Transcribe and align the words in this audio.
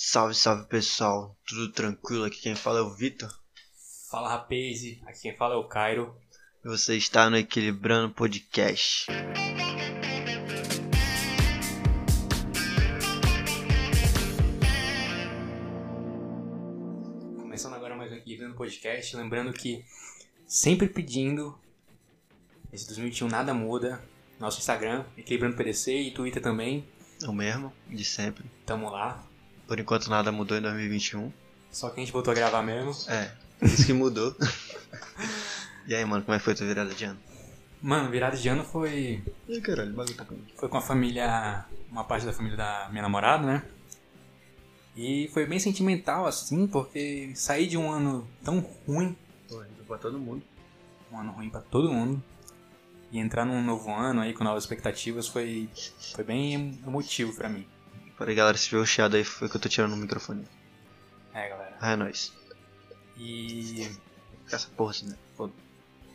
Salve, 0.00 0.32
salve 0.32 0.68
pessoal, 0.68 1.36
tudo 1.44 1.72
tranquilo? 1.72 2.22
Aqui 2.24 2.40
quem 2.40 2.54
fala 2.54 2.78
é 2.78 2.82
o 2.82 2.94
Vitor. 2.94 3.28
Fala 4.08 4.28
rapaz, 4.28 4.78
aqui 5.04 5.22
quem 5.22 5.36
fala 5.36 5.54
é 5.54 5.56
o 5.56 5.66
Cairo. 5.66 6.16
E 6.64 6.68
você 6.68 6.96
está 6.96 7.28
no 7.28 7.36
Equilibrando 7.36 8.14
Podcast. 8.14 9.06
Começando 17.36 17.74
agora 17.74 17.96
mais 17.96 18.12
um 18.12 18.14
Equilibrando 18.14 18.54
Podcast, 18.54 19.16
lembrando 19.16 19.52
que 19.52 19.84
sempre 20.46 20.88
pedindo, 20.88 21.58
esse 22.72 22.86
2021 22.86 23.26
nada 23.28 23.52
muda, 23.52 24.00
nosso 24.38 24.60
Instagram, 24.60 25.04
Equilibrando 25.16 25.56
PDC 25.56 25.92
e 25.92 26.10
Twitter 26.12 26.40
também, 26.40 26.86
O 27.26 27.32
mesmo, 27.32 27.72
de 27.88 28.04
sempre. 28.04 28.44
tamo 28.64 28.88
lá. 28.88 29.27
Por 29.68 29.78
enquanto 29.78 30.08
nada 30.08 30.32
mudou 30.32 30.56
em 30.56 30.62
2021. 30.62 31.30
Só 31.70 31.90
que 31.90 32.00
a 32.00 32.02
gente 32.02 32.12
voltou 32.12 32.32
a 32.32 32.34
gravar 32.34 32.62
mesmo. 32.62 32.96
É, 33.06 33.30
isso 33.60 33.84
que 33.84 33.92
mudou. 33.92 34.34
e 35.86 35.94
aí, 35.94 36.02
mano, 36.06 36.24
como 36.24 36.34
é 36.34 36.38
que 36.38 36.44
foi 36.44 36.54
tua 36.54 36.66
virada 36.66 36.94
de 36.94 37.04
ano? 37.04 37.20
Mano, 37.82 38.10
virada 38.10 38.36
de 38.36 38.48
ano 38.48 38.64
foi, 38.64 39.22
Ih, 39.46 39.60
caralho, 39.60 39.92
bagulho 39.92 40.16
tá 40.16 40.26
foi 40.56 40.68
com 40.68 40.78
a 40.78 40.80
família, 40.80 41.64
uma 41.90 42.02
parte 42.02 42.26
da 42.26 42.32
família 42.32 42.56
da 42.56 42.88
minha 42.90 43.02
namorada, 43.02 43.46
né? 43.46 43.62
E 44.96 45.28
foi 45.32 45.46
bem 45.46 45.60
sentimental 45.60 46.26
assim, 46.26 46.66
porque 46.66 47.30
sair 47.36 47.68
de 47.68 47.76
um 47.76 47.92
ano 47.92 48.26
tão 48.42 48.58
ruim 48.84 49.16
Pô, 49.48 49.62
pra 49.86 49.98
todo 49.98 50.18
mundo. 50.18 50.42
um 51.12 51.18
ano 51.20 51.30
ruim 51.30 51.50
pra 51.50 51.60
todo 51.60 51.92
mundo. 51.92 52.20
E 53.12 53.18
entrar 53.18 53.44
num 53.44 53.62
novo 53.62 53.92
ano 53.92 54.22
aí 54.22 54.34
com 54.34 54.42
novas 54.42 54.64
expectativas 54.64 55.28
foi, 55.28 55.68
foi 56.14 56.24
bem 56.24 56.80
emotivo 56.84 57.32
pra 57.34 57.48
mim. 57.48 57.64
Peraí, 58.18 58.34
galera, 58.34 58.58
se 58.58 58.68
tiver 58.68 58.80
o 58.80 58.86
chiado 58.86 59.16
aí, 59.16 59.22
foi 59.24 59.48
que 59.48 59.56
eu 59.56 59.60
tô 59.60 59.68
tirando 59.68 59.92
o 59.92 59.96
microfone. 59.96 60.44
É, 61.32 61.48
galera. 61.48 61.76
Ah, 61.80 61.92
é 61.92 61.96
nóis. 61.96 62.32
E. 63.16 63.88
Essa 64.50 64.68
porra 64.76 64.90
assim, 64.90 65.06
né? 65.06 65.16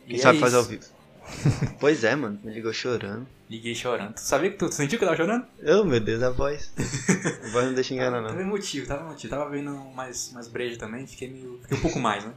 E 0.06 0.08
Quem 0.08 0.16
é 0.16 0.18
sabe 0.18 0.36
isso. 0.36 0.44
fazer 0.44 0.56
ao 0.56 0.64
vivo. 0.64 0.84
pois 1.80 2.04
é, 2.04 2.14
mano, 2.14 2.38
me 2.44 2.52
ligou 2.52 2.72
chorando. 2.72 3.26
Liguei 3.48 3.74
chorando. 3.74 4.14
Tu 4.14 4.20
sabia 4.20 4.50
que 4.50 4.58
tu, 4.58 4.68
tu 4.68 4.74
sentiu 4.74 4.98
que 4.98 5.04
eu 5.04 5.08
tava 5.08 5.16
chorando? 5.16 5.46
Oh, 5.66 5.84
meu 5.84 5.98
Deus, 6.00 6.22
a 6.22 6.30
voz. 6.30 6.70
a 6.76 7.48
voz 7.48 7.66
não 7.66 7.74
deixa 7.74 7.94
enganar, 7.94 8.22
Tava 8.22 8.34
não. 8.34 8.40
emotivo, 8.40 8.86
tava 8.86 9.02
emotivo. 9.04 9.30
Tava 9.30 9.48
vendo 9.50 9.74
mais, 9.94 10.32
mais 10.32 10.48
breja 10.48 10.78
também, 10.78 11.06
fiquei 11.06 11.28
meio. 11.30 11.58
Fiquei 11.62 11.78
um 11.78 11.80
pouco 11.80 11.98
mais, 11.98 12.24
né? 12.24 12.34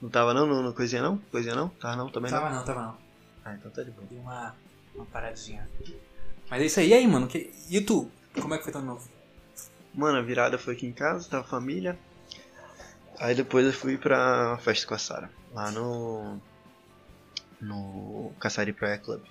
Não 0.00 0.08
tava 0.08 0.32
não, 0.32 0.46
no, 0.46 0.62
no 0.62 0.72
coisinha 0.72 1.02
não? 1.02 1.18
Coisinha 1.30 1.54
não? 1.54 1.68
Tava 1.68 1.96
não, 1.96 2.08
também 2.08 2.30
Tava 2.30 2.48
não. 2.48 2.56
não, 2.56 2.64
tava 2.64 2.82
não. 2.82 2.98
Ah, 3.44 3.54
então 3.54 3.70
tá 3.70 3.82
de 3.82 3.90
boa. 3.90 4.06
Dei 4.08 4.18
uma, 4.18 4.54
uma 4.94 5.04
paradinha. 5.06 5.68
Mas 6.48 6.62
é 6.62 6.66
isso 6.66 6.80
aí, 6.80 6.88
e 6.88 6.94
aí, 6.94 7.06
mano? 7.06 7.26
Que... 7.26 7.52
E 7.68 7.80
tu? 7.82 8.10
Como 8.40 8.54
é 8.54 8.58
que 8.58 8.64
foi 8.64 8.72
teu 8.72 8.82
novo? 8.82 9.08
Mano, 9.94 10.18
a 10.18 10.22
virada 10.22 10.58
foi 10.58 10.74
aqui 10.74 10.86
em 10.86 10.92
casa, 10.92 11.28
tava 11.28 11.44
família. 11.44 11.98
Aí 13.18 13.34
depois 13.34 13.66
eu 13.66 13.72
fui 13.72 13.98
pra 13.98 14.48
uma 14.48 14.58
festa 14.58 14.86
com 14.86 14.94
a 14.94 14.98
Sara. 14.98 15.30
Lá 15.52 15.70
no. 15.70 16.40
No 17.60 18.32
Caçari 18.40 18.72
Praia 18.72 18.98
Club. 18.98 19.22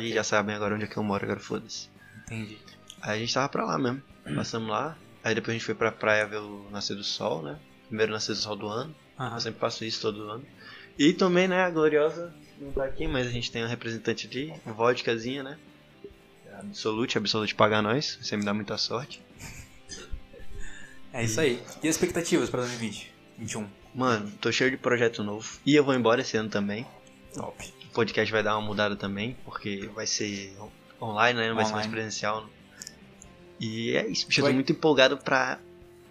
E 0.00 0.12
já 0.12 0.24
sabem 0.24 0.54
agora 0.54 0.74
onde 0.74 0.84
é 0.84 0.86
que 0.86 0.96
eu 0.96 1.02
moro, 1.02 1.24
agora 1.24 1.38
foda-se. 1.38 1.88
Entendi. 2.24 2.58
Aí 3.02 3.16
a 3.16 3.18
gente 3.18 3.34
tava 3.34 3.48
pra 3.48 3.64
lá 3.64 3.78
mesmo. 3.78 4.02
Passamos 4.34 4.68
lá. 4.68 4.96
Aí 5.22 5.34
depois 5.34 5.50
a 5.50 5.58
gente 5.58 5.66
foi 5.66 5.74
pra 5.74 5.92
praia 5.92 6.26
ver 6.26 6.38
o 6.38 6.68
nascer 6.70 6.96
do 6.96 7.04
sol, 7.04 7.42
né? 7.42 7.58
Primeiro 7.88 8.12
nascer 8.12 8.32
do 8.32 8.38
sol 8.38 8.56
do 8.56 8.66
ano. 8.66 8.94
Aham. 9.18 9.36
Eu 9.36 9.40
sempre 9.40 9.60
faço 9.60 9.84
isso 9.84 10.00
todo 10.00 10.30
ano. 10.30 10.44
E 10.98 11.12
também, 11.12 11.46
né, 11.46 11.62
a 11.62 11.70
Gloriosa 11.70 12.34
não 12.58 12.72
tá 12.72 12.84
aqui, 12.84 13.06
mas 13.06 13.26
a 13.26 13.30
gente 13.30 13.52
tem 13.52 13.62
uma 13.62 13.68
representante 13.68 14.26
ali, 14.26 14.52
uma 14.64 14.74
vodkazinha, 14.74 15.42
né? 15.42 15.58
Absolute, 16.58 17.18
Absolute 17.18 17.54
paga 17.54 17.82
nós, 17.82 18.18
você 18.20 18.36
me 18.36 18.44
dá 18.44 18.54
muita 18.54 18.76
sorte. 18.78 19.22
É 21.12 21.24
isso 21.24 21.40
aí. 21.40 21.62
E 21.82 21.88
as 21.88 21.94
expectativas 21.94 22.50
pra 22.50 22.60
2020? 22.60 23.12
21. 23.38 23.68
Mano, 23.94 24.30
tô 24.40 24.52
cheio 24.52 24.70
de 24.70 24.76
projeto 24.76 25.22
novo. 25.22 25.58
E 25.64 25.74
eu 25.74 25.84
vou 25.84 25.94
embora 25.94 26.20
esse 26.20 26.36
ano 26.36 26.50
também. 26.50 26.86
Top. 27.34 27.74
O 27.84 27.92
podcast 27.94 28.30
vai 28.30 28.42
dar 28.42 28.56
uma 28.56 28.66
mudada 28.66 28.96
também, 28.96 29.36
porque 29.44 29.88
vai 29.94 30.06
ser 30.06 30.54
online, 31.00 31.38
né? 31.38 31.48
Não 31.48 31.56
vai 31.56 31.64
ser 31.64 31.72
mais 31.72 31.86
Online. 31.86 32.02
presencial. 32.02 32.48
E 33.58 33.96
é 33.96 34.06
isso, 34.06 34.26
bicho. 34.26 34.40
Eu 34.42 34.46
tô 34.46 34.52
muito 34.52 34.72
empolgado 34.72 35.16
pra 35.16 35.58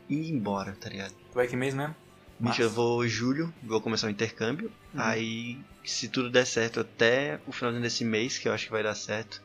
ir 0.09 0.31
embora, 0.31 0.75
tá 0.79 0.89
ligado? 0.89 1.13
Tu 1.13 1.35
vai 1.35 1.47
que 1.47 1.55
mês 1.55 1.73
mesmo? 1.75 1.95
Bicho, 2.39 2.61
eu 2.61 2.69
vou 2.69 3.05
em 3.05 3.07
julho, 3.07 3.53
vou 3.63 3.79
começar 3.79 4.07
o 4.07 4.09
intercâmbio. 4.09 4.71
Uhum. 4.93 5.01
Aí, 5.01 5.59
se 5.83 6.07
tudo 6.09 6.29
der 6.29 6.45
certo 6.45 6.79
até 6.79 7.39
o 7.47 7.51
finalzinho 7.51 7.83
desse 7.83 8.03
mês, 8.03 8.37
que 8.37 8.47
eu 8.47 8.53
acho 8.53 8.65
que 8.65 8.71
vai 8.71 8.83
dar 8.83 8.95
certo, 8.95 9.41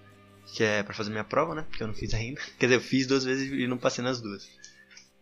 que 0.54 0.62
é 0.62 0.82
pra 0.82 0.94
fazer 0.94 1.10
minha 1.10 1.24
prova, 1.24 1.54
né? 1.54 1.66
Que 1.72 1.82
eu 1.82 1.86
não 1.86 1.94
fiz 1.94 2.12
ainda. 2.14 2.40
Quer 2.58 2.66
dizer, 2.66 2.76
eu 2.76 2.80
fiz 2.80 3.06
duas 3.06 3.24
vezes 3.24 3.50
e 3.52 3.66
não 3.66 3.78
passei 3.78 4.02
nas 4.02 4.20
duas. 4.20 4.48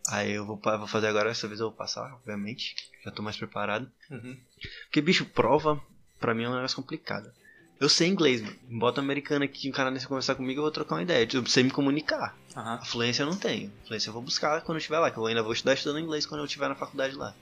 Aí 0.09 0.33
eu 0.33 0.47
vou, 0.47 0.57
vou 0.57 0.87
fazer 0.87 1.09
agora, 1.09 1.29
dessa 1.29 1.47
vez 1.47 1.61
eu 1.61 1.69
vou 1.69 1.77
passar, 1.77 2.15
obviamente. 2.15 2.75
Já 3.05 3.11
tô 3.11 3.23
mais 3.23 3.37
preparado. 3.37 3.91
Uhum. 4.11 4.39
Porque, 4.85 5.01
bicho, 5.01 5.27
prova, 5.27 5.81
pra 6.19 6.35
mim 6.35 6.45
é 6.45 6.49
um 6.49 6.55
negócio 6.55 6.77
complicado. 6.77 7.31
Eu 7.81 7.89
sei 7.89 8.09
inglês, 8.09 8.43
mano. 8.43 8.57
Bota 8.71 9.01
um 9.01 9.05
americano 9.05 9.45
aqui, 9.45 9.69
um 9.69 9.73
canadense 9.73 10.09
conversar 10.09 10.35
comigo, 10.35 10.59
eu 10.59 10.63
vou 10.63 10.71
trocar 10.71 10.97
uma 10.97 11.03
ideia. 11.03 11.29
Eu 11.33 11.47
sei 11.47 11.63
me 11.63 11.71
comunicar. 11.71 12.37
Aham. 12.57 12.75
A 12.75 12.85
fluência 12.85 13.23
eu 13.23 13.27
não 13.27 13.37
tenho. 13.37 13.71
A 13.85 13.87
fluência 13.87 14.09
eu 14.09 14.13
vou 14.13 14.23
buscar 14.23 14.63
quando 14.63 14.77
eu 14.77 14.79
estiver 14.79 14.99
lá, 14.99 15.11
que 15.11 15.19
eu 15.19 15.27
ainda 15.27 15.43
vou 15.43 15.53
estudar 15.53 15.75
estudando 15.75 16.01
inglês 16.01 16.27
quando 16.27 16.41
eu 16.41 16.47
estiver 16.47 16.69
na 16.69 16.75
faculdade 16.75 17.15
lá. 17.15 17.35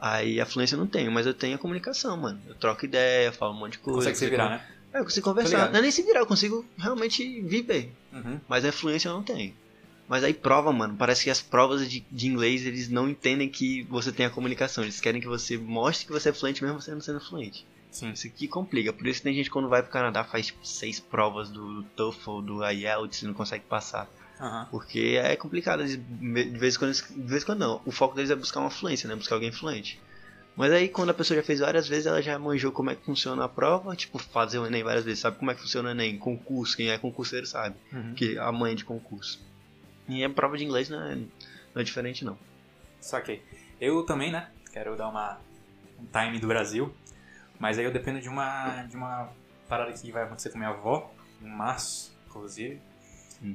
Aí 0.00 0.40
a 0.40 0.46
fluência 0.46 0.76
eu 0.76 0.78
não 0.78 0.86
tenho, 0.86 1.10
mas 1.10 1.26
eu 1.26 1.34
tenho 1.34 1.56
a 1.56 1.58
comunicação, 1.58 2.16
mano. 2.16 2.40
Eu 2.46 2.54
troco 2.54 2.84
ideia, 2.84 3.32
falo 3.32 3.52
um 3.52 3.58
monte 3.58 3.72
de 3.72 3.78
coisa. 3.80 3.98
Consegue 3.98 4.16
se 4.16 4.30
virar, 4.30 4.50
né? 4.50 4.66
É, 4.92 5.00
eu 5.00 5.04
consigo 5.04 5.24
conversar. 5.24 5.50
ligado. 5.56 5.72
Não 5.72 5.78
é 5.78 5.82
nem 5.82 5.90
se 5.90 6.02
virar, 6.02 6.20
eu 6.20 6.26
consigo 6.26 6.64
realmente 6.78 7.40
viver. 7.42 7.92
Uhum. 8.12 8.40
Mas 8.48 8.64
a 8.64 8.72
fluência 8.72 9.08
eu 9.08 9.12
não 9.14 9.22
tenho. 9.22 9.54
Mas 10.08 10.24
aí 10.24 10.32
prova, 10.32 10.72
mano, 10.72 10.96
parece 10.96 11.24
que 11.24 11.30
as 11.30 11.42
provas 11.42 11.88
de, 11.90 12.00
de 12.10 12.26
inglês 12.26 12.64
eles 12.64 12.88
não 12.88 13.08
entendem 13.08 13.48
que 13.48 13.82
você 13.90 14.10
tem 14.10 14.24
a 14.24 14.30
comunicação. 14.30 14.82
Eles 14.82 15.00
querem 15.00 15.20
que 15.20 15.26
você 15.26 15.58
mostre 15.58 16.06
que 16.06 16.12
você 16.12 16.30
é 16.30 16.32
fluente 16.32 16.64
mesmo 16.64 16.80
você 16.80 16.92
não 16.92 17.00
sendo 17.02 17.20
fluente. 17.20 17.66
Sim. 17.90 18.10
Isso 18.12 18.26
aqui 18.26 18.48
complica. 18.48 18.92
Por 18.92 19.06
isso 19.06 19.20
que 19.20 19.24
tem 19.24 19.34
gente 19.34 19.46
que 19.46 19.50
quando 19.50 19.68
vai 19.68 19.82
pro 19.82 19.92
Canadá 19.92 20.24
faz 20.24 20.46
tipo 20.46 20.66
seis 20.66 20.98
provas 20.98 21.50
do, 21.50 21.82
do 21.82 21.82
TOEFL, 21.90 22.40
do 22.40 22.64
IELTS 22.70 23.22
e 23.22 23.26
não 23.26 23.34
consegue 23.34 23.64
passar. 23.64 24.08
Aham. 24.40 24.68
Porque 24.70 25.18
é 25.22 25.36
complicado, 25.36 25.80
eles- 25.80 25.96
de 25.98 26.58
vez 26.58 26.76
em 26.76 26.78
quando, 26.78 26.92
de 26.94 27.02
vez 27.28 27.42
em 27.42 27.46
quando 27.46 27.58
não. 27.58 27.82
O 27.84 27.90
foco 27.90 28.14
deles 28.14 28.30
é 28.30 28.36
buscar 28.36 28.60
uma 28.60 28.70
fluência, 28.70 29.08
né? 29.08 29.14
Buscar 29.16 29.34
alguém 29.34 29.52
fluente. 29.52 30.00
Mas 30.58 30.72
aí 30.72 30.88
quando 30.88 31.10
a 31.10 31.14
pessoa 31.14 31.36
já 31.38 31.42
fez 31.44 31.60
várias 31.60 31.86
vezes, 31.88 32.06
ela 32.06 32.20
já 32.20 32.36
manjou 32.38 32.72
como 32.72 32.90
é 32.90 32.94
que 32.96 33.04
funciona 33.04 33.44
a 33.44 33.48
prova, 33.48 33.94
tipo, 33.94 34.18
fazer 34.18 34.58
o 34.58 34.66
Enem 34.66 34.82
várias 34.82 35.04
vezes, 35.04 35.20
sabe 35.20 35.38
como 35.38 35.50
é 35.50 35.54
que 35.54 35.60
funciona 35.60 35.88
o 35.88 35.92
Enem, 35.92 36.18
concurso, 36.18 36.76
quem 36.76 36.90
é 36.90 36.98
concurseiro 36.98 37.46
sabe, 37.46 37.76
Uhum. 37.92 38.14
que 38.14 38.36
a 38.36 38.50
mãe 38.50 38.74
de 38.74 38.84
concurso. 38.84 39.40
E 40.08 40.24
a 40.24 40.28
prova 40.28 40.58
de 40.58 40.64
inglês 40.64 40.88
não 40.88 41.00
é, 41.00 41.14
não 41.14 41.80
é 41.80 41.82
diferente 41.84 42.24
não. 42.24 42.36
Saquei. 43.00 43.40
Eu 43.80 44.02
também, 44.04 44.32
né? 44.32 44.48
Quero 44.72 44.96
dar 44.96 45.08
uma 45.08 45.38
um 46.00 46.06
time 46.06 46.38
do 46.40 46.48
Brasil. 46.48 46.92
Mas 47.60 47.78
aí 47.78 47.84
eu 47.84 47.92
dependo 47.92 48.20
de 48.20 48.28
uma 48.28 48.82
de 48.84 48.96
uma 48.96 49.28
parada 49.68 49.92
que 49.92 50.10
vai 50.10 50.24
acontecer 50.24 50.50
com 50.50 50.58
minha 50.58 50.70
avó 50.70 51.12
em 51.42 51.48
março, 51.48 52.12
inclusive. 52.26 52.80
Hum. 53.42 53.54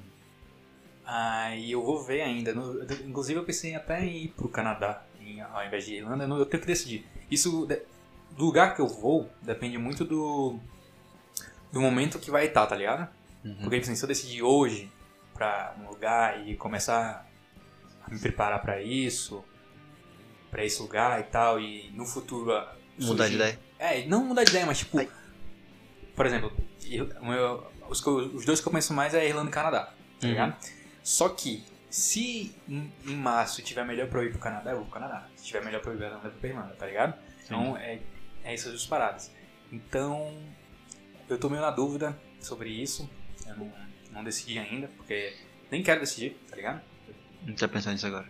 Aí 1.05 1.71
eu 1.71 1.83
vou 1.83 2.01
ver 2.03 2.21
ainda. 2.21 2.53
No- 2.53 2.81
inclusive 3.05 3.39
eu 3.39 3.43
pensei 3.43 3.75
até 3.75 4.03
em 4.05 4.25
ir 4.25 4.27
pro 4.29 4.47
Canadá 4.47 5.03
ao 5.41 5.65
invés 5.65 5.85
de 5.85 5.95
Irlanda. 5.95 6.23
Eu 6.25 6.45
tenho 6.45 6.61
que 6.61 6.67
decidir. 6.67 7.05
Isso 7.29 7.67
do 8.31 8.45
lugar 8.45 8.75
que 8.75 8.81
eu 8.81 8.87
vou 8.87 9.29
depende 9.41 9.77
muito 9.77 10.03
do 10.05 10.59
do 11.71 11.81
momento 11.81 12.19
que 12.19 12.29
vai 12.31 12.45
estar, 12.45 12.65
tá 12.67 12.75
ligado? 12.75 13.07
Porque 13.61 13.77
assim, 13.77 13.95
se 13.95 14.03
eu 14.03 14.07
decidir 14.07 14.41
hoje 14.43 14.91
pra 15.33 15.75
um 15.79 15.87
lugar 15.89 16.47
e 16.47 16.55
começar 16.55 17.27
a 18.05 18.11
me 18.13 18.19
preparar 18.19 18.61
pra 18.61 18.81
isso, 18.81 19.43
pra 20.51 20.63
esse 20.63 20.81
lugar 20.81 21.19
e 21.19 21.23
tal, 21.23 21.59
e 21.59 21.89
no 21.91 22.05
futuro 22.05 22.51
ah, 22.53 22.75
Mudar 22.99 23.27
de 23.27 23.33
surgir- 23.33 23.35
ideia. 23.35 23.59
É, 23.79 24.05
não 24.05 24.23
mudar 24.23 24.43
de 24.43 24.51
ideia, 24.51 24.65
mas 24.67 24.77
tipo, 24.79 24.97
Ai. 24.99 25.09
por 26.15 26.25
exemplo, 26.27 26.53
eu- 26.85 27.09
meu- 27.23 27.65
os, 27.89 28.05
os 28.05 28.45
dois 28.45 28.61
que 28.61 28.67
eu 28.67 28.71
penso 28.71 28.93
mais 28.93 29.13
é 29.15 29.27
Irlanda 29.27 29.49
e 29.49 29.53
Canadá, 29.53 29.85
tá 29.85 29.93
Uhum. 30.27 30.29
ligado? 30.29 30.55
Só 31.01 31.27
que 31.29 31.65
se 31.93 32.55
em, 32.67 32.91
em 33.05 33.15
março 33.15 33.61
tiver 33.61 33.85
melhor 33.85 34.07
pra 34.07 34.19
eu 34.19 34.25
ir 34.25 34.31
pro 34.31 34.39
Canadá, 34.39 34.71
eu 34.71 34.77
vou 34.77 34.85
pro 34.85 34.95
Canadá. 34.95 35.27
Se 35.35 35.45
tiver 35.45 35.63
melhor 35.63 35.79
pra 35.79 35.91
eu 35.91 35.95
ir 35.95 35.97
pra 35.99 36.07
Irlanda, 36.07 36.27
eu 36.27 36.31
vou 36.31 36.39
pra 36.39 36.49
Irlanda, 36.49 36.73
tá 36.73 36.87
ligado? 36.87 37.13
Então 37.45 37.77
é, 37.77 37.99
é 38.43 38.53
essas 38.55 38.71
duas 38.71 38.85
paradas. 38.87 39.31
Então 39.71 40.35
eu 41.29 41.37
tô 41.37 41.51
meio 41.51 41.61
na 41.61 41.69
dúvida 41.69 42.19
sobre 42.39 42.69
isso. 42.69 43.07
Eu 43.45 43.55
não, 43.57 43.73
não 44.11 44.23
decidi 44.23 44.57
ainda, 44.57 44.87
porque 44.97 45.35
nem 45.69 45.83
quero 45.83 45.99
decidir, 45.99 46.35
tá 46.49 46.55
ligado? 46.55 46.81
Não 47.45 47.53
tá 47.53 47.67
pensando 47.67 47.93
nisso 47.93 48.07
agora. 48.07 48.27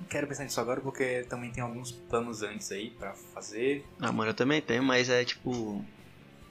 Não 0.00 0.06
quero 0.08 0.26
pensar 0.26 0.42
nisso 0.42 0.60
agora 0.60 0.80
porque 0.80 1.24
também 1.28 1.52
tem 1.52 1.62
alguns 1.62 1.92
planos 1.92 2.42
antes 2.42 2.72
aí 2.72 2.90
pra 2.90 3.14
fazer. 3.14 3.86
Ah, 4.00 4.10
mano, 4.10 4.30
eu 4.30 4.34
também 4.34 4.60
tenho, 4.60 4.82
mas 4.82 5.08
é 5.08 5.24
tipo. 5.24 5.84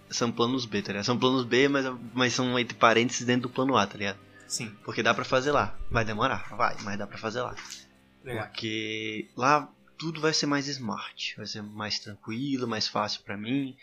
São 0.09 0.31
planos 0.31 0.65
B, 0.65 0.81
tá 0.81 0.93
ligado? 0.93 1.05
São 1.05 1.19
planos 1.19 1.43
B, 1.43 1.67
mas, 1.67 1.85
mas 2.13 2.31
são 2.31 2.57
entre 2.57 2.77
parênteses 2.77 3.25
dentro 3.25 3.49
do 3.49 3.53
plano 3.53 3.75
A, 3.75 3.85
tá 3.85 3.97
ligado? 3.97 4.24
Sim, 4.47 4.75
Porque 4.83 5.03
dá 5.03 5.13
pra 5.13 5.25
fazer 5.25 5.51
lá. 5.51 5.77
Vai 5.89 6.05
demorar? 6.05 6.55
Vai, 6.55 6.75
mas 6.83 6.97
dá 6.97 7.07
pra 7.07 7.17
fazer 7.17 7.41
lá. 7.41 7.55
legal. 8.23 8.47
Porque 8.47 9.29
lá 9.35 9.67
tudo 9.97 10.19
vai 10.21 10.33
ser 10.33 10.45
mais 10.45 10.67
smart, 10.67 11.35
vai 11.37 11.45
ser 11.45 11.61
mais 11.61 11.99
tranquilo, 11.99 12.67
mais 12.67 12.87
fácil 12.87 13.21
pra 13.23 13.37
mim. 13.37 13.75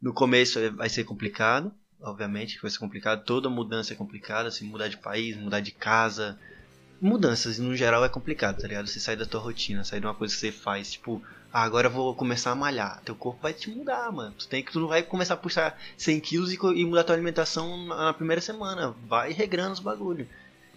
No 0.00 0.12
começo 0.12 0.58
é- 0.58 0.70
vai 0.70 0.88
ser 0.88 1.04
complicado, 1.04 1.72
obviamente 2.00 2.56
que 2.56 2.62
vai 2.62 2.70
ser 2.70 2.78
complicado, 2.78 3.24
toda 3.24 3.50
mudança 3.50 3.92
é 3.92 3.96
complicada, 3.96 4.48
assim, 4.48 4.64
mudar 4.64 4.88
de 4.88 4.96
país, 4.96 5.36
mudar 5.36 5.60
de 5.60 5.70
casa, 5.72 6.38
mudanças, 7.00 7.58
no 7.58 7.76
geral, 7.76 8.04
é 8.04 8.08
complicado, 8.08 8.60
tá 8.60 8.66
ligado? 8.68 8.86
Você 8.86 9.00
sair 9.00 9.16
da 9.16 9.26
tua 9.26 9.40
rotina, 9.40 9.84
sair 9.84 10.00
de 10.00 10.06
uma 10.06 10.14
coisa 10.14 10.34
que 10.34 10.40
você 10.40 10.52
faz, 10.52 10.92
tipo, 10.92 11.22
agora 11.52 11.88
eu 11.88 11.90
vou 11.90 12.14
começar 12.14 12.50
a 12.50 12.54
malhar. 12.54 13.00
Teu 13.04 13.14
corpo 13.14 13.40
vai 13.42 13.52
te 13.52 13.70
mudar, 13.70 14.10
mano. 14.12 14.34
Tu, 14.38 14.48
tem 14.48 14.62
que, 14.62 14.72
tu 14.72 14.80
não 14.80 14.88
vai 14.88 15.02
começar 15.02 15.34
a 15.34 15.36
puxar 15.36 15.78
100 15.96 16.20
quilos 16.20 16.52
e, 16.52 16.58
e 16.76 16.84
mudar 16.84 17.04
tua 17.04 17.14
alimentação 17.14 17.86
na 17.86 18.12
primeira 18.12 18.40
semana. 18.40 18.94
Vai 19.06 19.32
regrando 19.32 19.72
os 19.72 19.80
bagulho. 19.80 20.28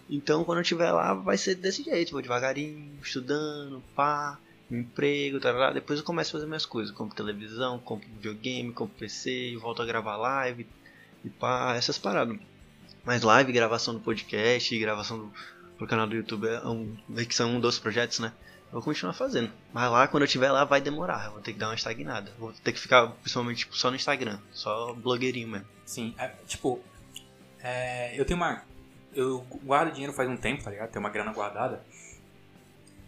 Então, 0.08 0.44
quando 0.44 0.58
eu 0.58 0.62
estiver 0.62 0.90
lá, 0.92 1.14
vai 1.14 1.38
ser 1.38 1.54
desse 1.54 1.82
jeito. 1.82 2.12
Vou 2.12 2.22
devagarinho, 2.22 2.98
estudando, 3.02 3.82
pá, 3.94 4.38
emprego, 4.70 5.40
tá 5.40 5.52
lá. 5.52 5.72
Depois 5.72 5.98
eu 5.98 6.04
começo 6.04 6.30
a 6.30 6.32
fazer 6.32 6.46
minhas 6.46 6.66
coisas. 6.66 6.94
Compro 6.94 7.16
televisão, 7.16 7.78
compro 7.78 8.08
videogame, 8.08 8.72
compro 8.72 8.96
PC, 8.98 9.56
volto 9.60 9.82
a 9.82 9.86
gravar 9.86 10.16
live 10.16 10.66
e 11.24 11.30
pá, 11.30 11.74
essas 11.74 11.98
paradas. 11.98 12.38
Mas 13.04 13.22
live, 13.22 13.52
gravação 13.52 13.94
do 13.94 14.00
podcast, 14.00 14.78
gravação 14.78 15.18
do, 15.18 15.32
pro 15.76 15.86
canal 15.86 16.06
do 16.06 16.16
YouTube 16.16 16.48
é 16.48 16.66
um, 16.66 16.96
que 17.28 17.34
são 17.34 17.56
um 17.56 17.60
dos 17.60 17.78
projetos, 17.78 18.18
né? 18.18 18.32
Vou 18.74 18.82
continuar 18.82 19.12
fazendo. 19.12 19.52
Mas 19.72 19.88
lá, 19.88 20.08
quando 20.08 20.24
eu 20.24 20.26
estiver 20.26 20.50
lá, 20.50 20.64
vai 20.64 20.80
demorar. 20.80 21.26
Eu 21.26 21.30
vou 21.34 21.40
ter 21.40 21.52
que 21.52 21.60
dar 21.60 21.68
uma 21.68 21.76
estagnada. 21.76 22.32
Vou 22.36 22.52
ter 22.52 22.72
que 22.72 22.80
ficar, 22.80 23.06
principalmente, 23.06 23.58
tipo, 23.58 23.76
só 23.76 23.88
no 23.88 23.94
Instagram. 23.94 24.40
Só 24.50 24.92
blogueirinho 24.94 25.46
mesmo. 25.46 25.68
Sim, 25.86 26.12
é, 26.18 26.26
tipo, 26.44 26.80
é, 27.60 28.18
eu 28.18 28.24
tenho 28.24 28.36
uma. 28.36 28.64
Eu 29.14 29.46
guardo 29.64 29.92
dinheiro 29.92 30.12
faz 30.12 30.28
um 30.28 30.36
tempo, 30.36 30.64
tá 30.64 30.72
ligado? 30.72 30.90
Tenho 30.90 31.04
uma 31.04 31.10
grana 31.10 31.32
guardada. 31.32 31.84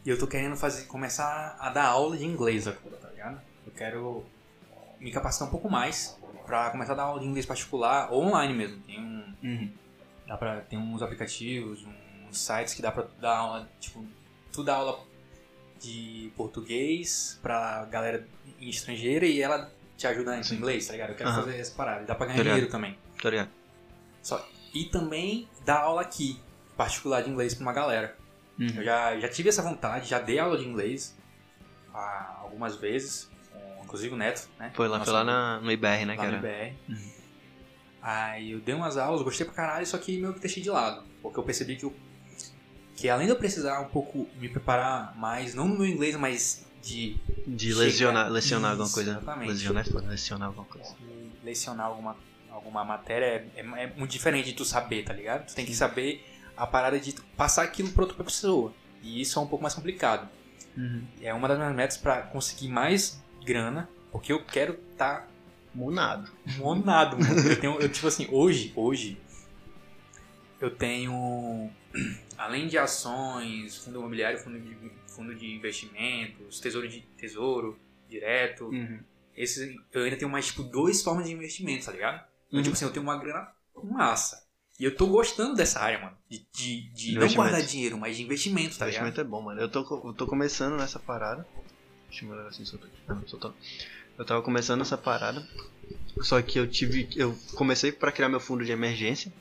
E 0.04 0.08
eu 0.08 0.16
tô 0.16 0.28
querendo 0.28 0.56
fazer, 0.56 0.84
começar 0.84 1.56
a 1.58 1.68
dar 1.68 1.86
aula 1.86 2.16
de 2.16 2.24
inglês 2.24 2.68
agora, 2.68 2.96
tá 2.98 3.08
ligado? 3.08 3.40
Eu 3.66 3.72
quero 3.72 4.24
me 5.00 5.10
capacitar 5.10 5.48
um 5.48 5.50
pouco 5.50 5.68
mais 5.68 6.16
pra 6.46 6.70
começar 6.70 6.92
a 6.92 6.96
dar 6.96 7.02
aula 7.02 7.18
de 7.18 7.26
inglês 7.26 7.44
particular 7.44 8.12
ou 8.12 8.22
online 8.22 8.54
mesmo. 8.54 8.80
Tem 8.82 9.00
um. 9.00 9.34
Uhum. 9.42 9.72
Dá 10.28 10.36
pra, 10.36 10.60
tem 10.60 10.78
uns 10.78 11.02
aplicativos, 11.02 11.84
uns 12.28 12.38
sites 12.38 12.72
que 12.72 12.82
dá 12.82 12.92
pra 12.92 13.08
dar 13.20 13.36
aula, 13.36 13.68
tipo, 13.80 14.06
tu 14.52 14.62
dá 14.62 14.76
aula 14.76 15.15
de 15.80 16.30
português 16.36 17.38
pra 17.42 17.84
galera 17.86 18.26
estrangeira 18.60 19.26
e 19.26 19.40
ela 19.40 19.70
te 19.96 20.06
ajuda 20.06 20.36
em 20.38 20.42
Sim. 20.42 20.56
inglês, 20.56 20.86
tá 20.86 20.92
ligado? 20.92 21.10
Eu 21.10 21.16
quero 21.16 21.30
Aham. 21.30 21.42
fazer 21.44 21.58
essa 21.58 21.74
parada. 21.74 22.04
Dá 22.04 22.14
pra 22.14 22.26
ganhar 22.26 22.36
Tá 22.38 22.42
ligado. 22.42 22.54
dinheiro 22.54 22.70
também. 22.72 22.98
Tá 23.22 23.30
ligado? 23.30 23.50
Só. 24.22 24.46
E 24.74 24.84
também 24.86 25.48
dar 25.64 25.80
aula 25.80 26.02
aqui, 26.02 26.38
particular 26.76 27.22
de 27.22 27.30
inglês 27.30 27.54
pra 27.54 27.62
uma 27.62 27.72
galera. 27.72 28.16
Uhum. 28.58 28.68
Eu 28.76 28.84
já, 28.84 29.18
já 29.20 29.28
tive 29.28 29.48
essa 29.48 29.62
vontade, 29.62 30.08
já 30.08 30.18
dei 30.18 30.38
aula 30.38 30.56
de 30.58 30.64
inglês 30.64 31.16
ah, 31.94 32.38
algumas 32.42 32.76
vezes, 32.76 33.30
com, 33.52 33.84
inclusive 33.84 34.14
o 34.14 34.16
Neto, 34.16 34.48
né? 34.58 34.70
Foi 34.74 34.88
lá, 34.88 34.98
Nosso 34.98 35.10
foi 35.10 35.18
lá 35.20 35.24
na, 35.24 35.60
no 35.60 35.70
IBR, 35.70 36.04
né, 36.04 36.14
lá 36.16 36.24
no 36.24 36.30
cara? 36.32 36.36
IBR. 36.36 36.76
Uhum. 36.88 37.10
Aí 38.02 38.52
eu 38.52 38.60
dei 38.60 38.74
umas 38.74 38.96
aulas, 38.96 39.22
gostei 39.22 39.44
pra 39.46 39.54
caralho, 39.54 39.86
só 39.86 39.98
que 39.98 40.18
meio 40.18 40.32
que 40.34 40.40
deixei 40.40 40.62
de 40.62 40.70
lado. 40.70 41.04
Porque 41.22 41.38
eu 41.38 41.42
percebi 41.42 41.76
que 41.76 41.84
eu, 41.84 41.94
que 42.96 43.08
além 43.08 43.26
de 43.26 43.32
eu 43.32 43.36
precisar 43.38 43.80
um 43.80 43.88
pouco 43.88 44.26
me 44.40 44.48
preparar 44.48 45.14
mais, 45.16 45.54
não 45.54 45.68
no 45.68 45.76
meu 45.78 45.86
inglês, 45.86 46.16
mas 46.16 46.64
de 46.82 47.16
De 47.46 47.68
Chega- 47.70 47.80
lesionar, 47.84 48.30
lecionar 48.30 48.70
alguma 48.72 48.88
coisa. 48.90 49.10
exatamente. 49.12 49.48
Lesionar 49.50 49.84
lecionar 50.06 50.48
alguma 50.48 50.66
coisa. 50.66 50.94
lecionar 51.44 51.86
alguma, 51.86 52.16
alguma 52.50 52.84
matéria 52.84 53.24
é, 53.26 53.60
é- 53.60 53.82
é 53.84 53.92
muito 53.96 54.10
diferente 54.10 54.46
de 54.46 54.52
tu 54.54 54.64
saber, 54.64 55.04
tá 55.04 55.12
ligado? 55.12 55.46
Tu 55.46 55.54
tem 55.54 55.64
que 55.66 55.74
saber 55.74 56.24
a 56.56 56.66
parada 56.66 56.98
de 56.98 57.12
passar 57.36 57.62
aquilo 57.62 57.90
pra 57.92 58.02
outra 58.04 58.24
pessoa. 58.24 58.72
E 59.02 59.20
isso 59.20 59.38
é 59.38 59.42
um 59.42 59.46
pouco 59.46 59.62
mais 59.62 59.74
complicado. 59.74 60.28
Uhum. 60.76 61.04
É 61.22 61.32
uma 61.32 61.46
das 61.46 61.56
minhas 61.58 61.74
metas 61.74 61.96
pra 61.96 62.22
conseguir 62.22 62.68
mais 62.68 63.22
grana, 63.44 63.88
porque 64.10 64.32
eu 64.32 64.42
quero 64.44 64.72
estar 64.92 65.20
tá 65.20 65.26
Munado. 65.74 66.30
monado, 66.56 67.18
mano. 67.18 67.40
Eu 67.48 67.60
tenho, 67.60 67.80
eu, 67.80 67.88
tipo 67.88 68.06
assim, 68.08 68.26
hoje, 68.32 68.72
hoje, 68.74 69.16
eu 70.60 70.70
tenho, 70.70 71.70
além 72.38 72.66
de 72.68 72.78
ações, 72.78 73.76
fundo 73.78 73.98
imobiliário, 73.98 74.38
fundo 74.38 74.58
de, 74.60 74.76
fundo 75.08 75.34
de 75.34 75.46
investimentos, 75.54 76.60
tesouro 76.60 76.88
de 76.88 77.00
tesouro 77.16 77.78
direto, 78.08 78.66
Uhum. 78.66 79.00
esses, 79.36 79.76
eu 79.92 80.02
ainda 80.04 80.16
tenho 80.16 80.30
mais, 80.30 80.46
tipo, 80.46 80.62
duas 80.62 81.02
formas 81.02 81.26
de 81.26 81.32
investimento, 81.32 81.86
tá 81.86 81.92
ligado? 81.92 82.24
Então, 82.48 82.58
Uhum. 82.58 82.62
tipo 82.62 82.74
assim, 82.74 82.84
eu 82.84 82.92
tenho 82.92 83.02
uma 83.04 83.16
grana 83.18 83.48
massa. 83.82 84.44
E 84.78 84.84
eu 84.84 84.94
tô 84.94 85.06
gostando 85.06 85.54
dessa 85.54 85.80
área, 85.80 85.98
mano. 85.98 86.16
De, 86.28 86.38
de, 86.52 86.80
de 86.90 87.12
não 87.12 87.22
Investimento. 87.22 87.34
guardar 87.50 87.62
dinheiro, 87.62 87.96
mas 87.98 88.16
de 88.16 88.22
investimento, 88.22 88.76
tá 88.78 88.84
ligado? 88.84 89.04
investimento 89.06 89.20
é 89.20 89.24
bom, 89.24 89.40
mano. 89.40 89.60
Eu 89.60 89.70
tô, 89.70 89.80
eu 90.06 90.12
tô 90.12 90.26
começando 90.26 90.76
nessa 90.76 90.98
parada. 90.98 91.46
Deixa 92.10 92.24
eu 92.26 92.30
ver 92.30 92.46
assim, 92.46 92.64
soltou 92.64 92.86
aqui. 92.88 92.98
Não. 93.08 93.54
Eu 94.18 94.24
tava 94.24 94.42
começando 94.42 94.82
essa 94.82 94.96
parada. 94.98 95.46
Só 96.20 96.40
que 96.42 96.58
eu 96.58 96.66
tive. 96.68 97.08
Eu 97.16 97.36
comecei 97.54 97.90
pra 97.90 98.12
criar 98.12 98.28
meu 98.28 98.38
fundo 98.40 98.64
de 98.64 98.72
emergência. 98.72 99.32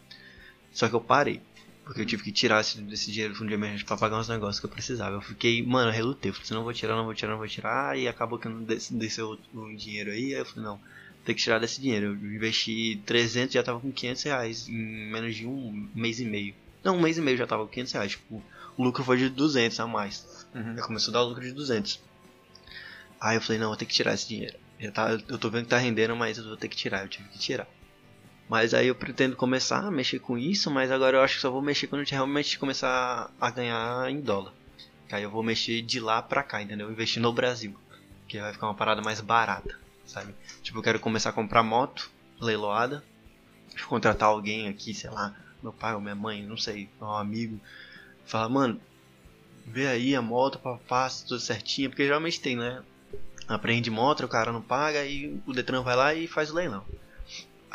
Só 0.72 0.88
que 0.88 0.96
eu 0.96 1.02
parei. 1.02 1.42
Porque 1.86 2.02
eu 2.02 2.06
tive 2.06 2.24
que 2.24 2.32
tirar 2.32 2.62
esse, 2.62 2.82
desse 2.82 3.12
dinheiro 3.12 3.34
do 3.34 3.38
fundo 3.38 3.48
de 3.50 3.54
emergência 3.54 3.86
pra 3.86 3.96
pagar 3.96 4.20
uns 4.20 4.28
negócios 4.28 4.60
que 4.60 4.66
eu 4.66 4.70
precisava. 4.72 5.16
Eu 5.16 5.22
fiquei, 5.22 5.64
mano, 5.64 5.90
eu 5.90 5.94
relutei. 5.94 6.30
Eu 6.32 6.34
falei, 6.34 6.46
assim, 6.46 6.54
não 6.56 6.64
vou 6.64 6.74
tirar, 6.74 6.96
não 6.96 7.06
vou 7.06 7.14
tirar, 7.14 7.32
não 7.32 7.38
vou 7.38 7.48
tirar. 7.48 7.98
E 7.98 8.08
acabou 8.08 8.40
que 8.40 8.50
não 8.50 8.64
des- 8.64 8.90
desceu 8.90 9.38
o 9.54 9.76
dinheiro 9.76 10.12
aí. 10.12 10.34
Aí 10.34 10.40
eu 10.42 10.46
falei, 10.46 10.64
não, 10.66 10.80
tem 11.24 11.36
que 11.36 11.42
tirar 11.42 11.60
desse 11.60 11.80
dinheiro. 11.80 12.08
Eu 12.08 12.16
investi 12.34 13.02
300 13.06 13.54
já 13.54 13.62
tava 13.64 13.80
com 13.80 13.92
500 13.92 14.24
reais 14.24 14.68
em 14.68 15.12
menos 15.12 15.36
de 15.36 15.46
um 15.46 15.90
mês 15.94 16.20
e 16.20 16.26
meio. 16.26 16.56
Não, 16.84 16.98
um 16.98 17.02
mês 17.02 17.18
e 17.18 17.22
meio 17.22 17.38
já 17.38 17.46
tava 17.48 17.64
com 17.66 17.72
500 17.72 17.94
reais. 17.94 18.12
Tipo, 18.14 18.44
o 18.78 18.84
lucro 18.84 19.04
foi 19.04 19.18
de 19.18 19.30
200 19.30 19.80
a 19.80 19.86
mais. 19.88 20.46
Uhum. 20.56 20.76
Já 20.76 20.82
começou 20.84 21.12
a 21.12 21.14
dar 21.14 21.24
lucro 21.24 21.44
de 21.44 21.52
200. 21.52 22.00
Aí 23.22 23.38
eu 23.38 23.42
falei, 23.42 23.60
não, 23.60 23.68
vou 23.68 23.78
ter 23.78 23.86
que 23.86 23.94
tirar 23.94 24.14
esse 24.14 24.28
dinheiro. 24.28 24.58
Já 24.80 24.92
tá, 24.92 25.12
eu 25.30 25.38
tô 25.38 25.50
vendo 25.50 25.64
que 25.66 25.70
tá 25.70 25.78
rendendo, 25.78 26.16
mas 26.16 26.38
eu 26.38 26.44
vou 26.46 26.58
ter 26.58 26.68
que 26.68 26.76
tirar. 26.76 27.04
Eu 27.04 27.10
tive 27.10 27.28
que 27.30 27.40
tirar. 27.40 27.68
Mas 28.48 28.74
aí 28.74 28.88
eu 28.88 28.96
pretendo 28.96 29.36
começar 29.36 29.80
a 29.80 29.92
mexer 29.92 30.20
com 30.20 30.38
isso, 30.38 30.70
mas 30.70 30.92
agora 30.92 31.18
eu 31.18 31.22
acho 31.22 31.36
que 31.36 31.42
só 31.42 31.50
vou 31.50 31.62
mexer 31.62 31.88
quando 31.88 32.02
eu 32.02 32.08
realmente 32.10 32.60
começar 32.60 33.32
a 33.42 33.50
ganhar 33.50 34.10
em 34.10 34.22
dólar. 34.22 34.54
Aí 35.12 35.24
eu 35.24 35.32
vou 35.32 35.42
mexer 35.44 35.82
de 35.82 36.00
lá 36.00 36.22
pra 36.22 36.44
cá, 36.44 36.62
entendeu? 36.62 36.92
Investir 36.92 37.22
no 37.22 37.34
Brasil. 37.34 37.76
Que 38.28 38.40
vai 38.40 38.54
ficar 38.54 38.68
uma 38.68 38.76
parada 38.76 39.02
mais 39.02 39.22
barata, 39.22 39.80
sabe? 40.06 40.34
Tipo, 40.62 40.80
eu 40.80 40.84
quero 40.84 41.00
começar 41.00 41.30
a 41.30 41.34
comprar 41.34 41.64
moto 41.64 42.10
leiloada. 42.40 43.04
Contratar 43.88 44.30
alguém 44.30 44.68
aqui, 44.68 44.94
sei 44.94 45.10
lá, 45.10 45.36
meu 45.62 45.74
pai 45.74 45.94
ou 45.94 46.02
minha 46.02 46.16
mãe, 46.16 46.44
não 46.44 46.58
sei, 46.58 46.90
um 47.02 47.12
amigo. 47.12 47.60
Falar, 48.26 48.48
mano, 48.48 48.80
vê 49.66 49.88
aí 49.88 50.16
a 50.16 50.22
moto, 50.22 50.60
papá, 50.60 51.10
tudo 51.10 51.40
certinho, 51.40 51.90
porque 51.90 52.04
geralmente 52.06 52.40
tem, 52.40 52.56
né? 52.56 52.82
Aprende 53.48 53.92
moto, 53.92 54.24
o 54.24 54.30
cara 54.30 54.52
não 54.52 54.62
paga, 54.62 55.00
aí 55.00 55.40
o 55.46 55.54
Detran 55.54 55.82
vai 55.82 55.96
lá 55.96 56.14
e 56.14 56.28
faz 56.28 56.52
o 56.52 56.56
leilão. 56.56 56.86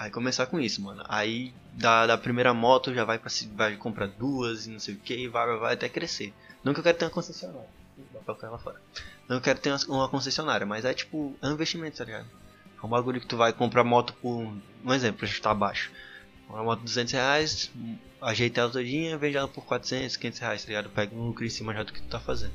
Aí 0.01 0.11
começar 0.11 0.47
com 0.47 0.59
isso, 0.59 0.81
mano. 0.81 1.05
Aí 1.07 1.53
da, 1.75 2.07
da 2.07 2.17
primeira 2.17 2.55
moto 2.55 2.95
já 2.95 3.05
vai 3.05 3.19
para 3.19 3.31
vai 3.55 3.77
comprar 3.77 4.07
duas 4.07 4.67
e 4.67 4.71
não 4.71 4.81
sei 4.81 4.95
o 4.95 4.97
que, 4.97 5.29
vai, 5.29 5.47
vai, 5.47 5.59
vai 5.59 5.75
até 5.75 5.91
crescer. 5.91 6.33
Não 6.65 6.73
que 6.73 6.81
eu 6.81 6.85
quero 6.85 6.97
ter 6.97 7.05
uma 7.05 7.11
concessionária. 7.11 7.69
Pra 8.11 8.23
colocar 8.23 8.49
lá 8.49 8.57
fora. 8.57 8.81
Não 9.29 9.37
que 9.37 9.51
eu 9.51 9.55
quero 9.55 9.59
ter 9.59 9.69
uma, 9.69 9.99
uma 9.99 10.09
concessionária, 10.09 10.67
mas 10.67 10.87
é 10.87 10.95
tipo, 10.95 11.37
é 11.43 11.49
um 11.49 11.53
investimento, 11.53 11.99
tá 11.99 12.05
ligado? 12.07 12.27
É 12.83 12.87
um 12.87 12.89
bagulho 12.89 13.21
que 13.21 13.27
tu 13.27 13.37
vai 13.37 13.53
comprar 13.53 13.85
moto 13.85 14.15
por. 14.23 14.51
Um 14.83 14.95
exemplo, 14.95 15.19
pra 15.19 15.29
chutar 15.29 15.53
baixo. 15.53 15.93
Uma 16.49 16.65
moto 16.65 16.79
de 16.79 16.87
200 16.87 17.13
reais, 17.13 17.71
ajeita 18.23 18.63
ela 18.63 18.71
todinha, 18.71 19.19
vende 19.19 19.37
ela 19.37 19.49
por 19.49 19.67
400, 19.67 20.17
500 20.17 20.41
reais, 20.41 20.63
tá 20.63 20.69
ligado? 20.69 20.89
Pega 20.89 21.15
um 21.15 21.27
lucro 21.27 21.45
em 21.45 21.51
cima 21.51 21.75
já 21.75 21.83
do 21.83 21.93
que 21.93 22.01
tu 22.01 22.09
tá 22.09 22.19
fazendo. 22.19 22.55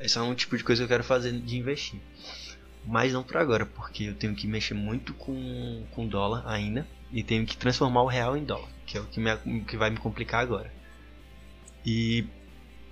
Esse 0.00 0.18
é 0.18 0.20
um 0.20 0.34
tipo 0.34 0.54
de 0.54 0.62
coisa 0.62 0.82
que 0.82 0.84
eu 0.84 0.88
quero 0.88 1.02
fazer 1.04 1.32
de 1.32 1.56
investir. 1.56 1.98
Mas 2.86 3.12
não 3.12 3.22
por 3.22 3.36
agora, 3.36 3.64
porque 3.64 4.04
eu 4.04 4.14
tenho 4.14 4.34
que 4.34 4.46
mexer 4.46 4.74
muito 4.74 5.14
com, 5.14 5.84
com 5.90 6.06
dólar 6.06 6.44
ainda. 6.46 6.86
E 7.12 7.22
tenho 7.22 7.46
que 7.46 7.56
transformar 7.56 8.02
o 8.02 8.08
real 8.08 8.36
em 8.36 8.44
dólar, 8.44 8.68
que 8.84 8.98
é 8.98 9.00
o 9.00 9.04
que, 9.04 9.20
me, 9.20 9.36
que 9.64 9.76
vai 9.76 9.88
me 9.88 9.96
complicar 9.96 10.40
agora. 10.40 10.72
E 11.86 12.26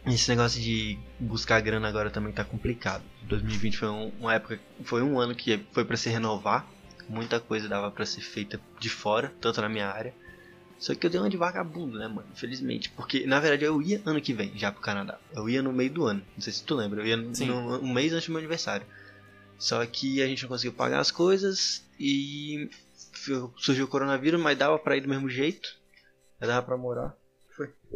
esse 0.06 0.28
negócio 0.28 0.60
de 0.60 0.98
buscar 1.18 1.60
grana 1.60 1.88
agora 1.88 2.10
também 2.10 2.32
tá 2.32 2.44
complicado. 2.44 3.02
2020 3.22 3.78
foi 3.78 3.88
um, 3.88 4.12
uma 4.20 4.34
época, 4.34 4.60
foi 4.84 5.02
um 5.02 5.18
ano 5.18 5.34
que 5.34 5.64
foi 5.72 5.84
para 5.84 5.96
se 5.96 6.08
renovar. 6.08 6.66
Muita 7.08 7.40
coisa 7.40 7.68
dava 7.68 7.90
para 7.90 8.06
ser 8.06 8.20
feita 8.20 8.60
de 8.78 8.88
fora, 8.88 9.32
tanto 9.40 9.60
na 9.60 9.68
minha 9.68 9.88
área. 9.88 10.14
Só 10.78 10.94
que 10.94 11.06
eu 11.06 11.10
dei 11.10 11.20
uma 11.20 11.30
de 11.30 11.36
vagabundo, 11.36 11.98
né, 11.98 12.08
mano? 12.08 12.26
Infelizmente. 12.32 12.90
Porque, 12.90 13.24
na 13.24 13.38
verdade, 13.38 13.64
eu 13.64 13.80
ia 13.80 14.02
ano 14.04 14.20
que 14.20 14.32
vem 14.32 14.52
já 14.56 14.72
pro 14.72 14.80
Canadá. 14.80 15.18
Eu 15.32 15.48
ia 15.48 15.62
no 15.62 15.72
meio 15.72 15.90
do 15.90 16.04
ano. 16.04 16.22
Não 16.34 16.42
sei 16.42 16.52
se 16.52 16.64
tu 16.64 16.74
lembra. 16.74 17.00
Eu 17.00 17.06
ia 17.06 17.16
no, 17.16 17.80
um 17.80 17.92
mês 17.92 18.12
antes 18.12 18.26
do 18.26 18.32
meu 18.32 18.40
aniversário. 18.40 18.84
Só 19.62 19.86
que 19.86 20.20
a 20.20 20.26
gente 20.26 20.42
não 20.42 20.48
conseguiu 20.48 20.72
pagar 20.72 20.98
as 20.98 21.12
coisas 21.12 21.84
e 21.96 22.68
surgiu 23.58 23.84
o 23.84 23.88
coronavírus, 23.88 24.40
mas 24.40 24.58
dava 24.58 24.76
pra 24.76 24.96
ir 24.96 25.02
do 25.02 25.08
mesmo 25.08 25.30
jeito. 25.30 25.78
Já 26.40 26.48
dava 26.48 26.66
pra 26.66 26.76
morar. 26.76 27.14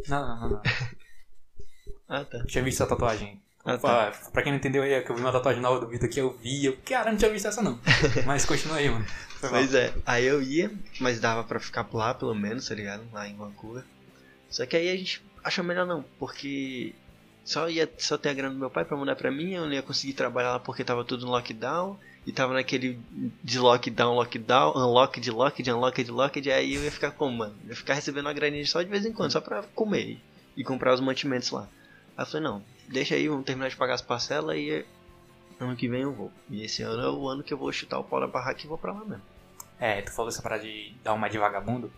Não, 0.07 0.27
não, 0.27 0.39
não, 0.39 0.49
não. 0.51 0.61
Ah, 2.07 2.23
tá. 2.23 2.41
Tinha 2.45 2.63
visto 2.63 2.81
essa 2.81 2.87
tatuagem. 2.87 3.41
Ah, 3.65 3.73
Opa, 3.73 4.13
Pra 4.31 4.41
quem 4.41 4.53
não 4.53 4.59
entendeu 4.59 4.81
aí, 4.81 4.93
é 4.93 5.01
que 5.01 5.11
eu 5.11 5.15
vi 5.17 5.21
uma 5.21 5.31
tatuagem 5.33 5.61
nova 5.61 5.81
do 5.81 5.89
Vitor 5.89 6.07
que 6.07 6.21
eu 6.21 6.37
vi. 6.37 6.63
Eu, 6.63 6.77
cara, 6.85 7.11
não 7.11 7.17
tinha 7.17 7.29
visto 7.29 7.49
essa 7.49 7.61
não. 7.61 7.77
Mas 8.25 8.45
continua 8.45 8.77
aí, 8.77 8.89
mano. 8.89 9.05
Foi 9.05 9.49
mal. 9.49 9.59
Pois 9.59 9.73
é, 9.73 9.93
aí 10.05 10.23
eu 10.23 10.41
ia, 10.41 10.71
mas 11.01 11.19
dava 11.19 11.43
pra 11.43 11.59
ficar 11.59 11.85
lá 11.91 12.13
pelo 12.13 12.33
menos, 12.33 12.69
tá 12.69 12.73
ligado? 12.75 13.03
Lá 13.11 13.27
em 13.27 13.35
Vancouver. 13.35 13.83
Só 14.49 14.65
que 14.65 14.77
aí 14.77 14.89
a 14.89 14.95
gente 14.95 15.21
achou 15.43 15.65
melhor 15.65 15.85
não, 15.85 16.01
porque 16.17 16.95
só 17.47 17.69
ia 17.69 17.89
só 17.97 18.17
ter 18.17 18.27
a 18.27 18.33
grana 18.33 18.53
do 18.53 18.59
meu 18.59 18.69
pai 18.69 18.83
pra 18.83 18.97
mandar 18.97 19.15
pra 19.15 19.31
mim, 19.31 19.53
eu 19.53 19.65
não 19.65 19.71
ia 19.71 19.81
conseguir 19.81 20.13
trabalhar 20.13 20.51
lá 20.51 20.59
porque 20.59 20.83
tava 20.83 21.05
tudo 21.05 21.25
no 21.25 21.31
lockdown. 21.31 21.97
E 22.25 22.31
tava 22.33 22.53
naquele 22.53 22.99
de 23.41 23.57
lockdown, 23.57 24.15
lockdown, 24.15 24.73
unlock 24.75 25.17
de 25.17 25.31
lock, 25.31 25.63
de 25.63 25.71
unlock 25.71 26.03
de 26.03 26.11
lock, 26.11 26.51
aí 26.51 26.75
eu 26.75 26.83
ia 26.83 26.91
ficar 26.91 27.11
como, 27.11 27.37
mano? 27.37 27.55
Eu 27.63 27.69
ia 27.69 27.75
ficar 27.77 27.93
recebendo 27.93 28.25
uma 28.25 28.33
graninha 28.33 28.65
só 28.65 28.81
de 28.81 28.89
vez 28.89 29.05
em 29.05 29.13
quando, 29.13 29.31
só 29.31 29.39
pra 29.39 29.63
comer 29.63 30.19
e 30.57 30.61
comprar 30.61 30.93
os 30.93 30.99
mantimentos 30.99 31.49
lá. 31.51 31.69
Aí 32.17 32.23
eu 32.23 32.25
falei, 32.25 32.43
não, 32.43 32.61
deixa 32.89 33.15
aí, 33.15 33.29
vamos 33.29 33.45
terminar 33.45 33.69
de 33.69 33.77
pagar 33.77 33.93
as 33.93 34.01
parcelas 34.01 34.57
e 34.57 34.85
ano 35.57 35.77
que 35.77 35.87
vem 35.87 36.01
eu 36.01 36.11
vou. 36.11 36.29
E 36.49 36.65
esse 36.65 36.83
ano 36.83 37.01
é 37.01 37.09
o 37.09 37.29
ano 37.29 37.43
que 37.43 37.53
eu 37.53 37.57
vou 37.57 37.71
chutar 37.71 37.97
o 37.97 38.03
pau 38.03 38.19
da 38.19 38.27
barraca 38.27 38.61
e 38.61 38.67
vou 38.67 38.77
pra 38.77 38.91
lá 38.91 39.05
mesmo. 39.05 39.23
É, 39.79 40.01
tu 40.01 40.11
falou 40.11 40.27
essa 40.27 40.41
parada 40.41 40.63
de 40.63 40.93
dar 41.01 41.13
uma 41.13 41.29
de 41.29 41.37
vagabundo. 41.37 41.89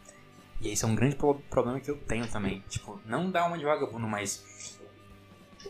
E 0.62 0.70
esse 0.70 0.86
é 0.86 0.88
um 0.88 0.94
grande 0.94 1.15
pro 1.15 1.36
problema 1.50 1.79
que 1.79 1.89
eu 1.89 1.98
tenho 1.98 2.27
também. 2.27 2.63
Tipo, 2.70 3.00
não 3.06 3.32
dar 3.32 3.48
uma 3.48 3.58
de 3.58 3.63
vagabundo, 3.63 4.08
mas. 4.08 4.77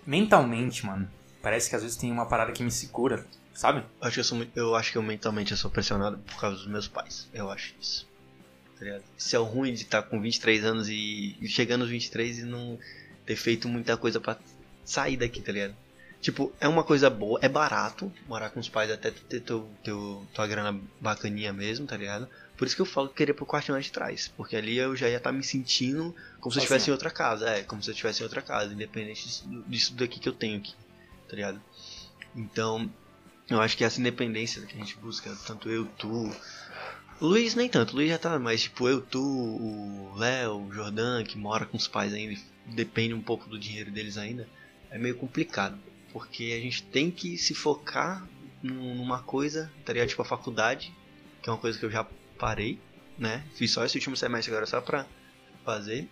Mentalmente, 0.06 0.86
mano. 0.86 1.10
Parece 1.42 1.70
que 1.70 1.76
às 1.76 1.82
vezes 1.82 1.98
tem 1.98 2.12
uma 2.12 2.26
parada 2.26 2.52
que 2.52 2.64
me 2.64 2.72
segura, 2.72 3.26
sabe? 3.54 3.84
Acho 4.02 4.16
que 4.16 4.20
eu, 4.20 4.24
sou, 4.24 4.48
eu 4.56 4.76
acho 4.76 4.92
que 4.92 4.98
eu 4.98 5.04
mentalmente 5.04 5.52
eu 5.52 5.58
sou 5.58 5.72
pressionado 5.72 6.18
por 6.18 6.40
causa 6.40 6.58
dos 6.58 6.68
meus 6.68 6.88
pais. 6.88 7.30
Eu 7.34 7.50
acho 7.50 7.74
isso. 7.80 8.08
Tá? 8.80 9.00
Isso 9.18 9.36
é 9.36 9.40
o 9.40 9.44
ruim 9.44 9.74
de 9.74 9.84
estar 9.84 10.04
com 10.04 10.20
23 10.20 10.64
anos 10.66 10.90
e, 10.90 11.38
e 11.40 11.48
chegando 11.48 11.82
aos 11.82 11.90
23 11.90 12.40
e 12.40 12.44
não 12.44 12.78
ter 13.26 13.36
feito 13.36 13.68
muita 13.68 13.96
coisa 13.96 14.20
para 14.20 14.38
sair 14.84 15.18
daqui, 15.18 15.42
tá 15.42 15.52
ligado? 15.52 15.76
Tipo, 16.22 16.52
é 16.60 16.68
uma 16.68 16.84
coisa 16.84 17.10
boa, 17.10 17.40
é 17.42 17.48
barato 17.48 18.12
morar 18.28 18.50
com 18.50 18.60
os 18.60 18.68
pais 18.68 18.92
até 18.92 19.10
ter 19.12 19.40
teu, 19.40 19.70
teu, 19.84 20.28
tua 20.34 20.46
grana 20.46 20.78
bacaninha 21.00 21.54
mesmo, 21.54 21.88
tá 21.88 21.96
ligado? 21.96 22.28
Por 22.60 22.68
isso 22.68 22.76
que 22.76 22.82
eu 22.82 22.86
falo 22.86 23.08
que 23.08 23.16
queria 23.16 23.34
pro 23.34 23.46
quartinho 23.46 23.76
lá 23.76 23.82
de 23.82 23.92
trás. 23.92 24.32
Porque 24.36 24.56
ali 24.56 24.78
eu 24.78 24.96
já 24.96 25.08
ia 25.08 25.18
estar 25.18 25.32
tá 25.32 25.36
me 25.36 25.42
sentindo 25.42 26.14
como 26.40 26.52
se 26.52 26.60
eu 26.60 26.64
estivesse 26.64 26.90
em 26.90 26.94
outra 26.94 27.10
casa. 27.10 27.50
É, 27.50 27.64
como 27.64 27.82
se 27.82 27.90
eu 27.90 27.94
estivesse 27.94 28.20
em 28.20 28.24
outra 28.24 28.42
casa, 28.42 28.74
independente 28.74 29.26
disso, 29.26 29.64
disso 29.66 29.94
daqui 29.96 30.20
que 30.20 30.30
eu 30.30 30.34
tenho 30.34 30.58
aqui, 30.58 30.76
tá 31.28 31.36
ligado? 31.36 31.62
Então, 32.36 32.92
eu 33.50 33.62
acho 33.62 33.76
que 33.76 33.84
essa 33.84 34.00
independência 34.00 34.62
que 34.62 34.76
a 34.76 34.78
gente 34.78 34.98
busca, 34.98 35.36
tanto 35.48 35.70
eu, 35.70 35.86
tu. 35.86 36.30
Luiz 37.22 37.56
nem 37.56 37.68
tanto, 37.68 37.96
Luiz 37.96 38.10
já 38.10 38.18
tá, 38.18 38.38
mas 38.38 38.64
tipo, 38.64 38.88
eu, 38.88 39.02
tu, 39.02 39.22
o 39.22 40.14
Léo, 40.18 40.68
o 40.68 40.72
Jordan, 40.72 41.24
que 41.24 41.38
mora 41.38 41.66
com 41.66 41.76
os 41.76 41.88
pais 41.88 42.14
ainda, 42.14 42.40
depende 42.66 43.14
um 43.14 43.22
pouco 43.22 43.50
do 43.50 43.58
dinheiro 43.58 43.92
deles 43.92 44.18
ainda, 44.18 44.48
é 44.92 44.98
meio 44.98 45.16
complicado 45.16 45.78
porque 46.12 46.56
a 46.58 46.62
gente 46.62 46.84
tem 46.84 47.12
que 47.12 47.38
se 47.38 47.54
focar 47.54 48.28
numa 48.62 49.22
coisa, 49.22 49.72
estaria 49.80 50.06
tipo 50.06 50.22
a 50.22 50.26
faculdade, 50.26 50.94
que 51.42 51.50
é 51.50 51.54
uma 51.54 51.60
coisa 51.60 51.78
que 51.78 51.86
eu 51.86 51.92
já 51.92 52.06
parei, 52.40 52.80
né? 53.18 53.44
Fiz 53.56 53.72
só 53.72 53.86
esse 53.86 53.98
último 53.98 54.16
semestre 54.16 54.52
agora 54.52 54.66
só 54.66 54.82
pra 54.82 55.06
fazer. 55.64 56.10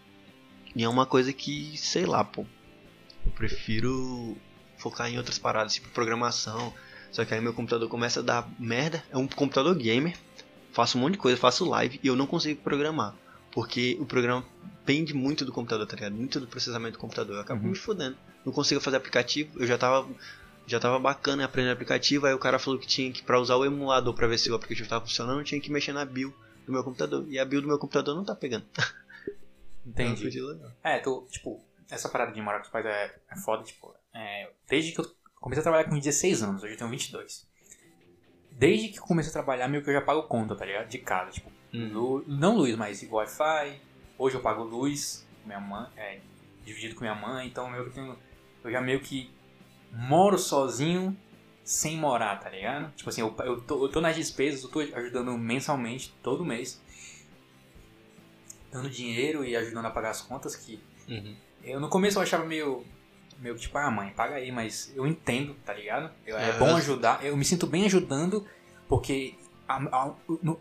E 0.75 0.83
é 0.83 0.89
uma 0.89 1.05
coisa 1.05 1.33
que, 1.33 1.75
sei 1.77 2.05
lá, 2.05 2.23
pô. 2.23 2.45
Eu 3.25 3.31
prefiro 3.31 4.37
focar 4.77 5.09
em 5.09 5.17
outras 5.17 5.39
paradas, 5.39 5.73
tipo 5.73 5.89
programação. 5.89 6.73
Só 7.11 7.25
que 7.25 7.33
aí 7.33 7.41
meu 7.41 7.53
computador 7.53 7.89
começa 7.89 8.19
a 8.19 8.23
dar 8.23 8.49
merda. 8.59 9.03
É 9.09 9.17
um 9.17 9.27
computador 9.27 9.73
gamer. 9.75 10.15
Faço 10.71 10.97
um 10.97 11.01
monte 11.01 11.13
de 11.13 11.19
coisa, 11.19 11.37
faço 11.37 11.67
live 11.67 11.99
e 12.03 12.07
eu 12.07 12.15
não 12.15 12.27
consigo 12.27 12.61
programar. 12.61 13.15
Porque 13.51 13.97
o 13.99 14.05
programa 14.05 14.45
pende 14.85 15.13
muito 15.13 15.43
do 15.43 15.51
computador, 15.51 15.87
tá 15.87 15.95
ligado? 15.95 16.13
Muito 16.13 16.39
do 16.39 16.47
processamento 16.47 16.93
do 16.93 16.99
computador. 16.99 17.37
Eu 17.37 17.41
acabo 17.41 17.63
uhum. 17.63 17.69
me 17.69 17.75
fudendo 17.75 18.15
não 18.47 18.53
consigo 18.53 18.79
fazer 18.79 18.95
aplicativo. 18.95 19.59
Eu 19.59 19.67
já 19.67 19.77
tava 19.77 20.07
já 20.67 20.79
tava 20.79 20.99
bacana 20.99 21.45
aprendendo 21.45 21.73
aplicativo, 21.73 22.27
aí 22.27 22.33
o 22.33 22.39
cara 22.39 22.59
falou 22.59 22.77
que 22.77 22.85
tinha 22.85 23.11
que 23.11 23.23
para 23.23 23.39
usar 23.39 23.55
o 23.55 23.65
emulador 23.65 24.13
para 24.13 24.27
ver 24.27 24.37
se 24.37 24.51
o 24.51 24.55
aplicativo 24.55 24.83
estava 24.83 25.03
funcionando, 25.03 25.43
tinha 25.43 25.61
que 25.61 25.71
mexer 25.71 25.93
na 25.93 26.03
build 26.03 26.35
do 26.65 26.73
meu 26.73 26.83
computador. 26.83 27.25
E 27.29 27.39
a 27.39 27.45
build 27.45 27.63
do 27.63 27.69
meu 27.69 27.79
computador 27.79 28.13
não 28.13 28.25
tá 28.25 28.35
pegando. 28.35 28.65
Entendi. 29.87 30.29
é, 30.83 30.99
tu, 30.99 31.25
tipo, 31.31 31.63
essa 31.89 32.09
parada 32.09 32.33
de 32.33 32.41
morar 32.41 32.57
com 32.59 32.65
os 32.65 32.69
pais 32.69 32.85
é, 32.85 33.15
é 33.31 33.37
foda, 33.37 33.63
tipo, 33.63 33.95
é, 34.13 34.51
desde 34.67 34.91
que 34.91 34.99
eu 34.99 35.09
comecei 35.39 35.61
a 35.61 35.63
trabalhar 35.63 35.85
com 35.85 35.97
16 35.97 36.43
anos, 36.43 36.63
hoje 36.63 36.73
eu 36.73 36.77
tenho 36.77 36.89
22. 36.89 37.47
Desde 38.51 38.89
que 38.89 38.99
eu 38.99 39.03
comecei 39.03 39.29
a 39.29 39.33
trabalhar, 39.33 39.69
meio 39.69 39.81
que 39.81 39.89
eu 39.89 39.93
já 39.93 40.01
pago 40.01 40.23
conta, 40.23 40.53
tá 40.53 40.65
ligado? 40.65 40.89
De 40.89 40.97
casa, 40.97 41.31
tipo, 41.31 41.49
uhum. 41.73 42.23
não 42.27 42.57
luz, 42.57 42.75
mas 42.75 43.01
Wi-Fi. 43.09 43.79
Hoje 44.17 44.35
eu 44.35 44.41
pago 44.41 44.63
luz, 44.63 45.25
minha 45.45 45.61
mãe, 45.61 45.87
é, 45.95 46.19
dividido 46.65 46.95
com 46.95 47.01
minha 47.01 47.15
mãe, 47.15 47.47
então 47.47 47.73
eu 47.73 47.89
tenho 47.91 48.17
eu 48.67 48.71
já 48.71 48.81
meio 48.81 48.99
que 48.99 49.31
moro 49.91 50.37
sozinho 50.37 51.15
sem 51.63 51.97
morar, 51.97 52.39
tá 52.39 52.49
ligado? 52.49 52.93
Tipo 52.95 53.09
assim, 53.09 53.21
eu, 53.21 53.35
eu, 53.39 53.59
tô, 53.61 53.83
eu 53.83 53.89
tô 53.89 53.99
nas 53.99 54.15
despesas, 54.15 54.63
eu 54.63 54.69
tô 54.69 54.79
ajudando 54.79 55.37
mensalmente, 55.37 56.13
todo 56.23 56.45
mês. 56.45 56.81
Dando 58.71 58.89
dinheiro 58.89 59.43
e 59.43 59.55
ajudando 59.55 59.85
a 59.85 59.89
pagar 59.89 60.11
as 60.11 60.21
contas 60.21 60.55
que... 60.55 60.79
Uhum. 61.09 61.35
Eu 61.63 61.79
no 61.79 61.89
começo 61.89 62.17
eu 62.17 62.23
achava 62.23 62.45
meio... 62.45 62.85
Meio 63.39 63.55
tipo, 63.55 63.77
ah 63.77 63.91
mãe, 63.91 64.11
paga 64.11 64.35
aí, 64.35 64.51
mas 64.51 64.91
eu 64.95 65.05
entendo, 65.05 65.55
tá 65.65 65.73
ligado? 65.73 66.11
Eu, 66.25 66.37
é, 66.37 66.49
é 66.49 66.53
bom 66.53 66.75
ajudar, 66.75 67.23
eu 67.23 67.37
me 67.37 67.45
sinto 67.45 67.67
bem 67.67 67.85
ajudando, 67.85 68.47
porque 68.87 69.35
a, 69.67 69.75
a, 69.75 70.15
no, 70.41 70.59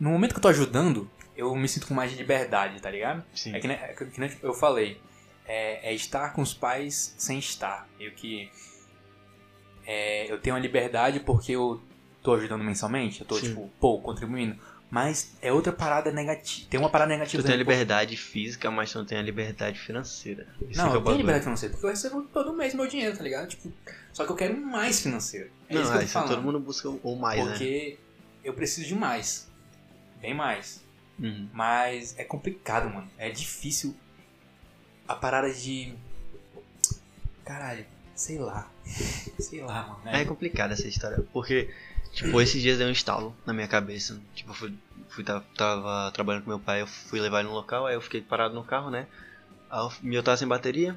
no 0.00 0.10
momento 0.10 0.32
que 0.32 0.38
eu 0.38 0.42
tô 0.42 0.48
ajudando, 0.48 1.10
eu 1.36 1.54
me 1.54 1.68
sinto 1.68 1.86
com 1.86 1.92
mais 1.92 2.12
liberdade, 2.14 2.80
tá 2.80 2.90
ligado? 2.90 3.24
Sim. 3.34 3.54
É 3.54 3.60
que, 3.60 3.66
é 3.66 3.94
que 3.94 4.38
eu 4.42 4.54
falei, 4.54 5.00
é, 5.46 5.90
é, 5.90 5.94
estar 5.94 6.32
com 6.32 6.42
os 6.42 6.54
pais 6.54 7.14
sem 7.18 7.38
estar. 7.38 7.88
Eu 7.98 8.12
que 8.12 8.50
é, 9.86 10.30
eu 10.30 10.38
tenho 10.40 10.56
a 10.56 10.58
liberdade 10.58 11.20
porque 11.20 11.52
eu 11.52 11.82
tô 12.22 12.34
ajudando 12.34 12.64
mensalmente, 12.64 13.20
eu 13.20 13.26
tô 13.26 13.36
Sim. 13.36 13.48
tipo, 13.48 13.70
pô, 13.78 14.00
contribuindo. 14.00 14.58
Mas 14.90 15.34
é 15.42 15.52
outra 15.52 15.72
parada 15.72 16.12
negativa. 16.12 16.68
Tem 16.70 16.78
uma 16.78 16.88
parada 16.88 17.10
negativa. 17.10 17.42
Tu 17.42 17.46
tem 17.46 17.54
a 17.54 17.58
liberdade 17.58 18.16
física, 18.16 18.70
mas 18.70 18.92
tu 18.92 18.98
não 18.98 19.04
tem 19.04 19.18
a 19.18 19.22
liberdade 19.22 19.78
financeira. 19.78 20.46
Isso 20.68 20.80
não, 20.80 20.92
é 20.92 20.96
eu 20.96 21.02
tenho 21.02 21.16
liberdade 21.16 21.44
financeira, 21.44 21.72
porque 21.72 21.86
eu 21.86 21.90
recebo 21.90 22.22
todo 22.32 22.52
mês 22.52 22.74
meu 22.74 22.86
dinheiro, 22.86 23.16
tá 23.16 23.22
ligado? 23.22 23.48
Tipo, 23.48 23.72
só 24.12 24.24
que 24.24 24.30
eu 24.30 24.36
quero 24.36 24.56
mais 24.56 25.00
financeiro. 25.00 25.50
É 25.68 25.74
não, 25.74 25.82
isso 25.82 25.90
que 25.90 25.98
eu 25.98 26.02
tô 26.02 26.06
falando. 26.06 26.28
todo 26.28 26.42
mundo 26.42 26.60
busca 26.60 26.88
o 26.88 27.16
mais, 27.16 27.40
porque 27.40 27.50
né? 27.50 27.58
Porque 27.58 27.98
eu 28.44 28.54
preciso 28.54 28.86
de 28.86 28.94
mais. 28.94 29.50
Bem 30.20 30.32
mais. 30.32 30.84
Uhum. 31.18 31.48
Mas 31.52 32.16
é 32.16 32.22
complicado, 32.22 32.88
mano. 32.88 33.10
É 33.18 33.30
difícil 33.30 33.96
a 35.06 35.14
parada 35.14 35.52
de. 35.52 35.94
Caralho, 37.44 37.84
sei 38.14 38.38
lá. 38.38 38.70
sei 39.38 39.62
lá, 39.62 39.86
mano. 39.86 40.00
É, 40.06 40.22
é 40.22 40.24
complicada 40.24 40.72
essa 40.72 40.88
história, 40.88 41.24
porque, 41.32 41.72
tipo, 42.12 42.40
esses 42.40 42.60
dias 42.60 42.78
deu 42.78 42.88
um 42.88 42.92
estalo 42.92 43.36
na 43.44 43.52
minha 43.52 43.68
cabeça. 43.68 44.20
Tipo, 44.34 44.50
eu 44.50 44.54
fui, 44.54 44.74
fui 45.08 45.24
tava, 45.24 45.44
tava, 45.56 46.10
trabalhando 46.12 46.44
com 46.44 46.50
meu 46.50 46.60
pai, 46.60 46.82
eu 46.82 46.86
fui 46.86 47.20
levar 47.20 47.40
ele 47.40 47.48
no 47.48 47.54
local, 47.54 47.86
aí 47.86 47.94
eu 47.94 48.00
fiquei 48.00 48.20
parado 48.20 48.54
no 48.54 48.64
carro, 48.64 48.90
né? 48.90 49.06
Aí 49.70 49.80
eu, 50.04 50.22
tava 50.22 50.36
sem 50.36 50.48
bateria. 50.48 50.96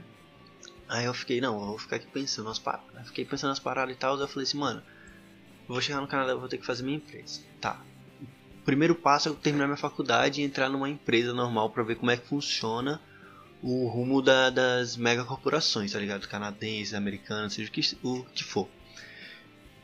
Aí 0.87 1.05
eu 1.05 1.13
fiquei, 1.13 1.41
não, 1.41 1.59
eu 1.59 1.65
vou 1.67 1.77
ficar 1.77 1.97
aqui 1.97 2.07
pensando 2.07 2.45
nas 2.45 2.59
paradas. 2.59 3.07
Fiquei 3.07 3.25
pensando 3.25 3.49
nas 3.49 3.59
paradas 3.59 3.93
e 3.93 3.97
tal, 3.97 4.17
eu 4.17 4.27
falei 4.27 4.43
assim, 4.43 4.57
mano, 4.57 4.81
eu 5.67 5.73
vou 5.73 5.81
chegar 5.81 5.99
no 5.99 6.07
Canadá, 6.07 6.31
eu 6.31 6.39
vou 6.39 6.47
ter 6.47 6.57
que 6.57 6.65
fazer 6.65 6.83
minha 6.83 6.95
empresa. 6.95 7.41
Tá. 7.59 7.81
Primeiro 8.63 8.95
passo 8.95 9.27
é 9.27 9.31
eu 9.31 9.35
terminar 9.35 9.65
minha 9.65 9.77
faculdade 9.77 10.41
e 10.41 10.45
entrar 10.45 10.69
numa 10.69 10.89
empresa 10.89 11.33
normal 11.33 11.69
para 11.69 11.83
ver 11.83 11.95
como 11.95 12.11
é 12.11 12.15
que 12.15 12.27
funciona 12.27 13.01
o 13.61 13.87
rumo 13.87 14.21
da, 14.21 14.49
das 14.49 14.95
megacorporações, 14.95 15.91
tá 15.91 15.99
ligado? 15.99 16.27
Canadenses, 16.27 16.93
americanos, 16.93 17.53
seja 17.53 17.69
o 17.69 17.71
que, 17.71 17.97
o 18.03 18.23
que 18.25 18.43
for. 18.43 18.67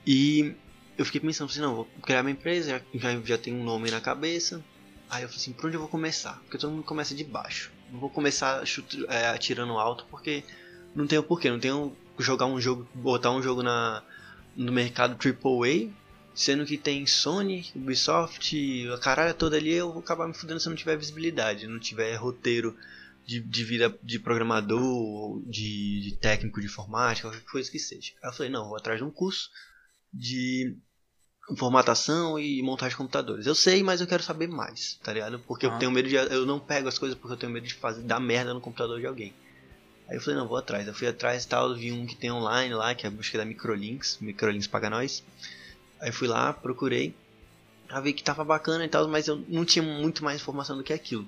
E 0.05 0.55
eu 0.97 1.05
fiquei 1.05 1.21
pensando 1.21 1.49
assim, 1.49 1.61
não, 1.61 1.75
vou 1.75 1.87
criar 2.01 2.23
minha 2.23 2.33
empresa, 2.33 2.81
já, 2.93 3.19
já 3.21 3.37
tenho 3.37 3.57
um 3.57 3.63
nome 3.63 3.89
na 3.89 3.99
cabeça. 3.99 4.63
Aí 5.09 5.23
eu 5.23 5.27
falei 5.27 5.41
assim, 5.41 5.53
por 5.53 5.67
onde 5.67 5.75
eu 5.75 5.79
vou 5.79 5.89
começar? 5.89 6.39
Porque 6.43 6.57
todo 6.57 6.71
mundo 6.71 6.83
começa 6.83 7.15
de 7.15 7.23
baixo. 7.23 7.71
Não 7.91 7.99
vou 7.99 8.09
começar 8.09 8.65
chute, 8.65 9.05
é, 9.07 9.27
atirando 9.27 9.73
alto 9.73 10.05
porque 10.09 10.43
não 10.95 11.07
tenho 11.07 11.23
porquê, 11.23 11.49
não 11.49 11.59
tenho 11.59 11.95
jogar 12.19 12.45
um 12.45 12.59
jogo, 12.59 12.87
botar 12.93 13.31
um 13.31 13.41
jogo 13.41 13.63
na, 13.63 14.03
no 14.55 14.71
mercado 14.71 15.17
AAA, 15.17 15.89
sendo 16.33 16.65
que 16.65 16.77
tem 16.77 17.05
Sony, 17.05 17.71
Ubisoft, 17.75 18.89
a 18.89 18.97
caralho 18.97 19.33
toda 19.33 19.57
ali, 19.57 19.73
eu 19.73 19.91
vou 19.91 20.01
acabar 20.01 20.27
me 20.27 20.33
fudendo 20.33 20.59
se 20.59 20.69
não 20.69 20.75
tiver 20.75 20.97
visibilidade, 20.97 21.67
não 21.67 21.79
tiver 21.79 22.15
roteiro 22.15 22.75
de, 23.25 23.39
de 23.39 23.63
vida 23.63 23.97
de 24.03 24.19
programador, 24.19 25.41
de, 25.45 26.01
de, 26.01 26.17
técnico 26.17 26.59
de 26.59 26.67
informática, 26.67 27.29
qualquer 27.29 27.45
coisa 27.45 27.71
que 27.71 27.79
seja. 27.79 28.13
Aí 28.21 28.29
eu 28.29 28.33
falei, 28.33 28.51
não, 28.51 28.67
vou 28.67 28.77
atrás 28.77 28.99
de 28.99 29.03
um 29.03 29.11
curso 29.11 29.49
de 30.13 30.75
formatação 31.57 32.39
e 32.39 32.61
montagem 32.61 32.91
de 32.91 32.97
computadores. 32.97 33.45
Eu 33.45 33.55
sei, 33.55 33.83
mas 33.83 34.01
eu 34.01 34.07
quero 34.07 34.23
saber 34.23 34.47
mais, 34.47 34.99
tá 35.03 35.11
ligado? 35.11 35.39
Porque 35.39 35.65
ah. 35.65 35.69
eu 35.69 35.79
tenho 35.79 35.91
medo 35.91 36.07
de. 36.07 36.15
Eu 36.15 36.45
não 36.45 36.59
pego 36.59 36.87
as 36.87 36.97
coisas 36.97 37.17
porque 37.17 37.33
eu 37.33 37.37
tenho 37.37 37.51
medo 37.51 37.67
de 37.67 37.73
fazer 37.73 38.01
dar 38.03 38.19
merda 38.19 38.53
no 38.53 38.61
computador 38.61 38.99
de 38.99 39.07
alguém. 39.07 39.33
Aí 40.07 40.17
eu 40.17 40.21
falei, 40.21 40.39
não, 40.39 40.47
vou 40.47 40.57
atrás. 40.57 40.87
Eu 40.87 40.93
fui 40.93 41.07
atrás 41.07 41.43
e 41.43 41.47
tal, 41.47 41.75
vi 41.75 41.91
um 41.91 42.05
que 42.05 42.15
tem 42.15 42.31
online 42.31 42.73
lá, 42.73 42.93
que 42.93 43.05
é 43.05 43.09
a 43.09 43.11
busca 43.11 43.37
da 43.37 43.45
Microlinks, 43.45 44.17
Microlinks 44.19 44.67
paga 44.67 44.89
nós. 44.89 45.23
Aí 45.99 46.11
fui 46.11 46.27
lá, 46.27 46.51
procurei, 46.51 47.15
ver 48.01 48.13
que 48.13 48.23
tava 48.23 48.43
bacana 48.43 48.85
e 48.85 48.89
tal, 48.89 49.07
mas 49.07 49.27
eu 49.27 49.43
não 49.47 49.65
tinha 49.65 49.83
muito 49.83 50.23
mais 50.23 50.41
informação 50.41 50.77
do 50.77 50.83
que 50.83 50.93
aquilo. 50.93 51.27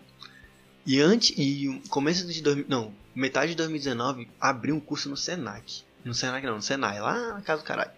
E 0.86 1.00
antes, 1.02 1.34
e 1.38 1.82
começo 1.90 2.28
de 2.28 2.42
2000, 2.42 2.66
não, 2.70 2.94
metade 3.16 3.52
de 3.52 3.58
2019, 3.58 4.28
abri 4.40 4.72
um 4.72 4.80
curso 4.80 5.10
no 5.10 5.18
Senac. 5.18 5.84
No 6.04 6.14
Senac 6.14 6.46
não, 6.46 6.56
no 6.56 6.62
Senai, 6.62 7.00
lá 7.00 7.34
na 7.34 7.42
casa 7.42 7.64
do 7.64 7.66
caralho. 7.66 7.92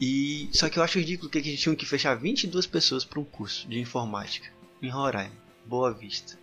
E 0.00 0.48
só 0.52 0.68
que 0.68 0.78
eu 0.78 0.82
acho 0.82 0.98
ridículo 0.98 1.30
que 1.30 1.38
a 1.38 1.42
gente 1.42 1.60
tinha 1.60 1.76
que 1.76 1.84
fechar 1.84 2.14
22 2.14 2.66
pessoas 2.66 3.04
para 3.04 3.20
um 3.20 3.24
curso 3.24 3.68
de 3.68 3.78
informática 3.78 4.50
em 4.82 4.88
Roraima, 4.88 5.32
Boa 5.66 5.92
Vista. 5.92 6.38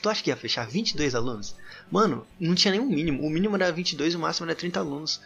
Tu 0.00 0.08
acha 0.08 0.22
que 0.22 0.30
ia 0.30 0.36
fechar 0.36 0.66
22 0.66 1.14
alunos? 1.14 1.54
Mano, 1.90 2.26
não 2.40 2.54
tinha 2.54 2.72
nenhum 2.72 2.88
mínimo. 2.88 3.22
O 3.22 3.30
mínimo 3.30 3.54
era 3.56 3.70
22, 3.70 4.14
o 4.14 4.18
máximo 4.18 4.46
era 4.46 4.54
30 4.54 4.80
alunos. 4.80 5.20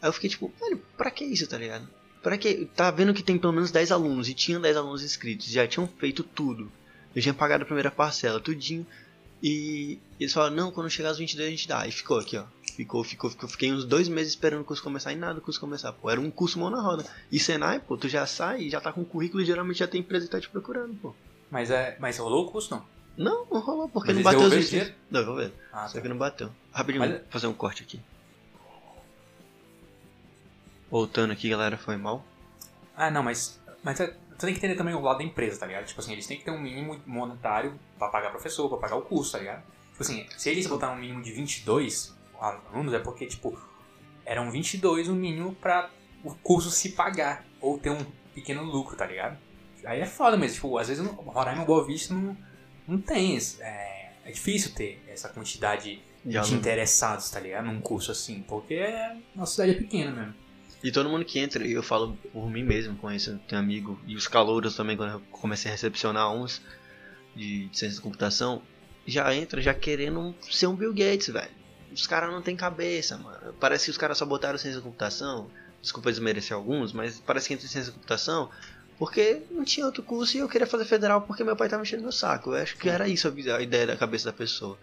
Aí 0.00 0.08
eu 0.08 0.12
fiquei 0.12 0.28
tipo, 0.28 0.52
velho, 0.60 0.82
pra 0.96 1.10
que 1.10 1.24
isso, 1.24 1.46
tá 1.46 1.56
ligado? 1.56 1.88
Pra 2.22 2.36
que? 2.36 2.66
Tá 2.76 2.90
vendo 2.90 3.14
que 3.14 3.22
tem 3.22 3.38
pelo 3.38 3.52
menos 3.52 3.70
10 3.70 3.90
alunos 3.90 4.28
e 4.28 4.34
tinha 4.34 4.60
10 4.60 4.76
alunos 4.76 5.02
inscritos, 5.02 5.46
já 5.46 5.66
tinham 5.66 5.88
feito 5.88 6.22
tudo. 6.22 6.70
Eu 7.14 7.20
tinha 7.22 7.34
pagado 7.34 7.62
a 7.62 7.66
primeira 7.66 7.90
parcela, 7.90 8.40
tudinho. 8.40 8.86
E 9.42 9.98
eles 10.20 10.32
falaram, 10.32 10.54
não, 10.54 10.70
quando 10.70 10.88
chegar 10.88 11.08
aos 11.08 11.18
22 11.18 11.48
a 11.48 11.50
gente 11.50 11.68
dá. 11.68 11.86
E 11.86 11.90
ficou 11.92 12.18
aqui, 12.18 12.36
ó. 12.38 12.44
Ficou, 12.76 13.02
ficou, 13.04 13.28
ficou. 13.28 13.48
Fiquei 13.48 13.72
uns 13.72 13.84
dois 13.84 14.08
meses 14.08 14.32
esperando 14.32 14.62
o 14.62 14.64
curso 14.64 14.82
começar 14.82 15.12
e 15.12 15.16
nada 15.16 15.38
o 15.38 15.42
curso 15.42 15.60
começar, 15.60 15.92
pô. 15.92 16.08
Era 16.08 16.20
um 16.20 16.30
curso 16.30 16.58
mão 16.58 16.70
na 16.70 16.80
roda. 16.80 17.04
E 17.30 17.38
Senai, 17.38 17.80
pô, 17.80 17.96
tu 17.96 18.08
já 18.08 18.24
sai, 18.24 18.70
já 18.70 18.80
tá 18.80 18.92
com 18.92 19.04
currículo 19.04 19.42
e 19.42 19.46
geralmente 19.46 19.78
já 19.80 19.88
tem 19.88 20.00
empresa 20.00 20.26
que 20.26 20.32
tá 20.32 20.40
te 20.40 20.48
procurando, 20.48 20.94
pô. 20.94 21.14
Mas, 21.50 21.70
é, 21.70 21.96
mas 22.00 22.16
rolou 22.18 22.46
o 22.46 22.50
curso, 22.50 22.70
não? 22.70 22.84
Não, 23.14 23.44
não 23.50 23.60
rolou, 23.60 23.88
porque 23.90 24.08
Mas 24.12 24.16
não 24.16 24.22
bateu 24.22 24.58
os 24.58 24.70
dinheiro? 24.70 24.94
Não, 25.10 25.20
eu 25.20 25.26
vou 25.26 25.36
ver. 25.36 25.52
Ah, 25.70 25.86
Só 25.86 25.94
tá. 25.96 26.00
que 26.00 26.08
não 26.08 26.16
bateu. 26.16 26.50
Rapidinho, 26.72 27.04
Mas- 27.04 27.10
vou 27.18 27.20
fazer 27.28 27.46
um 27.46 27.52
corte 27.52 27.82
aqui. 27.82 28.00
Voltando 30.90 31.32
aqui, 31.32 31.48
galera, 31.48 31.76
foi 31.76 31.96
mal. 31.96 32.24
Ah, 32.96 33.10
não, 33.10 33.22
mas, 33.22 33.58
mas 33.82 34.00
é- 34.00 34.14
tu 34.38 34.46
tem 34.46 34.52
que 34.54 34.58
entender 34.58 34.74
também 34.76 34.94
o 34.94 35.00
lado 35.00 35.18
da 35.18 35.24
empresa, 35.24 35.60
tá 35.60 35.66
ligado? 35.66 35.86
Tipo 35.86 36.00
assim, 36.00 36.12
eles 36.12 36.26
têm 36.26 36.38
que 36.38 36.44
ter 36.44 36.50
um 36.50 36.60
mínimo 36.60 37.00
monetário 37.06 37.78
pra 37.98 38.08
pagar 38.08 38.30
professor, 38.30 38.68
pra 38.68 38.78
pagar 38.78 38.96
o 38.96 39.02
curso, 39.02 39.32
tá 39.32 39.38
ligado? 39.38 39.62
Tipo 39.90 40.02
assim, 40.02 40.26
se 40.36 40.50
eles 40.50 40.66
botaram 40.66 40.94
um 40.94 40.98
mínimo 40.98 41.22
de 41.22 41.32
22 41.32 42.16
alunos, 42.40 42.92
é 42.94 42.98
porque, 42.98 43.26
tipo, 43.26 43.58
eram 44.24 44.50
22 44.50 45.08
o 45.08 45.14
mínimo 45.14 45.54
pra 45.54 45.90
o 46.24 46.34
curso 46.36 46.70
se 46.70 46.90
pagar, 46.92 47.44
ou 47.60 47.78
ter 47.78 47.90
um 47.90 48.04
pequeno 48.34 48.62
lucro, 48.62 48.96
tá 48.96 49.06
ligado? 49.06 49.38
Aí 49.84 50.00
é 50.00 50.06
foda 50.06 50.36
mesmo, 50.36 50.54
tipo, 50.54 50.78
às 50.78 50.88
vezes 50.88 51.04
Roraima 51.06 51.64
Boa 51.64 51.84
Vista 51.84 52.14
não, 52.14 52.36
não 52.86 53.00
tem, 53.00 53.34
esse- 53.36 53.60
é, 53.62 54.12
é 54.24 54.30
difícil 54.30 54.72
ter 54.74 55.02
essa 55.08 55.28
quantidade 55.28 56.00
De 56.24 56.30
de 56.30 56.54
interessados, 56.54 57.28
tá 57.30 57.40
ligado? 57.40 57.64
Num 57.66 57.80
curso 57.80 58.12
assim, 58.12 58.42
porque 58.46 58.74
é, 58.74 59.16
a 59.36 59.44
cidade 59.44 59.72
é 59.72 59.74
pequena 59.74 60.10
mesmo. 60.12 60.34
E 60.82 60.90
todo 60.90 61.08
mundo 61.08 61.24
que 61.24 61.38
entra, 61.38 61.66
eu 61.66 61.82
falo 61.82 62.16
por 62.32 62.50
mim 62.50 62.64
mesmo, 62.64 62.96
conheço, 62.96 63.38
tenho 63.46 63.60
amigo, 63.60 64.00
e 64.06 64.16
os 64.16 64.26
calouros 64.26 64.74
também, 64.74 64.96
quando 64.96 65.12
eu 65.12 65.20
comecei 65.30 65.70
a 65.70 65.74
recepcionar 65.74 66.32
uns 66.32 66.60
de, 67.36 67.68
de 67.68 67.78
ciência 67.78 67.98
da 67.98 68.02
computação, 68.02 68.62
já 69.06 69.34
entra 69.34 69.60
já 69.60 69.72
querendo 69.72 70.34
ser 70.50 70.66
um 70.66 70.74
Bill 70.74 70.92
Gates, 70.92 71.28
velho. 71.28 71.50
Os 71.92 72.06
caras 72.06 72.30
não 72.30 72.42
tem 72.42 72.56
cabeça, 72.56 73.16
mano. 73.18 73.54
Parece 73.60 73.84
que 73.84 73.90
os 73.90 73.98
caras 73.98 74.18
só 74.18 74.24
botaram 74.24 74.58
ciência 74.58 74.80
da 74.80 74.84
computação. 74.84 75.50
Desculpa 75.80 76.10
desmerecer 76.10 76.56
alguns, 76.56 76.92
mas 76.92 77.20
parece 77.20 77.48
que 77.48 77.54
entra 77.54 77.66
em 77.66 77.68
ciência 77.68 77.92
da 77.92 77.98
computação 77.98 78.50
porque 78.98 79.42
não 79.50 79.64
tinha 79.64 79.84
outro 79.84 80.00
curso 80.00 80.36
e 80.36 80.40
eu 80.40 80.48
queria 80.48 80.64
fazer 80.64 80.84
federal 80.84 81.22
porque 81.22 81.42
meu 81.42 81.56
pai 81.56 81.68
tava 81.68 81.82
enchendo 81.82 82.04
meu 82.04 82.12
saco. 82.12 82.50
Eu 82.50 82.62
acho 82.62 82.76
que 82.76 82.88
era 82.88 83.08
isso 83.08 83.26
a 83.26 83.60
ideia 83.60 83.84
da 83.84 83.96
cabeça 83.96 84.26
da 84.26 84.32
pessoa. 84.32 84.78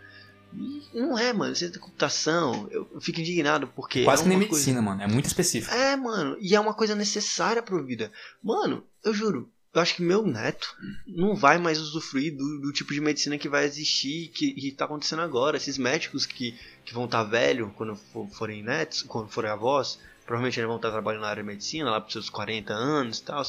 Não 0.94 1.18
é, 1.18 1.32
mano. 1.34 1.56
Ciência 1.56 1.77
da 1.79 1.84
computação, 1.84 2.68
eu 2.72 3.00
fico 3.00 3.20
indignado 3.20 3.68
porque. 3.68 4.03
Quase 4.03 4.22
é 4.22 4.24
que 4.24 4.29
nem 4.29 4.39
coisa- 4.39 4.53
medicina, 4.53 4.82
mano, 4.82 5.01
é 5.01 5.08
muito 5.08 5.25
específico. 5.25 5.74
é, 5.74 5.96
mano, 5.96 6.38
e 6.39 6.56
é 6.56 6.60
uma 6.60 6.74
coisa 6.74 6.96
necessária 6.96 7.62
pra 7.62 7.79
vida. 7.82 8.12
Mano, 8.44 8.84
eu 9.03 9.13
juro, 9.13 9.50
eu 9.74 9.82
acho 9.82 9.96
que 9.96 10.01
meu 10.01 10.25
neto 10.25 10.75
não 11.08 11.36
vai 11.36 11.58
mais 11.60 11.79
usufruir 11.79 12.36
do, 12.36 12.62
do 12.62 12.74
tipo 12.74 12.91
de 12.94 13.00
medicina 13.01 13.38
que 13.38 13.48
vai 13.48 13.65
existir, 13.65 14.29
que, 14.29 14.53
que 14.53 14.72
tá 14.72 14.86
acontecendo 14.86 15.22
agora. 15.22 15.58
Esses 15.58 15.77
médicos 15.77 16.25
que, 16.25 16.58
que 16.84 16.94
vão 16.94 17.06
estar 17.06 17.24
velho 17.24 17.72
quando 17.77 17.96
for- 17.96 18.27
forem 18.29 18.63
netos, 18.63 19.03
quando 19.03 19.29
forem 19.29 19.51
avós, 19.51 20.00
provavelmente 20.25 20.60
eles 20.60 20.68
vão 20.68 20.77
estar 20.77 20.89
trabalhando 20.91 21.22
na 21.22 21.27
área 21.29 21.44
de 21.44 21.48
medicina, 21.48 21.91
lá 21.91 22.01
pros 22.01 22.13
seus 22.13 22.29
40 22.29 22.74
anos 22.74 23.20
e 23.20 23.24
tal. 23.24 23.44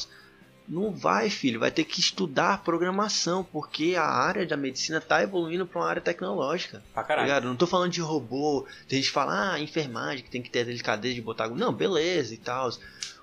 Não 0.67 0.91
vai, 0.91 1.29
filho, 1.29 1.59
vai 1.59 1.69
ter 1.71 1.83
que 1.83 1.99
estudar 1.99 2.63
programação, 2.63 3.43
porque 3.43 3.95
a 3.97 4.05
área 4.05 4.45
da 4.45 4.55
medicina 4.55 5.01
tá 5.01 5.21
evoluindo 5.21 5.65
pra 5.65 5.81
uma 5.81 5.89
área 5.89 6.01
tecnológica. 6.01 6.81
Pra 6.93 7.01
Tá 7.03 7.07
caralho. 7.07 7.27
ligado? 7.27 7.43
Não 7.47 7.55
tô 7.55 7.67
falando 7.67 7.91
de 7.91 7.99
robô, 7.99 8.65
tem 8.87 8.97
gente 8.99 9.07
que 9.07 9.13
fala, 9.13 9.53
ah, 9.53 9.59
enfermagem, 9.59 10.23
que 10.23 10.29
tem 10.31 10.41
que 10.41 10.49
ter 10.49 10.61
a 10.61 10.65
delicadeza 10.65 11.13
de 11.15 11.21
botar. 11.21 11.49
Não, 11.49 11.73
beleza 11.73 12.33
e 12.33 12.37
tal. 12.37 12.69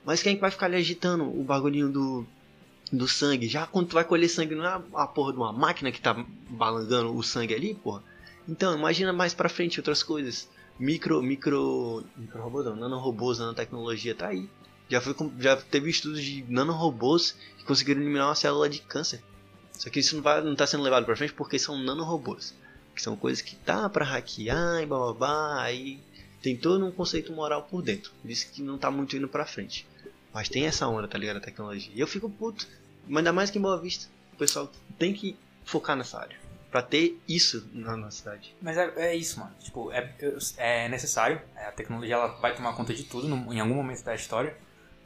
Mas 0.04 0.22
quem 0.22 0.36
é 0.36 0.38
vai 0.38 0.50
ficar 0.50 0.66
ali 0.66 0.76
agitando 0.76 1.24
o 1.24 1.42
bagulhinho 1.42 1.88
do, 1.88 2.26
do 2.92 3.08
sangue? 3.08 3.48
Já 3.48 3.66
quando 3.66 3.88
tu 3.88 3.94
vai 3.94 4.04
colher 4.04 4.28
sangue, 4.28 4.54
não 4.54 4.64
é 4.66 4.82
a 4.94 5.06
porra 5.06 5.32
de 5.32 5.38
uma 5.38 5.52
máquina 5.52 5.90
que 5.90 6.00
tá 6.00 6.14
balangando 6.50 7.16
o 7.16 7.22
sangue 7.22 7.54
ali, 7.54 7.74
porra? 7.74 8.02
Então, 8.46 8.76
imagina 8.76 9.12
mais 9.12 9.32
pra 9.32 9.48
frente 9.48 9.80
outras 9.80 10.02
coisas. 10.02 10.48
Micro, 10.78 11.22
micro. 11.22 12.04
Micro 12.16 12.40
robôs 12.42 12.64
não, 12.66 12.76
nanorobôs, 12.76 13.38
nanotecnologia, 13.38 14.14
tá 14.14 14.28
aí. 14.28 14.48
Já, 14.88 15.00
foi, 15.00 15.14
já 15.38 15.56
teve 15.56 15.90
estudos 15.90 16.22
de 16.22 16.44
nanorobôs 16.48 17.32
que 17.58 17.64
conseguiram 17.64 18.00
eliminar 18.00 18.28
uma 18.28 18.34
célula 18.34 18.68
de 18.68 18.80
câncer. 18.80 19.22
Só 19.72 19.90
que 19.90 20.00
isso 20.00 20.16
não, 20.16 20.22
vai, 20.22 20.40
não 20.42 20.56
tá 20.56 20.66
sendo 20.66 20.82
levado 20.82 21.04
pra 21.04 21.14
frente 21.16 21.32
porque 21.32 21.58
são 21.58 21.76
nanorobôs. 21.78 22.54
Que 22.94 23.02
são 23.02 23.14
coisas 23.16 23.42
que 23.42 23.56
dá 23.64 23.88
pra 23.88 24.04
hackear 24.04 24.82
e 24.82 24.86
bababá. 24.86 25.60
Aí 25.62 26.00
tem 26.42 26.56
todo 26.56 26.84
um 26.84 26.90
conceito 26.90 27.32
moral 27.32 27.62
por 27.64 27.82
dentro. 27.82 28.10
Isso 28.24 28.50
que 28.50 28.62
não 28.62 28.76
tá 28.78 28.90
muito 28.90 29.16
indo 29.16 29.28
pra 29.28 29.44
frente. 29.46 29.86
Mas 30.32 30.48
tem 30.48 30.66
essa 30.66 30.86
onda, 30.88 31.06
tá 31.06 31.16
ligado? 31.18 31.36
A 31.36 31.40
tecnologia. 31.40 31.92
E 31.94 32.00
eu 32.00 32.06
fico 32.06 32.28
puto. 32.28 32.66
Mas 33.06 33.18
ainda 33.18 33.32
mais 33.32 33.50
que 33.50 33.58
em 33.58 33.62
Boa 33.62 33.80
Vista. 33.80 34.08
O 34.32 34.36
pessoal 34.36 34.70
tem 34.98 35.12
que 35.14 35.36
focar 35.64 35.96
nessa 35.96 36.18
área. 36.18 36.36
Pra 36.70 36.82
ter 36.82 37.18
isso 37.26 37.66
na 37.72 37.96
nossa 37.96 38.18
cidade. 38.18 38.54
Mas 38.60 38.76
é, 38.76 38.92
é 38.96 39.16
isso, 39.16 39.38
mano. 39.40 39.52
Tipo, 39.62 39.90
é, 39.92 40.14
é 40.58 40.88
necessário. 40.88 41.40
A 41.56 41.72
tecnologia 41.72 42.14
ela 42.14 42.28
vai 42.40 42.54
tomar 42.54 42.74
conta 42.74 42.92
de 42.92 43.04
tudo 43.04 43.26
no- 43.28 43.52
em 43.52 43.60
algum 43.60 43.74
momento 43.74 44.02
da 44.02 44.14
história. 44.14 44.54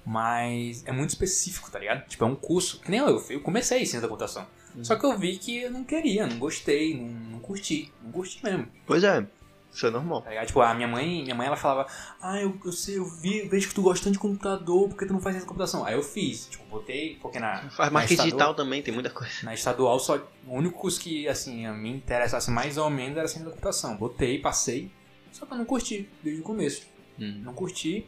Mas 0.04 0.84
é 0.86 0.92
muito 0.92 1.10
específico, 1.10 1.70
tá 1.70 1.78
ligado? 1.78 2.06
Tipo, 2.08 2.24
é 2.24 2.26
um 2.26 2.34
curso. 2.34 2.80
Que 2.80 2.90
nem 2.90 3.00
eu, 3.00 3.24
eu 3.30 3.40
comecei 3.40 3.78
ciência 3.78 4.00
da 4.00 4.08
computação. 4.08 4.46
Só 4.82 4.96
que 4.96 5.04
eu 5.04 5.16
vi 5.18 5.36
que 5.36 5.62
eu 5.62 5.70
não 5.70 5.84
queria, 5.84 6.26
não 6.26 6.38
gostei, 6.38 6.96
não, 6.96 7.06
não 7.32 7.38
curti. 7.40 7.92
Não 8.02 8.10
curti 8.10 8.42
mesmo. 8.42 8.66
Pois 8.86 9.04
é, 9.04 9.26
isso 9.70 9.86
é 9.86 9.90
normal. 9.90 10.22
Tá? 10.22 10.46
Tipo, 10.46 10.62
a 10.62 10.72
minha 10.74 10.88
mãe, 10.88 11.22
minha 11.22 11.34
mãe 11.34 11.46
ela 11.46 11.56
falava, 11.58 11.86
ah, 12.22 12.40
eu, 12.40 12.58
eu 12.64 12.72
sei, 12.72 12.96
eu 12.96 13.04
vi, 13.04 13.40
eu 13.40 13.48
vejo 13.50 13.68
que 13.68 13.74
tu 13.74 13.82
gosta 13.82 14.04
tanto 14.04 14.14
de 14.14 14.18
computador, 14.18 14.88
por 14.88 14.96
que 14.96 15.04
tu 15.04 15.12
não 15.12 15.20
faz 15.20 15.34
ciência 15.34 15.46
da 15.46 15.48
computação? 15.48 15.84
Aí 15.84 15.94
eu 15.94 16.02
fiz, 16.02 16.46
tipo, 16.46 16.64
botei, 16.64 17.16
porque 17.20 17.38
na. 17.38 17.68
Faz 17.70 17.92
marketing 17.92 18.14
estadual- 18.14 18.30
digital 18.30 18.54
também, 18.54 18.82
tem 18.82 18.94
muita 18.94 19.10
coisa. 19.10 19.32
Na 19.42 19.52
estadual, 19.52 19.98
só, 20.00 20.16
o 20.46 20.56
único 20.56 20.78
curso 20.78 20.98
que, 20.98 21.28
assim, 21.28 21.68
me 21.72 21.90
interessasse 21.90 22.50
mais 22.50 22.78
ou 22.78 22.88
menos 22.88 23.18
era 23.18 23.28
ciência 23.28 23.44
da 23.44 23.50
computação. 23.50 23.96
Botei, 23.98 24.38
passei, 24.38 24.90
só 25.32 25.44
que 25.44 25.52
eu 25.52 25.58
não 25.58 25.66
curti, 25.66 26.08
desde 26.22 26.40
o 26.40 26.44
começo. 26.44 26.86
Hum. 27.20 27.42
Não 27.44 27.52
curti, 27.52 28.06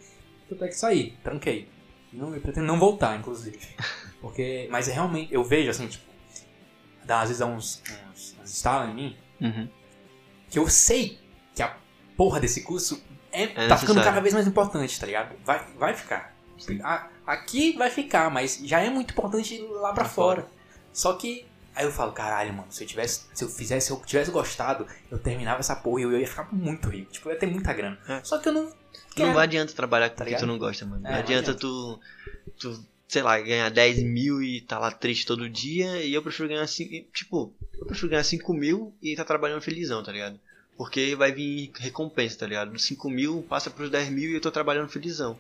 até 0.51 0.67
que 0.69 0.75
saí, 0.75 1.13
tranquei. 1.23 1.69
Não, 2.15 2.35
eu 2.35 2.41
pretendo 2.41 2.67
não 2.67 2.79
voltar, 2.79 3.19
inclusive. 3.19 3.59
Porque, 4.21 4.69
mas 4.71 4.89
é 4.89 4.93
realmente, 4.93 5.33
eu 5.35 5.45
vejo, 5.45 5.69
assim, 5.71 5.87
tipo, 5.89 6.05
dá, 7.05 7.21
às 7.21 7.29
vezes 7.29 7.41
dá 7.41 7.47
uns, 7.47 7.83
uns, 8.13 8.37
uns 8.43 8.51
estalos 8.51 8.91
em 8.91 8.95
mim, 8.95 9.17
Uhum. 9.41 9.69
que 10.49 10.59
eu 10.59 10.69
sei 10.69 11.19
que 11.55 11.63
a 11.63 11.77
porra 12.17 12.41
desse 12.41 12.63
curso 12.63 13.03
é, 13.33 13.47
tá 13.49 13.55
necessário. 13.55 13.79
ficando 13.79 14.03
cada 14.05 14.21
vez 14.21 14.33
mais 14.33 14.47
importante, 14.47 14.99
tá 14.99 15.07
ligado? 15.07 15.35
Vai, 15.45 15.65
vai 15.77 15.95
ficar. 15.95 16.33
A- 16.83 17.09
aqui 17.27 17.73
vai 17.77 17.91
ficar, 17.91 18.31
mas 18.31 18.61
já 18.65 18.81
é 18.81 18.89
muito 18.89 19.11
importante 19.13 19.59
lá 19.61 19.93
pra 19.93 20.05
Pra 20.05 20.05
fora. 20.05 20.47
Só 20.93 21.15
que 21.15 21.45
aí 21.75 21.85
eu 21.85 21.91
falo, 21.91 22.13
caralho, 22.13 22.55
mano, 22.55 22.71
se 22.71 22.85
eu 22.85 22.89
tivesse, 22.89 23.23
se 23.35 23.43
eu 23.45 23.49
fizesse, 23.49 23.89
se 23.89 23.93
eu 23.93 24.01
tivesse 24.07 24.31
gostado, 24.31 24.87
eu 25.11 25.19
terminava 25.19 25.59
essa 25.59 25.75
porra 25.75 26.01
e 26.01 26.05
eu 26.05 26.19
ia 26.19 26.27
ficar 26.27 26.49
muito 26.55 26.89
rico. 26.89 27.11
Tipo, 27.13 27.29
eu 27.29 27.33
ia 27.35 27.39
ter 27.39 27.47
muita 27.47 27.73
grana. 27.73 27.99
É. 28.09 28.23
Só 28.23 28.39
que 28.39 28.49
eu 28.49 28.53
não 28.53 28.73
quero. 29.15 29.31
Não 29.33 29.39
adianta 29.39 29.73
trabalhar 29.73 30.11
com 30.11 30.17
Tá 30.17 30.25
que 30.25 30.37
tu 30.37 30.47
não 30.47 30.59
gosta, 30.59 30.85
mano. 30.87 31.01
É, 31.07 31.09
não 31.09 31.11
não 31.13 31.19
adianta 31.21 31.51
adianta. 31.53 31.59
tu, 31.61 32.01
tu, 32.59 32.85
sei 33.09 33.23
lá, 33.23 33.39
ganhar 33.41 33.71
10 33.71 34.03
mil 34.03 34.43
e 34.43 34.61
tá 34.61 34.79
lá 34.79 34.91
triste 34.91 35.27
todo 35.27 35.49
dia. 35.49 36.03
E 36.03 36.13
eu 36.15 36.23
prefiro 36.23 36.49
ganhar 36.49 36.67
5. 36.67 37.07
Tipo, 37.13 37.53
eu 37.79 37.87
prefiro 37.87 38.09
ganhar 38.11 38.25
5 38.25 38.53
mil 38.55 38.93
e 39.03 39.15
tá 39.17 39.25
trabalhando 39.25 39.61
felizão, 39.63 40.03
tá 40.03 40.13
ligado? 40.13 40.39
Porque 40.77 41.15
vai 41.15 41.31
vir 41.33 41.71
recompensa, 41.79 42.39
tá 42.39 42.47
ligado? 42.47 42.73
Dos 42.73 42.85
5 42.85 43.09
mil 43.09 43.43
passa 43.49 43.71
pros 43.71 43.91
10 43.91 44.09
mil 44.11 44.31
e 44.31 44.35
eu 44.35 44.41
tô 44.41 44.51
trabalhando 44.51 44.89
felizão. 44.89 45.39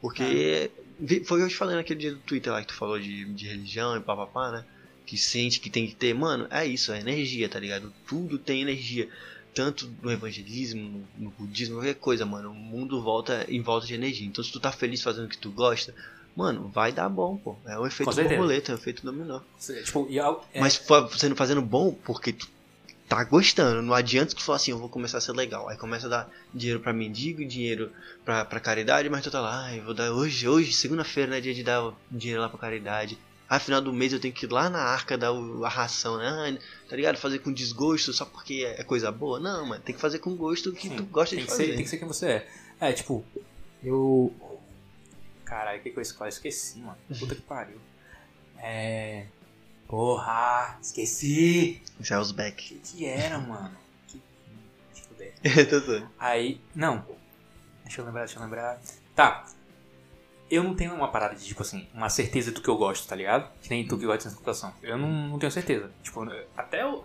Porque 0.00 0.70
vi- 1.00 1.24
foi 1.24 1.38
o 1.38 1.40
que 1.40 1.44
eu 1.46 1.48
te 1.50 1.56
falei 1.56 1.74
naquele 1.76 1.98
dia 2.00 2.12
do 2.12 2.18
Twitter 2.20 2.52
lá 2.52 2.60
que 2.60 2.68
tu 2.68 2.74
falou 2.74 2.98
de, 3.00 3.24
de 3.24 3.46
religião 3.48 3.96
e 3.96 4.00
papapá, 4.00 4.52
né? 4.52 4.64
Que 5.04 5.16
sente 5.16 5.58
que 5.58 5.70
tem 5.70 5.86
que 5.86 5.94
ter. 5.96 6.14
Mano, 6.14 6.46
é 6.50 6.64
isso, 6.66 6.92
é 6.92 7.00
energia, 7.00 7.48
tá 7.48 7.58
ligado? 7.58 7.92
Tudo 8.06 8.38
tem 8.38 8.60
energia. 8.62 9.08
Tanto 9.58 9.92
no 10.00 10.12
evangelismo, 10.12 11.04
no, 11.18 11.30
budismo, 11.30 11.78
qualquer 11.78 11.96
coisa, 11.96 12.24
mano. 12.24 12.52
O 12.52 12.54
mundo 12.54 13.02
volta 13.02 13.44
em 13.48 13.60
volta 13.60 13.88
de 13.88 13.92
energia. 13.92 14.24
Então 14.24 14.44
se 14.44 14.52
tu 14.52 14.60
tá 14.60 14.70
feliz 14.70 15.02
fazendo 15.02 15.24
o 15.24 15.28
que 15.28 15.36
tu 15.36 15.50
gosta, 15.50 15.92
mano, 16.36 16.68
vai 16.72 16.92
dar 16.92 17.08
bom, 17.08 17.36
pô. 17.36 17.56
É 17.66 17.76
o 17.76 17.84
efeito 17.84 18.14
borboleta, 18.14 18.70
é 18.70 18.76
o 18.76 18.78
efeito 18.78 19.04
dominó. 19.04 19.40
Tipo, 19.82 20.06
é, 20.54 20.60
Mas 20.60 20.80
não 21.28 21.34
fazendo 21.34 21.60
bom 21.60 21.92
porque 21.92 22.32
tu 22.32 22.48
tá 23.08 23.24
gostando. 23.24 23.82
Não 23.82 23.92
adianta 23.92 24.32
tu 24.32 24.44
falar 24.44 24.56
assim, 24.56 24.70
eu 24.70 24.78
vou 24.78 24.88
começar 24.88 25.18
a 25.18 25.20
ser 25.20 25.32
legal. 25.32 25.68
Aí 25.68 25.76
começa 25.76 26.06
a 26.06 26.10
dar 26.10 26.30
dinheiro 26.54 26.78
pra 26.78 26.92
mendigo, 26.92 27.44
dinheiro 27.44 27.90
pra, 28.24 28.44
pra 28.44 28.60
caridade, 28.60 29.10
mas 29.10 29.24
tu 29.24 29.30
tá 29.32 29.40
lá, 29.40 29.64
ai, 29.64 29.80
vou 29.80 29.92
dar 29.92 30.12
hoje, 30.12 30.46
hoje, 30.46 30.72
segunda-feira, 30.72 31.32
né? 31.32 31.40
Dia 31.40 31.52
de 31.52 31.64
dar 31.64 31.92
dinheiro 32.08 32.40
lá 32.40 32.48
pra 32.48 32.60
caridade. 32.60 33.18
Aí, 33.48 33.58
final 33.60 33.80
do 33.80 33.92
mês 33.92 34.12
eu 34.12 34.20
tenho 34.20 34.34
que 34.34 34.44
ir 34.44 34.52
lá 34.52 34.68
na 34.68 34.80
arca 34.80 35.16
dar 35.16 35.30
a 35.30 35.68
ração, 35.68 36.18
né? 36.18 36.28
Ai, 36.28 36.58
tá 36.88 36.94
ligado? 36.94 37.16
Fazer 37.16 37.38
com 37.38 37.50
desgosto 37.52 38.12
só 38.12 38.26
porque 38.26 38.64
é 38.76 38.84
coisa 38.84 39.10
boa. 39.10 39.40
Não, 39.40 39.64
mano, 39.64 39.82
tem 39.82 39.94
que 39.94 40.00
fazer 40.00 40.18
com 40.18 40.36
gosto 40.36 40.72
que 40.72 40.88
Sim, 40.88 40.96
tu 40.96 41.04
gosta 41.04 41.34
de 41.34 41.42
que 41.42 41.48
fazer. 41.50 41.66
ser, 41.66 41.74
tem 41.74 41.84
que 41.84 41.88
ser 41.90 41.96
quem 41.96 42.06
você 42.06 42.26
é. 42.26 42.48
É, 42.80 42.92
tipo, 42.92 43.24
eu. 43.82 44.32
Caralho, 45.44 45.80
o 45.80 45.82
que 45.82 45.90
que 45.90 45.98
eu 45.98 46.02
escolhi? 46.02 46.28
Esqueci, 46.28 46.78
mano. 46.78 46.98
Puta 47.18 47.34
que 47.34 47.40
pariu. 47.40 47.78
É. 48.58 49.26
Porra, 49.86 50.78
esqueci! 50.82 51.80
Isso 51.98 52.12
é 52.12 52.18
os 52.18 52.30
O 52.30 52.34
que 52.34 52.74
que 52.74 53.06
era, 53.06 53.38
mano? 53.38 53.74
Que. 54.06 54.20
Deixa 54.92 55.08
eu 55.10 55.16
ver. 55.16 55.66
Tô 55.70 55.80
zoando. 55.80 56.10
Aí. 56.18 56.60
Não. 56.74 57.02
Deixa 57.84 58.02
eu 58.02 58.04
lembrar, 58.04 58.26
deixa 58.26 58.38
eu 58.38 58.42
lembrar. 58.42 58.78
Tá. 59.14 59.46
Eu 60.50 60.64
não 60.64 60.74
tenho 60.74 60.94
uma 60.94 61.08
parada 61.08 61.34
de, 61.34 61.44
tipo 61.44 61.62
assim, 61.62 61.86
uma 61.92 62.08
certeza 62.08 62.50
do 62.52 62.60
que 62.60 62.68
eu 62.68 62.76
gosto, 62.76 63.06
tá 63.06 63.14
ligado? 63.14 63.50
Que 63.62 63.70
nem 63.70 63.86
tu 63.86 63.98
que 63.98 64.06
gosta 64.06 64.28
de 64.28 64.34
computação. 64.34 64.72
Eu 64.82 64.96
não, 64.96 65.08
não 65.28 65.38
tenho 65.38 65.52
certeza. 65.52 65.90
Tipo, 66.02 66.26
até 66.56 66.86
o, 66.86 67.04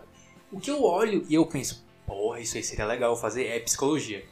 o 0.51 0.59
que 0.59 0.71
eu 0.71 0.81
olho 0.83 1.25
e 1.27 1.35
eu 1.35 1.45
penso, 1.45 1.83
porra, 2.05 2.39
isso 2.39 2.55
aí 2.55 2.63
seria 2.63 2.85
legal 2.85 3.15
fazer 3.17 3.45
é 3.47 3.59
psicologia. 3.59 4.23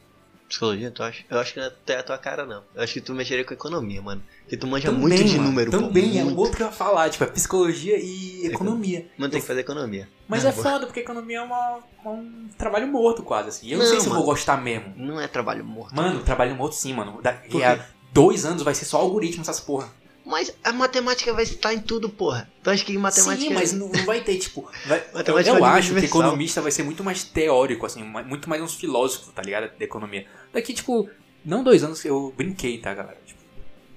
Psicologia, 0.48 0.90
tu 0.90 1.02
acha? 1.02 1.24
Eu 1.30 1.38
acho 1.38 1.54
que 1.54 1.60
não 1.60 1.66
é 1.66 1.96
a 1.96 2.02
tua 2.02 2.18
cara, 2.18 2.44
não. 2.44 2.62
Eu 2.74 2.82
acho 2.82 2.92
que 2.92 3.00
tu 3.00 3.14
mexeria 3.14 3.42
com 3.42 3.54
economia, 3.54 4.02
mano. 4.02 4.22
Porque 4.42 4.56
tu 4.56 4.66
manja 4.66 4.88
Também, 4.90 5.00
muito 5.00 5.24
de 5.24 5.36
mano, 5.38 5.48
número, 5.48 5.70
pô. 5.70 5.78
Também, 5.78 6.18
é 6.18 6.22
um 6.22 6.26
muito. 6.26 6.38
outro 6.40 6.56
que 6.58 6.62
eu 6.62 6.66
ia 6.66 6.72
falar, 6.72 7.08
tipo, 7.08 7.24
é 7.24 7.26
psicologia 7.26 7.96
e 7.98 8.46
economia. 8.46 9.10
Mano, 9.16 9.30
tem 9.32 9.40
que 9.40 9.46
fazer 9.46 9.60
economia. 9.60 10.08
Mas 10.28 10.42
Não, 10.42 10.50
é 10.50 10.52
foda, 10.52 10.84
porque 10.84 11.00
economia 11.00 11.38
é 11.38 11.42
uma, 11.42 11.78
é 12.04 12.08
um 12.08 12.48
trabalho 12.58 12.86
morto 12.86 13.22
quase, 13.22 13.48
assim. 13.48 13.70
Eu 13.70 13.78
não, 13.78 13.84
Não, 13.84 13.90
sei 13.92 14.00
se 14.00 14.06
eu 14.06 14.10
mano. 14.12 14.24
vou 14.24 14.34
gostar 14.34 14.58
mesmo. 14.58 14.92
Não 14.94 15.18
é 15.18 15.26
trabalho 15.26 15.64
morto. 15.64 15.94
Mano, 15.94 16.22
trabalho 16.22 16.54
morto 16.54 16.74
sim, 16.74 16.92
mano. 16.92 17.12
Por 17.14 17.22
quê? 17.22 17.64
a 17.64 17.86
dois 18.12 18.44
anos 18.44 18.62
vai 18.62 18.74
ser 18.74 18.84
só 18.84 18.98
algoritmo 18.98 19.42
essas 19.42 19.60
porra. 19.60 19.90
Mas 20.24 20.54
a 20.62 20.72
matemática 20.72 21.32
vai 21.32 21.42
estar 21.42 21.74
em 21.74 21.80
tudo, 21.80 22.08
porra. 22.08 22.48
Tu 22.62 22.70
acha 22.70 22.84
que 22.84 22.96
matemática... 22.96 23.48
Sim, 23.48 23.54
mas 23.54 23.72
não, 23.72 23.88
não 23.88 24.04
vai 24.04 24.20
ter, 24.20 24.38
tipo. 24.38 24.70
vai- 24.86 25.02
eu 25.26 25.38
eu 25.40 25.64
acho 25.64 25.88
que 25.88 25.92
universal. 25.94 26.20
economista 26.20 26.60
vai 26.60 26.70
ser 26.70 26.84
muito 26.84 27.02
mais 27.02 27.24
teórico, 27.24 27.84
assim, 27.84 28.04
muito 28.04 28.48
mais 28.48 28.62
uns 28.62 28.74
filósofos, 28.74 29.32
tá 29.34 29.42
ligado? 29.42 29.76
Da 29.76 29.84
economia. 29.84 30.26
Daqui, 30.52 30.72
tipo, 30.72 31.10
não 31.44 31.64
dois 31.64 31.82
anos 31.82 32.00
que 32.00 32.08
eu 32.08 32.32
brinquei, 32.36 32.78
tá, 32.78 32.94
galera? 32.94 33.18
Tipo, 33.26 33.40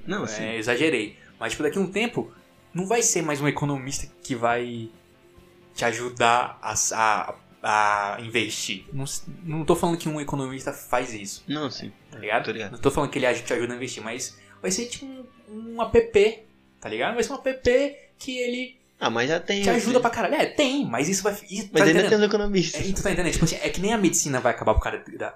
Não, 0.07 0.25
é, 0.25 0.57
exagerei. 0.57 1.15
Mas, 1.39 1.51
tipo, 1.51 1.61
daqui 1.61 1.77
a 1.77 1.81
um 1.81 1.91
tempo, 1.91 2.31
não 2.73 2.87
vai 2.87 3.03
ser 3.03 3.21
mais 3.21 3.39
um 3.39 3.47
economista 3.47 4.11
que 4.23 4.35
vai 4.35 4.89
te 5.75 5.85
ajudar 5.85 6.57
a, 6.61 6.73
a, 6.93 7.35
a 7.67 8.17
investir. 8.21 8.85
Não, 8.93 9.05
não 9.43 9.65
tô 9.65 9.75
falando 9.75 9.97
que 9.97 10.07
um 10.07 10.21
economista 10.21 10.71
faz 10.71 11.11
isso, 11.15 11.43
Não, 11.47 11.71
sim. 11.71 11.91
tá 12.11 12.19
ligado? 12.19 12.45
Tô 12.45 12.51
ligado. 12.51 12.71
Não 12.73 12.79
tô 12.79 12.91
falando 12.91 13.09
que 13.09 13.17
ele 13.17 13.33
te 13.33 13.53
ajuda 13.53 13.73
a 13.73 13.75
investir, 13.75 14.03
mas 14.03 14.37
vai 14.61 14.69
ser 14.69 14.85
tipo 14.85 15.07
um, 15.07 15.25
um 15.49 15.81
app, 15.81 16.43
tá 16.79 16.87
ligado? 16.87 17.15
Vai 17.15 17.23
ser 17.23 17.33
um 17.33 17.35
app 17.37 17.95
que 18.19 18.37
ele 18.37 18.77
Ah, 18.99 19.09
mas 19.09 19.29
já 19.29 19.39
tem... 19.39 19.63
te 19.63 19.69
ajuda 19.71 19.99
pra 19.99 20.11
caralho. 20.11 20.35
É, 20.35 20.45
tem, 20.45 20.85
mas 20.85 21.09
isso 21.09 21.23
vai. 21.23 21.33
Isso, 21.33 21.69
Mas 21.73 21.81
tá 21.81 21.87
ainda 21.87 22.07
tem 22.07 22.17
os 22.19 22.23
economistas. 22.23 22.87
É, 22.87 22.93
tu 22.93 23.01
tá 23.01 23.11
entendendo? 23.11 23.33
Tipo 23.33 23.45
assim, 23.45 23.57
é 23.59 23.69
que 23.69 23.81
nem 23.81 23.93
a 23.93 23.97
medicina 23.97 24.39
vai 24.39 24.51
acabar 24.53 24.75
por 24.75 24.81
causa 24.83 25.03
da. 25.17 25.35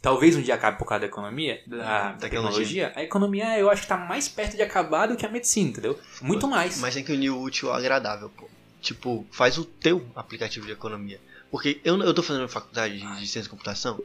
Talvez 0.00 0.34
um 0.34 0.42
dia 0.42 0.54
acabe 0.56 0.78
por 0.78 0.86
causa 0.86 1.02
da 1.02 1.06
economia, 1.06 1.62
da, 1.66 1.76
da 1.76 2.12
Tecnologia. 2.18 2.88
tecnologia. 2.88 2.92
A 2.96 3.02
economia 3.04 3.58
eu 3.58 3.70
acho 3.70 3.82
que 3.82 3.88
tá 3.88 3.96
mais 3.96 4.28
perto 4.28 4.56
de 4.56 4.62
acabar 4.62 5.06
do 5.06 5.16
que 5.16 5.24
a 5.24 5.28
medicina, 5.28 5.70
entendeu? 5.70 5.96
Muito 6.22 6.48
mais. 6.48 6.80
Mas 6.80 6.94
tem 6.94 7.04
que 7.04 7.12
unir 7.12 7.30
o 7.30 7.40
útil 7.40 7.70
ao 7.70 7.76
agradável, 7.76 8.28
pô. 8.30 8.48
Tipo, 8.80 9.24
faz 9.30 9.58
o 9.58 9.64
teu 9.64 10.04
aplicativo 10.16 10.66
de 10.66 10.72
economia. 10.72 11.20
Porque 11.52 11.80
eu, 11.84 12.02
eu 12.02 12.14
tô 12.14 12.22
fazendo 12.22 12.48
faculdade 12.48 12.94
de, 12.98 13.06
de 13.20 13.26
ciência 13.28 13.42
da 13.44 13.50
computação 13.50 14.02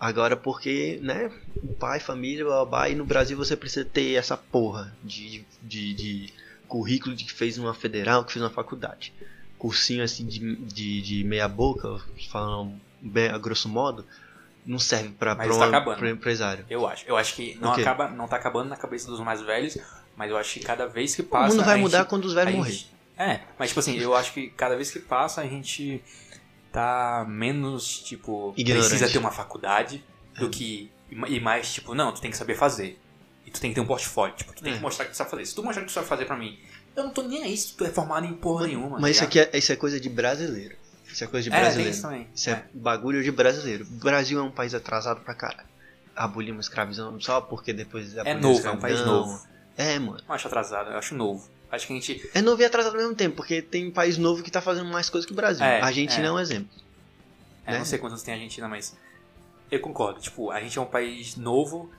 agora 0.00 0.36
porque, 0.36 1.00
né, 1.02 1.28
o 1.62 1.74
pai, 1.74 1.98
família, 1.98 2.44
babá, 2.44 2.88
e 2.88 2.94
no 2.94 3.04
Brasil 3.04 3.36
você 3.36 3.56
precisa 3.56 3.84
ter 3.84 4.14
essa 4.14 4.36
porra 4.36 4.96
de, 5.02 5.44
de, 5.60 5.92
de 5.92 6.32
currículo 6.68 7.16
de 7.16 7.24
que 7.24 7.32
fez 7.32 7.58
uma 7.58 7.74
federal, 7.74 8.24
que 8.24 8.32
fez 8.32 8.42
uma 8.44 8.50
faculdade. 8.50 9.12
Cursinho 9.58 10.04
assim 10.04 10.24
de, 10.24 10.54
de, 10.56 11.02
de 11.02 11.24
meia 11.24 11.48
boca, 11.48 12.00
falando 12.30 12.80
bem 13.00 13.28
a 13.28 13.38
grosso 13.38 13.68
modo, 13.68 14.06
não 14.64 14.78
serve 14.78 15.08
pra, 15.08 15.34
tá 15.34 15.44
um 16.00 16.06
empresário. 16.06 16.64
Eu 16.70 16.86
acho. 16.86 17.04
Eu 17.08 17.16
acho 17.16 17.34
que 17.34 17.58
não, 17.60 17.70
O 17.70 17.72
acaba, 17.72 18.08
não 18.08 18.28
tá 18.28 18.36
acabando 18.36 18.68
na 18.68 18.76
cabeça 18.76 19.10
dos 19.10 19.18
mais 19.18 19.40
velhos, 19.40 19.76
mas 20.16 20.30
eu 20.30 20.36
acho 20.36 20.54
que 20.54 20.60
cada 20.60 20.86
vez 20.86 21.16
que 21.16 21.22
O 21.22 21.24
passa. 21.24 21.56
mundo 21.56 21.64
vai 21.64 21.76
mudar 21.80 21.98
gente- 21.98 22.08
quando 22.08 22.24
os 22.26 22.34
velhos 22.34 22.66
gente- 22.68 22.92
É, 23.18 23.40
mas 23.58 23.70
tipo 23.70 23.80
assim, 23.80 23.96
eu 23.98 24.14
acho 24.14 24.32
que 24.32 24.48
cada 24.50 24.76
vez 24.76 24.92
que 24.92 25.00
passa 25.00 25.40
a 25.40 25.44
gente 25.46 26.00
tá 26.78 27.24
menos, 27.28 27.98
tipo, 28.00 28.54
Ignorante. 28.56 28.88
precisa 28.88 29.10
ter 29.12 29.18
uma 29.18 29.30
faculdade 29.32 30.04
do 30.38 30.48
que. 30.48 30.90
E 31.10 31.40
mais, 31.40 31.72
tipo, 31.72 31.94
não, 31.94 32.12
tu 32.12 32.20
tem 32.20 32.30
que 32.30 32.36
saber 32.36 32.54
fazer. 32.54 33.00
E 33.46 33.50
tu 33.50 33.60
tem 33.60 33.70
que 33.70 33.74
ter 33.74 33.80
um 33.80 33.86
portfólio. 33.86 34.34
Tipo, 34.36 34.52
tu 34.52 34.62
tem 34.62 34.72
É. 34.72 34.76
que 34.76 34.82
mostrar 34.82 35.06
que 35.06 35.12
tu 35.12 35.16
sabe 35.16 35.30
fazer. 35.30 35.46
Se 35.46 35.54
tu 35.54 35.62
mostrar 35.62 35.82
que 35.82 35.88
tu 35.88 35.92
sabe 35.94 36.06
fazer 36.06 36.26
pra 36.26 36.36
mim, 36.36 36.58
eu 36.94 37.04
não 37.04 37.10
tô 37.10 37.22
nem 37.22 37.42
aí 37.42 37.56
se 37.56 37.74
tu 37.74 37.84
é 37.84 37.88
formado 37.88 38.26
em 38.26 38.34
porra 38.34 38.66
nenhuma. 38.66 38.98
Mas 39.00 39.12
isso 39.12 39.20
tá 39.20 39.26
aqui 39.26 39.40
é, 39.40 39.50
isso 39.58 39.72
é 39.72 39.76
coisa 39.76 39.98
de 39.98 40.08
brasileiro. 40.08 40.76
Isso 41.10 41.24
é 41.24 41.26
coisa 41.26 41.48
de? 41.48 41.56
É, 41.56 41.60
brasileiro. 41.60 41.90
isso 41.90 42.02
também. 42.02 42.28
Isso 42.34 42.50
é, 42.50 42.52
É. 42.52 42.64
bagulho 42.74 43.22
de 43.24 43.30
brasileiro. 43.32 43.84
O 43.84 43.98
Brasil 44.04 44.38
é 44.38 44.42
um 44.42 44.50
país 44.50 44.74
atrasado 44.74 45.20
pra 45.22 45.34
caralho. 45.34 45.66
Abolimos 46.14 46.66
escravidão 46.66 47.18
só 47.20 47.40
porque 47.40 47.72
depois 47.72 48.14
É 48.16 48.34
novo, 48.34 48.66
é 48.66 48.70
um 48.70 48.76
país 48.76 49.00
novo. 49.00 49.40
É, 49.76 49.98
mano. 49.98 50.20
Não 50.28 50.34
acho 50.34 50.46
atrasado, 50.46 50.90
eu 50.90 50.98
acho 50.98 51.14
novo. 51.14 51.48
Acho 51.70 51.86
que 51.86 51.92
a 51.92 51.96
gente. 51.96 52.30
É 52.34 52.40
novo 52.40 52.62
e 52.62 52.64
atrasado 52.64 52.94
ao 52.94 53.00
mesmo 53.00 53.14
tempo, 53.14 53.36
porque 53.36 53.60
tem 53.60 53.90
país 53.90 54.16
novo 54.16 54.42
que 54.42 54.50
tá 54.50 54.60
fazendo 54.60 54.90
mais 54.90 55.10
coisas 55.10 55.26
que 55.26 55.32
o 55.32 55.36
Brasil. 55.36 55.64
É, 55.64 55.80
a 55.80 55.86
Argentina 55.86 56.24
é. 56.24 56.28
é 56.28 56.32
um 56.32 56.38
exemplo. 56.38 56.70
É, 57.66 57.72
Né? 57.72 57.78
não 57.78 57.84
sei 57.84 57.98
quantos 57.98 58.22
tem 58.22 58.32
a 58.34 58.36
Argentina, 58.36 58.68
mas. 58.68 58.96
Eu 59.70 59.80
concordo. 59.80 60.18
Tipo, 60.20 60.50
a 60.50 60.60
gente 60.60 60.78
é 60.78 60.80
um 60.80 60.86
país 60.86 61.36
novo. 61.36 61.90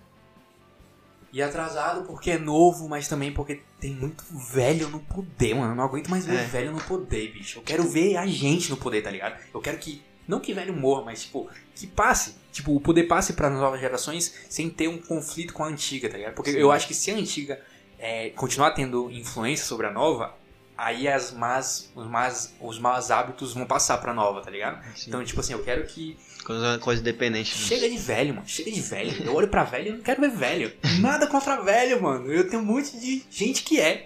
E 1.31 1.43
atrasado 1.43 2.05
porque 2.07 2.31
é 2.31 2.39
novo, 2.39 2.89
mas 2.89 3.07
também 3.07 3.31
porque 3.31 3.61
tem 3.79 3.93
muito 3.93 4.23
velho 4.31 4.89
no 4.89 4.99
poder, 4.99 5.53
mano. 5.53 5.73
Eu 5.73 5.75
não 5.75 5.83
aguento 5.83 6.09
mais 6.09 6.25
ver 6.25 6.37
É. 6.39 6.43
velho 6.45 6.71
no 6.71 6.81
poder, 6.81 7.31
bicho. 7.31 7.59
Eu 7.59 7.63
quero 7.63 7.83
ver 7.83 8.17
a 8.17 8.25
gente 8.25 8.71
no 8.71 8.77
poder, 8.77 9.03
tá 9.03 9.11
ligado? 9.11 9.39
Eu 9.53 9.61
quero 9.61 9.77
que. 9.77 10.01
Não 10.27 10.39
que 10.39 10.53
velho 10.53 10.75
morra, 10.75 11.03
mas, 11.05 11.23
tipo, 11.23 11.47
que 11.75 11.85
passe. 11.85 12.35
Tipo, 12.51 12.75
o 12.75 12.81
poder 12.81 13.03
passe 13.03 13.33
para 13.33 13.47
novas 13.49 13.79
gerações 13.79 14.33
sem 14.49 14.71
ter 14.71 14.87
um 14.87 14.97
conflito 14.97 15.53
com 15.53 15.63
a 15.63 15.67
antiga, 15.67 16.09
tá 16.09 16.17
ligado? 16.17 16.33
Porque 16.33 16.51
Sim. 16.51 16.57
eu 16.57 16.71
acho 16.71 16.87
que 16.87 16.95
se 16.95 17.11
a 17.11 17.15
antiga 17.15 17.61
é, 17.99 18.29
continuar 18.31 18.71
tendo 18.71 19.09
influência 19.11 19.65
sobre 19.65 19.85
a 19.87 19.91
nova, 19.91 20.33
aí 20.77 21.07
as 21.07 21.31
más, 21.31 21.91
os, 21.93 22.07
más, 22.07 22.53
os 22.61 22.79
maus 22.79 23.11
hábitos 23.11 23.53
vão 23.53 23.65
passar 23.65 23.97
pra 23.97 24.13
nova, 24.13 24.41
tá 24.41 24.49
ligado? 24.49 24.79
Assim, 24.93 25.09
Então, 25.09 25.23
tipo 25.23 25.39
assim, 25.41 25.53
eu 25.53 25.63
quero 25.63 25.85
que. 25.85 26.17
coisa, 26.45 26.79
coisa 26.79 27.01
independente. 27.01 27.51
né? 27.59 27.65
Chega 27.67 27.89
de 27.89 27.97
velho, 27.97 28.33
mano. 28.35 28.47
Chega 28.47 28.71
de 28.71 28.79
velho. 28.81 29.23
Eu 29.23 29.35
olho 29.35 29.47
pra 29.49 29.63
velho 29.63 29.89
e 29.89 29.91
não 29.97 30.01
quero 30.01 30.21
ver 30.21 30.31
velho. 30.31 30.73
Nada 31.01 31.27
contra 31.27 31.61
velho, 31.61 32.01
mano. 32.01 32.31
Eu 32.31 32.49
tenho 32.49 32.61
um 32.61 32.65
monte 32.65 32.97
de 32.99 33.23
gente 33.29 33.63
que 33.63 33.79
é. 33.79 34.05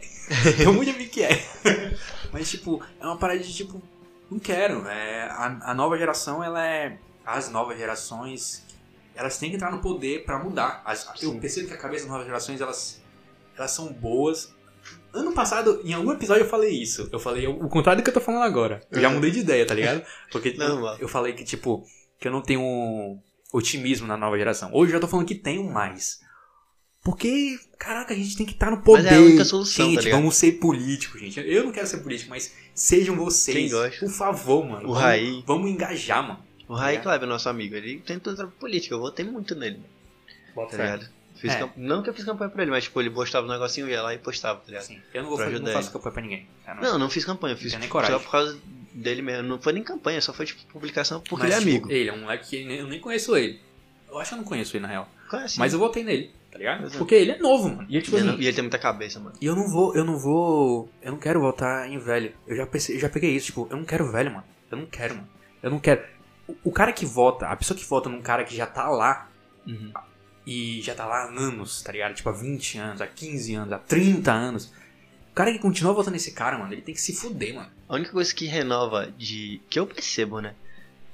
Tem 0.57 0.67
um 0.67 0.73
monte 0.73 0.85
de 0.85 0.91
amigo 0.95 1.11
que 1.11 1.21
é. 1.23 1.43
Mas, 2.31 2.49
tipo, 2.49 2.81
é 2.99 3.05
uma 3.05 3.17
parada 3.17 3.39
de 3.39 3.53
tipo. 3.53 3.81
Não 4.31 4.39
quero. 4.39 4.87
É, 4.87 5.23
a, 5.29 5.71
a 5.71 5.73
nova 5.75 5.97
geração, 5.97 6.43
ela 6.43 6.65
é. 6.65 6.97
As 7.25 7.49
novas 7.51 7.77
gerações. 7.77 8.63
Elas 9.15 9.37
têm 9.37 9.51
que 9.51 9.57
entrar 9.57 9.69
no 9.71 9.79
poder 9.79 10.23
pra 10.25 10.39
mudar. 10.39 10.81
As- 10.85 11.05
eu 11.21 11.31
Sim. 11.33 11.39
percebo 11.39 11.67
que 11.67 11.73
a 11.75 11.77
cabeça 11.77 12.03
das 12.05 12.11
novas 12.11 12.25
gerações, 12.25 12.59
elas. 12.61 13.02
Elas 13.57 13.71
são 13.71 13.91
boas. 13.93 14.53
Ano 15.13 15.31
passado, 15.33 15.79
em 15.83 15.93
algum 15.93 16.11
episódio 16.11 16.43
eu 16.43 16.49
falei 16.49 16.71
isso. 16.71 17.07
Eu 17.11 17.19
falei 17.19 17.47
o 17.47 17.69
contrário 17.69 18.01
do 18.01 18.03
que 18.03 18.09
eu 18.09 18.13
tô 18.13 18.19
falando 18.21 18.43
agora. 18.43 18.81
Eu 18.91 18.99
já 18.99 19.09
Uhum. 19.09 19.15
mudei 19.15 19.31
de 19.31 19.39
ideia, 19.39 19.65
tá 19.65 19.73
ligado? 19.75 20.03
Porque 20.31 20.49
eu, 20.49 20.57
Normal. 20.69 20.97
eu 20.99 21.07
falei 21.07 21.33
que, 21.33 21.43
tipo, 21.43 21.85
que 22.19 22.27
eu 22.27 22.31
não 22.31 22.41
tenho 22.41 23.19
otimismo 23.53 24.07
na 24.07 24.17
nova 24.17 24.37
geração. 24.37 24.71
Hoje 24.73 24.91
eu 24.91 24.97
já 24.97 24.99
tô 24.99 25.07
falando 25.07 25.27
que 25.27 25.35
tenho 25.35 25.63
mais. 25.71 26.19
Porque, 27.03 27.59
caraca, 27.77 28.13
a 28.13 28.17
gente 28.17 28.35
tem 28.37 28.45
que 28.45 28.53
estar 28.53 28.71
no 28.71 28.81
poder. 28.81 29.03
Mas 29.03 29.11
é 29.11 29.17
a 29.17 29.21
única 29.21 29.45
solução, 29.45 29.89
gente, 29.89 30.09
tá 30.09 30.15
vamos 30.15 30.35
ser 30.35 30.53
políticos, 30.53 31.19
gente. 31.19 31.37
Eu 31.39 31.65
não 31.65 31.71
quero 31.71 31.85
ser 31.85 31.97
político, 31.97 32.29
mas 32.29 32.55
sejam 32.73 33.15
vocês. 33.17 33.57
Quem 33.57 33.69
gosta? 33.69 33.99
Por 33.99 34.09
favor, 34.09 34.65
mano. 34.65 34.85
O 34.85 34.93
vamos, 34.93 34.99
Raí. 35.01 35.43
Vamos 35.45 35.69
engajar, 35.69 36.23
mano. 36.25 36.39
O 36.67 36.73
Rai 36.73 36.95
É. 36.95 36.99
Kleber, 36.99 37.27
nosso 37.27 37.49
amigo, 37.49 37.75
ele 37.75 37.99
tenta 37.99 38.31
entrar 38.31 38.47
pra 38.47 38.55
política. 38.57 38.95
Eu 38.95 38.99
votei 39.01 39.25
muito 39.25 39.53
nele, 39.53 39.81
tá 40.55 40.65
ligado? 40.71 41.09
Fiz 41.43 41.55
É. 41.55 41.59
camp- 41.59 41.73
Não 41.75 42.01
que 42.01 42.09
eu 42.09 42.13
fiz 42.13 42.23
campanha 42.23 42.49
pra 42.49 42.61
ele, 42.61 42.71
mas 42.71 42.85
tipo, 42.85 43.01
ele 43.01 43.09
postava 43.09 43.45
um 43.45 43.49
negocinho, 43.49 43.85
eu 43.87 43.91
ia 43.91 44.01
lá 44.01 44.13
e 44.13 44.17
postava, 44.17 44.59
tá 44.59 44.65
ligado? 44.67 44.81
Assim, 44.83 45.01
eu 45.13 45.21
não, 45.23 45.27
vou 45.29 45.37
Pra 45.37 45.47
fazer, 45.47 45.59
não 45.59 45.73
faço 45.73 45.87
ele. 45.89 45.93
campanha 45.93 46.13
pra 46.13 46.21
ninguém. 46.21 46.47
tá? 46.65 46.75
Não, 46.75 46.97
não 46.97 47.09
fiz 47.09 47.25
campanha, 47.25 47.53
eu 47.53 47.57
fiz 47.57 47.73
nem 47.73 47.81
tipo, 47.81 47.91
coragem. 47.91 48.15
só 48.17 48.23
por 48.23 48.31
causa 48.31 48.57
dele 48.93 49.21
mesmo. 49.21 49.43
Não 49.49 49.59
foi 49.61 49.73
nem 49.73 49.83
campanha, 49.83 50.21
só 50.21 50.31
foi 50.31 50.45
tipo 50.45 50.61
publicação 50.71 51.19
porque 51.19 51.45
Mas, 51.45 51.53
ele 51.53 51.53
é 51.53 51.57
tipo, 51.73 51.85
amigo. 51.87 51.91
Ele 51.91 52.09
é 52.09 52.13
um 52.13 52.21
moleque 52.21 52.49
que 52.49 52.73
eu 52.77 52.87
nem 52.87 52.99
conheço 53.01 53.35
ele. 53.35 53.59
Eu 54.09 54.19
acho 54.19 54.29
que 54.29 54.35
eu 54.35 54.37
não 54.37 54.45
conheço 54.45 54.77
ele, 54.77 54.83
na 54.83 54.87
real. 54.87 55.09
Conhece? 55.29 55.59
Mas 55.59 55.73
eu 55.73 55.79
votei 55.79 56.01
nele, 56.05 56.31
tá 56.49 56.57
ligado? 56.57 56.85
É. 56.87 56.97
Porque 56.97 57.15
ele 57.15 57.31
é 57.31 57.37
novo, 57.39 57.67
mano. 57.67 57.85
E 57.89 57.95
eu, 57.97 58.01
tipo 58.01 58.15
e, 58.15 58.19
ele, 58.21 58.29
assim, 58.29 58.39
e 58.41 58.45
ele 58.45 58.53
tem 58.53 58.61
muita 58.63 58.79
cabeça, 58.79 59.19
mano. 59.19 59.35
E 59.41 59.45
eu 59.45 59.53
não 59.55 59.67
vou, 59.67 59.93
eu 59.95 60.05
não 60.05 60.17
vou. 60.17 60.89
Eu 61.01 61.11
não 61.11 61.19
quero 61.19 61.41
votar 61.41 61.89
em 61.89 61.97
velho. 61.97 62.31
Eu 62.47 62.55
já 62.55 62.65
pensei, 62.65 62.95
eu 62.95 62.99
já 63.01 63.09
peguei 63.09 63.31
isso, 63.35 63.47
tipo, 63.47 63.67
eu 63.69 63.75
não 63.75 63.83
quero 63.83 64.09
velho, 64.09 64.31
mano. 64.31 64.43
Eu 64.71 64.77
não 64.77 64.85
quero, 64.85 65.15
mano. 65.15 65.27
Eu 65.61 65.71
não 65.71 65.79
quero. 65.79 66.01
O, 66.47 66.55
o 66.65 66.71
cara 66.71 66.93
que 66.93 67.05
vota, 67.05 67.47
a 67.47 67.55
pessoa 67.55 67.77
que 67.77 67.83
vota 67.85 68.07
num 68.09 68.21
cara 68.21 68.43
que 68.43 68.55
já 68.55 68.65
tá 68.67 68.87
lá 68.89 69.27
Uhum. 69.65 69.91
E 70.45 70.81
já 70.81 70.93
tá 70.93 71.05
lá 71.05 71.23
há 71.23 71.29
anos, 71.29 71.81
tá 71.81 71.91
ligado? 71.91 72.15
Tipo, 72.15 72.29
há 72.29 72.33
20 72.33 72.77
anos, 72.77 73.01
há 73.01 73.07
15 73.07 73.55
anos, 73.55 73.73
há 73.73 73.79
30 73.79 74.31
anos. 74.31 74.65
O 75.31 75.35
cara 75.35 75.51
que 75.51 75.59
continua 75.59 75.93
votando 75.93 76.13
nesse 76.13 76.31
cara, 76.31 76.57
mano, 76.57 76.73
ele 76.73 76.81
tem 76.81 76.93
que 76.93 77.01
se 77.01 77.13
fuder, 77.13 77.55
mano. 77.55 77.69
A 77.87 77.95
única 77.95 78.11
coisa 78.11 78.33
que 78.33 78.45
renova 78.45 79.11
de. 79.17 79.61
que 79.69 79.79
eu 79.79 79.87
percebo, 79.87 80.39
né? 80.39 80.53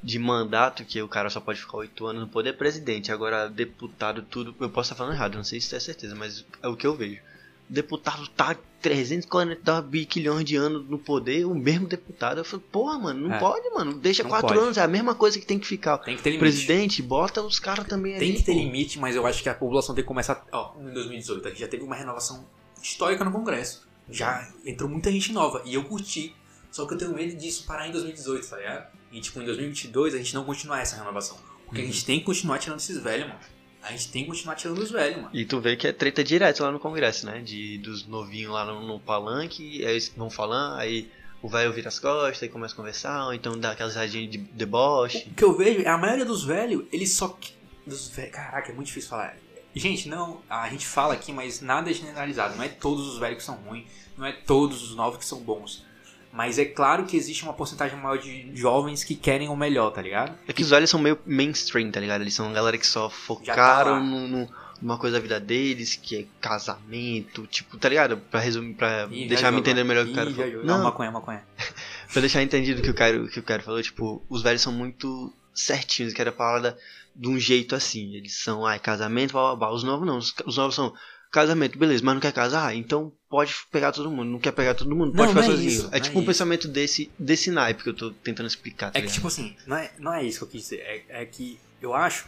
De 0.01 0.17
mandato, 0.17 0.83
que 0.83 1.01
o 1.01 1.07
cara 1.07 1.29
só 1.29 1.39
pode 1.39 1.59
ficar 1.59 1.77
oito 1.77 2.05
anos 2.05 2.21
no 2.23 2.27
poder 2.27 2.49
é 2.49 2.53
presidente. 2.53 3.11
Agora, 3.11 3.49
deputado, 3.49 4.21
tudo. 4.23 4.55
Eu 4.59 4.69
posso 4.69 4.87
estar 4.87 4.95
falando 4.95 5.15
errado, 5.15 5.35
não 5.35 5.43
sei 5.43 5.61
se 5.61 5.75
é 5.75 5.79
certeza, 5.79 6.15
mas 6.15 6.45
é 6.61 6.67
o 6.67 6.75
que 6.75 6.87
eu 6.87 6.95
vejo. 6.95 7.21
Deputado 7.69 8.27
tá 8.29 8.55
340 8.81 9.81
bilhões 9.83 10.43
de 10.45 10.55
anos 10.55 10.87
no 10.89 10.97
poder, 10.97 11.45
o 11.45 11.53
mesmo 11.53 11.87
deputado. 11.87 12.39
Eu 12.39 12.45
falo, 12.45 12.61
porra, 12.71 12.97
mano, 12.97 13.27
não 13.27 13.35
É. 13.35 13.39
pode, 13.39 13.69
mano. 13.69 13.93
Deixa 13.99 14.23
Não 14.23 14.29
quatro 14.29 14.47
pode. 14.49 14.59
anos, 14.59 14.77
é 14.77 14.81
a 14.81 14.87
mesma 14.87 15.13
coisa 15.13 15.39
que 15.39 15.45
tem 15.45 15.59
que 15.59 15.67
ficar. 15.67 15.97
Tem 15.99 16.15
que 16.15 16.23
ter 16.23 16.31
limite. 16.31 16.41
presidente, 16.41 17.01
bota 17.01 17.41
os 17.41 17.59
caras 17.59 17.85
também 17.87 18.17
Tem 18.17 18.29
ali, 18.29 18.37
que 18.39 18.43
ter 18.43 18.53
pô. 18.53 18.57
limite, 18.59 18.97
mas 18.99 19.15
eu 19.15 19.25
acho 19.25 19.43
que 19.43 19.49
a 19.49 19.53
população 19.53 19.93
tem 19.93 20.03
que 20.03 20.07
começar. 20.07 20.45
Ó, 20.51 20.73
em 20.79 20.93
2018, 20.93 21.47
aqui 21.47 21.59
já 21.59 21.67
teve 21.67 21.83
uma 21.83 21.95
renovação 21.95 22.45
histórica 22.81 23.23
no 23.23 23.31
Congresso. 23.31 23.87
Já 24.09 24.47
entrou 24.65 24.89
muita 24.89 25.11
gente 25.11 25.31
nova 25.31 25.61
e 25.65 25.73
eu 25.75 25.83
curti. 25.83 26.35
Só 26.71 26.85
que 26.85 26.93
eu 26.93 26.97
tenho 26.97 27.13
medo 27.13 27.35
disso 27.35 27.65
parar 27.65 27.87
em 27.87 27.91
2018, 27.91 28.47
tá 28.49 28.57
ligado? 28.57 28.87
E 29.11 29.19
tipo, 29.21 29.39
em 29.41 29.45
2022 29.45 30.13
a 30.13 30.17
gente 30.17 30.33
não 30.33 30.43
continuar 30.43 30.81
essa 30.81 30.95
renovação. 30.95 31.37
Porque 31.65 31.81
a 31.81 31.83
Uhum. 31.85 31.91
gente 31.91 32.05
tem 32.05 32.19
que 32.19 32.25
continuar 32.25 32.57
tirando 32.57 32.79
esses 32.79 32.97
velhos, 32.99 33.27
mano. 33.27 33.39
A 33.81 33.91
gente 33.91 34.11
tem 34.11 34.23
que 34.23 34.29
continuar 34.29 34.55
tirando 34.55 34.79
os 34.79 34.91
velhos, 34.91 35.17
mano. 35.17 35.29
E 35.33 35.45
tu 35.45 35.59
vê 35.61 35.75
que 35.77 35.87
é 35.87 35.93
treta 35.93 36.23
direto 36.23 36.61
lá 36.63 36.71
no 36.71 36.79
Congresso, 36.79 37.25
né? 37.25 37.39
De, 37.41 37.77
dos 37.77 38.05
novinhos 38.05 38.51
lá 38.53 38.65
no, 38.65 38.85
no 38.85 38.99
palanque, 38.99 39.83
aí 39.85 39.91
eles 39.91 40.11
vão 40.15 40.29
falando, 40.29 40.79
aí 40.79 41.09
o 41.41 41.47
velho 41.47 41.71
vira 41.71 41.87
as 41.87 41.97
costas 41.97 42.41
e 42.41 42.49
começa 42.49 42.73
a 42.73 42.77
conversar, 42.77 43.25
ou 43.27 43.33
então 43.33 43.57
dá 43.57 43.71
aquelas 43.71 43.93
risadinhas 43.95 44.31
de 44.31 44.37
deboche. 44.37 45.27
O 45.31 45.33
que 45.33 45.43
eu 45.43 45.55
vejo 45.57 45.81
é 45.81 45.87
a 45.87 45.97
maioria 45.97 46.25
dos 46.25 46.43
velhos, 46.43 46.85
eles 46.91 47.11
só. 47.13 47.29
que- 47.29 47.53
dos 47.87 48.09
velhos. 48.09 48.33
Caraca, 48.33 48.69
é 48.71 48.75
muito 48.75 48.87
difícil 48.87 49.09
falar. 49.09 49.35
Gente, 49.73 50.09
não, 50.09 50.41
a 50.49 50.67
gente 50.69 50.85
fala 50.85 51.13
aqui, 51.13 51.31
mas 51.31 51.61
nada 51.61 51.89
é 51.89 51.93
generalizado. 51.93 52.55
Não 52.57 52.63
é 52.63 52.67
todos 52.67 53.07
os 53.07 53.17
velhos 53.17 53.37
que 53.37 53.43
são 53.43 53.55
ruins, 53.55 53.85
não 54.17 54.25
é 54.25 54.31
todos 54.33 54.83
os 54.83 54.95
novos 54.95 55.17
que 55.19 55.25
são 55.25 55.39
bons. 55.39 55.85
Mas 56.31 56.59
é 56.59 56.65
claro 56.65 57.05
que 57.05 57.17
existe 57.17 57.43
uma 57.43 57.53
porcentagem 57.53 57.97
maior 57.97 58.17
de 58.17 58.55
jovens 58.55 59.03
que 59.03 59.15
querem 59.15 59.49
o 59.49 59.55
melhor, 59.55 59.89
tá 59.91 60.01
ligado? 60.01 60.37
É 60.47 60.53
que 60.53 60.61
os 60.61 60.69
velhos 60.69 60.89
são 60.89 60.99
meio 60.99 61.17
mainstream, 61.25 61.89
tá 61.91 61.99
ligado? 61.99 62.21
Eles 62.21 62.33
são 62.33 62.45
uma 62.45 62.53
galera 62.53 62.77
que 62.77 62.85
só 62.85 63.09
tá 63.09 63.15
focaram 63.15 64.03
no, 64.05 64.27
no- 64.27 64.49
numa 64.81 64.97
coisa 64.97 65.17
da 65.17 65.21
vida 65.21 65.39
deles, 65.39 65.95
que 66.01 66.15
é 66.17 66.25
casamento, 66.39 67.45
tipo, 67.47 67.77
tá 67.77 67.89
ligado? 67.89 68.17
Pra 68.17 68.39
resumir, 68.39 68.75
pra 68.75 69.07
Ih, 69.11 69.27
deixar 69.27 69.51
me 69.51 69.59
entender 69.59 69.83
melhor 69.83 70.03
o 70.03 70.05
que 70.07 70.13
o 70.13 70.15
cara 70.15 70.31
falou. 70.31 70.63
Não, 70.63 70.77
Não, 70.77 70.83
maconha, 70.83 71.11
maconha. 71.11 71.43
pra 72.13 72.21
deixar 72.21 72.41
entendido 72.43 72.79
o 72.79 72.83
que 72.83 72.89
o 72.89 72.93
cara, 72.93 73.27
que 73.27 73.39
o 73.39 73.43
cara 73.43 73.61
falou, 73.61 73.81
tipo, 73.81 74.23
os 74.29 74.41
velhos 74.41 74.61
são 74.61 74.71
muito 74.71 75.33
certinhos, 75.53 76.13
que 76.13 76.21
era 76.21 76.29
a 76.29 76.33
palavra 76.33 76.77
de 77.15 77.27
um 77.27 77.37
jeito 77.39 77.75
assim. 77.75 78.13
Eles 78.15 78.35
são, 78.41 78.65
ai, 78.65 78.79
casamento, 78.79 79.33
blá, 79.33 79.47
blá, 79.47 79.55
blá. 79.67 79.71
Os 79.73 79.83
novos 79.83 80.07
não. 80.07 80.17
Os, 80.17 80.33
os 80.45 80.55
novos 80.57 80.75
são 80.75 80.93
casamento, 81.31 81.77
beleza, 81.77 82.03
mas 82.03 82.13
não 82.15 82.21
quer 82.21 82.33
casar? 82.33 82.75
Então 82.75 83.11
pode 83.29 83.53
pegar 83.71 83.91
todo 83.91 84.09
mundo. 84.09 84.29
Não 84.29 84.39
quer 84.39 84.51
pegar 84.51 84.73
todo 84.73 84.95
mundo? 84.95 85.13
Pode 85.15 85.33
Não, 85.33 85.41
ficar 85.41 85.41
não 85.41 85.53
é 85.53 85.55
sozinho. 85.55 85.69
isso, 85.69 85.87
é 85.91 85.97
não 85.97 85.99
tipo 86.01 86.15
é 86.15 86.17
um 86.17 86.21
isso. 86.21 86.25
pensamento 86.31 86.67
desse, 86.67 87.11
desse 87.19 87.51
naipe 87.51 87.83
que 87.83 87.89
eu 87.89 87.95
tô 87.95 88.11
tentando 88.11 88.47
explicar, 88.47 88.91
tá 88.91 88.99
É 88.99 89.01
que, 89.01 89.11
tipo 89.11 89.27
assim, 89.27 89.55
não 89.65 89.77
é, 89.77 89.91
não 89.99 90.13
é 90.13 90.23
isso 90.23 90.39
que 90.39 90.43
eu 90.45 90.47
quis 90.49 90.61
dizer. 90.63 90.79
É, 90.79 91.21
é 91.21 91.25
que 91.25 91.59
eu 91.81 91.93
acho 91.93 92.27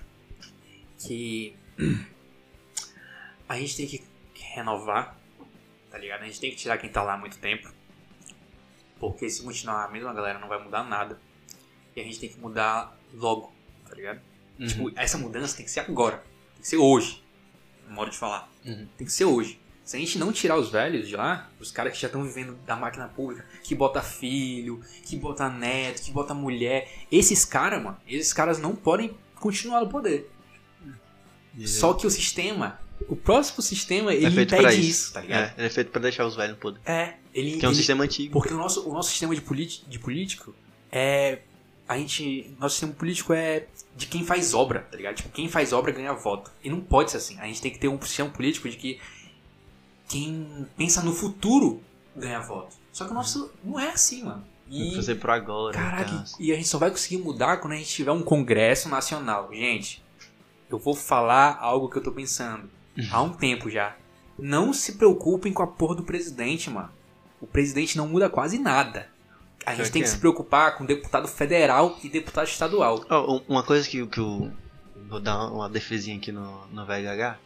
que 1.00 1.56
a 3.48 3.58
gente 3.58 3.76
tem 3.76 3.88
que 3.88 4.04
renovar, 4.56 5.18
tá 5.90 5.98
ligado? 5.98 6.22
A 6.22 6.26
gente 6.26 6.40
tem 6.40 6.52
que 6.52 6.58
tirar 6.58 6.78
quem 6.78 6.90
tá 6.90 7.02
lá 7.02 7.14
há 7.14 7.18
muito 7.18 7.38
tempo. 7.38 7.70
Porque 9.00 9.28
se 9.30 9.42
continuar 9.42 9.86
a 9.86 9.88
mesma 9.90 10.14
galera 10.14 10.38
não 10.40 10.48
vai 10.48 10.64
mudar 10.64 10.84
nada. 10.84 11.20
E 11.96 12.00
a 12.00 12.04
gente 12.04 12.20
tem 12.20 12.30
que 12.30 12.40
mudar 12.40 12.96
logo, 13.14 13.52
tá 13.90 13.96
ligado? 13.96 14.22
Uhum. 14.60 14.68
Tipo, 14.68 14.92
essa 14.96 15.18
mudança 15.18 15.58
tem 15.58 15.66
que 15.66 15.72
ser 15.72 15.80
agora. 15.80 16.18
Tem 16.54 16.62
que 16.62 16.68
ser 16.68 16.78
hoje. 16.78 17.24
Modo 17.90 18.12
de 18.12 18.18
falar. 18.18 18.51
Uhum. 18.66 18.88
Tem 18.98 19.06
que 19.08 19.14
ser 19.14 19.26
hoje. 19.26 19.60
Se 19.84 19.98
a 19.98 20.00
gente 20.00 20.18
não 20.20 20.32
tirar 20.32 20.58
os 20.58 20.70
velhos 20.70 21.08
de 21.08 21.16
lá, 21.16 21.50
os 21.60 21.72
caras 21.72 21.94
que 21.94 22.00
já 22.00 22.08
estão 22.08 22.24
vivendo 22.24 22.56
da 22.66 22.76
máquina 22.76 23.08
pública, 23.08 23.46
que 23.64 23.74
bota 23.76 24.02
filho, 24.02 24.80
que 25.06 25.16
bota 25.18 25.50
neto, 25.50 26.02
que 26.04 26.12
bota 26.12 26.34
mulher, 26.34 26.90
esses 27.12 27.44
caras, 27.44 27.82
mano, 27.84 27.98
esses 28.08 28.32
caras 28.32 28.60
não 28.60 28.76
podem 28.76 29.12
continuar 29.36 29.82
no 29.82 29.90
poder. 29.90 30.30
Só 31.66 31.94
que 31.94 32.08
o 32.08 32.10
sistema, 32.10 32.80
o 33.10 33.16
próximo 33.16 33.62
sistema, 33.62 34.14
ele 34.14 34.26
é 34.40 34.44
impede 34.44 34.68
isso. 34.80 34.80
isso, 34.80 35.14
tá 35.14 35.22
ligado? 35.22 35.42
É, 35.50 35.54
ele 35.58 35.68
é 35.68 35.70
feito 35.70 35.92
pra 35.92 36.00
deixar 36.02 36.26
os 36.26 36.36
velhos 36.36 36.54
no 36.56 36.62
poder. 36.62 36.80
É, 36.86 37.16
ele, 37.34 37.58
Que 37.58 37.66
é 37.66 37.68
um 37.68 37.72
ele- 37.72 37.78
sistema 37.78 38.04
antigo. 38.06 38.32
porque 38.32 38.54
o 38.54 38.58
nosso, 38.58 38.88
o 38.88 38.94
nosso 38.94 39.10
sistema 39.10 39.36
de, 39.36 39.42
de 39.88 40.00
político 40.00 40.56
é. 40.92 41.40
A 41.88 41.98
gente. 41.98 42.56
Nosso 42.58 42.76
sistema 42.76 42.94
político 42.94 43.34
é 43.34 43.68
de 43.96 44.06
quem 44.08 44.26
faz 44.26 44.54
obra, 44.54 44.88
tá 44.90 44.98
ligado? 44.98 45.16
Tipo, 45.16 45.30
quem 45.30 45.50
faz 45.50 45.74
obra 45.74 45.92
ganha 45.92 46.14
voto. 46.14 46.52
E 46.64 46.70
não 46.70 46.80
pode 46.80 47.12
ser 47.12 47.18
assim. 47.18 47.40
A 47.40 47.46
gente 47.46 47.62
tem 47.62 47.72
que 47.72 47.80
ter 47.80 47.88
um 47.88 48.02
sistema 48.02 48.30
político 48.30 48.70
de 48.70 48.78
que 48.78 49.00
quem 50.08 50.68
pensa 50.78 51.02
no 51.02 51.14
futuro 51.14 51.82
ganha 52.16 52.40
voto. 52.40 52.76
Só 52.92 53.06
que 53.06 53.12
o 53.12 53.14
nosso 53.14 53.52
não 53.64 53.80
é 53.80 53.90
assim, 53.90 54.24
mano. 54.24 54.44
E, 54.70 54.96
fazer 54.96 55.16
por 55.16 55.30
agora. 55.30 55.74
caraca, 55.74 56.10
tá? 56.10 56.26
e 56.40 56.52
a 56.52 56.56
gente 56.56 56.68
só 56.68 56.78
vai 56.78 56.90
conseguir 56.90 57.18
mudar 57.18 57.58
quando 57.58 57.74
a 57.74 57.76
gente 57.76 57.90
tiver 57.90 58.12
um 58.12 58.24
congresso 58.24 58.88
nacional. 58.88 59.50
Gente, 59.52 60.02
eu 60.70 60.80
vou 60.80 60.96
falar 60.96 61.58
algo 61.60 61.90
que 61.90 61.98
eu 61.98 62.04
tô 62.04 62.12
pensando 62.12 62.70
há 63.12 63.22
um 63.22 63.34
tempo 63.34 63.70
já. 63.70 63.96
Não 64.40 64.72
se 64.72 64.94
preocupem 64.94 65.52
com 65.52 65.62
a 65.62 65.68
porra 65.68 65.96
do 65.96 66.04
presidente, 66.04 66.70
mano. 66.70 66.90
O 67.42 67.48
presidente 67.48 67.98
não 67.98 68.08
muda 68.08 68.30
quase 68.30 68.58
nada. 68.58 69.10
A 69.66 69.72
gente 69.76 69.84
Pior 69.86 69.92
tem 69.94 70.02
que 70.02 70.08
que 70.08 70.12
é. 70.14 70.16
se 70.16 70.20
preocupar 70.20 70.76
com 70.78 70.86
deputado 70.86 71.28
federal 71.28 71.98
e 72.04 72.10
deputado 72.10 72.48
estadual. 72.48 73.06
Um- 73.10 73.42
uma 73.48 73.64
coisa 73.64 73.88
que, 73.88 74.06
que 74.08 74.20
eu 74.20 74.52
vou 75.08 75.20
dar 75.20 75.46
uma 75.52 75.70
defesinha 75.70 76.18
aqui 76.18 76.32
no, 76.32 76.66
no 76.68 76.86
VHH. 76.86 77.38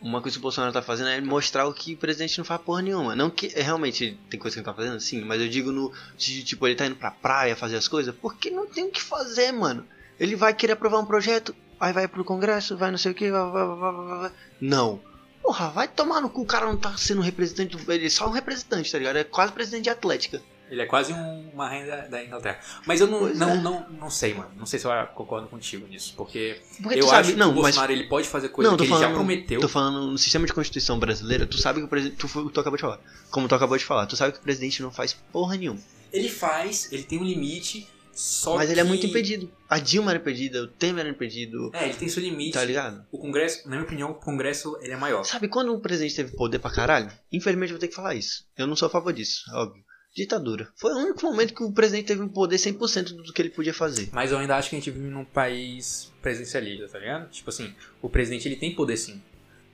Uma 0.00 0.20
coisa 0.20 0.36
que 0.36 0.38
o 0.38 0.42
Bolsonaro 0.42 0.72
tá 0.72 0.82
fazendo 0.82 1.08
é 1.08 1.20
mostrar 1.20 1.66
o 1.66 1.72
que 1.72 1.94
o 1.94 1.96
presidente 1.96 2.36
não 2.38 2.44
faz 2.44 2.60
porra 2.60 2.82
nenhuma. 2.82 3.16
Não 3.16 3.30
que 3.30 3.50
é, 3.54 3.62
realmente 3.62 4.18
tem 4.30 4.38
coisa 4.38 4.54
que 4.54 4.60
ele 4.60 4.64
tá 4.66 4.74
fazendo, 4.74 5.00
sim, 5.00 5.22
mas 5.24 5.40
eu 5.40 5.48
digo 5.48 5.72
no. 5.72 5.90
tipo, 6.16 6.66
ele 6.66 6.76
tá 6.76 6.86
indo 6.86 6.96
pra 6.96 7.10
praia 7.10 7.56
fazer 7.56 7.76
as 7.76 7.88
coisas, 7.88 8.14
porque 8.14 8.50
não 8.50 8.66
tem 8.66 8.84
o 8.86 8.90
que 8.90 9.02
fazer, 9.02 9.52
mano. 9.52 9.84
Ele 10.20 10.36
vai 10.36 10.54
querer 10.54 10.74
aprovar 10.74 10.98
um 11.00 11.06
projeto, 11.06 11.54
aí 11.80 11.92
vai 11.92 12.06
pro 12.06 12.24
Congresso, 12.24 12.76
vai 12.76 12.90
não 12.90 12.98
sei 12.98 13.12
o 13.12 13.14
que, 13.14 13.30
vai, 13.30 13.50
vai, 13.50 13.66
vai, 13.76 14.18
vai. 14.18 14.32
Não. 14.60 15.00
Porra, 15.42 15.70
vai 15.70 15.88
tomar 15.88 16.20
no 16.20 16.28
cu, 16.28 16.42
o 16.42 16.46
cara 16.46 16.66
não 16.66 16.76
tá 16.76 16.94
sendo 16.96 17.20
representante, 17.20 17.76
ele 17.88 18.06
é 18.06 18.10
só 18.10 18.26
um 18.28 18.32
representante, 18.32 18.90
tá 18.92 18.98
ligado? 18.98 19.16
É 19.16 19.24
quase 19.24 19.52
presidente 19.52 19.84
de 19.84 19.90
Atlética. 19.90 20.42
Ele 20.70 20.82
é 20.82 20.86
quase 20.86 21.12
um- 21.12 21.50
uma 21.52 21.68
renda 21.68 22.08
da 22.10 22.24
Inglaterra. 22.24 22.58
Mas 22.86 23.00
eu 23.00 23.06
não, 23.06 23.32
não, 23.34 23.50
é. 23.50 23.56
não, 23.56 23.88
não 23.90 24.10
sei, 24.10 24.34
mano. 24.34 24.50
Não 24.56 24.66
sei 24.66 24.78
se 24.80 24.86
eu 24.86 24.90
concordo 25.14 25.46
contigo 25.48 25.86
nisso. 25.86 26.12
Porque, 26.16 26.60
Porque 26.82 26.98
eu 26.98 27.04
tu 27.06 27.06
acho 27.06 27.14
sabe, 27.14 27.32
que 27.32 27.38
não, 27.38 27.50
o 27.50 27.54
mas 27.54 27.62
Bolsonaro 27.62 27.92
ele 27.92 28.04
pode 28.04 28.26
fazer 28.28 28.48
coisa 28.48 28.70
Não, 28.70 28.76
que 28.76 28.82
tô 28.82 28.84
ele 28.84 28.92
já 28.94 28.98
falando- 29.00 29.14
prometeu. 29.14 29.60
Tô 29.60 29.68
falando 29.68 30.06
no 30.10 30.18
sistema 30.18 30.44
de 30.46 30.52
constituição 30.52 30.98
brasileira, 30.98 31.46
tu 31.46 31.56
sabe 31.58 31.78
que 31.80 31.86
o 31.86 31.88
presidente. 31.88 32.16
Tu, 32.18 32.50
tu 32.50 32.60
acabou 32.60 32.76
de 32.76 32.82
falar. 32.82 33.00
Como 33.30 33.46
tu 33.48 33.54
acabou 33.54 33.78
de 33.78 33.84
falar, 33.84 34.06
tu 34.06 34.16
sabe 34.16 34.32
que 34.32 34.38
o 34.38 34.42
presidente 34.42 34.82
não 34.82 34.90
faz 34.90 35.12
porra 35.32 35.56
nenhuma. 35.56 35.80
Ele 36.12 36.28
faz, 36.28 36.90
ele 36.92 37.02
tem 37.04 37.18
um 37.20 37.24
limite, 37.24 37.88
só 38.12 38.56
Mas 38.56 38.66
que... 38.66 38.72
ele 38.72 38.80
é 38.80 38.84
muito 38.84 39.04
impedido. 39.06 39.50
A 39.68 39.78
Dilma 39.78 40.10
era 40.12 40.18
impedida, 40.18 40.62
o 40.62 40.66
Temer 40.68 41.00
era 41.00 41.08
impedido. 41.10 41.70
É, 41.74 41.84
ele 41.84 41.94
tem 41.94 42.08
seu 42.08 42.22
limite. 42.22 42.52
Tá 42.54 42.64
ligado? 42.64 43.04
O 43.12 43.18
Congresso, 43.18 43.64
na 43.68 43.76
minha 43.76 43.82
opinião, 43.84 44.10
o 44.10 44.14
Congresso 44.14 44.76
ele 44.80 44.92
é 44.94 44.96
maior. 44.96 45.22
Sabe 45.24 45.48
quando 45.48 45.72
o 45.74 45.80
presidente 45.80 46.16
teve 46.16 46.34
poder 46.34 46.58
pra 46.58 46.70
caralho? 46.70 47.10
Infelizmente 47.30 47.70
eu 47.70 47.74
vou 47.76 47.80
ter 47.80 47.88
que 47.88 47.94
falar 47.94 48.14
isso. 48.14 48.46
Eu 48.56 48.66
não 48.66 48.74
sou 48.74 48.86
a 48.86 48.90
favor 48.90 49.12
disso, 49.12 49.42
óbvio. 49.52 49.84
Ditadura. 50.16 50.68
Foi 50.74 50.94
o 50.94 50.96
único 50.96 51.22
momento 51.26 51.52
que 51.52 51.62
o 51.62 51.70
presidente 51.70 52.06
teve 52.06 52.22
um 52.22 52.28
poder 52.28 52.56
100% 52.56 53.16
do 53.16 53.32
que 53.34 53.42
ele 53.42 53.50
podia 53.50 53.74
fazer. 53.74 54.08
Mas 54.12 54.32
eu 54.32 54.38
ainda 54.38 54.56
acho 54.56 54.70
que 54.70 54.76
a 54.76 54.78
gente 54.78 54.90
vive 54.90 55.08
num 55.08 55.26
país 55.26 56.10
presidencialista, 56.22 56.88
tá 56.88 56.98
ligado? 56.98 57.28
Tipo 57.28 57.50
assim, 57.50 57.74
o 58.00 58.08
presidente 58.08 58.48
ele 58.48 58.56
tem 58.56 58.74
poder 58.74 58.96
sim. 58.96 59.22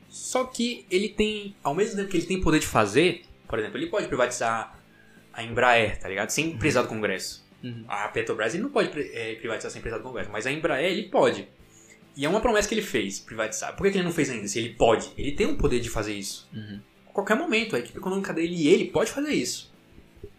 Só 0.08 0.42
que 0.44 0.84
ele 0.90 1.08
tem, 1.08 1.54
ao 1.62 1.76
mesmo 1.76 1.94
tempo 1.94 2.08
que 2.08 2.16
ele 2.16 2.26
tem 2.26 2.40
poder 2.40 2.58
de 2.58 2.66
fazer, 2.66 3.22
por 3.46 3.56
exemplo, 3.56 3.78
ele 3.78 3.86
pode 3.86 4.08
privatizar 4.08 4.76
a 5.32 5.44
Embraer, 5.44 6.00
tá 6.00 6.08
ligado? 6.08 6.30
Sem 6.30 6.58
precisar 6.58 6.82
do 6.82 6.88
Congresso. 6.88 7.46
Uhum. 7.62 7.84
A 7.86 8.08
Petrobras 8.08 8.52
ele 8.52 8.64
não 8.64 8.70
pode 8.70 8.90
eh, 8.98 9.36
privatizar 9.36 9.70
sem 9.70 9.80
precisar 9.80 10.02
do 10.02 10.08
Congresso, 10.08 10.30
mas 10.32 10.44
a 10.44 10.50
Embraer 10.50 10.90
ele 10.90 11.04
pode. 11.04 11.46
E 12.16 12.26
é 12.26 12.28
uma 12.28 12.40
promessa 12.40 12.68
que 12.68 12.74
ele 12.74 12.82
fez, 12.82 13.20
privatizar. 13.20 13.76
Por 13.76 13.84
que, 13.84 13.92
que 13.92 13.98
ele 13.98 14.04
não 14.04 14.12
fez 14.12 14.28
ainda? 14.28 14.48
Se 14.48 14.58
ele 14.58 14.70
pode, 14.70 15.08
ele 15.16 15.32
tem 15.32 15.46
o 15.46 15.56
poder 15.56 15.78
de 15.78 15.88
fazer 15.88 16.14
isso. 16.14 16.48
Uhum. 16.52 16.80
A 17.08 17.12
qualquer 17.12 17.36
momento, 17.36 17.76
a 17.76 17.78
equipe 17.78 17.96
econômica 17.96 18.34
dele 18.34 18.56
e 18.56 18.66
ele 18.66 18.86
pode 18.86 19.12
fazer 19.12 19.32
isso. 19.32 19.71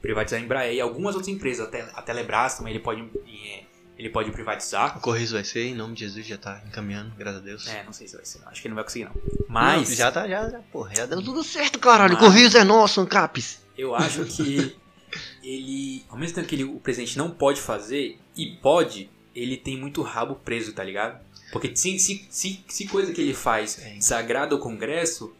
Privatizar 0.04 0.40
a 0.40 0.44
Embraer 0.44 0.76
e 0.76 0.80
algumas 0.82 1.16
outras 1.16 1.34
empresas, 1.34 1.66
até 1.68 1.82
a 1.82 2.02
Telebrás 2.04 2.58
também 2.58 2.74
ele 2.74 2.84
pode, 2.84 3.02
eh, 3.26 3.64
ele 3.98 4.10
pode 4.10 4.30
privatizar. 4.32 4.98
O 4.98 5.02
Correios 5.02 5.32
vai 5.32 5.44
ser, 5.44 5.64
em 5.66 5.74
nome 5.74 5.96
de 5.96 6.02
Jesus, 6.02 6.28
já 6.28 6.38
tá 6.38 6.62
encaminhando, 6.68 7.12
graças 7.18 7.40
a 7.42 7.44
Deus. 7.44 7.68
É, 7.68 7.84
não 7.84 7.94
sei 7.94 8.08
se 8.08 8.16
vai 8.16 8.26
ser. 8.26 8.40
não. 8.40 8.50
Acho 8.50 8.62
que 8.62 8.68
ele 8.68 8.74
não 8.74 8.76
vai 8.76 8.84
conseguir, 8.84 9.06
não. 9.06 9.14
Mas 9.48 9.90
Não, 9.90 9.96
já 9.96 10.12
tá, 10.12 10.28
já, 10.28 10.50
já, 10.50 10.60
porra, 10.72 10.94
já 10.94 11.06
deu 11.08 11.22
tudo 11.24 11.42
certo, 11.44 11.80
caralho. 11.80 12.14
Mas- 12.14 12.22
Correios 12.24 12.54
é 12.54 12.64
nosso, 12.64 13.02
Ancapes. 13.02 13.60
eu 13.78 13.96
acho 13.96 14.26
que 14.26 14.76
ele, 15.44 16.06
ao 16.10 16.18
mesmo 16.18 16.36
tempo 16.36 16.48
que 16.48 16.56
ele- 16.56 16.64
o 16.66 16.80
presidente 16.80 17.18
não 17.18 17.32
pode 17.32 17.62
fazer, 17.62 18.20
e 18.36 18.58
pode, 18.62 19.10
ele 19.36 19.58
tem 19.58 19.78
muito 19.80 20.02
rabo 20.02 20.36
preso, 20.36 20.74
tá 20.74 20.84
ligado? 20.84 21.20
Porque 21.52 21.76
se, 21.76 21.98
se, 22.00 22.28
se, 22.30 22.64
se 22.68 22.88
coisa 22.88 23.14
que 23.14 23.22
ele 23.22 23.34
faz 23.34 23.80
É. 23.80 23.94
desagrada 23.94 24.56
o 24.56 24.60
Congresso, 24.60 25.34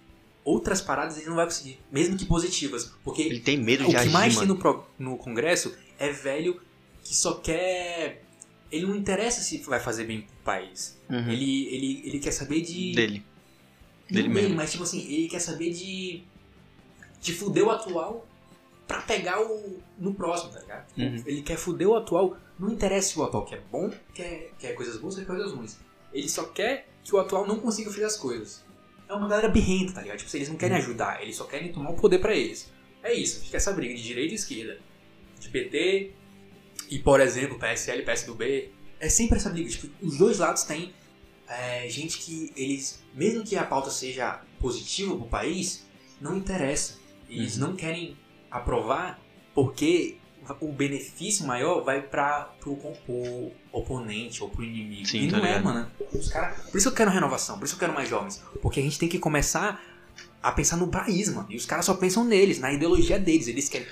outras 0.44 0.82
paradas 0.82 1.18
ele 1.18 1.28
não 1.28 1.36
vai 1.36 1.46
conseguir, 1.46 1.80
mesmo 1.92 2.18
que 2.18 2.26
positivas. 2.26 2.94
Porque 3.04 3.22
Ele 3.22 3.40
tem 3.40 3.58
medo 3.58 3.84
o 3.84 3.88
de 3.88 3.92
que 3.92 3.98
agir, 3.98 4.12
mais 4.12 4.36
mano. 4.36 4.56
tem 4.56 4.74
no, 5.00 5.12
no 5.12 5.18
Congresso 5.18 5.76
é 5.98 6.10
velho 6.10 6.62
que 7.04 7.16
só 7.16 7.36
quer. 7.36 8.24
Ele 8.72 8.88
não 8.88 8.96
interessa 8.96 9.42
se 9.42 9.58
vai 9.60 9.80
fazer 9.80 10.06
bem 10.06 10.22
pro 10.22 10.36
país. 10.44 11.00
Uhum. 11.10 11.30
Ele, 11.30 11.68
ele, 11.68 12.02
ele 12.06 12.20
quer 12.20 12.32
saber 12.32 12.62
de. 12.62 12.94
Dele 12.94 13.24
dele, 14.14 14.30
mesmo. 14.30 14.56
mas 14.56 14.72
tipo 14.72 14.84
assim, 14.84 15.02
ele 15.12 15.28
quer 15.28 15.40
saber 15.40 15.72
de. 15.72 16.24
de 17.22 17.34
fuder 17.34 17.64
o 17.64 17.72
atual 17.72 18.28
pra 18.88 19.02
pegar 19.02 19.42
o. 19.42 19.80
no 19.98 20.14
próximo, 20.14 20.52
tá 20.52 20.60
ligado? 20.60 20.88
Uhum. 20.98 21.24
Ele 21.26 21.42
quer 21.42 21.58
fuder 21.58 21.88
o 21.88 21.96
atual, 21.96 22.38
não 22.60 22.72
interessa 22.72 23.10
se 23.10 23.20
o 23.20 23.24
atual 23.24 23.46
quer 23.46 23.62
bom, 23.72 23.92
quer, 24.14 24.52
quer 24.60 24.74
coisas 24.74 24.98
boas 24.98 25.16
ou 25.16 25.22
quer 25.22 25.28
coisas 25.28 25.52
ruins. 25.52 25.78
Ele 26.14 26.30
só 26.30 26.44
quer 26.46 26.88
que 27.04 27.16
o 27.16 27.20
atual 27.20 27.48
não 27.48 27.60
consiga 27.60 27.90
fazer 27.90 28.06
as 28.06 28.16
coisas. 28.16 28.63
É 29.14 29.18
uma 29.18 29.28
galera 29.28 29.48
birrenta, 29.48 29.94
tá 29.94 30.02
ligado? 30.02 30.18
Tipo, 30.18 30.36
eles 30.36 30.50
não 30.50 30.56
querem 30.58 30.78
Uhum. 30.78 30.84
ajudar, 30.84 31.22
eles 31.22 31.36
só 31.36 31.46
querem 31.46 31.72
tomar 31.72 31.92
o 31.92 31.96
poder 31.96 32.20
pra 32.20 32.36
eles. 32.36 32.72
É 33.02 33.14
isso, 33.14 33.42
fica 33.42 33.58
essa 33.58 33.72
briga 33.72 33.94
de 33.94 34.02
direita 34.04 34.32
e 34.34 34.36
esquerda. 34.36 34.80
De 35.40 35.50
PT 35.50 36.12
e, 36.90 37.00
por 37.00 37.20
exemplo, 37.20 37.60
PSL 37.60 38.02
e 38.02 38.06
PSDB. 38.06 38.72
É 39.00 39.10
sempre 39.10 39.38
essa 39.38 39.50
briga. 39.50 39.70
Tipo, 39.70 39.90
os 40.02 40.18
dois 40.18 40.40
lados 40.40 40.64
têm 40.64 40.94
é, 41.48 41.88
gente 41.90 42.18
que 42.20 42.52
eles, 42.56 43.04
mesmo 43.14 43.44
que 43.44 43.56
a 43.58 43.64
pauta 43.66 43.90
seja 43.92 44.42
positiva 44.60 45.16
pro 45.16 45.28
país, 45.28 45.86
não 46.22 46.38
interessa. 46.38 46.98
Eles 47.30 47.56
Uhum. 47.58 47.68
não 47.70 47.76
querem 47.76 48.18
aprovar 48.50 49.20
porque 49.54 50.18
o 50.60 50.72
benefício 50.72 51.46
maior 51.46 51.84
vai 51.84 52.02
para 52.02 52.54
pro, 52.60 52.76
pro 52.76 53.52
oponente 53.72 54.44
ou 54.44 54.50
pro 54.50 54.64
inimigo. 54.64 55.08
Sim, 55.08 55.24
e 55.24 55.32
tá 55.32 55.38
não 55.38 55.46
é, 55.46 55.48
ligado. 55.50 55.64
mano. 55.64 55.92
Os 56.12 56.30
cara, 56.30 56.54
por 56.72 56.78
isso 56.78 56.90
eu 56.90 56.94
quero 56.94 57.12
renovação, 57.12 57.58
por 57.58 57.66
isso 57.66 57.76
eu 57.76 57.80
quero 57.80 57.94
mais 57.94 58.10
jovens. 58.10 58.42
Porque 58.62 58.80
a 58.80 58.84
gente 58.84 59.00
tem 59.00 59.10
que 59.10 59.20
começar 59.20 59.82
a 60.42 60.52
pensar 60.52 60.78
no 60.78 60.88
país, 60.88 61.30
mano. 61.30 61.48
E 61.50 61.56
os 61.56 61.66
caras 61.66 61.86
só 61.86 61.94
pensam 61.94 62.24
neles, 62.24 62.60
na 62.60 62.72
ideologia 62.72 63.18
deles. 63.20 63.48
Eles 63.48 63.70
querem. 63.70 63.88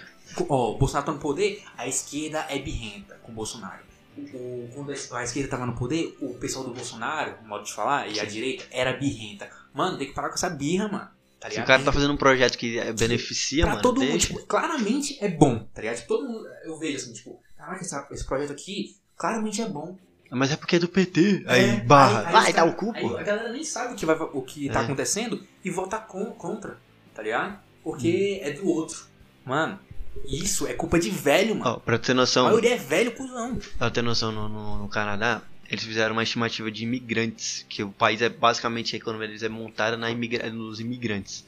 Ó, 0.48 0.76
o 0.76 0.78
Bolsonaro 0.78 1.06
tá 1.06 1.12
no 1.12 1.20
poder, 1.20 1.64
a 1.78 1.88
esquerda 1.88 2.46
é 2.50 2.60
birrenta 2.60 3.16
com 3.24 3.32
o 3.32 3.36
Bolsonaro. 3.36 3.84
o, 4.18 4.70
quando 4.74 4.92
a 4.92 5.24
esquerda 5.24 5.50
tava 5.50 5.66
no 5.66 5.76
poder, 5.76 6.18
o 6.22 6.34
pessoal 6.36 6.66
do 6.66 6.74
Bolsonaro, 6.74 7.36
modo 7.46 7.64
de 7.64 7.74
falar, 7.74 8.08
e 8.08 8.20
a 8.20 8.26
direita 8.26 8.66
era 8.72 8.94
birrenta. 8.94 9.50
Mano, 9.74 9.98
tem 9.98 10.08
que 10.08 10.14
parar 10.14 10.30
com 10.30 10.36
essa 10.36 10.50
birra, 10.50 10.88
mano. 10.88 11.10
Tá 11.42 11.50
Se 11.50 11.60
o 11.60 11.66
cara 11.66 11.82
tá 11.84 11.92
fazendo 11.92 12.14
um 12.14 12.18
projeto 12.18 12.56
que 12.56 12.80
beneficia, 12.94 13.64
pra 13.64 13.72
mano, 13.72 13.82
todo 13.82 14.00
mundo, 14.00 14.18
tipo, 14.20 14.40
claramente 14.46 15.18
é 15.20 15.28
bom, 15.28 15.68
tá 15.74 15.82
ligado? 15.82 16.06
Todo 16.06 16.28
mundo, 16.28 16.48
eu 16.64 16.78
vejo 16.78 16.98
assim, 16.98 17.14
tipo, 17.14 17.42
caraca, 17.58 17.82
essa- 17.82 18.08
esse 18.12 18.24
projeto 18.24 18.52
aqui 18.52 18.96
claramente 19.18 19.60
é 19.60 19.68
bom. 19.68 19.98
Mas 20.30 20.52
é 20.52 20.56
porque 20.56 20.76
é 20.76 20.80
do 20.80 20.88
PT. 20.88 21.44
Aí, 21.48 21.64
É, 21.66 21.76
barra. 21.82 22.20
aí- 22.20 22.26
aí 22.28 22.32
Vai 22.44 22.54
dar 22.54 22.66
o 22.66 22.74
cu, 22.76 22.92
aí 22.96 23.02
pô. 23.02 23.18
A 23.18 23.24
galera 23.24 23.52
nem 23.52 23.64
sabe 23.64 23.94
o 23.94 23.98
que, 23.98 24.06
vai, 24.06 24.16
o 24.16 24.42
que 24.44 24.70
tá 24.70 24.82
É. 24.82 24.84
acontecendo 24.84 25.44
e 25.66 25.70
vota 25.72 25.98
com, 25.98 26.26
contra, 26.28 26.78
tá 27.16 27.24
ligado? 27.24 27.60
Porque 27.84 28.40
Hum. 28.44 28.48
é 28.48 28.52
do 28.52 28.68
outro. 28.70 29.04
Mano, 29.44 29.80
isso 30.26 30.68
é 30.68 30.74
culpa 30.74 31.00
de 31.00 31.10
velho, 31.10 31.56
mano. 31.56 31.72
Ó, 31.72 31.80
pra 31.80 31.98
ter 31.98 32.12
A 32.12 32.16
noção, 32.16 32.46
maioria 32.46 32.76
é 32.76 32.78
velho, 32.78 33.12
cuzão. 33.14 33.58
pra 33.80 33.90
ter 33.90 34.04
noção 34.04 34.32
no, 34.32 34.48
no, 34.48 34.78
no 34.78 34.88
Canadá, 34.88 35.42
eles 35.72 35.84
fizeram 35.86 36.12
uma 36.14 36.24
estimativa 36.24 36.70
de 36.70 36.84
imigrantes, 36.84 37.66
que 37.70 37.82
o 37.82 37.90
país 37.90 38.22
é 38.22 38.28
basicamente 38.30 38.94
a 38.96 39.00
economia 39.00 39.28
deles 39.28 39.42
é 39.42 39.50
montada 39.50 39.96
na 39.96 40.12
imigra 40.12 40.50
nos 40.52 40.80
imigrantes. 40.82 41.46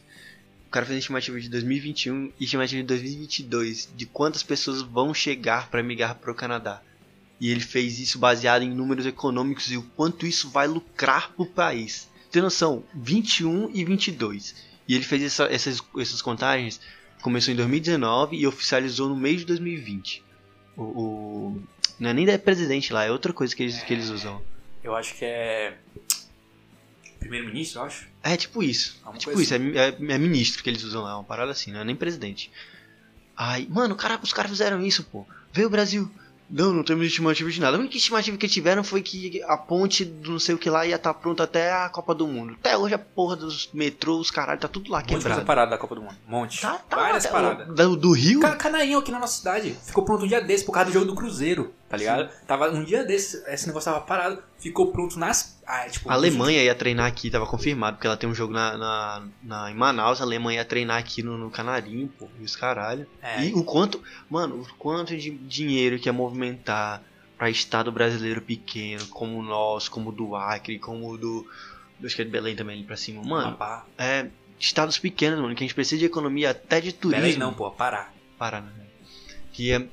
O 0.67 0.71
cara 0.71 0.85
fez 0.85 0.95
a 0.95 0.99
estimativa 0.99 1.39
de 1.39 1.49
2021 1.49 2.31
e 2.39 2.43
estimativa 2.45 2.81
de 2.81 2.87
2022 2.87 3.89
de 3.95 4.05
quantas 4.05 4.41
pessoas 4.41 4.81
vão 4.81 5.13
chegar 5.13 5.69
para 5.69 5.83
migrar 5.83 6.15
para 6.15 6.31
o 6.31 6.35
Canadá. 6.35 6.81
E 7.39 7.51
ele 7.51 7.59
fez 7.59 7.99
isso 7.99 8.17
baseado 8.17 8.61
em 8.63 8.69
números 8.73 9.05
econômicos 9.05 9.69
e 9.71 9.77
o 9.77 9.83
quanto 9.83 10.25
isso 10.25 10.49
vai 10.49 10.67
lucrar 10.67 11.31
pro 11.33 11.45
país. 11.45 12.09
Tem 12.31 12.41
noção? 12.41 12.83
21 12.95 13.69
e 13.73 13.83
22. 13.83 14.55
E 14.87 14.95
ele 14.95 15.03
fez 15.03 15.21
essa- 15.23 15.45
essas, 15.51 15.79
essas 15.99 16.21
contagens, 16.21 16.79
começou 17.21 17.53
em 17.53 17.57
2019 17.57 18.37
e 18.37 18.47
oficializou 18.47 19.09
no 19.09 19.15
mês 19.17 19.41
de 19.41 19.45
2020. 19.45 20.23
O, 20.75 20.81
o- 20.83 21.63
não 21.99 22.09
é 22.09 22.13
nem 22.13 22.25
da 22.25 22.37
presidente 22.39 22.91
lá, 22.93 23.03
é 23.05 23.11
outra 23.11 23.31
coisa 23.33 23.55
que 23.55 23.63
eles, 23.63 23.81
que 23.83 23.93
eles 23.93 24.09
usam. 24.09 24.41
Eu 24.83 24.95
acho 24.95 25.13
que 25.15 25.23
é. 25.25 25.77
Primeiro-ministro, 27.19 27.79
eu 27.81 27.85
acho. 27.85 28.07
É 28.21 28.35
tipo 28.35 28.61
isso. 28.61 28.99
É 29.13 29.17
tipo 29.17 29.31
coisa 29.33 29.41
isso, 29.41 29.53
é, 29.53 29.59
mi- 29.59 29.77
é- 29.77 30.13
é 30.15 30.17
ministro 30.17 30.61
que 30.61 30.69
eles 30.69 30.83
usam 30.83 31.03
lá, 31.03 31.15
uma 31.15 31.23
parada 31.23 31.51
assim, 31.51 31.71
não 31.71 31.79
é 31.79 31.83
nem 31.85 31.95
presidente. 31.95 32.51
Ai, 33.35 33.65
mano, 33.69 33.95
cara, 33.95 34.19
os 34.21 34.33
caras 34.33 34.51
fizeram 34.51 34.85
isso, 34.85 35.03
pô. 35.05 35.25
Veio 35.53 35.67
o 35.67 35.71
Brasil. 35.71 36.09
Não, 36.49 36.71
não 36.73 36.83
temos 36.83 37.07
estimativa 37.07 37.49
de 37.49 37.59
nada. 37.61 37.77
A 37.77 37.79
única 37.79 37.95
estimativa 37.97 38.37
que 38.37 38.47
tiveram 38.47 38.83
foi 38.83 39.01
que 39.01 39.41
a 39.43 39.57
ponte 39.57 40.03
do 40.05 40.31
não 40.33 40.39
sei 40.39 40.53
o 40.53 40.57
que 40.57 40.69
lá 40.69 40.85
ia 40.85 40.97
estar 40.97 41.13
pronta 41.13 41.43
até 41.43 41.71
a 41.71 41.89
Copa 41.89 42.13
do 42.13 42.27
Mundo. 42.27 42.55
Até 42.59 42.77
hoje 42.77 42.93
a 42.93 42.99
porra 42.99 43.35
dos 43.37 43.69
metrôs, 43.73 44.29
caralho, 44.29 44.59
tá 44.59 44.67
tudo 44.67 44.91
lá 44.91 44.99
Um 44.99 45.01
monte 45.01 45.09
quebrado. 45.09 45.45
parada 45.45 45.71
da 45.71 45.77
Copa 45.77 45.95
do 45.95 46.01
Mundo. 46.01 46.15
Um 46.27 46.31
monte. 46.31 46.61
Tá, 46.61 46.73
tá, 46.77 46.95
Várias 46.97 47.25
paradas. 47.25 47.67
Do, 47.73 47.95
do 47.95 48.11
Rio? 48.11 48.41
Ca- 48.41 48.57
Canarinho 48.57 48.99
aqui 48.99 49.09
na 49.11 49.19
nossa 49.19 49.37
cidade. 49.37 49.75
Ficou 49.83 50.03
pronto 50.03 50.25
um 50.25 50.27
dia 50.27 50.41
desse 50.41 50.63
por 50.65 50.73
causa 50.73 50.91
do 50.91 50.93
jogo 50.93 51.05
do 51.07 51.15
Cruzeiro, 51.15 51.73
tá 51.93 51.97
ligado? 51.97 52.29
Tava 52.47 52.69
um 52.71 52.83
dia 52.83 53.03
desse, 53.03 53.43
esse 53.47 53.67
negócio 53.67 53.91
tava 53.91 54.03
parado. 54.05 54.41
Ficou 54.59 54.91
pronto 54.91 55.17
nas. 55.19 55.59
Ah, 55.65 55.87
tipo, 55.89 56.09
A 56.09 56.13
Alemanha 56.13 56.63
ia 56.63 56.75
treinar 56.75 57.05
aqui, 57.07 57.29
tava 57.29 57.45
confirmado, 57.45 57.95
porque 57.97 58.07
ela 58.07 58.17
tem 58.17 58.29
um 58.29 58.33
jogo 58.35 58.51
na, 58.53 58.77
na, 58.77 59.23
na- 59.41 59.71
em 59.71 59.75
Manaus, 59.75 60.19
a 60.19 60.23
Alemanha 60.23 60.59
ia 60.59 60.65
treinar 60.65 60.97
aqui 60.97 61.21
no, 61.23 61.37
no 61.37 61.49
Canarinho, 61.49 62.07
pô, 62.19 62.27
e 62.39 62.43
os 62.43 62.55
caralho. 62.55 63.07
É, 63.21 63.45
E 63.45 63.53
o 63.53 63.63
quanto, 63.63 64.01
mano, 64.29 64.61
o 64.61 64.73
quanto 64.75 65.15
de 65.15 65.29
dinheiro 65.31 65.97
que 65.99 66.09
ia 66.09 66.13
movimentar 66.13 67.01
pra 67.37 67.49
estado 67.49 67.91
brasileiro 67.91 68.41
pequeno, 68.41 69.05
como 69.07 69.37
o 69.39 69.43
nosso, 69.43 69.89
como 69.91 70.09
o 70.09 70.11
do 70.13 70.35
Acre, 70.35 70.77
como 70.79 71.09
o 71.09 71.17
do. 71.17 71.47
Acho 72.03 72.15
que 72.15 72.21
é 72.21 72.25
de 72.25 72.31
Belém 72.31 72.55
também 72.55 72.75
ali 72.77 72.85
pra 72.85 72.97
cima. 72.97 73.23
Mano, 73.23 73.57
é. 73.97 74.27
Estados 74.59 74.97
pequenos, 74.99 75.39
mano, 75.39 75.53
que 75.55 75.63
a 75.63 75.65
gente 75.67 75.75
precisa 75.75 75.99
de 75.99 76.05
economia 76.05 76.51
até 76.51 76.79
de 76.81 76.93
turismo. 76.93 77.21
Belém 77.23 77.37
não, 77.37 77.53
pô, 77.53 77.69
Pará. 77.71 78.09
Paraná. 78.37 78.67
né? 78.67 78.85
Que 79.51 79.67
ia, 79.69 79.89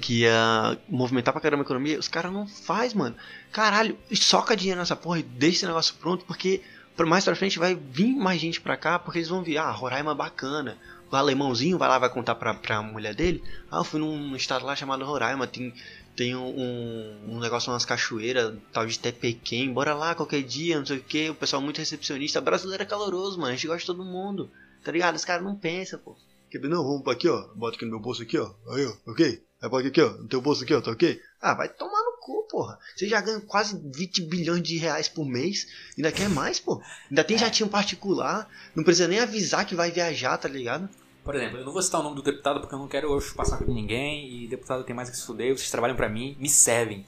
que 0.00 0.20
ia 0.20 0.78
movimentar 0.88 1.32
pra 1.32 1.40
caramba 1.40 1.62
a 1.62 1.66
economia, 1.66 1.98
os 1.98 2.08
caras 2.08 2.32
não 2.32 2.46
faz, 2.46 2.94
mano. 2.94 3.14
Caralho, 3.52 3.98
soca 4.14 4.56
dinheiro 4.56 4.80
nessa 4.80 4.96
porra 4.96 5.18
e 5.18 5.22
deixa 5.22 5.58
esse 5.58 5.66
negócio 5.66 5.94
pronto, 5.96 6.24
porque 6.24 6.62
mais 7.06 7.24
pra 7.24 7.36
frente 7.36 7.58
vai 7.58 7.74
vir 7.74 8.14
mais 8.14 8.40
gente 8.40 8.60
pra 8.60 8.76
cá, 8.76 8.98
porque 8.98 9.18
eles 9.18 9.28
vão 9.28 9.42
ver, 9.42 9.58
ah, 9.58 9.70
Roraima 9.70 10.12
é 10.12 10.14
bacana. 10.14 10.78
O 11.10 11.16
alemãozinho 11.16 11.78
vai 11.78 11.88
lá, 11.88 11.98
vai 11.98 12.08
contar 12.08 12.34
pra, 12.34 12.54
pra 12.54 12.82
mulher 12.82 13.14
dele, 13.14 13.42
ah, 13.70 13.78
eu 13.78 13.84
fui 13.84 14.00
num 14.00 14.34
estado 14.34 14.64
lá 14.64 14.74
chamado 14.74 15.04
Roraima, 15.04 15.46
tem, 15.46 15.72
tem 16.16 16.34
um, 16.34 17.18
um, 17.28 17.38
negócio, 17.38 17.70
umas 17.70 17.84
cachoeiras, 17.84 18.54
tal 18.72 18.86
de 18.86 18.98
Tepequém, 18.98 19.72
bora 19.72 19.94
lá 19.94 20.14
qualquer 20.14 20.42
dia, 20.42 20.78
não 20.78 20.86
sei 20.86 20.98
o 20.98 21.02
que, 21.02 21.30
o 21.30 21.34
pessoal 21.34 21.62
muito 21.62 21.78
recepcionista, 21.78 22.40
brasileiro 22.40 22.82
é 22.82 22.86
caloroso, 22.86 23.38
mano, 23.38 23.52
a 23.52 23.54
gente 23.54 23.66
gosta 23.66 23.80
de 23.80 23.86
todo 23.86 24.04
mundo, 24.04 24.50
tá 24.82 24.90
ligado? 24.90 25.14
Os 25.14 25.24
caras 25.24 25.44
não 25.44 25.54
pensam, 25.54 26.00
pô. 26.00 26.16
Não, 26.62 26.84
vamos 26.84 27.02
pra 27.02 27.12
aqui, 27.12 27.28
ó. 27.28 27.48
Bota 27.54 27.76
aqui 27.76 27.84
no 27.84 27.90
meu 27.90 28.00
bolso 28.00 28.22
aqui, 28.22 28.38
ó. 28.38 28.52
Aí, 28.68 28.86
ó. 28.86 29.10
Ok? 29.10 29.42
Aí 29.64 29.70
bota 29.70 29.88
aqui, 29.88 30.02
ó. 30.02 30.10
No 30.10 30.28
teu 30.28 30.42
bolso 30.42 30.62
aqui, 30.62 30.74
ó. 30.74 30.80
Tá 30.82 30.90
ok? 30.90 31.18
Ah, 31.40 31.54
vai 31.54 31.70
tomar 31.70 32.02
no 32.02 32.18
cu, 32.20 32.46
porra. 32.50 32.78
Você 32.94 33.08
já 33.08 33.18
ganha 33.22 33.40
quase 33.40 33.80
20 33.82 34.20
bilhões 34.26 34.62
de 34.62 34.76
reais 34.76 35.08
por 35.08 35.24
mês. 35.24 35.66
Ainda 35.96 36.12
quer 36.12 36.28
mais, 36.28 36.60
pô. 36.60 36.82
Ainda 37.08 37.24
tem 37.24 37.38
jatinho 37.38 37.70
particular. 37.70 38.46
Não 38.74 38.84
precisa 38.84 39.08
nem 39.08 39.20
avisar 39.20 39.66
que 39.66 39.74
vai 39.74 39.90
viajar, 39.90 40.36
tá 40.36 40.50
ligado? 40.50 40.86
Por 41.24 41.34
exemplo, 41.34 41.56
eu 41.56 41.64
não 41.64 41.72
vou 41.72 41.80
citar 41.80 42.02
o 42.02 42.04
nome 42.04 42.16
do 42.16 42.22
deputado 42.22 42.60
porque 42.60 42.74
eu 42.74 42.78
não 42.78 42.86
quero 42.86 43.18
saco 43.18 43.64
de 43.64 43.72
ninguém 43.72 44.44
e 44.44 44.46
deputado 44.46 44.84
tem 44.84 44.94
mais 44.94 45.08
que 45.08 45.16
se 45.16 45.24
fuder, 45.24 45.56
vocês 45.56 45.70
trabalham 45.70 45.96
pra 45.96 46.10
mim, 46.10 46.36
me 46.38 46.50
servem. 46.50 47.06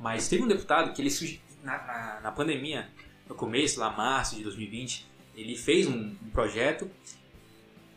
Mas 0.00 0.26
teve 0.26 0.42
um 0.42 0.48
deputado 0.48 0.92
que 0.92 1.00
ele 1.00 1.40
na, 1.62 1.78
na, 1.78 2.20
na 2.24 2.32
pandemia, 2.32 2.88
no 3.28 3.36
começo, 3.36 3.78
lá 3.78 3.90
março 3.90 4.34
de 4.34 4.42
2020, 4.42 5.06
ele 5.36 5.56
fez 5.56 5.86
um, 5.86 6.16
um 6.20 6.30
projeto 6.32 6.90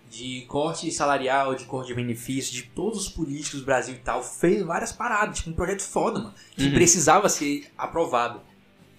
de 0.09 0.41
corte 0.47 0.89
salarial, 0.91 1.53
de 1.55 1.65
corte 1.65 1.87
de 1.87 1.93
benefícios 1.93 2.51
de 2.53 2.63
todos 2.63 2.99
os 3.01 3.09
políticos 3.09 3.59
do 3.59 3.65
Brasil 3.65 3.95
e 3.95 3.99
tal. 3.99 4.23
Fez 4.23 4.61
várias 4.63 4.91
paradas, 4.91 5.37
tipo 5.37 5.49
um 5.49 5.53
projeto 5.53 5.81
foda, 5.83 6.19
mano, 6.19 6.33
que 6.55 6.65
Uhum. 6.65 6.73
precisava 6.73 7.27
ser 7.29 7.69
aprovado. 7.77 8.41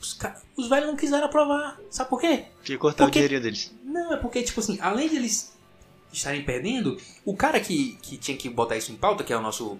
Os, 0.00 0.16
os 0.56 0.68
velhos 0.68 0.86
não 0.86 0.96
quiseram 0.96 1.26
aprovar. 1.26 1.78
Sabe 1.90 2.08
por 2.10 2.20
quê? 2.20 2.44
Tinha 2.62 2.76
que 2.76 2.78
cortar 2.78 3.04
Porque- 3.04 3.18
o 3.18 3.22
dinheirinho 3.22 3.40
deles. 3.42 3.74
Não, 3.82 4.12
é 4.12 4.16
porque, 4.16 4.42
tipo 4.42 4.60
assim, 4.60 4.78
além 4.80 5.08
de 5.08 5.16
eles 5.16 5.56
estarem 6.12 6.44
perdendo, 6.44 6.96
o 7.24 7.34
cara 7.36 7.58
que, 7.58 7.98
que 8.00 8.16
tinha 8.16 8.36
que 8.36 8.48
botar 8.48 8.76
isso 8.76 8.92
em 8.92 8.96
pauta, 8.96 9.24
que 9.24 9.32
é 9.32 9.36
o 9.36 9.40
nosso. 9.40 9.78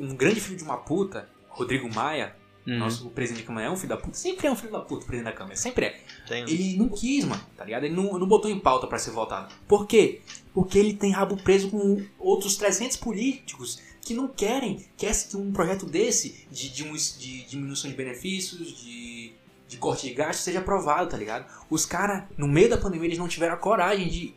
Um 0.00 0.14
grande 0.14 0.40
filho 0.40 0.56
de 0.56 0.64
uma 0.64 0.76
puta, 0.78 1.28
Rodrigo 1.48 1.92
Maia, 1.94 2.34
Uhum. 2.66 2.78
nosso 2.78 3.10
presidente 3.10 3.42
da 3.42 3.46
Câmara, 3.48 3.66
é 3.66 3.70
um 3.70 3.76
filho 3.76 3.88
da 3.88 3.96
puta. 3.96 4.14
Sempre 4.16 4.46
é 4.46 4.50
um 4.50 4.54
filho 4.56 4.70
da 4.72 4.78
puta 4.80 5.02
o 5.02 5.06
presidente 5.06 5.32
da 5.32 5.36
Câmara, 5.36 5.56
sempre 5.56 5.86
é. 5.86 6.00
Tem- 6.28 6.44
Ele 6.44 6.76
não 6.76 6.88
quis, 6.88 7.24
mano, 7.24 7.42
tá 7.56 7.64
ligado? 7.64 7.84
Ele 7.84 7.94
não, 7.94 8.18
não 8.18 8.26
botou 8.28 8.50
em 8.50 8.58
pauta 8.60 8.86
pra 8.86 8.98
ser 8.98 9.10
votado. 9.10 9.52
Por 9.66 9.86
quê? 9.86 10.20
Porque 10.54 10.78
ele 10.78 10.94
tem 10.94 11.10
rabo 11.10 11.36
preso 11.36 11.70
com 11.70 12.04
outros 12.18 12.56
300 12.56 12.96
políticos 12.98 13.80
que 14.00 14.14
não 14.14 14.28
querem 14.28 14.84
que 14.96 15.06
esse- 15.06 15.28
que 15.28 15.36
um 15.36 15.52
projeto 15.52 15.86
desse, 15.86 16.46
de, 16.50 16.68
dimu- 16.70 16.96
de 16.96 17.44
diminuição 17.46 17.90
de 17.90 17.96
benefícios, 17.96 18.76
de, 18.82 19.32
de 19.68 19.76
corte 19.78 20.06
de 20.08 20.14
gastos, 20.14 20.44
seja 20.44 20.58
aprovado, 20.60 21.10
tá 21.10 21.16
ligado? 21.16 21.46
Os 21.70 21.84
caras, 21.84 22.24
no 22.36 22.46
meio 22.46 22.68
da 22.70 22.76
pandemia, 22.78 23.06
eles 23.08 23.18
não 23.18 23.26
tiveram 23.28 23.54
a 23.54 23.56
coragem 23.58 24.08
de. 24.08 24.34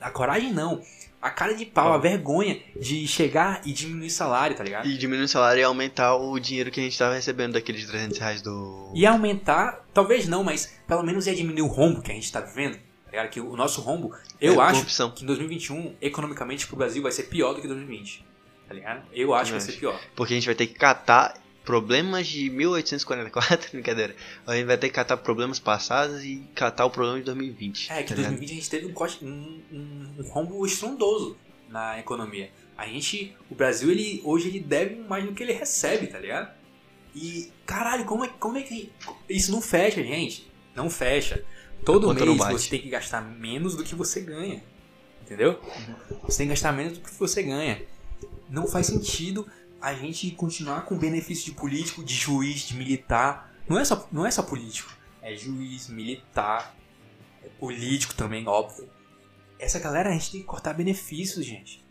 A 0.00 0.10
coragem 0.10 0.52
não. 0.52 0.80
A 1.20 1.30
cara 1.30 1.52
de 1.54 1.66
pau, 1.66 1.92
a 1.92 1.98
vergonha 1.98 2.60
de 2.80 3.06
chegar 3.08 3.60
e 3.66 3.72
diminuir 3.72 4.08
salário, 4.10 4.56
tá 4.56 4.62
ligado? 4.62 4.86
E 4.86 4.96
diminuir 4.96 5.24
o 5.24 5.28
salário 5.28 5.60
e 5.60 5.64
aumentar 5.64 6.14
o 6.16 6.38
dinheiro 6.38 6.70
que 6.70 6.78
a 6.78 6.82
gente 6.84 6.96
tava 6.96 7.14
recebendo 7.14 7.54
daqueles 7.54 7.84
300 7.86 8.18
reais 8.18 8.40
do. 8.42 8.92
Ia 8.94 9.10
aumentar, 9.10 9.84
talvez 9.92 10.28
não, 10.28 10.44
mas 10.44 10.78
pelo 10.86 11.02
menos 11.02 11.26
ia 11.26 11.34
diminuir 11.34 11.62
o 11.62 11.66
rombo 11.66 12.00
que 12.02 12.12
a 12.12 12.14
gente 12.14 12.30
tá 12.30 12.40
vivendo. 12.40 12.74
Tá 12.76 13.10
ligado? 13.12 13.30
Que 13.30 13.40
o 13.40 13.56
nosso 13.56 13.80
rombo, 13.80 14.14
eu 14.40 14.60
É, 14.60 14.64
acho 14.64 14.74
corrupção. 14.74 15.10
que 15.10 15.24
em 15.24 15.26
2021, 15.26 15.96
economicamente 16.00 16.66
pro 16.68 16.76
Brasil, 16.76 17.02
vai 17.02 17.10
ser 17.10 17.24
pior 17.24 17.52
do 17.54 17.60
que 17.60 17.66
2020. 17.66 18.24
Tá 18.68 18.74
ligado? 18.74 19.02
Eu 19.12 19.34
acho 19.34 19.46
que 19.46 19.58
vai 19.58 19.60
ser 19.60 19.72
pior. 19.72 19.98
Porque 20.14 20.34
a 20.34 20.36
gente 20.36 20.46
vai 20.46 20.54
ter 20.54 20.66
que 20.66 20.74
catar 20.74 21.34
problemas 21.64 22.26
de 22.26 22.48
1844, 22.50 23.70
brincadeira. 23.72 24.14
A 24.46 24.54
gente 24.56 24.66
vai 24.66 24.78
ter 24.78 24.88
que 24.88 24.94
catar 24.94 25.16
problemas 25.18 25.58
passados 25.58 26.24
e 26.24 26.36
catar 26.54 26.86
o 26.86 26.90
problema 26.90 27.18
de 27.18 27.24
2020. 27.24 27.92
É, 27.92 28.02
que 28.02 28.08
tá 28.08 28.14
em 28.14 28.16
ligado? 28.18 28.30
2020 28.36 28.50
a 28.50 28.54
gente 28.54 28.70
teve 28.70 28.86
um, 28.86 28.92
corte- 28.92 29.24
um, 29.24 29.60
um- 29.72 30.14
um 30.18 30.22
rombo 30.28 30.64
estrondoso 30.66 31.36
na 31.68 31.98
economia. 31.98 32.50
A 32.76 32.86
gente, 32.86 33.36
o 33.50 33.54
Brasil, 33.54 33.90
ele, 33.90 34.20
hoje 34.24 34.48
ele 34.48 34.60
deve 34.60 34.96
mais 34.96 35.24
do 35.24 35.32
que 35.34 35.42
ele 35.42 35.52
recebe, 35.52 36.06
tá 36.06 36.18
ligado? 36.18 36.56
E, 37.14 37.50
caralho, 37.66 38.04
como 38.04 38.24
é, 38.24 38.28
como 38.38 38.56
é 38.56 38.62
que. 38.62 38.92
Isso 39.28 39.50
não 39.50 39.60
fecha, 39.60 40.02
gente. 40.02 40.48
Não 40.74 40.88
fecha. 40.88 41.44
Todo 41.84 42.06
mês 42.14 42.38
você 42.62 42.70
tem 42.70 42.80
que 42.80 42.88
gastar 42.88 43.20
menos 43.20 43.74
do 43.74 43.82
que 43.82 43.94
você 43.94 44.20
ganha. 44.20 44.62
Entendeu? 45.22 45.60
Você 46.24 46.38
tem 46.38 46.46
que 46.46 46.50
gastar 46.52 46.72
menos 46.72 46.98
do 46.98 47.00
que 47.04 47.12
você 47.14 47.42
ganha. 47.42 47.82
Não 48.48 48.66
faz 48.66 48.86
sentido 48.86 49.46
a 49.80 49.94
gente 49.94 50.30
continuar 50.32 50.84
com 50.84 50.98
benefício 50.98 51.44
de 51.46 51.52
político, 51.52 52.04
de 52.04 52.14
juiz, 52.14 52.62
de 52.62 52.74
militar. 52.76 53.52
Não 53.68 53.78
é 53.78 53.84
só, 53.84 54.08
não 54.10 54.26
é 54.26 54.30
só 54.30 54.42
político. 54.42 54.90
É 55.22 55.34
juiz, 55.36 55.88
militar, 55.88 56.74
é 57.42 57.48
político 57.60 58.14
também, 58.14 58.46
óbvio. 58.46 58.88
Essa 59.58 59.78
galera 59.78 60.10
a 60.10 60.12
gente 60.12 60.30
tem 60.30 60.40
que 60.40 60.46
cortar 60.46 60.72
benefícios, 60.72 61.44
gente. 61.44 61.84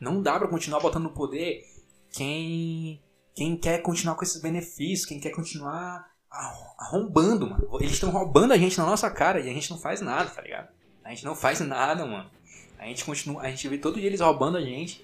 Não 0.00 0.22
dá 0.22 0.38
pra 0.38 0.48
continuar 0.48 0.80
botando 0.80 1.04
no 1.04 1.10
poder 1.10 1.64
quem 2.12 3.02
quem 3.34 3.56
quer 3.56 3.80
continuar 3.82 4.14
com 4.16 4.24
esses 4.24 4.40
benefícios, 4.40 5.06
quem 5.06 5.20
quer 5.20 5.30
continuar 5.30 6.10
arro- 6.30 6.74
arrombando, 6.78 7.48
mano. 7.48 7.68
Eles 7.80 7.92
estão 7.92 8.10
roubando 8.10 8.52
a 8.52 8.58
gente 8.58 8.76
na 8.76 8.84
nossa 8.84 9.08
cara 9.10 9.40
e 9.40 9.48
a 9.48 9.52
gente 9.52 9.70
não 9.70 9.78
faz 9.78 10.00
nada, 10.00 10.28
tá 10.30 10.42
ligado? 10.42 10.68
A 11.04 11.10
gente 11.10 11.24
não 11.24 11.34
faz 11.36 11.60
nada, 11.60 12.04
mano. 12.04 12.30
A 12.78 12.84
gente 12.86 13.04
continua, 13.04 13.42
a 13.42 13.48
gente 13.50 13.66
vê 13.68 13.78
todo 13.78 13.98
dia 13.98 14.06
eles 14.06 14.20
roubando 14.20 14.56
a 14.58 14.60
gente. 14.60 15.02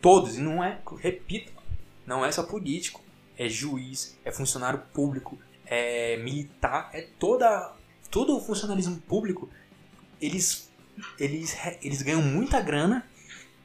Todos, 0.00 0.36
e 0.36 0.40
não 0.40 0.62
é, 0.62 0.78
repito, 0.98 1.52
não 2.06 2.24
é 2.24 2.30
só 2.30 2.42
político. 2.42 3.00
é 3.38 3.48
juiz, 3.48 4.18
é 4.24 4.32
funcionário 4.32 4.82
público, 4.92 5.38
é 5.64 6.16
militar, 6.16 6.90
é 6.92 7.02
toda 7.18 7.72
todo 8.10 8.36
o 8.36 8.40
funcionalismo 8.40 8.98
público, 9.02 9.48
eles 10.20 10.70
eles 11.18 11.56
eles 11.80 12.02
ganham 12.02 12.22
muita 12.22 12.60
grana 12.60 13.06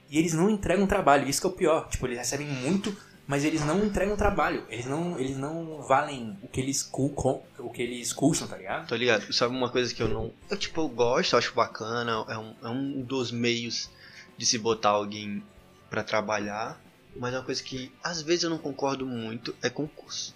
e 0.09 0.19
eles 0.19 0.33
não 0.33 0.49
entregam 0.49 0.85
trabalho. 0.85 1.27
Isso 1.27 1.41
que 1.41 1.47
é 1.47 1.49
o 1.49 1.53
pior. 1.53 1.89
Tipo, 1.89 2.05
eles 2.05 2.19
recebem 2.19 2.45
muito, 2.45 2.95
mas 3.25 3.43
eles 3.43 3.65
não 3.65 3.83
entregam 3.83 4.15
trabalho. 4.15 4.63
Eles 4.69 4.85
não, 4.85 5.19
eles 5.19 5.37
não 5.37 5.81
valem 5.81 6.37
o 6.43 6.47
que 6.47 6.61
eles 6.61 6.87
o 6.93 7.69
que 7.71 7.81
eles 7.81 8.13
custam, 8.13 8.47
tá 8.47 8.55
ligado? 8.55 8.87
Tô 8.87 8.95
ligado. 8.95 9.33
Sabe 9.33 9.55
uma 9.55 9.71
coisa 9.71 9.91
que 9.91 10.03
eu 10.03 10.07
não, 10.07 10.31
eu 10.51 10.57
tipo, 10.57 10.81
eu 10.81 10.87
gosto, 10.87 11.35
acho 11.35 11.55
bacana, 11.55 12.23
é 12.29 12.37
um, 12.37 12.55
é 12.63 12.69
um 12.69 13.01
dos 13.01 13.31
meios 13.31 13.89
de 14.37 14.45
se 14.45 14.59
botar 14.59 14.89
alguém 14.89 15.41
para 15.93 16.03
trabalhar, 16.03 16.81
mas 17.15 17.35
é 17.35 17.37
uma 17.37 17.45
coisa 17.45 17.61
que 17.61 17.91
às 18.03 18.19
vezes 18.19 18.43
eu 18.43 18.49
não 18.49 18.57
concordo 18.57 19.05
muito 19.05 19.55
é 19.61 19.69
concurso. 19.69 20.33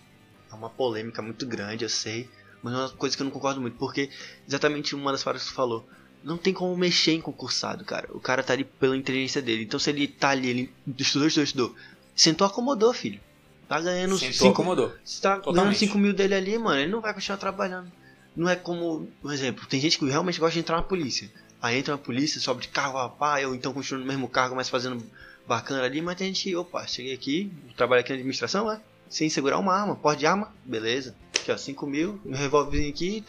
É 0.51 0.53
uma 0.53 0.70
polêmica 0.70 1.20
muito 1.20 1.47
grande, 1.47 1.84
eu 1.84 1.89
sei, 1.89 2.30
mas 2.62 2.76
é 2.76 2.78
uma 2.78 2.89
coisa 2.89 3.18
que 3.18 3.24
eu 3.24 3.26
não 3.26 3.32
concordo 3.32 3.60
muito, 3.60 3.76
porque 3.76 4.12
exatamente 4.47 4.93
uma 4.93 5.12
das 5.12 5.24
palavras 5.24 5.41
que 5.41 5.49
você 5.49 5.55
falou, 5.55 5.89
não 6.24 6.38
tem 6.38 6.53
como 6.53 6.78
mexer 6.78 7.14
em 7.14 7.22
concursado, 7.22 7.84
cara. 7.84 8.08
O 8.12 8.20
cara 8.20 8.43
tá 8.43 8.53
ali 8.53 8.66
pela 8.66 8.95
inteligência 8.95 9.41
dele. 9.41 9.64
Então 9.64 9.80
se 9.80 9.89
ele 9.89 10.08
tá 10.08 10.30
ali, 10.30 10.47
ele 10.47 10.74
estudou, 10.95 11.28
estudou, 11.28 11.43
estudou. 11.43 11.76
Sentou, 12.16 12.45
acomodou, 12.45 12.93
filho. 12.93 13.20
Tá 13.68 13.82
ganhando 13.82 14.16
Sentou, 14.16 14.34
cinco, 14.34 14.62
acomodou. 14.62 14.93
Você 15.03 15.20
tá 15.20 15.38
Totalmente. 15.38 15.55
ganhando 15.55 15.76
5 15.80 15.97
mil 15.97 16.14
dele 16.14 16.36
ali, 16.36 16.58
mano. 16.60 16.80
Ele 16.82 16.91
não 16.91 17.01
vai 17.01 17.16
continuar 17.16 17.38
trabalhando. 17.38 17.91
Não 18.36 18.47
é 18.47 18.55
como, 18.55 19.08
por 19.24 19.34
exemplo, 19.34 19.66
tem 19.66 19.82
gente 19.82 19.97
que 19.97 20.05
realmente 20.05 20.39
gosta 20.39 20.53
de 20.53 20.60
entrar 20.60 20.76
na 20.76 20.84
polícia. 20.84 21.32
Aí 21.60 21.80
entra 21.80 21.93
na 21.93 21.97
polícia, 21.97 22.39
sobe 22.39 22.62
de 22.62 22.68
carro, 22.68 22.99
rapaz, 22.99 23.45
ou 23.47 23.55
então 23.55 23.74
continua 23.74 24.01
no 24.01 24.08
mesmo 24.08 24.28
cargo, 24.28 24.55
mas 24.55 24.70
fazendo 24.70 25.03
bacana 25.48 25.84
ali. 25.84 26.02
Mas 26.02 26.16
tem 26.18 26.34
gente, 26.34 26.56
opa, 26.56 26.86
cheguei 26.86 27.14
aqui, 27.14 27.52
trabalho 27.76 28.02
aqui 28.02 28.12
na 28.12 28.16
administração, 28.16 28.72
é? 28.72 28.82
Sem 29.10 29.30
segurar 29.30 29.58
uma 29.58 29.74
arma, 29.74 29.95
porte 29.95 30.20
de 30.20 30.28
arma, 30.28 30.54
beleza 30.66 31.16
aqui, 31.48 31.52
ó, 31.52 31.58
5 31.58 31.88
mil, 31.88 32.20
um 32.26 32.34
revólverzinho 32.34 32.89
aqui, 32.89 33.24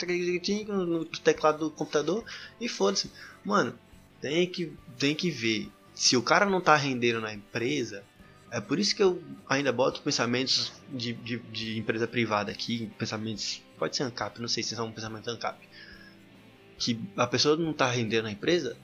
no 0.67 1.05
teclado 1.05 1.59
do 1.59 1.71
computador 1.71 2.25
e 2.61 2.69
foda-se. 2.69 3.11
Mano, 3.45 3.79
tem 4.21 4.47
que, 4.47 4.73
tem 4.99 5.15
que 5.15 5.31
ver. 5.31 5.71
Se 5.95 6.17
o 6.17 6.23
cara 6.23 6.47
não 6.47 6.61
tá 6.61 6.77
rendendo 6.77 7.21
na 7.21 7.33
empresa, 7.33 8.05
é 8.51 8.61
por 8.61 8.79
isso 8.79 8.95
que 8.95 9.03
eu 9.03 9.23
ainda 9.49 9.73
boto 9.73 10.03
pensamentos 10.03 10.73
de, 10.89 11.13
de, 11.13 11.39
de 11.39 11.79
empresa 11.79 12.07
privada 12.07 12.51
aqui, 12.51 12.91
pensamentos, 12.99 13.63
pode 13.79 13.97
ser 13.97 14.05
ANCAP, 14.05 14.41
não 14.41 14.49
sei 14.49 14.63
se 14.63 14.75
são 14.75 14.91
pensamentos 14.93 15.29
ANCAP. 15.29 15.59
Que 16.79 17.01
a 17.17 17.27
pessoa 17.27 17.57
não 17.57 17.73
tá 17.73 17.91
rendendo 17.91 18.25
na 18.25 18.31
empresa, 18.31 18.77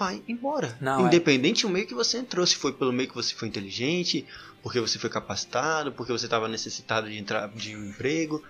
vai 0.00 0.22
embora. 0.26 0.74
Não, 0.80 1.04
é. 1.04 1.06
Independente 1.06 1.64
é. 1.64 1.68
do 1.68 1.72
meio 1.72 1.86
que 1.86 1.94
você 1.94 2.16
entrou, 2.16 2.46
se 2.46 2.56
foi 2.56 2.72
pelo 2.72 2.90
meio 2.90 3.06
que 3.06 3.14
você 3.14 3.34
foi 3.34 3.46
inteligente, 3.46 4.26
porque 4.62 4.80
você 4.80 4.98
foi 4.98 5.10
capacitado, 5.10 5.92
porque 5.92 6.10
você 6.10 6.24
estava 6.24 6.48
necessitado 6.48 7.08
de 7.10 7.18
entrar 7.18 7.48
de 7.50 7.76
um 7.76 7.90
emprego, 7.90 8.42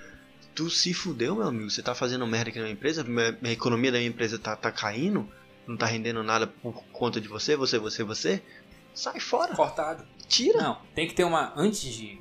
tu 0.54 0.70
se 0.70 0.94
fudeu, 0.94 1.34
meu 1.34 1.48
amigo. 1.48 1.68
Você 1.68 1.82
tá 1.82 1.92
fazendo 1.92 2.24
merda 2.24 2.50
aqui 2.50 2.58
na 2.58 2.66
minha 2.66 2.74
empresa, 2.74 3.04
a 3.42 3.50
economia 3.50 3.90
da 3.90 3.98
minha 3.98 4.08
empresa 4.08 4.38
tá, 4.38 4.54
tá 4.54 4.70
caindo, 4.70 5.28
não 5.66 5.76
tá 5.76 5.86
rendendo 5.86 6.22
nada 6.22 6.46
por 6.46 6.84
conta 6.92 7.20
de 7.20 7.26
você, 7.26 7.56
você, 7.56 7.78
você, 7.78 8.04
você. 8.04 8.42
Sai 8.94 9.18
fora. 9.18 9.54
Cortado. 9.54 10.04
Tira. 10.28 10.62
Não, 10.62 10.78
tem 10.94 11.08
que 11.08 11.14
ter 11.14 11.24
uma. 11.24 11.52
Antes 11.56 11.92
de. 11.92 12.20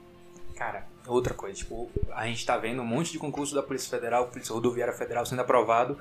Cara, 0.55 0.87
outra 1.05 1.35
coisa. 1.35 1.55
Tipo, 1.55 1.89
a 2.13 2.25
gente 2.25 2.43
tá 2.43 2.57
vendo 2.57 2.81
um 2.81 2.85
monte 2.85 3.11
de 3.11 3.19
concurso 3.19 3.53
da 3.53 3.61
Polícia 3.61 3.89
Federal, 3.89 4.27
Polícia 4.27 4.53
Rodoviária 4.53 4.93
Federal 4.93 5.25
sendo 5.25 5.41
aprovado 5.41 5.99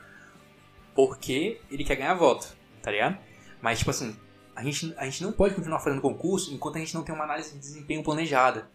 porque 0.99 1.61
ele 1.71 1.85
quer 1.85 1.95
ganhar 1.95 2.15
voto, 2.15 2.58
tá 2.89 2.93
ligado? 2.93 3.19
Mas, 3.61 3.79
tipo 3.79 3.91
assim, 3.91 4.17
a 4.57 4.65
gente, 4.65 4.95
a 4.97 5.05
gente 5.05 5.23
não 5.23 5.31
pode 5.31 5.55
continuar 5.55 5.79
fazendo 5.81 6.01
concurso 6.01 6.53
enquanto 6.55 6.77
a 6.77 6.79
gente 6.79 6.95
não 6.95 7.05
tem 7.05 7.15
uma 7.15 7.25
análise 7.25 7.53
de 7.53 7.59
desempenho 7.59 8.03
planejada. 8.03 8.71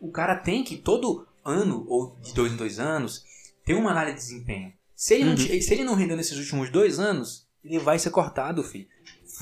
O 0.00 0.10
cara 0.10 0.36
tem 0.36 0.64
que, 0.64 0.76
todo 0.78 1.26
ano 1.44 1.84
ou 1.86 2.16
de 2.22 2.32
dois 2.32 2.52
em 2.52 2.56
dois 2.56 2.78
anos, 2.78 3.24
ter 3.64 3.74
uma 3.74 3.90
análise 3.90 4.16
de 4.16 4.22
desempenho. 4.22 4.72
Se 4.96 5.14
ele, 5.14 5.24
uhum. 5.24 5.30
não, 5.30 5.36
se 5.36 5.72
ele 5.72 5.84
não 5.84 5.94
rendeu 5.94 6.16
nesses 6.16 6.38
últimos 6.38 6.70
dois 6.70 6.98
anos, 6.98 7.46
ele 7.62 7.78
vai 7.78 7.98
ser 7.98 8.10
cortado, 8.10 8.64
filho. 8.64 8.88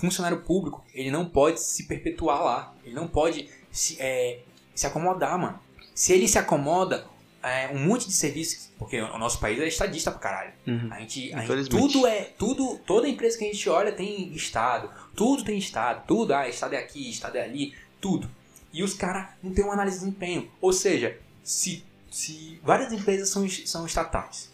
Funcionário 0.00 0.42
público, 0.42 0.84
ele 0.92 1.10
não 1.10 1.28
pode 1.28 1.60
se 1.60 1.86
perpetuar 1.86 2.42
lá. 2.42 2.74
Ele 2.84 2.94
não 2.94 3.06
pode 3.06 3.48
se, 3.70 3.96
é, 4.00 4.42
se 4.74 4.86
acomodar, 4.86 5.38
mano. 5.38 5.58
Se 5.94 6.12
ele 6.12 6.26
se 6.26 6.38
acomoda, 6.38 7.06
é, 7.46 7.68
um 7.72 7.78
monte 7.78 8.06
de 8.06 8.12
serviços, 8.12 8.70
porque 8.78 9.00
o 9.00 9.18
nosso 9.18 9.38
país 9.38 9.60
é 9.60 9.68
estadista 9.68 10.10
pra 10.10 10.20
caralho. 10.20 10.52
Uhum. 10.66 10.88
A 10.90 10.98
gente, 11.00 11.32
a 11.32 11.44
gente, 11.44 11.68
tudo 11.68 12.06
é, 12.06 12.22
tudo, 12.38 12.78
toda 12.86 13.08
empresa 13.08 13.38
que 13.38 13.44
a 13.44 13.52
gente 13.52 13.68
olha 13.68 13.92
tem 13.92 14.32
estado, 14.32 14.90
tudo 15.14 15.44
tem 15.44 15.56
estado, 15.56 16.04
tudo, 16.06 16.34
ah, 16.34 16.48
estado 16.48 16.74
é 16.74 16.78
aqui, 16.78 17.08
estado 17.08 17.36
é 17.36 17.42
ali, 17.42 17.74
tudo. 18.00 18.28
E 18.72 18.82
os 18.82 18.94
caras 18.94 19.28
não 19.42 19.52
tem 19.52 19.64
uma 19.64 19.74
análise 19.74 19.98
de 19.98 20.04
desempenho. 20.04 20.50
Ou 20.60 20.72
seja, 20.72 21.18
se 21.42 21.84
se 22.10 22.58
várias 22.62 22.92
empresas 22.92 23.28
são, 23.28 23.46
são 23.48 23.84
estatais 23.84 24.50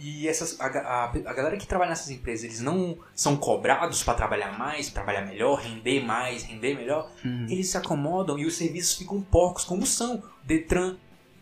e 0.00 0.28
essas, 0.28 0.60
a, 0.60 0.66
a, 0.66 1.04
a, 1.04 1.34
galera 1.34 1.56
que 1.56 1.66
trabalha 1.66 1.90
nessas 1.90 2.10
empresas 2.10 2.44
eles 2.44 2.60
não 2.60 2.96
são 3.14 3.36
cobrados 3.36 4.02
para 4.02 4.14
trabalhar 4.14 4.56
mais, 4.56 4.90
trabalhar 4.90 5.26
melhor, 5.26 5.60
render 5.60 6.00
mais, 6.04 6.44
render 6.44 6.76
melhor, 6.76 7.10
uhum. 7.24 7.46
eles 7.50 7.68
se 7.68 7.76
acomodam 7.76 8.38
e 8.38 8.46
os 8.46 8.56
serviços 8.56 8.96
ficam 8.96 9.20
porcos, 9.20 9.64
como 9.64 9.84
são. 9.84 10.22
Detran, 10.44 10.96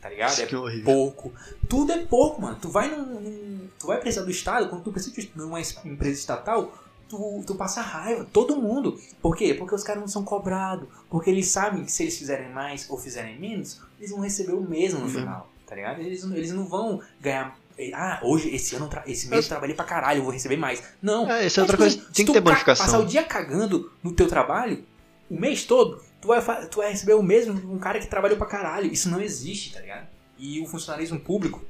tá 0.06 0.10
ligado? 0.10 0.32
Isso 0.32 0.42
é 0.42 0.80
pouco. 0.84 1.32
Tudo 1.68 1.92
é 1.92 2.04
pouco, 2.04 2.40
mano. 2.40 2.56
Tu 2.60 2.68
vai 2.68 2.88
num, 2.88 3.20
num, 3.20 3.68
Tu 3.78 3.86
vai 3.86 3.98
precisar 3.98 4.24
do 4.24 4.30
Estado, 4.30 4.68
quando 4.68 4.84
tu 4.84 4.92
precisa 4.92 5.28
numa 5.34 5.60
empresa 5.60 6.18
estatal, 6.18 6.72
tu, 7.08 7.42
tu 7.46 7.54
passa 7.54 7.80
raiva, 7.80 8.26
todo 8.32 8.56
mundo. 8.56 8.98
Por 9.20 9.36
quê? 9.36 9.52
Porque 9.54 9.74
os 9.74 9.82
caras 9.82 10.00
não 10.00 10.08
são 10.08 10.24
cobrados. 10.24 10.88
Porque 11.10 11.28
eles 11.28 11.48
sabem 11.48 11.84
que 11.84 11.92
se 11.92 12.04
eles 12.04 12.16
fizerem 12.16 12.50
mais 12.50 12.88
ou 12.88 12.96
fizerem 12.96 13.38
menos, 13.38 13.80
eles 13.98 14.10
vão 14.10 14.20
receber 14.20 14.52
o 14.52 14.60
mesmo 14.60 15.00
no 15.00 15.06
uhum. 15.06 15.12
final 15.12 15.56
tá 15.66 15.74
ligado? 15.74 16.00
Eles, 16.00 16.22
eles 16.24 16.52
não 16.52 16.64
vão 16.64 17.00
ganhar. 17.20 17.58
Ah, 17.92 18.20
hoje, 18.22 18.54
esse 18.54 18.74
ano, 18.74 18.88
esse 19.06 19.28
mês 19.28 19.44
eu 19.44 19.48
trabalhei 19.48 19.74
pra 19.74 19.84
caralho, 19.84 20.20
eu 20.20 20.22
vou 20.22 20.32
receber 20.32 20.56
mais. 20.56 20.82
Não. 21.02 21.30
É, 21.30 21.44
essa 21.44 21.60
é 21.60 21.62
outra 21.62 21.76
coisa. 21.76 22.00
Tem 22.14 22.24
que 22.24 22.32
ter 22.32 22.40
bonificação. 22.40 22.86
passar 22.86 22.98
o 23.00 23.04
dia 23.04 23.22
cagando 23.22 23.92
no 24.02 24.12
teu 24.12 24.28
trabalho, 24.28 24.82
o 25.28 25.38
mês 25.38 25.64
todo, 25.64 26.00
tu 26.26 26.42
vai, 26.42 26.66
tu 26.66 26.76
vai 26.78 26.90
receber 26.90 27.14
o 27.14 27.22
mesmo 27.22 27.52
um 27.72 27.78
cara 27.78 27.98
que 27.98 28.06
trabalhou 28.06 28.36
pra 28.36 28.46
caralho. 28.46 28.92
Isso 28.92 29.08
não 29.08 29.20
existe, 29.20 29.72
tá 29.72 29.80
ligado? 29.80 30.08
E 30.38 30.60
o 30.60 30.66
funcionalismo 30.66 31.18
público 31.20 31.64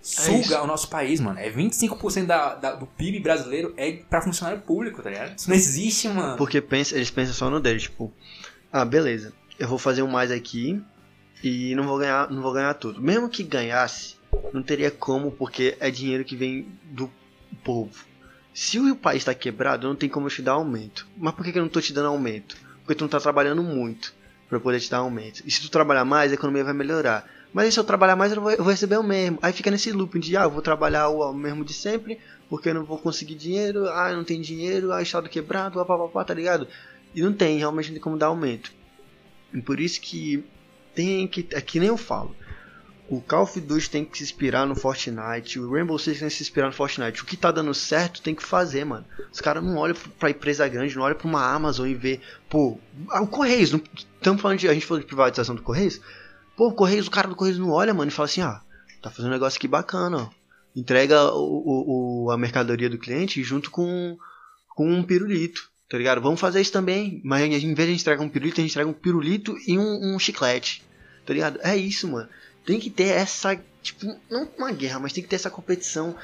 suga 0.00 0.56
é 0.56 0.60
o 0.60 0.66
nosso 0.66 0.88
país, 0.88 1.20
mano. 1.20 1.38
É 1.38 1.50
25% 1.50 2.26
da, 2.26 2.54
da, 2.54 2.74
do 2.74 2.86
PIB 2.86 3.20
brasileiro 3.20 3.74
é 3.76 3.92
pra 3.92 4.22
funcionário 4.22 4.62
público, 4.62 5.02
tá 5.02 5.10
ligado? 5.10 5.38
Isso 5.38 5.48
não 5.48 5.56
existe, 5.56 6.08
mano. 6.08 6.36
Porque 6.36 6.60
pensa, 6.60 6.94
eles 6.94 7.10
pensam 7.10 7.34
só 7.34 7.50
no 7.50 7.60
deles, 7.60 7.82
tipo, 7.82 8.12
ah, 8.72 8.84
beleza, 8.84 9.32
eu 9.58 9.68
vou 9.68 9.78
fazer 9.78 10.02
um 10.02 10.08
mais 10.08 10.30
aqui, 10.30 10.82
e 11.42 11.74
não 11.74 11.84
vou 11.84 11.98
ganhar, 11.98 12.30
não 12.30 12.40
vou 12.40 12.52
ganhar 12.52 12.74
tudo. 12.74 13.00
Mesmo 13.00 13.28
que 13.28 13.42
ganhasse, 13.42 14.16
não 14.52 14.62
teria 14.62 14.90
como, 14.90 15.30
porque 15.30 15.76
é 15.80 15.90
dinheiro 15.90 16.24
que 16.24 16.36
vem 16.36 16.66
do 16.84 17.10
povo. 17.62 18.04
Se 18.54 18.78
o 18.78 18.94
país 18.94 19.22
está 19.22 19.34
quebrado, 19.34 19.88
não 19.88 19.96
tem 19.96 20.08
como 20.08 20.26
eu 20.26 20.30
te 20.30 20.42
dar 20.42 20.52
aumento. 20.52 21.06
Mas 21.16 21.34
por 21.34 21.44
que, 21.44 21.52
que 21.52 21.58
eu 21.58 21.62
não 21.62 21.68
estou 21.68 21.82
te 21.82 21.92
dando 21.92 22.08
aumento? 22.08 22.56
Porque 22.92 22.98
tu 22.98 23.02
não 23.02 23.06
está 23.06 23.20
trabalhando 23.20 23.62
muito 23.62 24.12
para 24.50 24.60
poder 24.60 24.78
te 24.78 24.90
dar 24.90 24.98
aumento. 24.98 25.42
E 25.46 25.50
se 25.50 25.62
tu 25.62 25.70
trabalhar 25.70 26.04
mais, 26.04 26.30
a 26.30 26.34
economia 26.34 26.62
vai 26.62 26.74
melhorar. 26.74 27.26
Mas 27.54 27.72
se 27.72 27.80
eu 27.80 27.84
trabalhar 27.84 28.16
mais, 28.16 28.32
eu 28.32 28.42
vou, 28.42 28.54
receber 28.66 28.98
o 28.98 29.02
mesmo. 29.02 29.38
Aí 29.40 29.50
fica 29.50 29.70
nesse 29.70 29.90
loop 29.92 30.18
de, 30.18 30.36
ah, 30.36 30.42
eu 30.42 30.50
vou 30.50 30.60
trabalhar 30.60 31.08
o 31.08 31.32
mesmo 31.32 31.64
de 31.64 31.72
sempre, 31.72 32.18
porque 32.50 32.68
eu 32.68 32.74
não 32.74 32.84
vou 32.84 32.98
conseguir 32.98 33.34
dinheiro, 33.34 33.88
ah, 33.88 34.10
eu 34.10 34.18
não 34.18 34.24
tenho 34.24 34.42
dinheiro, 34.42 34.92
ah, 34.92 35.00
estado 35.00 35.26
quebrado, 35.30 35.80
ah, 35.80 35.86
papapá, 35.86 36.22
tá 36.22 36.34
ligado? 36.34 36.68
E 37.14 37.22
não 37.22 37.32
tem, 37.32 37.56
realmente 37.56 37.86
não 37.86 37.94
tem 37.94 38.02
como 38.02 38.18
dar 38.18 38.26
aumento. 38.26 38.70
E 39.54 39.62
por 39.62 39.80
isso 39.80 39.98
que 39.98 40.44
tem 40.94 41.26
que. 41.26 41.46
É 41.52 41.62
que 41.62 41.80
nem 41.80 41.88
eu 41.88 41.96
falo. 41.96 42.36
O 43.08 43.20
Call 43.20 43.42
of 43.42 43.60
Duty 43.60 43.90
tem 43.90 44.04
que 44.04 44.18
se 44.18 44.24
inspirar 44.24 44.66
no 44.66 44.74
Fortnite, 44.74 45.58
o 45.58 45.70
Rainbow 45.70 45.98
Six 45.98 46.20
tem 46.20 46.28
que 46.28 46.34
se 46.34 46.42
inspirar 46.42 46.68
no 46.68 46.72
Fortnite. 46.72 47.22
O 47.22 47.26
que 47.26 47.36
tá 47.36 47.50
dando 47.50 47.74
certo 47.74 48.22
tem 48.22 48.34
que 48.34 48.42
fazer, 48.42 48.84
mano. 48.84 49.04
Os 49.30 49.40
caras 49.40 49.62
não 49.62 49.76
olham 49.76 49.96
pra 50.18 50.30
empresa 50.30 50.66
grande, 50.68 50.96
não 50.96 51.02
olham 51.02 51.16
pra 51.16 51.28
uma 51.28 51.44
Amazon 51.44 51.88
e 51.88 51.94
vê, 51.94 52.20
pô, 52.48 52.78
ah, 53.10 53.20
o 53.20 53.26
Correios, 53.26 53.70
estamos 53.70 54.40
falando 54.40 54.58
de. 54.58 54.68
A 54.68 54.74
gente 54.74 54.86
falou 54.86 55.00
de 55.00 55.06
privatização 55.06 55.54
do 55.54 55.62
Correios. 55.62 56.00
Pô, 56.56 56.68
o 56.68 56.74
Correios, 56.74 57.06
o 57.06 57.10
cara 57.10 57.28
do 57.28 57.36
Correios 57.36 57.58
não 57.58 57.70
olha, 57.70 57.92
mano, 57.92 58.10
e 58.10 58.14
fala 58.14 58.26
assim, 58.26 58.40
ah, 58.40 58.62
tá 59.02 59.10
fazendo 59.10 59.30
um 59.30 59.34
negócio 59.34 59.58
aqui 59.58 59.68
bacana, 59.68 60.18
ó. 60.18 60.30
Entrega 60.74 61.32
o, 61.34 62.24
o, 62.24 62.30
a 62.30 62.38
mercadoria 62.38 62.88
do 62.88 62.98
cliente 62.98 63.42
junto 63.42 63.70
com, 63.70 64.16
com 64.74 64.90
um 64.90 65.02
pirulito 65.02 65.70
tá 65.92 65.98
ligado? 65.98 66.22
Vamos 66.22 66.40
fazer 66.40 66.58
isso 66.62 66.72
também, 66.72 67.20
mas 67.22 67.42
em 67.42 67.50
vez 67.50 67.76
de 67.76 67.82
a 67.82 67.84
gente 67.84 68.00
entregar 68.00 68.22
um 68.22 68.28
pirulito, 68.30 68.58
a 68.58 68.62
gente 68.62 68.70
entrega 68.70 68.88
um 68.88 68.94
pirulito 68.94 69.54
e 69.66 69.78
um, 69.78 70.14
um 70.14 70.18
chiclete, 70.18 70.82
tá 71.26 71.34
ligado? 71.34 71.60
É 71.62 71.76
isso, 71.76 72.08
mano. 72.08 72.30
Tem 72.64 72.78
que 72.78 72.90
ter 72.90 73.08
essa, 73.08 73.60
tipo, 73.82 74.16
não 74.30 74.48
uma 74.56 74.72
guerra, 74.72 75.00
mas 75.00 75.12
tem 75.12 75.22
que 75.22 75.28
ter 75.28 75.36
essa 75.36 75.50
competição 75.50 76.16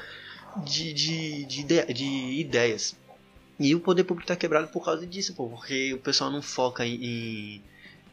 de, 0.65 0.93
de, 0.93 1.45
de, 1.45 1.61
ide 1.61 1.93
de 1.93 2.39
ideias. 2.39 2.95
E 3.59 3.75
o 3.75 3.79
poder 3.79 4.05
público 4.05 4.27
tá 4.27 4.35
quebrado 4.35 4.69
por 4.69 4.83
causa 4.83 5.05
disso, 5.05 5.33
pô, 5.33 5.49
porque 5.49 5.93
o 5.93 5.97
pessoal 5.97 6.31
não 6.31 6.41
foca 6.41 6.85
em, 6.85 7.61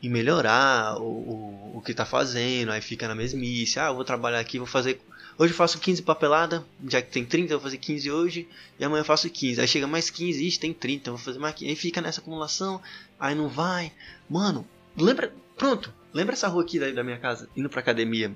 em 0.03 0.09
melhorar 0.09 1.01
o, 1.01 1.05
o, 1.05 1.73
o 1.77 1.83
que 1.83 1.95
tá 1.95 2.05
fazendo, 2.05 2.73
aí 2.73 2.81
fica 2.81 3.07
na 3.07 3.15
mesmice, 3.15 3.79
ah, 3.79 3.87
eu 3.87 3.95
vou 3.95 4.05
trabalhar 4.05 4.41
aqui, 4.41 4.59
vou 4.59 4.67
fazer 4.67 5.01
Hoje 5.39 5.53
eu 5.53 5.57
faço 5.57 5.79
15 5.79 6.01
papelada, 6.01 6.65
já 6.89 7.03
que 7.03 7.11
tem 7.11 7.23
30, 7.23 7.53
eu 7.53 7.59
vou 7.59 7.65
fazer 7.65 7.77
15 7.77 8.11
hoje, 8.11 8.49
e 8.79 8.85
amanhã 8.85 9.03
eu 9.03 9.05
faço 9.05 9.29
15. 9.29 9.61
Aí 9.61 9.69
chega 9.69 9.87
mais 9.87 10.09
15, 10.09 10.47
ixi, 10.47 10.59
tem 10.59 10.73
30, 10.73 11.11
eu 11.11 11.17
vou 11.17 11.23
fazer 11.23 11.39
mais 11.39 11.55
15. 11.55 11.71
Aí 11.71 11.77
fica 11.77 12.01
nessa 12.01 12.23
acumulação, 12.23 12.81
aí 13.21 13.35
não 13.35 13.47
vai. 13.47 13.93
Mano, 14.31 14.67
lembra. 14.97 15.31
Pronto, 15.55 15.93
Lembra 16.17 16.33
essa 16.33 16.49
rua 16.49 16.63
aqui 16.63 16.81
da, 16.81 16.91
da 16.91 17.05
minha 17.05 17.19
casa, 17.19 17.47
indo 17.55 17.69
pra 17.69 17.81
academia? 17.81 18.33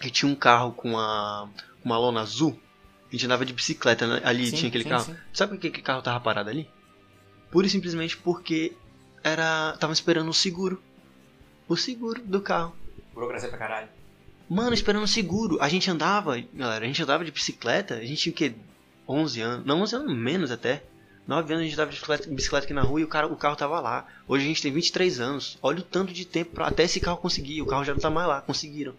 Que 0.00 0.10
tinha 0.10 0.30
um 0.30 0.34
carro 0.34 0.72
com 0.72 0.92
uma, 0.92 1.50
uma 1.84 1.98
lona 1.98 2.22
azul? 2.22 2.58
A 3.10 3.12
gente 3.12 3.26
andava 3.26 3.44
de 3.44 3.52
bicicleta 3.52 4.06
né? 4.06 4.22
ali, 4.24 4.46
Sim, 4.46 4.56
tinha 4.56 4.68
aquele 4.70 4.84
sim, 4.84 4.88
carro. 4.90 5.04
sim. 5.04 5.16
Sabe 5.30 5.52
por 5.52 5.60
que 5.60 5.66
aquele 5.66 5.82
carro 5.82 6.00
tava 6.00 6.18
parado 6.18 6.48
ali? 6.48 6.66
Pura 7.50 7.66
e 7.66 7.70
simplesmente 7.70 8.16
porque 8.16 8.72
era. 9.22 9.76
Tava 9.78 9.92
esperando 9.92 10.30
o 10.30 10.32
seguro. 10.32 10.82
O 11.68 11.76
seguro 11.76 12.22
do 12.22 12.40
carro. 12.40 12.74
Burocracia 13.12 13.50
pra 13.50 13.58
caralho. 13.58 13.88
Mano, 14.48 14.72
esperando 14.72 15.02
o 15.02 15.08
seguro. 15.08 15.58
A 15.60 15.68
gente 15.68 15.90
andava, 15.90 16.40
galera, 16.54 16.86
a 16.86 16.88
gente 16.88 17.02
andava 17.02 17.22
de 17.22 17.30
bicicleta. 17.30 17.96
A 17.96 18.04
gente 18.04 18.16
tinha 18.16 18.32
o 18.32 18.34
quê? 18.34 18.54
11 19.06 19.40
anos. 19.42 19.66
Não, 19.66 19.82
11 19.82 19.96
anos 19.96 20.16
menos 20.16 20.50
até. 20.50 20.84
9 21.26 21.52
anos 21.52 21.62
a 21.62 21.64
gente 21.64 21.74
andava 21.74 21.90
de 21.90 21.96
bicicleta, 21.96 22.30
bicicleta 22.30 22.64
aqui 22.64 22.74
na 22.74 22.82
rua 22.82 23.00
e 23.00 23.04
o, 23.04 23.08
cara, 23.08 23.26
o 23.26 23.36
carro 23.36 23.56
tava 23.56 23.78
lá. 23.80 24.06
Hoje 24.26 24.44
a 24.44 24.48
gente 24.48 24.62
tem 24.62 24.72
23 24.72 25.20
anos. 25.20 25.58
Olha 25.62 25.80
o 25.80 25.82
tanto 25.82 26.12
de 26.12 26.24
tempo 26.24 26.54
pra 26.54 26.66
até 26.66 26.84
esse 26.84 26.98
carro 26.98 27.18
conseguir. 27.18 27.62
O 27.62 27.66
carro 27.66 27.84
já 27.84 27.92
não 27.92 28.00
tá 28.00 28.10
mais 28.10 28.26
lá. 28.26 28.40
Conseguiram. 28.40 28.94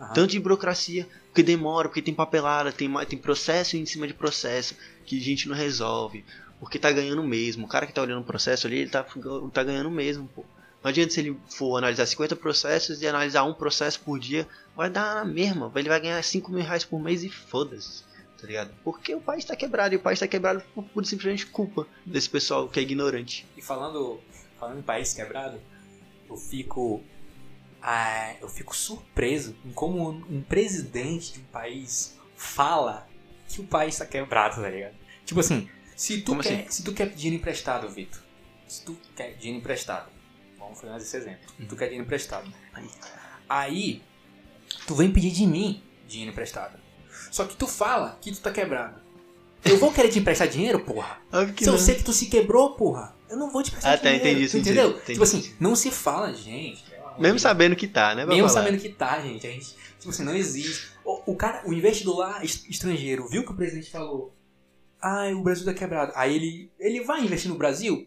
Aham. 0.00 0.12
Tanto 0.12 0.30
de 0.30 0.40
burocracia, 0.40 1.06
porque 1.26 1.42
demora, 1.42 1.88
porque 1.88 2.02
tem 2.02 2.14
papelada, 2.14 2.72
tem, 2.72 2.92
tem 3.06 3.18
processo 3.18 3.76
em 3.76 3.86
cima 3.86 4.06
de 4.06 4.14
processo 4.14 4.74
que 5.04 5.18
a 5.18 5.22
gente 5.22 5.48
não 5.48 5.56
resolve. 5.56 6.24
Porque 6.60 6.78
tá 6.78 6.90
ganhando 6.90 7.22
mesmo. 7.22 7.66
O 7.66 7.68
cara 7.68 7.86
que 7.86 7.92
tá 7.92 8.02
olhando 8.02 8.22
o 8.22 8.24
processo 8.26 8.66
ali, 8.66 8.78
ele 8.78 8.90
tá, 8.90 9.04
tá 9.52 9.62
ganhando 9.62 9.90
mesmo, 9.90 10.28
pô. 10.28 10.44
Não 10.82 10.90
adianta 10.90 11.12
se 11.12 11.20
ele 11.20 11.36
for 11.48 11.76
analisar 11.76 12.06
50 12.06 12.36
processos 12.36 13.02
e 13.02 13.08
analisar 13.08 13.42
um 13.44 13.52
processo 13.52 14.00
por 14.00 14.18
dia, 14.18 14.46
vai 14.76 14.88
dar 14.88 15.16
na 15.16 15.24
mesma. 15.24 15.70
Ele 15.74 15.88
vai 15.88 16.00
ganhar 16.00 16.22
5 16.22 16.50
mil 16.52 16.62
reais 16.62 16.84
por 16.84 17.00
mês 17.00 17.24
e 17.24 17.28
foda-se. 17.28 18.04
Tá 18.40 18.46
ligado? 18.46 18.74
Porque 18.84 19.14
o 19.14 19.20
país 19.20 19.44
tá 19.44 19.56
quebrado 19.56 19.94
e 19.94 19.96
o 19.96 20.00
país 20.00 20.20
tá 20.20 20.26
quebrado 20.28 20.62
por, 20.74 20.84
por 20.84 21.06
simplesmente 21.06 21.46
culpa 21.46 21.86
desse 22.04 22.28
pessoal 22.28 22.68
que 22.68 22.78
é 22.78 22.82
ignorante. 22.82 23.46
E 23.56 23.62
falando, 23.62 24.20
falando 24.58 24.78
em 24.78 24.82
país 24.82 25.14
quebrado, 25.14 25.58
eu 26.28 26.36
fico. 26.36 27.02
ah, 27.82 28.34
eu 28.40 28.48
fico 28.48 28.76
surpreso 28.76 29.56
em 29.64 29.70
como 29.72 30.10
um 30.10 30.42
presidente 30.42 31.32
de 31.34 31.40
um 31.40 31.44
país 31.44 32.16
fala 32.36 33.08
que 33.48 33.60
o 33.60 33.64
país 33.64 33.96
tá 33.96 34.04
quebrado, 34.04 34.60
tá 34.60 34.68
ligado? 34.68 34.94
Tipo 35.24 35.40
assim, 35.40 35.68
se 35.94 36.20
tu, 36.20 36.32
Como 36.32 36.42
quer, 36.42 36.60
assim? 36.60 36.70
se 36.70 36.82
tu 36.84 36.92
quer 36.92 37.08
dinheiro 37.08 37.36
emprestado, 37.36 37.88
Vitor. 37.88 38.20
Se 38.68 38.84
tu 38.84 38.96
quer 39.14 39.34
dinheiro 39.36 39.60
emprestado. 39.60 40.10
Vamos 40.58 40.80
fazer 40.80 40.96
esse 40.96 41.16
exemplo. 41.16 41.40
Uhum. 41.58 41.66
Tu 41.66 41.76
quer 41.76 41.84
dinheiro 41.86 42.04
emprestado. 42.04 42.52
Aí, 43.48 44.02
tu 44.86 44.94
vem 44.94 45.10
pedir 45.10 45.30
de 45.30 45.46
mim 45.46 45.82
dinheiro 46.06 46.32
emprestado. 46.32 46.78
Só 47.30 47.44
que 47.44 47.56
tu 47.56 47.66
fala 47.66 48.18
que 48.20 48.32
tu 48.32 48.40
tá 48.40 48.50
quebrado. 48.50 49.00
Eu 49.64 49.78
vou 49.78 49.92
querer 49.92 50.08
te 50.10 50.18
emprestar 50.18 50.46
dinheiro, 50.48 50.80
porra? 50.80 51.18
Óbvio 51.32 51.54
que 51.54 51.64
Se 51.64 51.70
eu 51.70 51.74
não. 51.74 51.80
sei 51.80 51.94
que 51.96 52.04
tu 52.04 52.12
se 52.12 52.26
quebrou, 52.26 52.74
porra, 52.76 53.14
eu 53.28 53.36
não 53.36 53.50
vou 53.50 53.62
te 53.62 53.70
prestar 53.72 53.92
Ah, 53.94 53.96
tá, 53.98 54.04
dinheiro. 54.04 54.24
entendi, 54.28 54.48
tu 54.48 54.56
entendi, 54.58 54.70
entendeu? 54.78 54.90
entendi. 54.90 55.12
tipo 55.12 55.22
assim, 55.24 55.54
não 55.58 55.74
se 55.74 55.90
fala, 55.90 56.32
gente. 56.32 56.84
Mesmo 57.18 57.38
sabendo 57.38 57.74
que 57.74 57.88
tá, 57.88 58.14
né? 58.14 58.24
Pra 58.24 58.34
Mesmo 58.34 58.48
falar. 58.48 58.62
sabendo 58.62 58.80
que 58.80 58.88
tá, 58.90 59.20
gente. 59.20 59.46
A 59.46 59.50
gente, 59.50 59.74
tipo 59.98 60.10
assim, 60.10 60.22
não 60.22 60.34
existe. 60.36 60.88
O, 61.04 61.32
o 61.32 61.36
cara, 61.36 61.62
o 61.66 61.72
investidor 61.72 62.18
lá, 62.18 62.44
est- 62.44 62.68
estrangeiro, 62.68 63.26
viu 63.28 63.42
que 63.44 63.50
o 63.52 63.56
presidente 63.56 63.90
falou. 63.90 64.34
Ah, 65.00 65.28
o 65.34 65.42
Brasil 65.42 65.64
tá 65.64 65.72
quebrado. 65.74 66.12
Aí 66.14 66.34
ele, 66.34 66.70
ele 66.78 67.00
vai 67.04 67.22
investir 67.24 67.50
no 67.50 67.56
Brasil? 67.56 68.06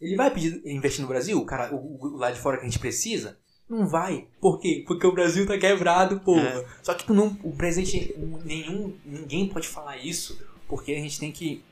Ele 0.00 0.16
vai 0.16 0.30
pedir 0.30 0.60
investir 0.64 1.02
no 1.02 1.08
Brasil? 1.08 1.38
O 1.38 1.44
cara, 1.46 1.74
o, 1.74 1.98
o 2.06 2.16
lá 2.16 2.30
de 2.30 2.40
fora 2.40 2.56
que 2.58 2.62
a 2.64 2.68
gente 2.68 2.78
precisa? 2.78 3.38
Não 3.70 3.86
vai. 3.86 4.26
Por 4.40 4.58
quê? 4.58 4.82
Porque 4.84 5.06
o 5.06 5.12
Brasil 5.12 5.46
tá 5.46 5.56
quebrado, 5.56 6.18
porra. 6.20 6.42
É. 6.48 6.66
Só 6.82 6.92
que 6.92 7.10
não, 7.12 7.38
o 7.44 7.52
presidente, 7.52 8.12
nenhum, 8.44 8.96
ninguém 9.04 9.48
pode 9.48 9.68
falar 9.68 9.96
isso, 9.96 10.44
porque 10.68 10.90
a 10.92 10.96
gente 11.00 11.20
tem 11.20 11.30
que. 11.30 11.64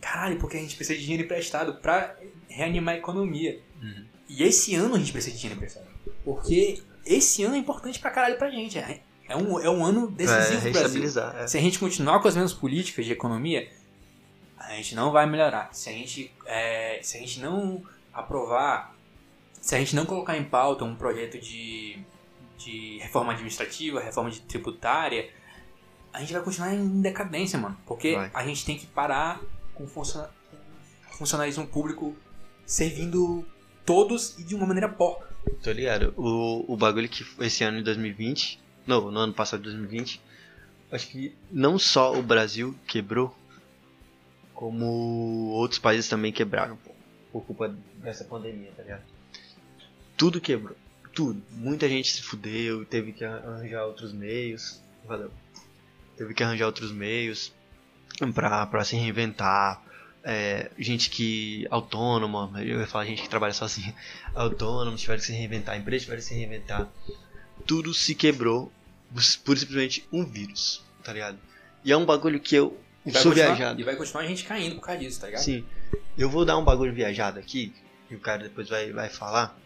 Caralho, 0.00 0.38
porque 0.38 0.56
a 0.56 0.60
gente 0.60 0.74
precisa 0.74 0.96
de 0.98 1.04
dinheiro 1.04 1.24
emprestado 1.24 1.74
pra 1.82 2.16
reanimar 2.48 2.94
a 2.94 2.98
economia. 2.98 3.60
Uhum. 3.82 4.04
E 4.28 4.42
esse 4.42 4.74
ano 4.74 4.94
a 4.94 4.98
gente 4.98 5.12
precisa 5.12 5.34
de 5.34 5.40
dinheiro 5.40 5.58
emprestado. 5.58 5.86
Porque 6.24 6.80
esse 7.04 7.42
ano 7.44 7.56
é 7.56 7.58
importante 7.58 7.98
pra 7.98 8.10
caralho 8.10 8.38
pra 8.38 8.50
gente. 8.50 8.78
É, 8.78 9.00
é 9.28 9.36
um, 9.36 9.60
é 9.60 9.68
um 9.68 9.84
ano 9.84 10.08
É, 10.08 10.16
decisivo 10.16 10.62
pro 10.62 10.72
Brasil. 10.72 11.04
é. 11.04 11.46
Se 11.46 11.58
a 11.58 11.60
gente 11.60 11.78
continuar 11.78 12.20
com 12.20 12.28
as 12.28 12.34
mesmas 12.34 12.54
políticas 12.54 13.04
de 13.04 13.12
economia, 13.12 13.68
a 14.58 14.74
gente 14.76 14.94
não 14.94 15.10
vai 15.12 15.26
melhorar. 15.26 15.70
Se 15.72 15.88
a 15.90 15.92
gente, 15.92 16.32
é, 16.46 17.00
se 17.02 17.16
a 17.16 17.20
gente 17.20 17.40
não 17.40 17.82
aprovar, 18.12 18.94
se 19.68 19.74
a 19.74 19.78
gente 19.78 19.94
não 19.94 20.06
colocar 20.06 20.34
em 20.34 20.44
pauta 20.44 20.82
um 20.82 20.96
projeto 20.96 21.38
de, 21.38 21.98
de 22.56 22.96
reforma 23.02 23.34
administrativa, 23.34 24.00
reforma 24.00 24.30
de 24.30 24.40
tributária, 24.40 25.28
a 26.10 26.20
gente 26.20 26.32
vai 26.32 26.40
continuar 26.40 26.72
em 26.72 27.02
decadência, 27.02 27.58
mano. 27.58 27.76
Porque 27.84 28.14
Vai. 28.14 28.30
a 28.32 28.46
gente 28.46 28.64
tem 28.64 28.78
que 28.78 28.86
parar 28.86 29.42
com 29.74 29.84
o 29.84 29.86
funciona- 29.86 30.30
funcionalismo 31.18 31.66
público 31.66 32.16
servindo 32.64 33.46
todos 33.84 34.38
e 34.38 34.42
de 34.42 34.54
uma 34.54 34.64
maneira 34.66 34.88
porca. 34.88 35.28
Tô 35.62 35.70
ligado. 35.70 36.14
O, 36.16 36.72
o 36.72 36.74
bagulho 36.74 37.06
que 37.06 37.22
esse 37.40 37.62
ano 37.62 37.78
em 37.80 37.82
2020, 37.82 38.58
não, 38.86 39.10
no 39.10 39.20
ano 39.20 39.34
passado 39.34 39.64
2020, 39.64 40.18
acho 40.90 41.08
que 41.08 41.36
não 41.52 41.78
só 41.78 42.18
o 42.18 42.22
Brasil 42.22 42.74
quebrou, 42.86 43.36
como 44.54 45.50
outros 45.50 45.78
países 45.78 46.08
também 46.08 46.32
quebraram, 46.32 46.78
pô, 46.78 46.90
por 47.30 47.42
culpa 47.44 47.76
dessa 47.96 48.24
pandemia, 48.24 48.72
tá 48.74 48.82
ligado? 48.82 49.17
Tudo 50.18 50.40
quebrou, 50.40 50.76
tudo. 51.14 51.40
Muita 51.52 51.88
gente 51.88 52.12
se 52.12 52.22
fudeu, 52.22 52.84
teve 52.84 53.12
que 53.12 53.24
arranjar 53.24 53.86
outros 53.86 54.12
meios, 54.12 54.82
valeu. 55.06 55.30
Teve 56.16 56.34
que 56.34 56.42
arranjar 56.42 56.66
outros 56.66 56.90
meios 56.90 57.52
pra, 58.34 58.66
pra 58.66 58.84
se 58.84 58.96
reinventar. 58.96 59.82
É, 60.24 60.70
gente 60.76 61.08
que 61.08 61.66
autônoma, 61.70 62.52
eu 62.56 62.80
ia 62.80 62.86
falar 62.86 63.06
gente 63.06 63.22
que 63.22 63.28
trabalha 63.28 63.54
sozinha, 63.54 63.94
autônomos 64.34 65.00
tiveram 65.00 65.20
que 65.20 65.26
se 65.26 65.32
reinventar, 65.32 65.78
empresas 65.78 66.02
tiveram 66.02 66.20
que 66.20 66.28
se 66.28 66.34
reinventar. 66.34 66.88
Tudo 67.64 67.94
se 67.94 68.14
quebrou 68.14 68.70
por 69.12 69.56
simplesmente 69.56 70.06
um 70.12 70.24
vírus, 70.24 70.84
tá 71.04 71.12
ligado? 71.12 71.38
E 71.84 71.92
é 71.92 71.96
um 71.96 72.04
bagulho 72.04 72.40
que 72.40 72.56
eu 72.56 72.78
E 73.06 73.12
sou 73.12 73.32
viajado. 73.32 73.80
E 73.80 73.84
vai 73.84 73.94
continuar 73.94 74.24
a 74.24 74.26
gente 74.26 74.44
caindo 74.44 74.74
por 74.74 74.82
causa 74.82 75.00
disso, 75.00 75.20
tá 75.20 75.26
ligado? 75.28 75.42
Sim. 75.42 75.64
Eu 76.18 76.28
vou 76.28 76.44
dar 76.44 76.58
um 76.58 76.64
bagulho 76.64 76.92
viajado 76.92 77.38
aqui, 77.38 77.72
e 78.10 78.16
o 78.16 78.20
cara 78.20 78.42
depois 78.42 78.68
vai, 78.68 78.92
vai 78.92 79.08
falar. 79.08 79.56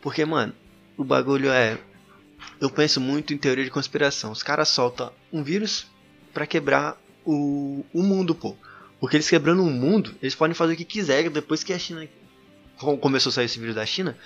Porque, 0.00 0.24
mano, 0.24 0.52
o 0.96 1.04
bagulho 1.04 1.50
é. 1.50 1.78
Eu 2.60 2.70
penso 2.70 3.00
muito 3.00 3.32
em 3.34 3.38
teoria 3.38 3.64
de 3.64 3.70
conspiração. 3.70 4.30
Os 4.32 4.42
caras 4.42 4.68
soltam 4.68 5.12
um 5.32 5.42
vírus 5.42 5.86
pra 6.32 6.46
quebrar 6.46 6.96
o, 7.24 7.84
o 7.92 8.02
mundo, 8.02 8.34
pô. 8.34 8.56
Porque 9.00 9.16
eles 9.16 9.28
quebrando 9.28 9.62
o 9.62 9.70
mundo, 9.70 10.14
eles 10.22 10.34
podem 10.34 10.54
fazer 10.54 10.74
o 10.74 10.76
que 10.76 10.84
quiserem. 10.84 11.30
Depois 11.30 11.62
que 11.62 11.72
a 11.72 11.78
China 11.78 12.06
com- 12.78 12.96
começou 12.96 13.30
a 13.30 13.32
sair 13.32 13.44
esse 13.46 13.58
vírus 13.58 13.74
da 13.74 13.86
China, 13.86 14.16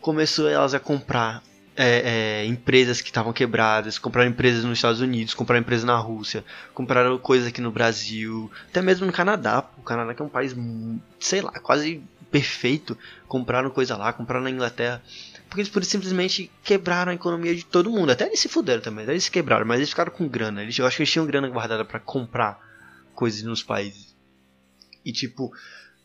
começou 0.00 0.48
elas 0.48 0.74
a 0.74 0.80
comprar 0.80 1.42
é, 1.76 2.42
é, 2.42 2.46
empresas 2.46 3.00
que 3.00 3.08
estavam 3.08 3.32
quebradas, 3.32 3.98
compraram 3.98 4.30
empresas 4.30 4.64
nos 4.64 4.78
Estados 4.78 5.00
Unidos, 5.00 5.34
compraram 5.34 5.60
empresas 5.60 5.84
na 5.84 5.96
Rússia, 5.96 6.44
compraram 6.72 7.18
coisas 7.18 7.48
aqui 7.48 7.60
no 7.60 7.72
Brasil, 7.72 8.50
até 8.68 8.80
mesmo 8.80 9.06
no 9.06 9.12
Canadá. 9.12 9.64
O 9.78 9.82
Canadá 9.82 10.14
que 10.14 10.22
é 10.22 10.24
um 10.24 10.28
país, 10.28 10.52
hum, 10.52 11.00
sei 11.18 11.40
lá, 11.40 11.50
quase 11.60 12.00
perfeito. 12.34 12.98
Compraram 13.28 13.70
coisa 13.70 13.96
lá, 13.96 14.12
compraram 14.12 14.42
na 14.42 14.50
Inglaterra. 14.50 15.00
Porque 15.48 15.60
eles 15.60 15.86
simplesmente 15.86 16.50
quebraram 16.64 17.12
a 17.12 17.14
economia 17.14 17.54
de 17.54 17.64
todo 17.64 17.88
mundo. 17.88 18.10
Até 18.10 18.26
eles 18.26 18.40
se 18.40 18.48
fuderam 18.48 18.82
também, 18.82 19.04
até 19.04 19.12
eles 19.12 19.22
se 19.22 19.30
quebraram, 19.30 19.64
mas 19.64 19.76
eles 19.76 19.90
ficaram 19.90 20.10
com 20.10 20.26
grana. 20.26 20.60
Eles, 20.60 20.76
eu 20.76 20.84
acho 20.84 20.96
que 20.96 21.02
eles 21.04 21.12
tinham 21.12 21.26
grana 21.26 21.48
guardada 21.48 21.84
pra 21.84 22.00
comprar 22.00 22.58
coisas 23.14 23.44
nos 23.44 23.62
países. 23.62 24.16
E 25.04 25.12
tipo, 25.12 25.52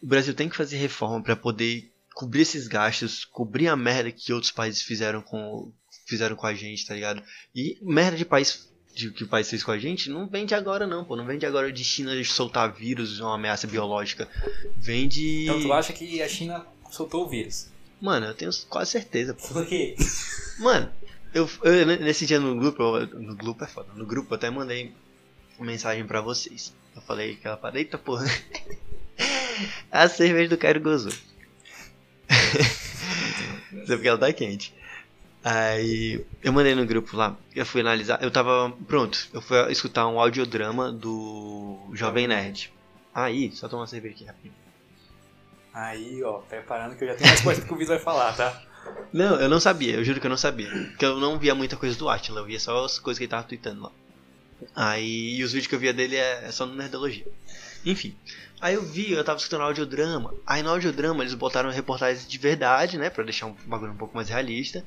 o 0.04 0.06
Brasil 0.06 0.36
tem 0.36 0.48
que 0.48 0.56
fazer 0.56 0.78
reforma 0.78 1.24
pra 1.24 1.36
poder 1.36 1.92
cobrir 2.14 2.42
esses 2.42 2.68
gastos, 2.68 3.26
cobrir 3.26 3.68
a 3.68 3.76
merda 3.76 4.12
que 4.12 4.32
outros 4.32 4.52
países 4.52 4.84
fizeram 4.84 5.24
com 5.24 5.74
fizeram 6.06 6.36
com 6.36 6.46
a 6.46 6.54
gente, 6.54 6.86
tá 6.86 6.94
ligado? 6.94 7.24
E 7.56 7.80
merda 7.82 8.18
de 8.18 8.26
país 8.26 8.69
de, 9.00 9.12
que 9.12 9.24
o 9.24 9.28
país 9.28 9.50
fez 9.50 9.64
com 9.64 9.72
a 9.72 9.80
gente 9.80 10.10
não 10.10 10.28
vem 10.28 10.46
de 10.46 10.54
agora 10.54 10.86
não, 10.86 11.06
pô, 11.06 11.16
não 11.16 11.26
vem 11.26 11.38
de 11.40 11.46
agora 11.46 11.72
de 11.72 11.84
China 11.84 12.12
soltar 12.26 12.72
vírus, 12.74 13.20
uma 13.20 13.36
ameaça 13.36 13.66
biológica. 13.66 14.28
Vem 14.76 15.08
de 15.08 15.44
Então 15.44 15.62
tu 15.62 15.72
acha 15.74 15.94
que 15.94 16.22
a 16.22 16.28
China 16.28 16.66
soltou 16.92 17.26
o 17.26 17.30
vírus? 17.30 17.68
Mano, 18.02 18.28
eu 18.28 18.34
tenho 18.34 18.52
quase 18.68 18.92
certeza, 18.92 19.34
pô. 19.34 19.48
Por 19.48 19.66
quê? 19.66 19.96
Mano, 20.60 20.92
eu, 21.34 21.50
eu- 21.64 21.86
nesse 21.86 22.26
dia 22.26 22.40
no 22.40 22.56
grupo, 22.58 22.82
eu- 22.98 23.08
no 23.20 23.36
grupo 23.36 23.64
é 23.64 23.68
foda, 23.68 23.90
no 23.96 24.06
grupo 24.06 24.34
eu 24.34 24.38
até 24.38 24.50
mandei 24.50 24.94
uma 25.58 25.66
mensagem 25.68 26.06
pra 26.06 26.22
vocês. 26.22 26.74
Eu 26.96 27.02
falei 27.02 27.36
que 27.36 27.48
ela 27.48 27.58
falou, 27.58 27.78
eita 27.78 27.98
porra. 27.98 28.26
a 29.92 30.08
cerveja 30.10 30.50
do 30.50 30.58
Cairo 30.58 30.82
gozou. 30.82 31.14
Só 33.86 33.94
porque 33.96 34.08
ela 34.08 34.18
tá 34.18 34.34
quente. 34.34 34.74
Aí 35.44 36.26
eu 36.44 36.52
mandei 36.52 36.76
no 36.76 36.86
grupo 36.86 37.16
lá, 37.16 37.38
eu 37.56 37.66
fui 37.66 37.82
analisar, 37.82 38.22
eu 38.22 38.30
tava 38.30 38.72
pronto, 38.88 39.30
eu 39.34 39.42
fui 39.42 39.72
escutar 39.72 40.06
um 40.08 40.20
audiodrama 40.20 40.92
do 40.92 41.90
Jovem 41.94 42.28
Nerd. 42.28 42.74
Aí, 43.14 43.52
só 43.54 43.68
tomar 43.68 43.84
uma 43.84 43.88
cerveja 43.88 44.16
aqui 44.16 44.26
rapidinho. 44.26 44.54
Aí, 45.74 46.22
ó, 46.24 46.40
preparando 46.40 46.96
que 46.96 47.04
eu 47.04 47.08
já 47.08 47.16
tenho 47.16 47.30
a 47.30 47.34
resposta 47.34 47.66
que 47.66 47.74
o 47.74 47.78
Vitor 47.78 47.96
vai 47.96 48.04
falar, 48.04 48.34
tá? 48.34 48.62
Não, 49.14 49.40
eu 49.40 49.48
não 49.48 49.60
sabia, 49.60 49.96
eu 49.96 50.04
juro 50.04 50.20
que 50.20 50.26
eu 50.26 50.30
não 50.30 50.38
sabia. 50.38 50.70
Porque 50.70 51.06
eu 51.06 51.20
não 51.20 51.40
via 51.40 51.56
muita 51.56 51.78
coisa 51.78 51.98
do 51.98 52.10
Atila, 52.10 52.42
eu 52.42 52.46
via 52.46 52.60
só 52.60 52.84
as 52.84 53.00
coisas 53.00 53.18
que 53.18 53.24
ele 53.24 53.32
tava 53.32 53.44
tweetando 53.44 53.84
lá. 53.84 53.92
Aí 54.76 55.38
e 55.38 55.44
os 55.44 55.54
vídeos 55.54 55.68
que 55.68 55.76
eu 55.76 55.80
via 55.80 55.94
dele 55.94 56.18
é, 56.18 56.46
é 56.46 56.52
só 56.52 56.66
no 56.66 56.76
Nerdologia. 56.76 57.26
Enfim. 57.86 58.16
Aí 58.60 58.76
eu 58.76 58.84
vi, 58.84 59.12
eu 59.12 59.24
tava 59.24 59.38
escutando 59.38 59.62
audiodrama. 59.62 60.34
Aí 60.46 60.62
no 60.62 60.70
audiodrama 60.70 61.24
eles 61.24 61.34
botaram 61.34 61.70
reportagens 61.70 62.28
de 62.28 62.38
verdade, 62.38 62.98
né? 62.98 63.10
Pra 63.10 63.24
deixar 63.24 63.46
um 63.46 63.56
bagulho 63.66 63.94
um 63.94 63.98
pouco 63.98 64.16
mais 64.16 64.28
realista. 64.28 64.84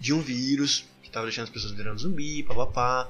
De 0.00 0.12
um 0.12 0.20
vírus 0.20 0.84
que 1.02 1.10
tava 1.10 1.26
deixando 1.26 1.44
as 1.44 1.50
pessoas 1.50 1.72
virando 1.72 1.98
zumbi, 2.00 2.42
papapá. 2.42 3.08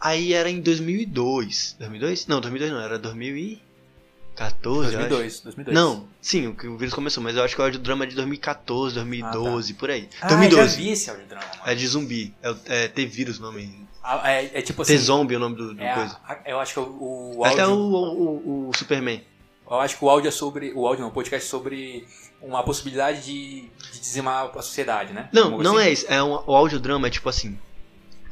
Aí 0.00 0.32
era 0.32 0.48
em 0.50 0.60
2002. 0.60 1.76
2002? 1.78 2.26
Não, 2.28 2.40
2002 2.40 2.72
não, 2.72 2.80
era 2.80 2.98
2014. 2.98 4.92
2002, 4.92 5.40
2002. 5.40 5.74
Não, 5.74 6.06
sim, 6.20 6.46
o, 6.46 6.54
que 6.54 6.66
o 6.68 6.76
vírus 6.76 6.94
começou, 6.94 7.22
mas 7.22 7.36
eu 7.36 7.42
acho 7.42 7.54
que 7.56 7.60
o 7.60 7.64
audiodrama 7.64 8.04
é 8.04 8.06
de 8.06 8.14
2014, 8.14 8.94
2012, 8.94 9.74
por 9.74 9.90
aí. 9.90 10.08
Ah, 10.20 10.28
2012. 10.28 10.62
eu 10.62 10.68
já 10.68 10.76
vi 10.76 10.90
esse 10.90 11.10
audiodrama, 11.10 11.44
mano. 11.46 11.62
É 11.66 11.74
de 11.74 11.86
zumbi. 11.86 12.34
É, 12.42 12.84
é 12.84 12.88
T-Vírus 12.88 13.38
o 13.38 13.42
nome. 13.42 13.86
Ah, 14.02 14.30
É, 14.32 14.58
é 14.58 14.62
tipo 14.62 14.80
assim... 14.82 14.92
T-Zombie 14.94 15.34
é 15.34 15.36
o 15.36 15.40
nome 15.40 15.56
do, 15.56 15.74
do 15.74 15.82
é 15.82 15.92
coisa. 15.94 16.16
a- 16.24 16.38
eu 16.46 16.58
acho 16.60 16.72
que 16.74 16.80
o, 16.80 17.38
o 17.38 17.44
Até 17.44 17.62
áudio... 17.62 17.76
o, 17.84 18.66
o, 18.66 18.68
o 18.70 18.76
Superman. 18.76 19.22
Eu 19.70 19.80
acho 19.80 19.98
que 19.98 20.04
o 20.04 20.08
áudio 20.08 20.28
é 20.28 20.32
sobre... 20.32 20.72
O 20.74 20.86
áudio 20.86 21.02
não, 21.02 21.08
o 21.10 21.12
podcast 21.12 21.46
é 21.46 21.50
sobre 21.50 22.06
uma 22.40 22.62
possibilidade 22.62 23.24
de, 23.24 23.70
de 23.92 24.00
dizimar 24.00 24.50
a 24.56 24.62
sociedade, 24.62 25.12
né? 25.12 25.28
Não, 25.32 25.58
não 25.58 25.76
assim. 25.76 25.86
é 25.86 25.92
isso. 25.92 26.06
É 26.08 26.22
um, 26.22 26.32
o 26.46 26.54
audiodrama 26.54 27.06
é 27.06 27.10
tipo 27.10 27.28
assim. 27.28 27.58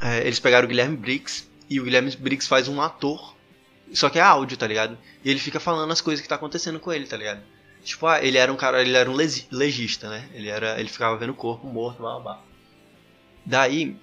é, 0.00 0.20
eles 0.20 0.38
pegaram 0.40 0.64
o 0.64 0.68
Guilherme 0.68 0.96
Briggs 0.96 1.48
e 1.68 1.80
o 1.80 1.84
Guilherme 1.84 2.14
Briggs 2.16 2.48
faz 2.48 2.68
um 2.68 2.80
ator. 2.80 3.34
Só 3.92 4.08
que 4.08 4.18
é 4.18 4.22
áudio, 4.22 4.56
tá 4.56 4.66
ligado? 4.66 4.96
E 5.24 5.30
ele 5.30 5.38
fica 5.38 5.60
falando 5.60 5.92
as 5.92 6.00
coisas 6.00 6.22
que 6.22 6.28
tá 6.28 6.34
acontecendo 6.34 6.80
com 6.80 6.92
ele, 6.92 7.06
tá 7.06 7.16
ligado? 7.16 7.40
Tipo, 7.84 8.06
ah, 8.06 8.24
ele 8.24 8.36
era 8.36 8.52
um 8.52 8.56
cara, 8.56 8.82
ele 8.82 8.96
era 8.96 9.08
um 9.08 9.14
legista, 9.14 10.08
né? 10.08 10.28
Ele 10.34 10.48
era, 10.48 10.78
ele 10.80 10.88
ficava 10.88 11.16
vendo 11.16 11.30
o 11.30 11.34
corpo 11.34 11.68
morto, 11.68 11.98
blá 11.98 12.14
blá 12.14 12.20
blá. 12.20 12.42
Daí, 13.44 13.96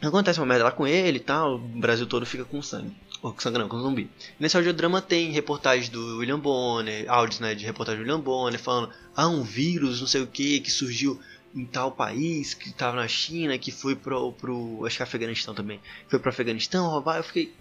acontece 0.00 0.40
uma 0.40 0.46
merda 0.46 0.64
lá 0.64 0.72
com 0.72 0.88
ele 0.88 1.18
e 1.18 1.20
tal, 1.20 1.54
o 1.54 1.58
Brasil 1.58 2.04
todo 2.06 2.26
fica 2.26 2.44
com 2.44 2.60
sangue. 2.60 2.96
Ou 3.22 3.32
com 3.32 3.80
zumbi. 3.80 4.10
Nesse 4.38 4.56
audiodrama 4.56 5.00
tem 5.00 5.30
reportagens 5.30 5.88
do 5.88 6.18
William 6.18 6.40
Bonner, 6.40 7.08
áudios 7.08 7.38
né, 7.38 7.54
de 7.54 7.64
reportagem 7.64 8.00
do 8.00 8.02
William 8.02 8.20
Bonner, 8.20 8.58
falando, 8.58 8.92
ah, 9.14 9.28
um 9.28 9.44
vírus, 9.44 10.00
não 10.00 10.08
sei 10.08 10.22
o 10.22 10.26
que, 10.26 10.58
que 10.58 10.70
surgiu 10.70 11.20
em 11.54 11.64
tal 11.64 11.92
país, 11.92 12.52
que 12.52 12.72
tava 12.72 12.96
na 12.96 13.06
China, 13.06 13.56
que 13.58 13.70
foi 13.70 13.94
pro, 13.94 14.32
pro 14.32 14.84
acho 14.84 14.96
que 14.96 15.02
Afeganistão 15.04 15.54
também, 15.54 15.80
foi 16.08 16.18
pro 16.18 16.30
Afeganistão 16.30 16.88
roubar, 16.88 17.18
eu 17.18 17.22
fiquei, 17.22 17.54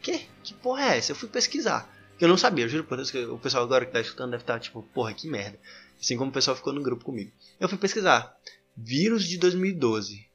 que? 0.00 0.26
Que 0.42 0.54
porra 0.54 0.84
é 0.84 0.98
essa? 0.98 1.12
Eu 1.12 1.16
fui 1.16 1.28
pesquisar. 1.28 1.92
Eu 2.18 2.28
não 2.28 2.36
sabia, 2.38 2.64
eu 2.64 2.68
juro 2.68 2.84
por 2.84 2.96
Deus 2.96 3.10
que 3.10 3.18
o 3.24 3.38
pessoal 3.38 3.64
agora 3.64 3.84
que 3.84 3.92
tá 3.92 4.00
escutando 4.00 4.30
deve 4.30 4.42
estar 4.42 4.58
tipo, 4.58 4.82
porra, 4.94 5.12
que 5.12 5.28
merda. 5.28 5.58
Assim 6.00 6.16
como 6.16 6.30
o 6.30 6.32
pessoal 6.32 6.56
ficou 6.56 6.72
no 6.72 6.82
grupo 6.82 7.04
comigo. 7.04 7.30
Eu 7.60 7.68
fui 7.68 7.76
pesquisar. 7.76 8.34
Vírus 8.76 9.26
de 9.26 9.36
2012. 9.36 10.30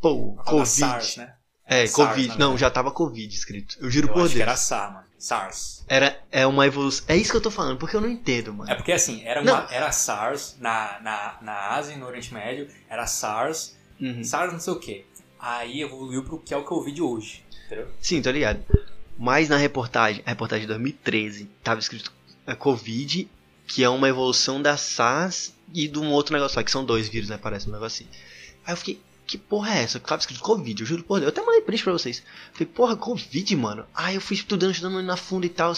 Pô, 0.00 0.34
Covid. 0.44 0.68
SARS, 0.68 1.16
né? 1.16 1.34
É, 1.66 1.86
SARS, 1.86 2.10
Covid. 2.10 2.38
não, 2.38 2.58
já 2.58 2.70
tava 2.70 2.90
Covid 2.90 3.34
escrito. 3.34 3.76
Eu 3.80 3.90
juro 3.90 4.08
Eu 4.08 4.12
por 4.12 4.18
acho 4.20 4.28
Deus. 4.28 4.36
que 4.36 4.42
era 4.42 4.56
SARS, 4.56 4.92
mano. 4.94 5.06
SARS. 5.18 5.84
Era, 5.88 6.20
é 6.32 6.46
uma 6.46 6.66
evolução. 6.66 7.04
É 7.08 7.16
isso 7.16 7.30
que 7.30 7.36
eu 7.36 7.40
tô 7.40 7.50
falando, 7.50 7.78
porque 7.78 7.94
eu 7.96 8.00
não 8.00 8.08
entendo, 8.10 8.52
mano. 8.52 8.70
É 8.70 8.74
porque 8.74 8.90
assim, 8.92 9.22
era, 9.24 9.40
uma, 9.40 9.68
era 9.70 9.92
SARS 9.92 10.56
na, 10.60 10.98
na, 11.00 11.38
na 11.40 11.68
Ásia 11.70 11.94
e 11.94 11.96
no 11.96 12.06
Oriente 12.06 12.32
Médio, 12.34 12.68
era 12.88 13.06
SARS, 13.06 13.76
Uhum. 14.00 14.24
SARS 14.24 14.52
não 14.52 14.58
sei 14.58 14.72
o 14.72 14.78
que. 14.80 15.04
Aí 15.38 15.80
evoluiu 15.80 16.24
pro 16.24 16.38
que 16.40 16.52
é 16.52 16.56
o 16.56 16.64
Covid 16.64 17.00
hoje, 17.00 17.44
entendeu? 17.66 17.88
Sim, 18.00 18.20
tô 18.20 18.30
ligado. 18.32 18.64
Mas 19.16 19.48
na 19.48 19.56
reportagem, 19.56 20.22
a 20.26 20.30
reportagem 20.30 20.62
de 20.62 20.68
2013, 20.68 21.48
tava 21.62 21.78
escrito 21.78 22.12
é, 22.44 22.54
Covid, 22.56 23.28
que 23.68 23.84
é 23.84 23.88
uma 23.88 24.08
evolução 24.08 24.60
da 24.60 24.76
SARS 24.76 25.52
e 25.72 25.86
de 25.86 25.98
um 26.00 26.10
outro 26.10 26.32
negócio 26.34 26.56
lá, 26.56 26.64
que 26.64 26.70
são 26.70 26.84
dois 26.84 27.08
vírus, 27.08 27.28
né? 27.28 27.38
Parece 27.40 27.68
um 27.68 27.72
negócio 27.72 28.04
assim. 28.04 28.18
Aí 28.66 28.72
eu 28.72 28.76
fiquei, 28.76 29.00
que 29.32 29.38
porra 29.38 29.74
é 29.74 29.82
essa? 29.82 29.98
Tava 29.98 30.20
escrito 30.20 30.42
Covid, 30.42 30.82
eu 30.82 30.86
juro 30.86 31.04
por 31.04 31.18
Deus. 31.18 31.24
Eu 31.24 31.28
até 31.30 31.40
mandei 31.40 31.62
print 31.62 31.82
pra 31.82 31.92
vocês. 31.94 32.22
Falei, 32.52 32.66
porra, 32.66 32.94
Covid, 32.94 33.56
mano. 33.56 33.86
Aí 33.94 34.14
eu 34.14 34.20
fui 34.20 34.36
estudando, 34.36 34.72
estudando 34.72 35.02
na 35.02 35.16
fundo 35.16 35.46
e 35.46 35.48
tal. 35.48 35.72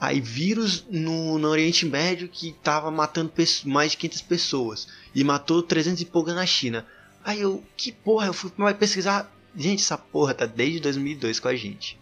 Aí 0.00 0.22
vírus 0.22 0.86
no, 0.90 1.38
no 1.38 1.48
Oriente 1.48 1.84
Médio 1.84 2.28
que 2.28 2.52
tava 2.62 2.90
matando 2.90 3.30
mais 3.66 3.90
de 3.90 3.98
500 3.98 4.22
pessoas. 4.22 4.88
E 5.14 5.22
matou 5.22 5.62
300 5.62 6.00
e 6.00 6.06
poucas 6.06 6.34
na 6.34 6.46
China. 6.46 6.86
Aí 7.22 7.42
eu, 7.42 7.62
que 7.76 7.92
porra, 7.92 8.28
eu 8.28 8.32
fui 8.32 8.50
pesquisar. 8.78 9.30
Gente, 9.54 9.82
essa 9.82 9.98
porra 9.98 10.32
tá 10.32 10.46
desde 10.46 10.80
2002 10.80 11.38
com 11.38 11.48
a 11.48 11.54
gente. 11.54 12.00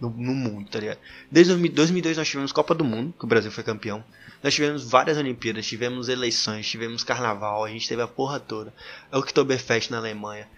No, 0.00 0.10
no 0.10 0.34
mundo, 0.34 0.68
tá 0.68 0.80
ligado? 0.80 0.98
Desde 1.30 1.52
2000 1.52 1.72
2002 1.74 2.16
nós 2.16 2.28
tivemos 2.28 2.50
Copa 2.50 2.74
do 2.74 2.84
Mundo, 2.84 3.14
que 3.16 3.24
o 3.24 3.28
Brasil 3.28 3.52
foi 3.52 3.62
campeão. 3.62 4.02
Nós 4.42 4.54
tivemos 4.54 4.82
várias 4.84 5.18
Olimpíadas, 5.18 5.66
tivemos 5.66 6.08
eleições, 6.08 6.68
tivemos 6.68 7.04
carnaval, 7.04 7.64
a 7.64 7.68
gente 7.68 7.86
teve 7.86 8.00
a 8.00 8.08
porra 8.08 8.40
toda. 8.40 8.72
Oktoberfest 9.12 9.90
na 9.90 9.98
Alemanha. 9.98 10.48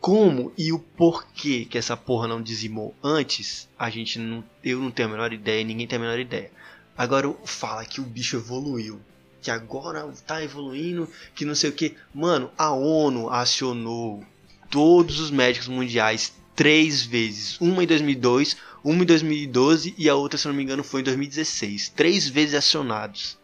Como 0.00 0.52
e 0.56 0.72
o 0.72 0.78
porquê 0.78 1.64
que 1.64 1.78
essa 1.78 1.96
porra 1.96 2.26
não 2.26 2.42
dizimou 2.42 2.94
antes, 3.02 3.68
a 3.78 3.88
gente 3.90 4.18
não. 4.18 4.42
Eu 4.64 4.80
não 4.80 4.90
tenho 4.90 5.08
a 5.08 5.12
menor 5.12 5.32
ideia, 5.32 5.62
ninguém 5.62 5.86
tem 5.86 5.96
a 5.98 6.00
menor 6.00 6.18
ideia. 6.18 6.50
Agora 6.96 7.32
fala 7.44 7.84
que 7.84 8.00
o 8.00 8.04
bicho 8.04 8.36
evoluiu. 8.36 9.00
Que 9.40 9.50
agora 9.50 10.08
tá 10.26 10.42
evoluindo, 10.42 11.08
que 11.34 11.44
não 11.44 11.54
sei 11.54 11.70
o 11.70 11.72
que. 11.72 11.96
Mano, 12.14 12.50
a 12.56 12.72
ONU 12.72 13.28
acionou 13.28 14.24
todos 14.70 15.20
os 15.20 15.30
médicos 15.30 15.68
mundiais 15.68 16.32
três 16.54 17.02
vezes. 17.04 17.60
Uma 17.60 17.82
em 17.82 17.86
2002, 17.86 18.56
uma 18.84 19.02
em 19.02 19.06
2012 19.06 19.94
e 19.98 20.08
a 20.08 20.14
outra, 20.14 20.38
se 20.38 20.46
não 20.48 20.54
me 20.54 20.62
engano, 20.62 20.82
foi 20.84 21.00
em 21.00 21.04
2016. 21.04 21.88
Três 21.90 22.28
vezes 22.28 22.54
acionados. 22.54 23.38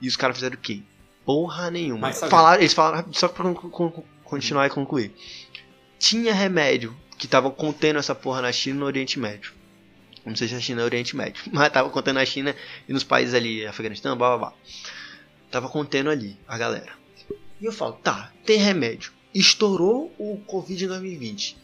E 0.00 0.08
os 0.08 0.16
caras 0.16 0.36
fizeram 0.36 0.56
o 0.56 0.58
quê? 0.60 0.82
Porra 1.24 1.70
nenhuma. 1.70 2.08
Falaram, 2.30 2.60
eles 2.60 2.72
falaram, 2.74 3.12
só 3.12 3.28
pra 3.28 3.52
con- 3.54 3.70
con- 3.70 4.04
continuar 4.24 4.66
e 4.66 4.70
concluir. 4.70 5.12
Tinha 5.98 6.32
remédio 6.34 6.96
que 7.18 7.26
tava 7.26 7.50
contendo 7.50 7.98
essa 7.98 8.14
porra 8.14 8.42
na 8.42 8.52
China 8.52 8.76
e 8.76 8.80
no 8.80 8.86
Oriente 8.86 9.18
Médio. 9.18 9.52
Não 10.24 10.36
sei 10.36 10.48
se 10.48 10.54
a 10.54 10.60
China 10.60 10.82
é 10.82 10.84
Oriente 10.84 11.16
Médio, 11.16 11.42
mas 11.52 11.72
tava 11.72 11.88
contendo 11.88 12.16
na 12.16 12.24
China 12.26 12.54
e 12.88 12.92
nos 12.92 13.02
países 13.04 13.32
ali, 13.34 13.66
Afeganistão, 13.66 14.16
blá 14.16 14.36
blá 14.36 14.38
blá. 14.50 14.56
Tava 15.50 15.68
contendo 15.68 16.10
ali 16.10 16.36
a 16.46 16.58
galera. 16.58 16.92
E 17.60 17.64
eu 17.64 17.72
falo, 17.72 17.94
tá, 17.94 18.30
tem 18.44 18.58
remédio. 18.58 19.12
Estourou 19.34 20.12
o 20.18 20.36
Covid 20.46 20.84
em 20.84 20.88
2020. 20.88 21.56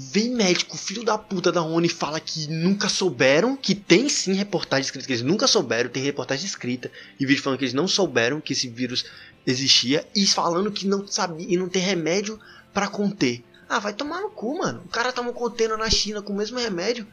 Vem 0.00 0.30
médico, 0.30 0.76
filho 0.76 1.02
da 1.02 1.18
puta 1.18 1.50
da 1.50 1.60
ONU 1.60 1.84
e 1.84 1.88
fala 1.88 2.20
que 2.20 2.46
nunca 2.46 2.88
souberam, 2.88 3.56
que 3.56 3.74
tem 3.74 4.08
sim 4.08 4.32
reportagem 4.32 4.84
escrita 4.84 5.04
que 5.04 5.12
eles 5.12 5.24
nunca 5.24 5.48
souberam, 5.48 5.90
tem 5.90 6.00
reportagem 6.00 6.46
escrita 6.46 6.88
e 7.18 7.26
vídeo 7.26 7.42
falando 7.42 7.58
que 7.58 7.64
eles 7.64 7.74
não 7.74 7.88
souberam 7.88 8.40
que 8.40 8.52
esse 8.52 8.68
vírus 8.68 9.04
existia 9.44 10.06
e 10.14 10.24
falando 10.24 10.70
que 10.70 10.86
não 10.86 11.04
sabia 11.04 11.48
e 11.48 11.56
não 11.56 11.68
tem 11.68 11.82
remédio 11.82 12.38
pra 12.72 12.86
conter. 12.86 13.42
Ah, 13.68 13.80
vai 13.80 13.92
tomar 13.92 14.20
no 14.20 14.30
cu, 14.30 14.58
mano. 14.58 14.84
O 14.86 14.88
cara 14.88 15.10
tava 15.10 15.32
contendo 15.32 15.76
na 15.76 15.90
China 15.90 16.22
com 16.22 16.32
o 16.32 16.36
mesmo 16.36 16.60
remédio. 16.60 17.04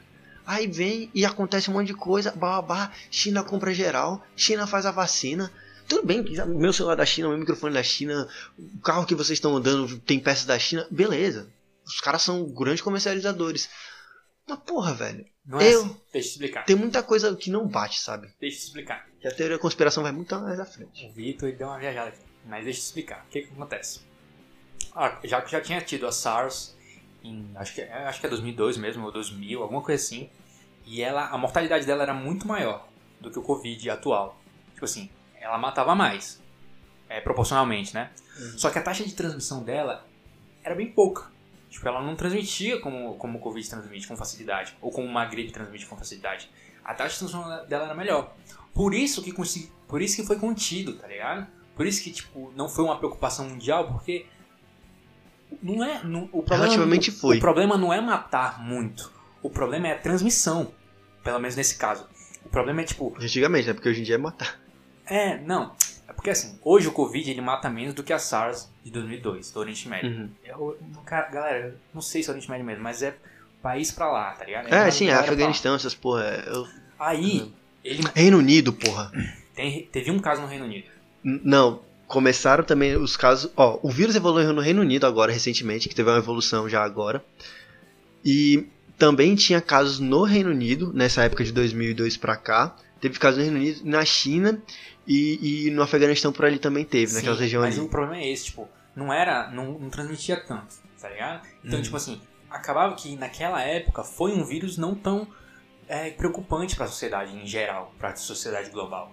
Aí 0.45 0.67
vem 0.67 1.09
e 1.11 1.25
acontece 1.25 1.71
um 1.71 1.73
monte 1.73 1.87
de 1.87 1.95
coisa, 1.95 2.33
babá, 2.33 2.91
China 3.09 3.43
compra 3.43 3.73
geral, 3.73 4.23
China 4.35 4.67
faz 4.67 4.85
a 4.85 4.91
vacina. 4.91 5.51
Tudo 5.87 6.05
bem, 6.05 6.23
meu 6.49 6.71
celular 6.71 6.93
da 6.93 7.05
China, 7.05 7.29
meu 7.29 7.39
microfone 7.39 7.73
da 7.73 7.81
China, 7.81 8.27
o 8.59 8.79
carro 8.81 9.07
que 9.07 9.15
vocês 9.15 9.37
estão 9.37 9.57
andando 9.57 9.97
tem 9.97 10.19
peças 10.19 10.45
da 10.45 10.59
China, 10.59 10.85
beleza. 10.91 11.47
Os 11.85 11.99
caras 12.01 12.21
são 12.21 12.43
grandes 12.53 12.81
comercializadores. 12.81 13.69
Mas 14.47 14.59
porra, 14.59 14.93
velho, 14.93 15.25
Não 15.45 15.59
é 15.59 15.73
Eu- 15.73 15.81
assim. 15.81 15.87
Deixa 16.11 16.17
eu 16.17 16.21
te 16.21 16.27
explicar. 16.33 16.65
tem 16.65 16.75
muita 16.75 17.03
coisa 17.03 17.35
que 17.35 17.49
não 17.51 17.67
bate, 17.67 17.99
sabe? 17.99 18.27
Deixa 18.39 18.57
eu 18.57 18.59
te 18.61 18.65
explicar. 18.65 19.07
Que 19.19 19.27
a 19.27 19.31
teoria 19.31 19.57
da 19.57 19.61
conspiração 19.61 20.01
vai 20.03 20.11
muito 20.11 20.35
mais 20.39 20.59
à 20.59 20.65
frente. 20.65 21.05
O 21.05 21.11
Vitor 21.13 21.51
deu 21.51 21.67
uma 21.67 21.77
viajada 21.79 22.09
aqui. 22.09 22.19
Mas 22.45 22.63
deixa 22.63 22.79
eu 22.79 22.83
te 22.83 22.85
explicar. 22.85 23.25
O 23.25 23.29
que, 23.29 23.41
que 23.43 23.53
acontece? 23.53 24.01
Ah, 24.95 25.19
já 25.23 25.41
que 25.41 25.51
já 25.51 25.61
tinha 25.61 25.81
tido 25.81 26.05
a 26.07 26.11
SARS 26.11 26.75
em. 27.23 27.51
Acho 27.55 27.73
que, 27.75 27.81
é- 27.81 27.91
acho 28.07 28.19
que 28.19 28.25
é 28.25 28.29
2002 28.29 28.77
mesmo, 28.77 29.05
ou 29.05 29.11
2000, 29.11 29.61
alguma 29.61 29.81
coisa 29.81 30.01
assim. 30.03 30.29
E 30.85 31.01
ela, 31.01 31.27
a 31.27 31.37
mortalidade 31.37 31.85
dela 31.85 32.03
era 32.03 32.13
muito 32.13 32.47
maior 32.47 32.87
do 33.19 33.31
que 33.31 33.39
o 33.39 33.41
Covid 33.41 33.89
atual. 33.89 34.39
Tipo 34.73 34.85
assim, 34.85 35.09
ela 35.39 35.57
matava 35.57 35.95
mais. 35.95 36.39
É, 37.09 37.19
proporcionalmente, 37.21 37.93
né? 37.93 38.11
Uhum. 38.39 38.57
Só 38.57 38.69
que 38.69 38.77
a 38.79 38.81
taxa 38.81 39.03
de 39.03 39.13
transmissão 39.13 39.63
dela 39.63 40.05
era 40.63 40.73
bem 40.75 40.91
pouca. 40.91 41.31
Tipo, 41.75 41.89
ela 41.89 42.01
não 42.01 42.15
transmitia 42.15 42.79
como, 42.79 43.15
como 43.15 43.37
o 43.37 43.41
Covid 43.41 43.69
transmite 43.69 44.07
com 44.07 44.15
facilidade. 44.15 44.77
Ou 44.81 44.91
como 44.91 45.05
uma 45.05 45.25
gripe 45.25 45.51
transmite 45.51 45.85
com 45.85 45.97
facilidade. 45.97 46.49
A 46.85 46.93
taxa 46.93 47.25
de 47.25 47.29
transmissão 47.29 47.67
dela 47.67 47.83
era 47.83 47.93
melhor. 47.93 48.33
Por 48.73 48.93
isso 48.93 49.21
que 49.21 49.33
consegui, 49.33 49.69
por 49.85 50.01
isso 50.01 50.15
que 50.15 50.25
foi 50.25 50.37
contido, 50.37 50.93
tá 50.93 51.05
ligado? 51.05 51.45
Por 51.75 51.85
isso 51.85 52.01
que 52.01 52.11
tipo 52.11 52.53
não 52.55 52.69
foi 52.69 52.85
uma 52.85 52.97
preocupação 52.97 53.49
mundial, 53.49 53.89
porque 53.89 54.25
não 55.61 55.83
é, 55.83 56.01
não, 56.01 56.29
o 56.31 56.41
problema 56.41 56.63
Relativamente 56.63 57.11
foi. 57.11 57.37
O 57.37 57.39
problema 57.41 57.77
não 57.77 57.91
é 57.91 57.99
matar 57.99 58.63
muito. 58.63 59.11
O 59.43 59.49
problema 59.49 59.89
é 59.89 59.91
a 59.91 59.99
transmissão, 59.99 60.71
pelo 61.25 61.39
menos 61.39 61.57
nesse 61.57 61.77
caso. 61.77 62.07
O 62.45 62.47
problema 62.47 62.79
é 62.79 62.83
tipo, 62.85 63.13
Antigamente, 63.19 63.67
né? 63.67 63.73
Porque 63.73 63.89
hoje 63.89 63.99
em 63.99 64.03
dia 64.05 64.15
é 64.15 64.17
matar. 64.17 64.57
é, 65.05 65.41
não, 65.41 65.75
é 66.07 66.13
porque 66.13 66.29
assim, 66.29 66.57
hoje 66.63 66.87
o 66.87 66.91
Covid 66.91 67.29
ele 67.29 67.41
mata 67.41 67.69
menos 67.69 67.93
do 67.93 68.03
que 68.03 68.13
a 68.13 68.19
SARS 68.19 68.69
de 68.83 68.91
2002, 68.91 69.51
do 69.51 69.59
Oriente 69.59 69.87
Médio. 69.87 70.09
Uhum. 70.11 70.29
Eu, 70.43 70.77
cara, 71.05 71.29
galera, 71.29 71.75
não 71.93 72.01
sei 72.01 72.21
se 72.23 72.29
é 72.29 72.31
Oriente 72.31 72.49
Médio 72.49 72.65
mesmo, 72.65 72.83
mas 72.83 73.01
é 73.03 73.15
país 73.61 73.91
pra 73.91 74.11
lá, 74.11 74.31
tá 74.31 74.45
ligado? 74.45 74.71
É, 74.73 74.91
sim, 74.91 75.05
é 75.05 75.09
pra 75.09 75.17
lá. 75.19 75.23
Afeganistão, 75.25 75.75
essas 75.75 75.95
porra. 75.95 76.23
é- 76.23 76.43
eu- 76.49 76.67
Aí, 76.99 77.51
ele 77.83 78.03
Reino 78.15 78.37
Unido, 78.37 78.71
porra. 78.71 79.11
tem, 79.55 79.83
teve 79.91 80.11
um 80.11 80.19
caso 80.19 80.41
no 80.41 80.47
Reino 80.47 80.65
Unido. 80.65 80.87
N- 81.23 81.41
Não, 81.43 81.81
começaram 82.07 82.63
também 82.63 82.95
os 82.95 83.17
casos. 83.17 83.51
Ó, 83.57 83.79
o 83.81 83.89
vírus 83.89 84.15
evoluiu 84.15 84.53
no 84.53 84.61
Reino 84.61 84.81
Unido 84.81 85.05
agora, 85.07 85.31
recentemente, 85.31 85.89
que 85.89 85.95
teve 85.95 86.09
uma 86.09 86.17
evolução 86.19 86.69
já 86.69 86.83
agora. 86.83 87.23
E 88.23 88.67
também 88.97 89.35
tinha 89.35 89.59
casos 89.61 89.99
no 89.99 90.23
Reino 90.23 90.49
Unido, 90.51 90.91
nessa 90.93 91.23
época 91.23 91.43
de 91.43 91.51
2002 91.51 92.17
pra 92.17 92.35
cá. 92.35 92.75
Teve 93.05 93.19
casos 93.19 93.37
no 93.37 93.43
Reino 93.43 93.57
Unido, 93.59 93.81
na 93.87 94.03
China 94.03 94.59
e, 95.05 95.67
e 95.67 95.69
no 95.71 95.83
Afeganistão 95.83 96.31
por 96.33 96.43
ali 96.45 96.57
também 96.57 96.83
teve, 96.83 97.07
Sim, 97.11 97.17
naquela 97.17 97.35
região 97.37 97.61
mas 97.61 97.77
ali. 97.77 97.85
o 97.85 97.87
problema 97.89 98.17
é 98.17 98.31
esse, 98.31 98.45
tipo, 98.45 98.67
não 98.95 99.13
era, 99.13 99.51
não, 99.51 99.77
não 99.77 99.91
transmitia 99.91 100.37
tanto, 100.37 100.73
tá 100.99 101.07
ligado? 101.09 101.47
Então, 101.63 101.77
Uhum. 101.77 101.83
tipo 101.83 101.95
assim, 101.95 102.19
acabava 102.49 102.95
que 102.95 103.15
naquela 103.15 103.61
época 103.61 104.03
foi 104.03 104.31
um 104.31 104.43
vírus 104.43 104.75
não 104.75 104.95
tão 104.95 105.27
é, 105.87 106.09
preocupante 106.09 106.75
pra 106.75 106.87
sociedade 106.87 107.35
em 107.35 107.45
geral, 107.45 107.93
pra 107.99 108.15
sociedade 108.15 108.71
global. 108.71 109.11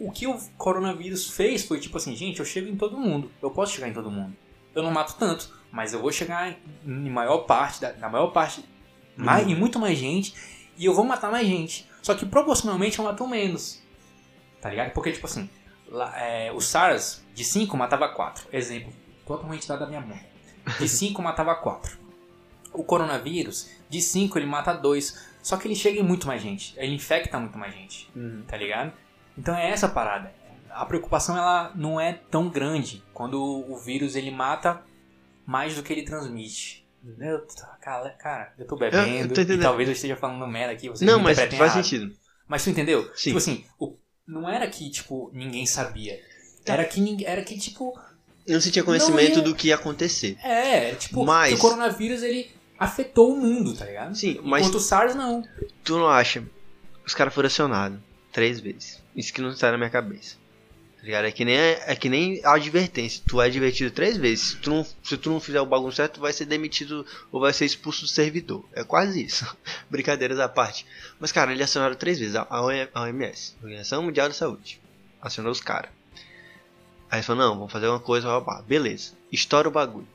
O 0.00 0.10
que 0.10 0.26
o 0.26 0.36
coronavírus 0.58 1.30
fez 1.30 1.64
foi 1.64 1.78
tipo 1.78 1.96
assim, 1.96 2.16
gente, 2.16 2.40
eu 2.40 2.44
chego 2.44 2.68
em 2.68 2.76
todo 2.76 2.96
mundo, 2.98 3.30
eu 3.40 3.52
posso 3.52 3.72
chegar 3.72 3.86
em 3.88 3.92
todo 3.92 4.10
mundo. 4.10 4.34
Eu 4.74 4.82
não 4.82 4.90
mato 4.90 5.14
tanto, 5.16 5.48
mas 5.70 5.92
eu 5.92 6.00
vou 6.00 6.10
chegar 6.10 6.56
em 6.84 7.08
maior 7.10 7.38
parte, 7.46 7.80
da, 7.80 7.92
na 7.92 8.08
maior 8.08 8.32
parte, 8.32 8.64
mais, 9.16 9.46
em 9.46 9.54
muito 9.54 9.78
mais 9.78 9.96
gente, 9.96 10.34
e 10.76 10.84
eu 10.86 10.92
vou 10.92 11.04
matar 11.04 11.30
mais 11.30 11.46
gente. 11.46 11.88
Só 12.04 12.14
que 12.14 12.26
proporcionalmente 12.26 12.98
eu 12.98 13.04
mato 13.06 13.26
menos. 13.26 13.82
Tá 14.60 14.68
ligado? 14.68 14.92
Porque, 14.92 15.10
tipo 15.10 15.26
assim, 15.26 15.48
lá, 15.88 16.14
é, 16.20 16.52
o 16.52 16.60
SARS 16.60 17.24
de 17.32 17.42
5 17.42 17.74
matava 17.78 18.06
4. 18.10 18.46
Exemplo, 18.52 18.92
totalmente 19.26 19.66
dado 19.66 19.80
da 19.80 19.86
minha 19.86 20.02
mão. 20.02 20.18
De 20.78 20.86
5 20.86 21.20
matava 21.22 21.54
4. 21.54 21.98
O 22.74 22.84
coronavírus, 22.84 23.70
de 23.88 24.02
5 24.02 24.38
ele 24.38 24.44
mata 24.44 24.74
2. 24.74 25.30
Só 25.42 25.56
que 25.56 25.66
ele 25.66 25.74
chega 25.74 25.98
em 25.98 26.02
muito 26.02 26.26
mais 26.26 26.42
gente. 26.42 26.74
Ele 26.76 26.94
infecta 26.94 27.40
muito 27.40 27.56
mais 27.56 27.72
gente. 27.72 28.10
Uhum. 28.14 28.44
Tá 28.46 28.58
ligado? 28.58 28.92
Então 29.38 29.56
é 29.56 29.70
essa 29.70 29.86
a 29.86 29.90
parada. 29.90 30.30
A 30.68 30.84
preocupação 30.84 31.38
ela 31.38 31.72
não 31.74 31.98
é 31.98 32.12
tão 32.12 32.50
grande 32.50 33.02
quando 33.14 33.42
o 33.42 33.78
vírus 33.78 34.14
ele 34.14 34.30
mata 34.30 34.82
mais 35.46 35.74
do 35.74 35.82
que 35.82 35.90
ele 35.90 36.02
transmite. 36.02 36.83
Eu, 37.18 37.46
cara, 37.80 38.10
cara, 38.10 38.54
eu 38.58 38.66
tô 38.66 38.76
bebendo 38.76 39.08
Eu- 39.08 39.26
eu 39.26 39.28
tô 39.28 39.62
talvez 39.62 39.88
eu 39.88 39.92
esteja 39.94 40.16
falando 40.16 40.46
merda 40.46 40.72
aqui. 40.72 40.88
Vocês 40.88 41.08
Não, 41.10 41.18
mas 41.20 41.38
faz 41.38 41.52
errado. 41.52 41.72
sentido. 41.72 42.14
Mas 42.48 42.64
tu 42.64 42.70
entendeu? 42.70 43.04
Sim. 43.14 43.30
Tipo 43.30 43.38
assim, 43.38 43.64
o- 43.78 43.96
não 44.26 44.48
era 44.48 44.66
que, 44.66 44.90
tipo, 44.90 45.30
ninguém 45.34 45.66
sabia. 45.66 46.18
Era 46.64 46.84
que, 46.84 47.00
ninguém- 47.00 47.26
era 47.26 47.42
que 47.42 47.58
tipo, 47.58 47.98
Eu 48.46 48.54
não 48.54 48.60
sentia 48.60 48.82
conhecimento 48.82 49.38
ia- 49.38 49.42
do 49.44 49.54
que 49.54 49.68
ia 49.68 49.74
acontecer. 49.74 50.36
é, 50.42 50.94
tipo, 50.94 51.24
Mas- 51.24 51.54
o 51.54 51.58
coronavírus, 51.58 52.22
ele 52.22 52.50
afetou 52.78 53.32
o 53.34 53.36
mundo, 53.36 53.74
tá 53.74 53.84
ligado? 53.84 54.14
Sim, 54.14 54.40
mas 54.42 54.62
Enquanto 54.62 54.76
o 54.76 54.80
SARS, 54.80 55.14
não. 55.14 55.42
tu 55.82 55.98
não 55.98 56.08
acha? 56.08 56.42
Os 57.06 57.14
caras 57.14 57.34
foram 57.34 57.46
acionados 57.48 57.98
três 58.32 58.60
vezes. 58.60 59.02
Isso 59.14 59.32
que 59.32 59.40
não 59.42 59.52
sai 59.52 59.70
na 59.72 59.76
minha 59.78 59.90
cabeça. 59.90 60.36
Tá 61.04 61.06
ligado? 61.06 61.26
É 61.26 61.32
que 61.32 61.44
nem, 61.44 61.56
é 61.58 61.96
que 61.96 62.08
nem 62.08 62.40
a 62.42 62.54
advertência. 62.54 63.22
Tu 63.28 63.38
é 63.38 63.44
advertido 63.44 63.90
três 63.90 64.16
vezes. 64.16 64.52
Se 64.52 64.56
tu, 64.56 64.70
não, 64.70 64.86
se 65.02 65.18
tu 65.18 65.28
não 65.28 65.38
fizer 65.38 65.60
o 65.60 65.66
bagulho 65.66 65.92
certo, 65.92 66.14
tu 66.14 66.20
vai 66.20 66.32
ser 66.32 66.46
demitido 66.46 67.04
ou 67.30 67.42
vai 67.42 67.52
ser 67.52 67.66
expulso 67.66 68.00
do 68.00 68.08
servidor. 68.08 68.64
É 68.72 68.82
quase 68.84 69.22
isso. 69.22 69.54
Brincadeiras 69.90 70.38
à 70.40 70.48
parte. 70.48 70.86
Mas, 71.20 71.30
cara, 71.30 71.52
eles 71.52 71.62
acionaram 71.62 71.94
três 71.94 72.18
vezes 72.18 72.34
a 72.34 72.46
a 72.48 72.62
OMS, 73.02 73.54
Organização 73.62 74.02
Mundial 74.02 74.28
da 74.28 74.34
Saúde. 74.34 74.80
Acionou 75.20 75.52
os 75.52 75.60
caras. 75.60 75.90
Aí 77.10 77.18
eles 77.18 77.26
falaram, 77.26 77.50
não, 77.50 77.56
vamos 77.58 77.72
fazer 77.72 77.86
uma 77.86 78.00
coisa, 78.00 78.40
beleza. 78.66 79.12
Estoura 79.30 79.68
o 79.68 79.72
bagulho. 79.72 80.08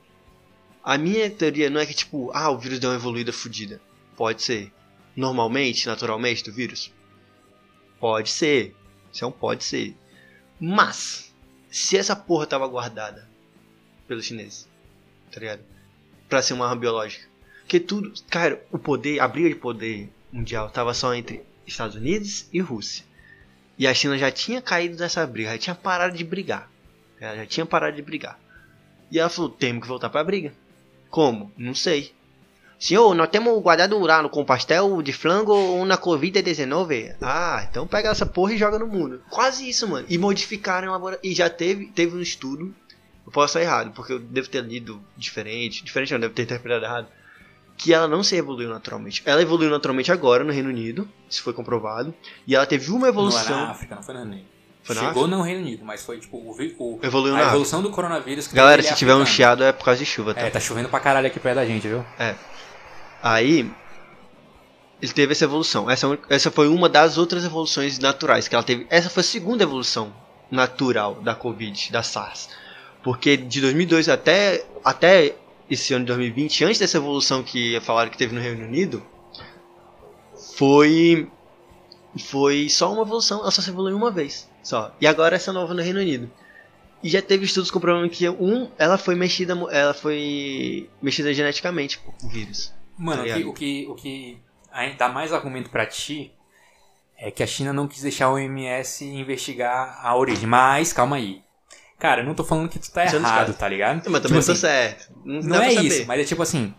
A 0.82 0.98
minha 0.98 1.30
teoria 1.30 1.70
não 1.70 1.80
é 1.80 1.86
que, 1.86 1.94
tipo, 1.94 2.32
ah, 2.34 2.50
o 2.50 2.58
vírus 2.58 2.80
deu 2.80 2.90
uma 2.90 2.96
evoluída 2.96 3.32
fodida. 3.32 3.80
Pode 4.16 4.42
ser. 4.42 4.72
Normalmente, 5.14 5.86
naturalmente, 5.86 6.42
do 6.42 6.52
vírus? 6.52 6.92
Pode 8.00 8.28
ser. 8.28 8.74
Isso 9.12 9.24
é 9.24 9.28
um 9.28 9.30
pode 9.30 9.62
ser. 9.62 9.94
Mas, 10.60 11.34
se 11.70 11.96
essa 11.96 12.14
porra 12.14 12.46
tava 12.46 12.68
guardada 12.68 13.26
pelos 14.06 14.26
chineses, 14.26 14.68
tá 15.32 15.40
ligado? 15.40 15.62
Pra 16.28 16.42
ser 16.42 16.52
uma 16.52 16.66
arma 16.66 16.80
biológica. 16.80 17.26
Porque 17.60 17.80
tudo, 17.80 18.12
cara, 18.28 18.62
o 18.70 18.78
poder, 18.78 19.20
a 19.20 19.28
briga 19.28 19.48
de 19.48 19.54
poder 19.54 20.12
mundial 20.30 20.68
tava 20.70 20.92
só 20.92 21.14
entre 21.14 21.42
Estados 21.66 21.96
Unidos 21.96 22.46
e 22.52 22.60
Rússia. 22.60 23.04
E 23.78 23.86
a 23.86 23.94
China 23.94 24.18
já 24.18 24.30
tinha 24.30 24.60
caído 24.60 24.98
nessa 24.98 25.26
briga, 25.26 25.52
já 25.52 25.58
tinha 25.58 25.74
parado 25.74 26.16
de 26.16 26.24
brigar. 26.24 26.70
Ela 27.18 27.36
já 27.36 27.46
tinha 27.46 27.64
parado 27.64 27.96
de 27.96 28.02
brigar. 28.02 28.38
E 29.10 29.18
ela 29.18 29.30
falou: 29.30 29.50
temos 29.50 29.82
que 29.82 29.88
voltar 29.88 30.10
pra 30.10 30.22
briga. 30.22 30.52
Como? 31.08 31.52
Não 31.56 31.74
sei. 31.74 32.14
Senhor, 32.80 33.14
nós 33.14 33.28
temos 33.28 33.62
guardado 33.62 33.98
lá 34.00 34.22
no 34.22 34.30
com 34.30 34.42
pastel 34.42 35.02
de 35.02 35.12
flango 35.12 35.52
ou 35.52 35.84
na 35.84 35.98
Covid-19. 35.98 37.14
Ah, 37.20 37.66
então 37.70 37.86
pega 37.86 38.08
essa 38.08 38.24
porra 38.24 38.54
e 38.54 38.58
joga 38.58 38.78
no 38.78 38.86
mundo. 38.86 39.20
Quase 39.28 39.68
isso, 39.68 39.86
mano. 39.86 40.06
E 40.08 40.16
modificaram 40.16 40.90
laboratório. 40.90 41.30
E 41.30 41.34
já 41.34 41.50
teve, 41.50 41.86
teve 41.88 42.16
um 42.16 42.22
estudo. 42.22 42.74
Eu 43.26 43.30
posso 43.30 43.58
estar 43.58 43.60
errado, 43.60 43.92
porque 43.94 44.14
eu 44.14 44.18
devo 44.18 44.48
ter 44.48 44.64
lido 44.64 45.00
diferente. 45.14 45.84
Diferente 45.84 46.10
não, 46.14 46.20
devo 46.20 46.32
ter 46.32 46.42
interpretado 46.44 46.84
errado. 46.84 47.06
Que 47.76 47.92
ela 47.92 48.08
não 48.08 48.22
se 48.22 48.34
evoluiu 48.34 48.70
naturalmente. 48.70 49.22
Ela 49.26 49.42
evoluiu 49.42 49.70
naturalmente 49.70 50.10
agora 50.10 50.42
no 50.42 50.50
Reino 50.52 50.70
Unido. 50.70 51.06
Isso 51.28 51.42
foi 51.42 51.52
comprovado. 51.52 52.14
E 52.46 52.56
ela 52.56 52.64
teve 52.66 52.90
uma 52.90 53.00
Não 53.00 53.06
é 53.06 53.10
evolução. 53.10 53.56
na 53.60 53.70
África, 53.72 53.94
não 53.94 54.02
foi 54.02 54.14
no 54.14 54.20
Reino 54.20 54.32
Unido. 54.36 54.48
Foi 54.82 54.96
Chegou 54.96 55.26
no 55.28 55.42
Reino 55.42 55.60
Unido, 55.60 55.84
mas 55.84 56.02
foi 56.02 56.18
tipo 56.18 56.38
o, 56.38 56.56
o- 56.78 57.00
Evoluiu 57.02 57.36
a 57.36 57.42
evolução 57.42 57.82
do 57.82 57.90
coronavírus. 57.90 58.48
que 58.48 58.54
Galera, 58.56 58.80
é 58.80 58.84
se 58.84 58.94
tiver 58.96 59.14
um 59.14 59.26
chiado 59.26 59.62
é 59.62 59.70
por 59.72 59.84
causa 59.84 59.98
de 60.00 60.06
chuva, 60.06 60.32
tá? 60.34 60.40
É, 60.40 60.48
tá 60.50 60.58
chovendo 60.58 60.88
pra 60.88 60.98
caralho 60.98 61.26
aqui 61.26 61.38
perto 61.38 61.56
da 61.56 61.66
gente, 61.66 61.86
viu? 61.86 62.02
Aí 63.22 63.70
ele 65.00 65.12
teve 65.12 65.32
essa 65.32 65.44
evolução. 65.44 65.90
Essa, 65.90 66.18
essa 66.28 66.50
foi 66.50 66.68
uma 66.68 66.88
das 66.88 67.18
outras 67.18 67.44
evoluções 67.44 67.98
naturais 67.98 68.48
que 68.48 68.54
ela 68.54 68.64
teve. 68.64 68.86
Essa 68.90 69.08
foi 69.08 69.22
a 69.22 69.24
segunda 69.24 69.62
evolução 69.62 70.12
natural 70.50 71.16
da 71.16 71.34
Covid, 71.34 71.90
da 71.90 72.02
SARS. 72.02 72.48
Porque 73.02 73.36
de 73.36 73.60
2002 73.60 74.08
até, 74.08 74.64
até 74.84 75.36
esse 75.70 75.94
ano 75.94 76.04
de 76.04 76.08
2020, 76.08 76.64
antes 76.64 76.78
dessa 76.78 76.98
evolução 76.98 77.42
que 77.42 77.80
falaram 77.80 78.10
que 78.10 78.18
teve 78.18 78.34
no 78.34 78.40
Reino 78.40 78.64
Unido, 78.64 79.02
foi 80.56 81.30
foi 82.18 82.68
só 82.68 82.92
uma 82.92 83.02
evolução, 83.02 83.40
ela 83.40 83.52
só 83.52 83.62
se 83.62 83.70
evoluiu 83.70 83.96
uma 83.96 84.10
vez, 84.10 84.50
só. 84.62 84.94
E 85.00 85.06
agora 85.06 85.36
essa 85.36 85.52
nova 85.52 85.72
no 85.72 85.80
Reino 85.80 86.00
Unido. 86.00 86.30
E 87.02 87.08
já 87.08 87.22
teve 87.22 87.44
estudos 87.46 87.70
comprovando 87.70 88.10
que 88.10 88.28
um, 88.28 88.68
ela 88.76 88.98
foi 88.98 89.14
mexida, 89.14 89.56
ela 89.70 89.94
foi 89.94 90.90
mexida 91.00 91.32
geneticamente, 91.32 92.00
o 92.22 92.28
vírus. 92.28 92.74
Mano, 93.00 93.26
Tá 93.26 93.38
o 93.38 93.54
que, 93.54 93.86
o 93.88 93.94
que, 93.94 94.40
o 94.70 94.76
ainda 94.76 94.94
dá 94.96 95.08
mais 95.08 95.32
argumento 95.32 95.70
pra 95.70 95.86
ti 95.86 96.32
é 97.16 97.30
que 97.30 97.42
a 97.42 97.46
China 97.46 97.72
não 97.72 97.88
quis 97.88 98.02
deixar 98.02 98.26
a 98.26 98.32
OMS 98.32 99.04
investigar 99.04 99.98
a 100.04 100.14
origem. 100.14 100.46
Mas, 100.46 100.92
calma 100.92 101.16
aí. 101.16 101.42
Cara, 101.98 102.20
eu 102.20 102.26
não 102.26 102.34
tô 102.34 102.44
falando 102.44 102.68
que 102.68 102.78
tu 102.78 102.90
tá 102.90 103.04
errado, 103.04 103.54
tá 103.54 103.68
ligado? 103.68 103.96
Mas 103.96 104.04
Tipo 104.04 104.20
também 104.20 104.38
não 104.38 104.46
tô 104.46 104.52
assim, 104.52 104.60
certo. 104.60 105.12
Não, 105.24 105.42
Não 105.42 105.62
é 105.62 105.72
isso, 105.72 106.06
mas 106.06 106.20
é 106.20 106.24
tipo 106.24 106.42
assim, 106.42 106.74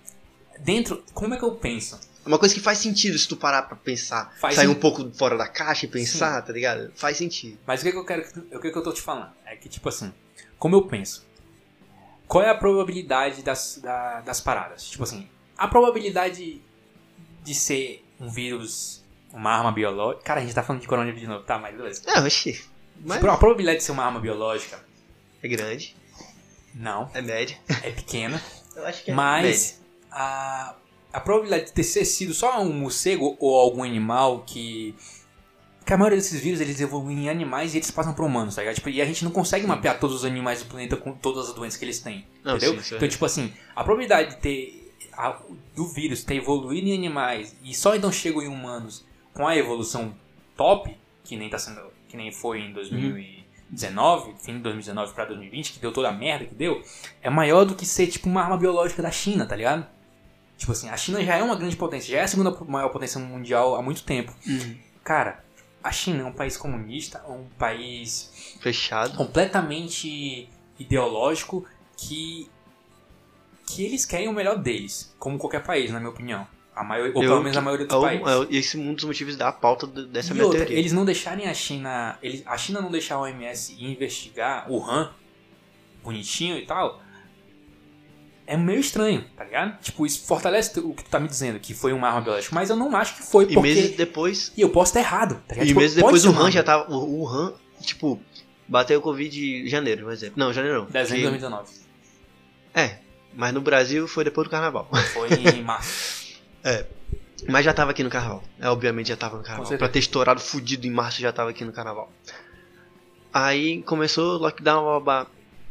dentro, 0.59 1.03
como 1.13 1.33
é 1.33 1.37
que 1.37 1.43
eu 1.43 1.55
penso? 1.55 1.99
É 2.23 2.27
uma 2.27 2.37
coisa 2.37 2.53
que 2.53 2.61
faz 2.61 2.77
sentido 2.77 3.17
se 3.17 3.27
tu 3.27 3.35
parar 3.35 3.63
pra 3.63 3.75
pensar. 3.75 4.31
Faz 4.39 4.55
sair 4.55 4.67
um 4.67 4.75
pouco 4.75 5.11
fora 5.13 5.35
da 5.35 5.47
caixa 5.47 5.85
e 5.85 5.89
pensar, 5.89 6.39
tá 6.43 6.53
ligado? 6.53 6.91
Faz 6.95 7.17
sentido. 7.17 7.57
Mas 7.65 7.81
o 7.81 7.83
que, 7.83 7.91
que 7.91 7.97
eu 7.97 8.05
quero, 8.05 8.23
o 8.53 8.59
que, 8.59 8.69
que 8.71 8.77
eu 8.77 8.83
tô 8.83 8.93
te 8.93 9.01
falando? 9.01 9.31
É 9.45 9.55
que, 9.55 9.67
tipo 9.67 9.89
assim, 9.89 10.13
como 10.59 10.75
eu 10.75 10.83
penso? 10.83 11.25
Qual 12.27 12.43
é 12.43 12.49
a 12.49 12.55
probabilidade 12.55 13.43
das, 13.43 13.79
da- 13.81 14.21
das 14.21 14.39
paradas? 14.39 14.83
Tipo 14.89 15.03
assim, 15.03 15.27
a 15.61 15.67
probabilidade 15.67 16.59
de 17.43 17.53
ser 17.55 18.03
um 18.19 18.27
vírus, 18.27 19.03
uma 19.31 19.51
arma 19.51 19.71
biológica. 19.71 20.23
Cara, 20.23 20.39
a 20.39 20.43
gente 20.43 20.55
tá 20.55 20.63
falando 20.63 20.81
de 20.81 20.87
coronavírus 20.87 21.21
de 21.21 21.27
novo, 21.27 21.43
tá? 21.43 21.59
Mas 21.59 21.75
beleza. 21.75 22.01
É, 22.07 22.19
oxi. 22.19 22.63
Mas 23.05 23.23
A 23.23 23.37
probabilidade 23.37 23.77
de 23.77 23.83
ser 23.83 23.91
uma 23.91 24.03
arma 24.03 24.19
biológica, 24.19 24.83
é 25.41 25.47
grande, 25.47 25.95
não, 26.73 27.09
é 27.13 27.21
média. 27.21 27.57
é 27.83 27.91
pequena. 27.91 28.41
Eu 28.75 28.85
acho 28.87 29.03
que 29.03 29.11
Mas 29.11 29.79
a, 30.09 30.75
a 31.13 31.19
probabilidade 31.19 31.65
de 31.65 31.73
ter 31.73 31.83
sido 31.83 32.33
só 32.33 32.59
um 32.61 32.73
morcego 32.73 33.37
ou 33.39 33.55
algum 33.59 33.83
animal 33.83 34.43
que. 34.45 34.95
Que 35.85 35.93
a 35.93 35.97
maioria 35.97 36.17
desses 36.17 36.39
vírus 36.39 36.61
eles 36.61 36.79
evoluem 36.79 37.25
em 37.25 37.29
animais 37.29 37.73
e 37.73 37.77
eles 37.77 37.89
passam 37.91 38.13
para 38.13 38.23
humanos, 38.23 38.55
tá 38.55 38.61
ligado? 38.61 38.75
Tipo, 38.75 38.89
e 38.89 39.01
a 39.01 39.05
gente 39.05 39.23
não 39.23 39.31
consegue 39.31 39.65
mapear 39.67 39.99
todos 39.99 40.17
os 40.17 40.25
animais 40.25 40.59
do 40.59 40.69
planeta 40.69 40.95
com 40.95 41.11
todas 41.11 41.49
as 41.49 41.55
doenças 41.55 41.77
que 41.77 41.85
eles 41.85 41.99
têm. 41.99 42.25
Não, 42.43 42.55
entendeu? 42.55 42.81
sim, 42.81 42.93
é 42.93 42.97
então, 42.97 43.09
tipo 43.09 43.25
assim, 43.25 43.53
a 43.75 43.83
probabilidade 43.83 44.35
de 44.35 44.37
ter. 44.37 44.80
A- 45.13 45.39
do 45.75 45.85
vírus 45.87 46.23
ter 46.23 46.35
evoluído 46.35 46.87
em 46.87 46.93
animais 46.97 47.55
e 47.63 47.73
só 47.73 47.95
então 47.95 48.11
chegou 48.11 48.41
em 48.43 48.47
humanos 48.47 49.05
com 49.33 49.47
a 49.47 49.55
evolução 49.55 50.13
top, 50.57 50.95
que 51.23 51.35
nem 51.37 51.49
tá 51.49 51.57
sendo. 51.57 51.81
que 52.09 52.17
nem 52.17 52.29
foi 52.29 52.59
em 52.59 52.73
2019, 52.73 54.33
fim 54.39 54.53
de 54.57 54.59
2019 54.59 55.13
para 55.13 55.25
2020, 55.25 55.71
que 55.73 55.79
deu 55.79 55.93
toda 55.93 56.09
a 56.09 56.11
merda 56.11 56.45
que 56.45 56.53
deu, 56.53 56.83
é 57.21 57.29
maior 57.29 57.63
do 57.63 57.73
que 57.73 57.85
ser 57.85 58.07
tipo 58.07 58.27
uma 58.27 58.41
arma 58.41 58.57
biológica 58.57 59.01
da 59.01 59.09
China, 59.11 59.45
tá 59.45 59.55
ligado? 59.55 59.87
Tipo 60.57 60.73
assim, 60.73 60.89
a 60.89 60.97
China 60.97 61.23
já 61.23 61.37
é 61.37 61.41
uma 61.43 61.55
grande 61.55 61.75
potência, 61.77 62.11
já 62.11 62.19
é 62.19 62.23
a 62.23 62.27
segunda 62.27 62.51
maior 62.67 62.89
potência 62.89 63.17
mundial 63.19 63.75
há 63.75 63.81
muito 63.81 64.03
tempo. 64.03 64.33
Uhum. 64.45 64.77
Cara, 65.03 65.43
a 65.83 65.91
China 65.91 66.21
é 66.23 66.25
um 66.25 66.33
país 66.33 66.57
comunista, 66.57 67.23
é 67.25 67.31
um 67.31 67.45
país 67.57 68.57
Fechado. 68.61 69.15
completamente 69.17 70.49
ideológico 70.77 71.65
que 71.97 72.49
que 73.65 73.83
eles 73.85 74.05
querem 74.05 74.27
o 74.27 74.33
melhor 74.33 74.57
deles, 74.57 75.13
como 75.19 75.37
qualquer 75.37 75.63
país, 75.63 75.91
na 75.91 75.99
minha 75.99 76.11
opinião. 76.11 76.47
A 76.75 76.83
maioria, 76.83 77.13
ou 77.15 77.21
Eu- 77.23 77.29
pelo 77.31 77.43
menos 77.43 77.57
a 77.57 77.61
maioria 77.61 77.85
dos 77.85 77.95
É 77.97 77.99
países. 78.01 78.27
é 78.27 78.35
o- 78.37 78.47
esse 78.49 78.77
é 78.77 78.79
um 78.79 78.93
dos 78.93 79.03
motivos 79.03 79.35
da 79.35 79.51
pauta 79.51 79.85
dessa 79.87 80.31
E 80.31 80.33
minha 80.33 80.45
outra, 80.45 80.71
eles 80.71 80.93
não 80.93 81.03
deixarem 81.05 81.47
a 81.47 81.53
China. 81.53 82.17
Eles, 82.23 82.43
a 82.45 82.57
China 82.57 82.81
não 82.81 82.89
deixar 82.89 83.15
a 83.15 83.19
OMS 83.21 83.75
investigar 83.83 84.71
o 84.71 84.81
Han 84.83 85.11
bonitinho 86.03 86.57
e 86.57 86.65
tal. 86.65 87.01
é 88.47 88.57
meio 88.57 88.79
estranho, 88.81 89.23
tá 89.37 89.45
ligado? 89.45 89.79
Tipo, 89.81 90.05
isso 90.05 90.25
fortalece 90.25 90.77
o 90.79 90.93
que 90.93 91.03
tu 91.05 91.09
tá 91.09 91.19
me 91.21 91.27
dizendo, 91.27 91.57
que 91.59 91.73
foi 91.73 91.93
uma 91.93 92.07
arma 92.09 92.19
biológica, 92.21 92.53
mas 92.53 92.69
eu 92.69 92.75
não 92.75 92.93
acho 92.97 93.15
que 93.15 93.23
foi, 93.23 93.45
E 93.45 93.53
porque... 93.53 93.61
meses 93.61 93.95
depois. 93.95 94.51
E 94.57 94.61
eu 94.61 94.69
posso 94.69 94.89
estar 94.89 94.99
errado, 94.99 95.35
tá 95.47 95.53
ligado? 95.53 95.65
E 95.65 95.67
Tipo, 95.69 95.79
meses 95.79 95.95
depois 95.95 96.25
o 96.25 96.31
Han 96.31 96.51
já 96.51 96.61
tava. 96.61 96.91
O, 96.93 97.21
o 97.21 97.27
Han, 97.29 97.53
tipo, 97.81 98.19
bateu 98.67 98.99
o 98.99 99.01
Covid 99.01 99.63
em 99.63 99.67
janeiro, 99.69 100.03
por 100.03 100.11
exemplo. 100.11 100.33
Não, 100.37 100.51
janeiro 100.51 100.79
não. 100.79 100.85
Dezembro 100.87 101.15
de 101.15 101.37
Que- 101.37 101.39
2019. 101.39 101.71
É, 102.73 102.97
mas 103.33 103.53
no 103.53 103.61
Brasil 103.61 104.07
foi 104.07 104.23
depois 104.23 104.47
do 104.47 104.51
carnaval. 104.51 104.89
Foi 105.13 105.29
em 105.33 105.61
março. 105.63 106.39
Mas 107.47 107.65
já 107.65 107.73
tava 107.73 107.91
aqui 107.91 108.03
no 108.03 108.09
carnaval. 108.09 108.43
É, 108.59 108.69
obviamente 108.69 109.07
já 109.07 109.17
tava 109.17 109.37
no 109.37 109.43
carnaval. 109.43 109.77
Pra 109.77 109.89
ter 109.89 109.99
estourado 109.99 110.39
fudido 110.39 110.85
em 110.85 110.91
março 110.91 111.19
já 111.21 111.31
tava 111.31 111.49
aqui 111.49 111.65
no 111.65 111.71
carnaval. 111.73 112.11
Aí 113.33 113.81
começou 113.83 114.35
o 114.35 114.37
lockdown, 114.37 114.99
blá. 115.01 115.27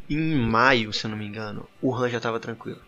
Em 0.09 0.35
maio, 0.35 0.93
se 0.93 1.05
eu 1.05 1.11
não 1.11 1.17
me 1.17 1.25
engano, 1.27 1.69
o 1.81 1.95
Han 1.95 2.09
já 2.11 2.19
tava 2.19 2.41
tranquilo. 2.41 2.81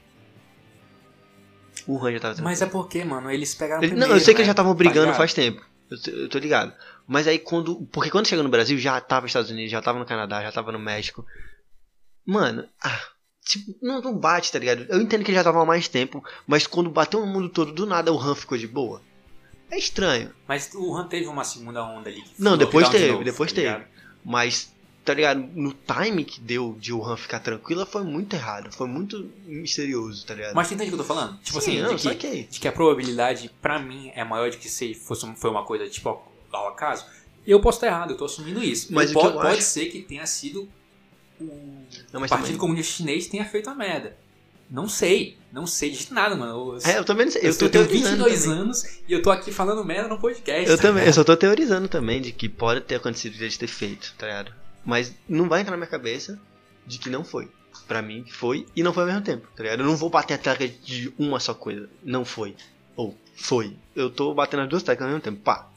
O 1.86 1.96
Han 1.98 2.12
já 2.12 2.20
tava 2.20 2.34
tranquilo. 2.34 2.44
Mas 2.44 2.62
é 2.62 2.66
porque, 2.66 3.04
mano, 3.04 3.30
eles 3.30 3.54
pegaram 3.54 3.80
Ele- 3.82 3.90
primeiro, 3.90 4.08
não, 4.10 4.16
eu 4.16 4.20
sei 4.20 4.34
que 4.34 4.38
né? 4.38 4.40
eles 4.42 4.46
já 4.46 4.52
estavam 4.52 4.72
Tá 4.72 4.78
brigando 4.78 5.14
faz 5.14 5.32
tempo. 5.32 5.64
Eu, 5.90 6.00
tô- 6.02 6.10
eu 6.10 6.28
tô 6.28 6.38
ligado. 6.38 6.72
Mas 7.06 7.28
aí 7.28 7.38
quando. 7.38 7.76
Porque 7.92 8.10
quando 8.10 8.26
chegou 8.26 8.42
no 8.42 8.50
Brasil 8.50 8.76
já 8.78 9.00
tava 9.00 9.22
nos 9.22 9.30
Estados 9.30 9.50
Unidos, 9.50 9.70
já 9.70 9.80
tava 9.82 9.98
no 9.98 10.06
Canadá, 10.06 10.42
já 10.42 10.50
tava 10.50 10.72
no 10.72 10.78
México. 10.78 11.24
Mano, 12.26 12.66
ah. 12.82 13.00
Tipo, 13.44 13.74
não, 13.82 14.00
não 14.00 14.16
bate, 14.16 14.52
tá 14.52 14.58
ligado? 14.58 14.86
Eu 14.88 15.00
entendo 15.00 15.24
que 15.24 15.30
ele 15.30 15.36
já 15.38 15.44
tava 15.44 15.60
há 15.62 15.64
mais 15.66 15.88
tempo, 15.88 16.22
mas 16.46 16.66
quando 16.66 16.88
bateu 16.90 17.20
no 17.20 17.26
mundo 17.26 17.48
todo, 17.48 17.72
do 17.72 17.84
nada 17.86 18.12
o 18.12 18.18
Han 18.18 18.34
ficou 18.34 18.56
de 18.56 18.68
boa. 18.68 19.02
É 19.70 19.76
estranho. 19.78 20.30
Mas 20.46 20.70
o 20.74 20.94
Han 20.96 21.08
teve 21.08 21.26
uma 21.26 21.42
segunda 21.44 21.82
onda 21.84 22.08
ali. 22.10 22.22
que 22.22 22.30
Não, 22.38 22.56
depois 22.56 22.84
lockdown 22.84 22.90
de 22.92 22.98
teve, 22.98 23.12
novo, 23.12 23.24
depois 23.24 23.52
tá 23.52 23.60
teve. 23.62 23.84
Mas, 24.24 24.70
tá 25.04 25.12
ligado? 25.14 25.40
No 25.54 25.72
time 25.74 26.24
que 26.24 26.40
deu 26.40 26.76
de 26.78 26.92
o 26.92 27.02
Han 27.04 27.16
ficar 27.16 27.40
tranquila 27.40 27.84
foi 27.84 28.04
muito 28.04 28.36
errado. 28.36 28.70
Foi 28.72 28.86
muito 28.86 29.28
misterioso, 29.44 30.24
tá 30.26 30.34
ligado? 30.34 30.54
Mas 30.54 30.68
tu 30.68 30.74
entende 30.74 30.90
o 30.90 30.94
que 30.94 31.00
eu 31.00 31.04
tô 31.06 31.14
falando? 31.14 31.38
Tipo 31.40 31.60
Sim, 31.60 31.80
assim, 31.80 31.82
não, 31.82 31.96
de, 31.96 32.14
que, 32.14 32.42
de 32.44 32.60
que 32.60 32.68
a 32.68 32.72
probabilidade, 32.72 33.50
pra 33.60 33.78
mim, 33.78 34.12
é 34.14 34.22
maior 34.22 34.50
de 34.50 34.58
que 34.58 34.68
se 34.68 34.94
fosse, 34.94 35.26
foi 35.36 35.50
uma 35.50 35.64
coisa 35.64 35.88
tipo 35.88 36.08
ao, 36.52 36.68
acaso. 36.68 37.06
Eu 37.44 37.60
posso 37.60 37.78
estar 37.78 37.88
errado, 37.88 38.10
eu 38.12 38.16
tô 38.16 38.26
assumindo 38.26 38.62
isso. 38.62 38.92
Mas 38.94 39.10
po- 39.12 39.20
pode 39.32 39.46
acho- 39.58 39.62
ser 39.62 39.86
que 39.86 40.02
tenha 40.02 40.26
sido 40.26 40.68
o 41.50 41.82
Não, 42.12 42.20
Partido 42.20 42.46
também- 42.46 42.56
Comunista 42.58 42.92
Chinês 42.92 43.26
tenha 43.26 43.44
feito 43.44 43.68
a 43.70 43.74
merda. 43.74 44.16
Não 44.70 44.88
sei. 44.88 45.36
Não 45.52 45.66
sei 45.66 45.90
de 45.90 46.12
nada, 46.12 46.34
mano. 46.34 46.74
Eu, 46.74 46.78
É, 46.90 46.98
eu 46.98 47.04
também 47.04 47.26
não 47.26 47.32
sei. 47.32 47.42
Eu, 47.42 47.48
eu, 47.48 47.52
tô 47.58 47.68
tenho 47.68 47.86
teorizando 47.86 48.24
22 48.24 48.42
também. 48.44 48.58
anos 48.58 48.84
e 49.06 49.12
eu 49.12 49.22
tô 49.22 49.30
aqui 49.30 49.52
falando 49.52 49.84
merda 49.84 50.08
no 50.08 50.18
podcast. 50.18 50.70
Eu 50.70 50.76
tá 50.76 50.82
também, 50.82 51.02
eu 51.02 51.06
ligado? 51.06 51.14
só 51.14 51.24
tô 51.24 51.36
teorizando 51.36 51.88
também 51.88 52.22
de 52.22 52.32
que 52.32 52.48
pode 52.48 52.80
ter 52.80 52.94
acontecido 52.94 53.36
de 53.36 53.58
ter 53.58 53.66
feito, 53.66 54.14
tá 54.16 54.26
ligado? 54.26 54.52
Mas 54.84 55.12
não 55.28 55.48
vai 55.48 55.60
entrar 55.60 55.72
na 55.72 55.76
minha 55.76 55.86
cabeça 55.86 56.40
de 56.86 56.98
que 56.98 57.10
não 57.10 57.22
foi. 57.22 57.48
Pra 57.86 58.00
mim, 58.00 58.24
foi 58.30 58.66
e 58.74 58.82
não 58.82 58.92
foi 58.94 59.02
ao 59.02 59.08
mesmo 59.08 59.22
tempo, 59.22 59.46
tá 59.54 59.62
ligado? 59.62 59.80
Eu 59.80 59.86
não 59.86 59.96
vou 59.96 60.08
bater 60.08 60.34
a 60.34 60.38
tecla 60.38 60.66
de 60.66 61.12
uma 61.18 61.38
só 61.38 61.52
coisa. 61.52 61.88
Não 62.02 62.24
foi. 62.24 62.54
Ou 62.96 63.14
foi. 63.36 63.76
Eu 63.94 64.08
tô 64.08 64.32
batendo 64.32 64.62
as 64.62 64.68
duas 64.68 64.82
teclas 64.82 65.06
ao 65.06 65.08
mesmo 65.10 65.22
tempo. 65.22 65.40
Pá. 65.42 65.68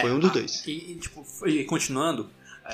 Foi 0.00 0.10
um 0.12 0.18
dos 0.18 0.30
ah, 0.30 0.32
dois. 0.34 0.66
E, 0.66 0.96
tipo, 1.00 1.24
e 1.46 1.64
continuando, 1.64 2.28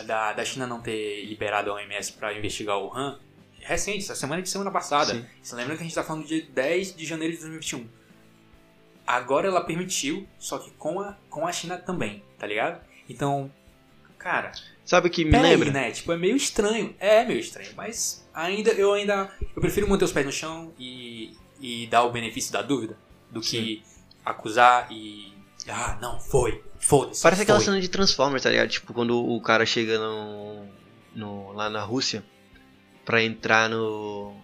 da, 0.07 0.33
da 0.33 0.45
China 0.45 0.67
não 0.67 0.81
ter 0.81 1.25
liberado 1.25 1.71
a 1.71 1.75
OMS 1.75 2.13
pra 2.13 2.33
investigar 2.33 2.79
o 2.79 2.95
Han, 2.97 3.19
recente, 3.61 4.05
essa 4.05 4.15
semana 4.15 4.43
de 4.43 4.49
semana 4.49 4.71
passada. 4.71 5.13
Sim. 5.15 5.27
Você 5.43 5.57
lembra 5.57 5.77
que 5.77 5.83
a 5.83 5.85
gente 5.85 5.95
tá 5.95 6.03
falando 6.03 6.23
do 6.23 6.29
dia 6.29 6.45
10 6.53 6.97
de 6.97 7.05
janeiro 7.05 7.35
de 7.35 7.41
2021. 7.41 7.87
Agora 9.07 9.49
ela 9.49 9.61
permitiu, 9.63 10.27
só 10.39 10.59
que 10.59 10.71
com 10.73 11.01
a, 11.01 11.17
com 11.29 11.47
a 11.47 11.53
China 11.53 11.77
também, 11.77 12.23
tá 12.39 12.47
ligado? 12.47 12.81
Então, 13.09 13.53
cara, 14.19 14.53
Sabe 14.85 15.07
o 15.07 15.11
que 15.11 15.25
me 15.25 15.39
lembra? 15.39 15.71
né? 15.71 15.91
Tipo, 15.93 16.13
é 16.13 16.17
meio 16.17 16.35
estranho. 16.37 16.95
É 16.99 17.25
meio 17.25 17.39
estranho, 17.39 17.71
mas 17.77 18.29
ainda, 18.35 18.71
eu 18.73 18.93
ainda, 18.93 19.31
eu 19.55 19.61
prefiro 19.61 19.89
manter 19.89 20.05
os 20.05 20.13
pés 20.13 20.27
no 20.27 20.33
chão 20.33 20.73
e, 20.79 21.37
e 21.61 21.87
dar 21.87 22.03
o 22.05 22.11
benefício 22.11 22.53
da 22.53 22.61
dúvida 22.63 22.97
do 23.31 23.41
que 23.41 23.83
acusar 24.25 24.91
e, 24.91 25.33
ah, 25.69 25.97
não, 26.01 26.19
foi, 26.19 26.63
foda-se. 26.91 27.23
Parece 27.23 27.43
aquela 27.43 27.59
foi. 27.59 27.65
cena 27.67 27.81
de 27.81 27.89
Transformers, 27.89 28.43
tá 28.43 28.51
ligado? 28.51 28.69
Tipo, 28.69 28.93
quando 28.93 29.17
o 29.17 29.41
cara 29.41 29.65
chega 29.65 29.99
no, 29.99 30.67
no- 31.15 31.53
lá 31.53 31.71
na 31.71 31.83
Rússia 31.83 32.23
pra 33.05 33.23
entrar 33.23 33.69
no. 33.71 34.35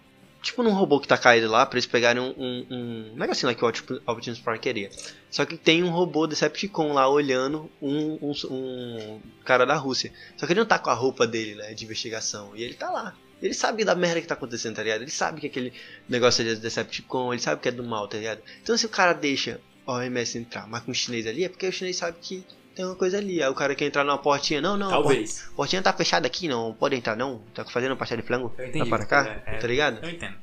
Tipo 0.43 0.63
num 0.63 0.71
robô 0.73 1.01
que 1.01 1.09
tá 1.09 1.19
caído 1.19 1.51
lá, 1.51 1.67
pra 1.67 1.77
eles 1.77 1.87
pegarem 1.87 2.23
um, 2.23 2.33
um, 2.39 2.67
um 2.71 3.17
negocinho 3.17 3.49
lá 3.49 3.55
que 3.55 3.65
o 3.65 3.69
Opti- 3.69 4.01
Optimus 4.07 4.39
Prime 4.39 4.59
queria. 4.61 4.91
Só 5.29 5.45
que 5.45 5.57
tem 5.57 5.83
um 5.83 5.91
robô 5.91 6.25
Decepticon 6.29 6.93
lá 6.93 7.09
olhando 7.09 7.69
um, 7.83 8.17
um, 8.23 8.33
um 8.49 9.21
cara 9.45 9.67
da 9.67 9.75
Rússia. 9.75 10.13
Só 10.37 10.47
que 10.47 10.53
ele 10.53 10.61
não 10.61 10.67
tá 10.67 10.79
com 10.79 10.89
a 10.89 10.95
roupa 10.95 11.27
dele, 11.27 11.57
né, 11.57 11.75
de 11.75 11.85
investigação. 11.85 12.53
E 12.55 12.63
ele 12.63 12.75
tá 12.75 12.89
lá. 12.91 13.13
Ele 13.43 13.53
sabe 13.55 13.85
da 13.85 13.97
merda 13.97 14.21
que 14.21 14.27
tá 14.29 14.35
acontecendo, 14.35 14.77
tá 14.77 14.85
ligado? 14.85 15.03
Ele 15.03 15.11
sabe 15.11 15.41
que 15.41 15.49
aquele 15.49 15.73
negócio 16.09 16.43
ali 16.43 16.53
é 16.53 16.55
Decepticon, 16.55 17.33
ele 17.33 17.43
sabe 17.43 17.61
que 17.61 17.69
é 17.69 17.73
do 17.73 17.83
mal, 17.83 18.07
tá 18.07 18.17
ligado? 18.17 18.41
Então 18.63 18.77
se 18.77 18.87
o 18.87 18.89
cara 18.89 19.13
deixa 19.15 19.61
OMS 19.87 20.39
entrar, 20.39 20.67
mas 20.67 20.83
com 20.83 20.91
o 20.91 20.95
chinês 20.95 21.27
ali, 21.27 21.45
é 21.45 21.49
porque 21.49 21.67
o 21.67 21.73
chinês 21.73 21.97
sabe 21.97 22.19
que 22.21 22.45
tem 22.75 22.85
uma 22.85 22.97
coisa 22.97 23.19
ali. 23.19 23.43
Aí 23.43 23.49
o 23.49 23.55
cara 23.55 23.75
quer 23.75 23.87
entrar 23.87 24.05
numa 24.05 24.19
portinha, 24.19 24.61
não, 24.61 24.77
não, 24.77 24.91
Talvez. 24.91 25.41
port- 25.43 25.55
portinha 25.57 25.83
tá 25.83 25.93
fechada 25.93 26.27
aqui, 26.27 26.47
não 26.49 26.75
pode 26.75 26.95
entrar 26.97 27.17
não. 27.17 27.39
Tá 27.55 27.65
fazendo 27.65 27.97
pastel 27.97 28.19
de 28.19 28.23
flango, 28.25 28.53
Eu 28.59 28.67
entendi. 28.67 28.85
tá 28.91 28.97
para 28.97 29.07
cá, 29.07 29.43
É, 29.47 29.57
é, 29.57 29.59
tá 29.59 29.67
ligado? 29.67 30.05
Eu 30.05 30.11
entendo. 30.11 30.37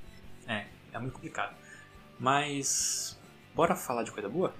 É, 0.47 0.65
é 0.93 0.99
muito 0.99 1.13
complicado. 1.13 1.55
Mas, 2.19 3.17
bora 3.53 3.75
falar 3.75 4.03
de 4.03 4.11
coisa 4.11 4.29
boa? 4.29 4.53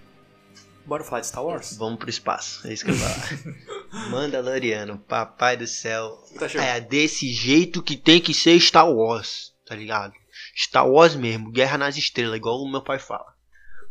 Bora 0.86 1.04
falar 1.04 1.22
de 1.22 1.28
Star 1.28 1.44
Wars? 1.46 1.78
Vamos 1.78 1.98
pro 1.98 2.10
espaço, 2.10 2.68
é 2.68 2.74
isso 2.74 2.84
que 2.84 2.92
eu 2.92 2.96
falo. 2.96 3.56
Mandaloriano, 4.12 5.00
papai 5.00 5.56
do 5.56 5.66
céu. 5.66 6.18
Tá. 6.38 6.48
É 6.64 6.82
desse 6.82 7.32
jeito 7.32 7.82
que 7.82 7.96
tem 7.96 8.20
que 8.20 8.34
ser 8.34 8.60
Star 8.60 8.90
Wars, 8.92 9.54
tá 9.66 9.76
ligado? 9.76 10.14
Star 10.58 10.88
Wars 10.88 11.16
mesmo, 11.16 11.52
Guerra 11.52 11.78
nas 11.78 11.96
Estrelas, 11.98 12.36
igual 12.36 12.62
o 12.62 12.70
meu 12.70 12.82
pai 12.82 13.00
fala. 13.00 13.33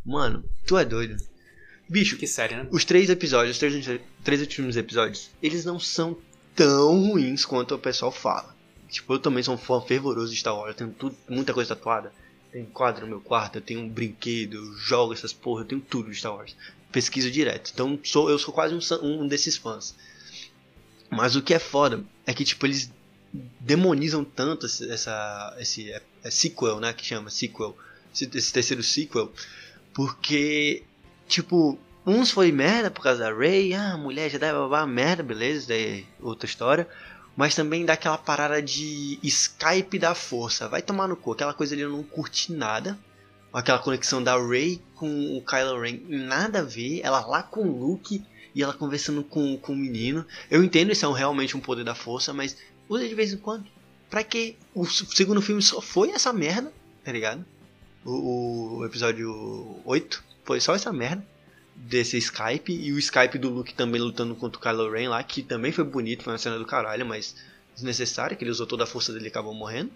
Mano, 0.05 0.45
tu 0.67 0.77
é 0.77 0.85
doido. 0.85 1.17
Bicho, 1.89 2.17
Que 2.17 2.27
série, 2.27 2.57
né? 2.57 2.67
os 2.71 2.85
três 2.85 3.11
episódios, 3.11 3.57
os 3.57 3.59
três, 3.59 4.01
três 4.25 4.41
últimos 4.41 4.77
episódios, 4.77 5.31
eles 5.43 5.65
não 5.65 5.79
são 5.79 6.17
tão 6.55 7.09
ruins 7.09 7.45
quanto 7.45 7.75
o 7.75 7.79
pessoal 7.79 8.11
fala. 8.11 8.57
Tipo, 8.89 9.15
eu 9.15 9.19
também 9.19 9.43
sou 9.43 9.55
um 9.55 9.59
fã 9.59 9.81
fervoroso 9.81 10.33
de 10.33 10.39
Star 10.39 10.57
Wars, 10.57 10.69
eu 10.69 10.75
tenho 10.75 10.91
tudo, 10.91 11.17
muita 11.29 11.53
coisa 11.53 11.75
tatuada. 11.75 12.13
Tem 12.51 12.65
quadro 12.67 13.03
no 13.03 13.09
meu 13.09 13.21
quarto, 13.21 13.57
eu 13.57 13.63
tenho 13.63 13.81
um 13.81 13.89
brinquedo, 13.89 14.57
eu 14.57 14.75
jogo 14.75 15.15
essas 15.15 15.33
porra, 15.33 15.63
eu 15.63 15.67
tenho 15.67 15.81
tudo 15.81 16.11
de 16.11 16.17
Star 16.17 16.35
Wars. 16.35 16.55
Pesquiso 16.91 17.31
direto. 17.31 17.71
Então 17.73 17.99
sou, 18.05 18.29
eu 18.29 18.39
sou 18.39 18.53
quase 18.53 18.75
um, 18.75 19.23
um 19.23 19.27
desses 19.27 19.57
fãs. 19.57 19.95
Mas 21.11 21.37
o 21.37 21.43
que 21.43 21.55
é 21.55 21.59
foda 21.59 22.05
é 22.27 22.33
que, 22.33 22.45
tipo, 22.45 22.67
eles 22.67 22.91
demonizam 23.61 24.25
tanto 24.25 24.67
esse, 24.67 24.91
essa, 24.91 25.57
esse 25.59 25.91
é, 25.91 26.03
é 26.23 26.31
sequel, 26.31 26.81
né? 26.81 26.93
Que 26.93 27.05
chama 27.05 27.31
sequel. 27.31 27.77
Esse, 28.15 28.31
esse 28.35 28.53
terceiro 28.53 28.83
sequel. 28.83 29.33
Porque, 29.93 30.83
tipo, 31.27 31.79
uns 32.07 32.31
foi 32.31 32.51
merda 32.51 32.91
por 32.91 33.03
causa 33.03 33.25
da 33.25 33.35
Rey. 33.37 33.75
Ah, 33.75 33.97
mulher 33.97 34.31
já 34.31 34.39
dá 34.39 34.87
merda, 34.87 35.23
beleza, 35.23 35.69
daí 35.69 36.01
é 36.01 36.05
outra 36.25 36.47
história. 36.47 36.89
Mas 37.37 37.55
também 37.55 37.85
dá 37.85 37.95
aquela 37.95 38.19
parada 38.19 38.61
de 38.61 39.19
Skype 39.23 39.99
da 39.99 40.15
força. 40.15 40.69
Vai 40.69 40.83
tomar 40.83 41.09
no 41.09 41.17
cu. 41.17 41.33
Aquela 41.33 41.55
coisa 41.55 41.75
ali 41.75 41.83
eu 41.83 41.91
não 41.91 42.03
curti 42.03 42.53
nada. 42.53 42.99
Aquela 43.53 43.79
conexão 43.79 44.23
da 44.23 44.37
Rey 44.37 44.81
com 44.95 45.37
o 45.37 45.43
Kylo 45.43 45.81
Ren. 45.81 46.01
Nada 46.09 46.61
a 46.61 46.63
ver. 46.63 47.01
Ela 47.03 47.25
lá 47.27 47.43
com 47.43 47.63
o 47.63 47.79
Luke 47.79 48.23
e 48.55 48.63
ela 48.63 48.75
conversando 48.75 49.23
com, 49.23 49.57
com 49.57 49.73
o 49.73 49.77
menino. 49.77 50.27
Eu 50.51 50.63
entendo 50.63 50.93
isso 50.93 51.07
é 51.07 51.19
realmente 51.19 51.57
um 51.57 51.61
poder 51.61 51.85
da 51.85 51.95
força, 51.95 52.33
mas 52.33 52.57
usa 52.89 53.09
de 53.09 53.15
vez 53.15 53.33
em 53.33 53.39
quando. 53.39 53.67
Pra 54.11 54.23
que 54.23 54.57
o 54.75 54.85
segundo 54.85 55.41
filme 55.41 55.63
só 55.63 55.81
foi 55.81 56.11
essa 56.11 56.33
merda, 56.33 56.73
tá 57.03 57.11
ligado? 57.11 57.45
O, 58.05 58.79
o 58.79 58.85
episódio 58.85 59.81
8 59.85 60.25
foi 60.45 60.61
só 60.61 60.75
essa 60.75 60.93
merda 60.93 61.25
desse 61.75 62.17
Skype 62.19 62.73
e 62.73 62.93
o 62.93 62.99
Skype 62.99 63.39
do 63.39 63.49
Luke 63.49 63.75
também 63.75 64.01
lutando 64.01 64.35
contra 64.35 64.59
o 64.59 64.63
Kylo 64.63 64.91
Ren 64.91 65.09
lá, 65.09 65.23
que 65.23 65.43
também 65.43 65.73
foi 65.73 65.85
bonito, 65.85 66.23
foi 66.23 66.33
uma 66.33 66.39
cena 66.39 66.59
do 66.59 66.67
caralho, 66.67 67.07
mas 67.07 67.35
desnecessária, 67.75 68.37
que 68.37 68.45
ele 68.45 68.51
usou 68.51 68.67
toda 68.67 68.85
a 68.85 68.87
força 68.87 69.13
dele 69.13 69.27
e 69.27 69.29
acabou 69.29 69.55
morrendo. 69.55 69.91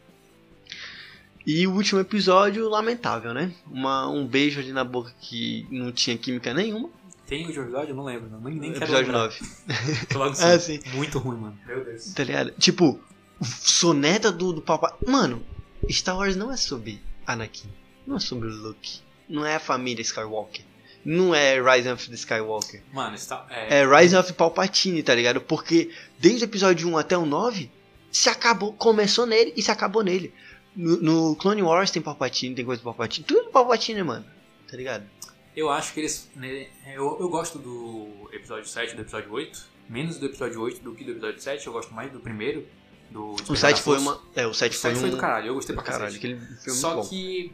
E 1.46 1.66
o 1.66 1.72
último 1.72 2.00
episódio, 2.00 2.68
lamentável, 2.68 3.32
né? 3.32 3.52
Uma, 3.70 4.09
um 4.09 4.26
beijo 4.26 4.59
ali 4.59 4.72
na 4.72 4.82
boca 4.82 5.12
que 5.20 5.66
não 5.70 5.92
tinha 5.92 6.18
química 6.18 6.52
nenhuma. 6.52 6.90
Tem 7.24 7.46
o 7.46 7.50
episódio? 7.50 7.90
Eu 7.90 7.96
não 7.96 8.04
lembro. 8.04 8.28
Não, 8.28 8.40
nem, 8.40 8.54
nem 8.54 8.72
quero 8.72 8.84
episódio 8.84 9.07
lembrar. 9.07 9.32
9. 9.68 10.07
Tô 10.07 10.18
logo 10.18 10.30
assim. 10.42 10.80
sim. 10.80 10.90
Muito 10.94 11.18
ruim, 11.18 11.38
mano. 11.38 11.59
Meu 11.64 11.84
Deus. 11.84 12.12
Tá 12.14 12.24
ligado? 12.24 12.50
Tipo, 12.52 13.00
soneta 13.40 14.32
do, 14.32 14.54
do 14.54 14.61
papai. 14.62 14.92
Mano, 15.07 15.40
Star 15.88 16.16
Wars 16.16 16.34
não 16.34 16.52
é 16.52 16.57
sobre 16.57 17.00
Anakin. 17.24 17.68
Não 18.07 18.16
é 18.16 18.20
sobre 18.20 18.48
Luke. 18.48 19.00
Não 19.28 19.44
é 19.44 19.57
a 19.57 19.61
família 19.61 20.02
Skywalker. 20.02 20.64
Não 21.04 21.34
é 21.34 21.61
Rise 21.61 21.88
of 21.88 22.09
the 22.09 22.14
Skywalker. 22.14 22.82
Mano, 22.92 23.14
está. 23.14 23.46
É, 23.50 23.80
É 23.80 23.86
Rise 23.86 24.16
of 24.16 24.32
Palpatine, 24.32 25.02
tá 25.02 25.14
ligado? 25.14 25.40
Porque 25.40 25.90
desde 26.18 26.44
o 26.44 26.46
episódio 26.46 26.88
1 26.88 26.98
até 26.98 27.16
o 27.16 27.24
9, 27.24 27.70
se 28.11 28.28
acabou, 28.28 28.72
começou 28.72 29.24
nele 29.26 29.52
e 29.57 29.62
se 29.62 29.70
acabou 29.70 30.02
nele. 30.02 30.32
No, 30.74 30.96
no 31.30 31.36
Clone 31.36 31.62
Wars 31.62 31.90
tem 31.90 32.02
Palpatine, 32.02 32.54
tem 32.54 32.64
coisa 32.64 32.80
do 32.82 32.84
Palpatine. 32.84 33.24
Tudo 33.26 33.50
Palpatine, 33.50 34.02
mano. 34.02 34.24
Tá 34.70 34.76
ligado? 34.76 35.09
Eu 35.54 35.70
acho 35.70 35.94
que 35.94 36.00
eles. 36.00 36.28
né, 36.34 36.66
Eu, 36.94 37.16
eu 37.20 37.28
gosto 37.28 37.59
do 37.59 38.28
episódio 38.32 38.66
7 38.68 38.92
e 38.92 38.96
do 38.96 39.02
episódio 39.02 39.32
8. 39.32 39.76
Menos 39.88 40.18
do 40.18 40.26
episódio 40.26 40.61
8 40.61 40.82
do 40.82 40.92
que 40.94 41.04
do 41.04 41.12
episódio 41.12 41.40
7. 41.40 41.66
Eu 41.66 41.72
gosto 41.72 41.94
mais 41.94 42.11
do 42.12 42.18
primeiro. 42.20 42.66
Do 43.11 43.30
O 43.30 43.36
Despertar 43.36 43.57
7 43.57 43.76
da 43.76 43.82
foi 43.82 43.98
uma. 43.98 44.20
É, 44.34 44.46
o 44.46 44.52
7 44.52 44.76
O 44.76 44.80
foi 44.80 44.90
7 44.90 44.96
um. 44.98 45.00
foi 45.02 45.11
do 45.11 45.16
caralho, 45.18 45.46
eu 45.46 45.54
gostei 45.54 45.74
pra 45.74 45.84
caralho. 45.84 46.18
Só 46.59 47.02
que 47.04 47.52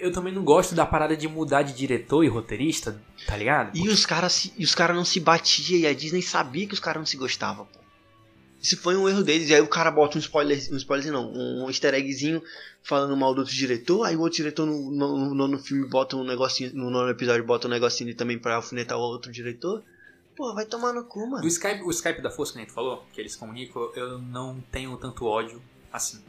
eu 0.00 0.12
também 0.12 0.32
não 0.32 0.42
gosto 0.44 0.74
da 0.74 0.84
parada 0.86 1.16
de 1.16 1.28
mudar 1.28 1.62
de 1.62 1.72
diretor 1.72 2.24
e 2.24 2.28
roteirista, 2.28 3.00
tá 3.26 3.36
ligado? 3.36 3.76
E 3.76 3.88
os 3.88 4.04
caras 4.06 4.32
se- 4.32 4.52
e 4.58 4.64
os 4.64 4.74
caras 4.74 4.96
não 4.96 5.04
se 5.04 5.20
batiam 5.20 5.78
e 5.78 5.86
a 5.86 5.92
Disney 5.94 6.22
sabia 6.22 6.66
que 6.66 6.74
os 6.74 6.80
caras 6.80 7.00
não 7.00 7.06
se 7.06 7.16
gostavam, 7.16 7.66
pô. 7.66 7.78
Isso 8.62 8.76
foi 8.76 8.94
um 8.94 9.08
erro 9.08 9.22
deles. 9.22 9.48
E 9.48 9.54
aí 9.54 9.60
o 9.62 9.66
cara 9.68 9.90
bota 9.90 10.18
um 10.18 10.20
spoiler, 10.20 10.58
um 10.70 10.76
spoiler 10.76 11.10
não, 11.10 11.32
um 11.32 11.66
easter 11.68 11.94
eggzinho 11.94 12.42
falando 12.82 13.16
mal 13.16 13.32
do 13.34 13.38
outro 13.40 13.54
diretor. 13.54 14.04
Aí 14.04 14.14
o 14.16 14.20
outro 14.20 14.36
diretor 14.36 14.66
no, 14.66 14.90
no, 14.90 15.16
no 15.28 15.34
nono 15.34 15.58
filme 15.58 15.86
bota 15.88 16.14
um 16.16 16.24
negocinho, 16.24 16.70
no 16.74 16.90
nono 16.90 17.08
episódio 17.08 17.42
bota 17.42 17.66
um 17.66 17.70
negocinho 17.70 18.14
também 18.14 18.38
pra 18.38 18.56
alfinetar 18.56 18.98
o 18.98 19.00
outro 19.00 19.32
diretor. 19.32 19.82
Pô, 20.36 20.54
vai 20.54 20.66
tomar 20.66 20.92
no 20.92 21.04
cu, 21.04 21.26
mano. 21.26 21.40
Do 21.40 21.48
Skype, 21.48 21.82
o 21.84 21.90
Skype 21.90 22.20
da 22.20 22.30
Força 22.30 22.52
que 22.52 22.58
a 22.58 22.62
gente 22.62 22.72
falou, 22.72 23.02
que 23.14 23.20
eles 23.20 23.34
comunicam, 23.34 23.90
eu 23.94 24.18
não 24.18 24.62
tenho 24.70 24.94
tanto 24.98 25.24
ódio 25.24 25.60
assim. 25.90 26.20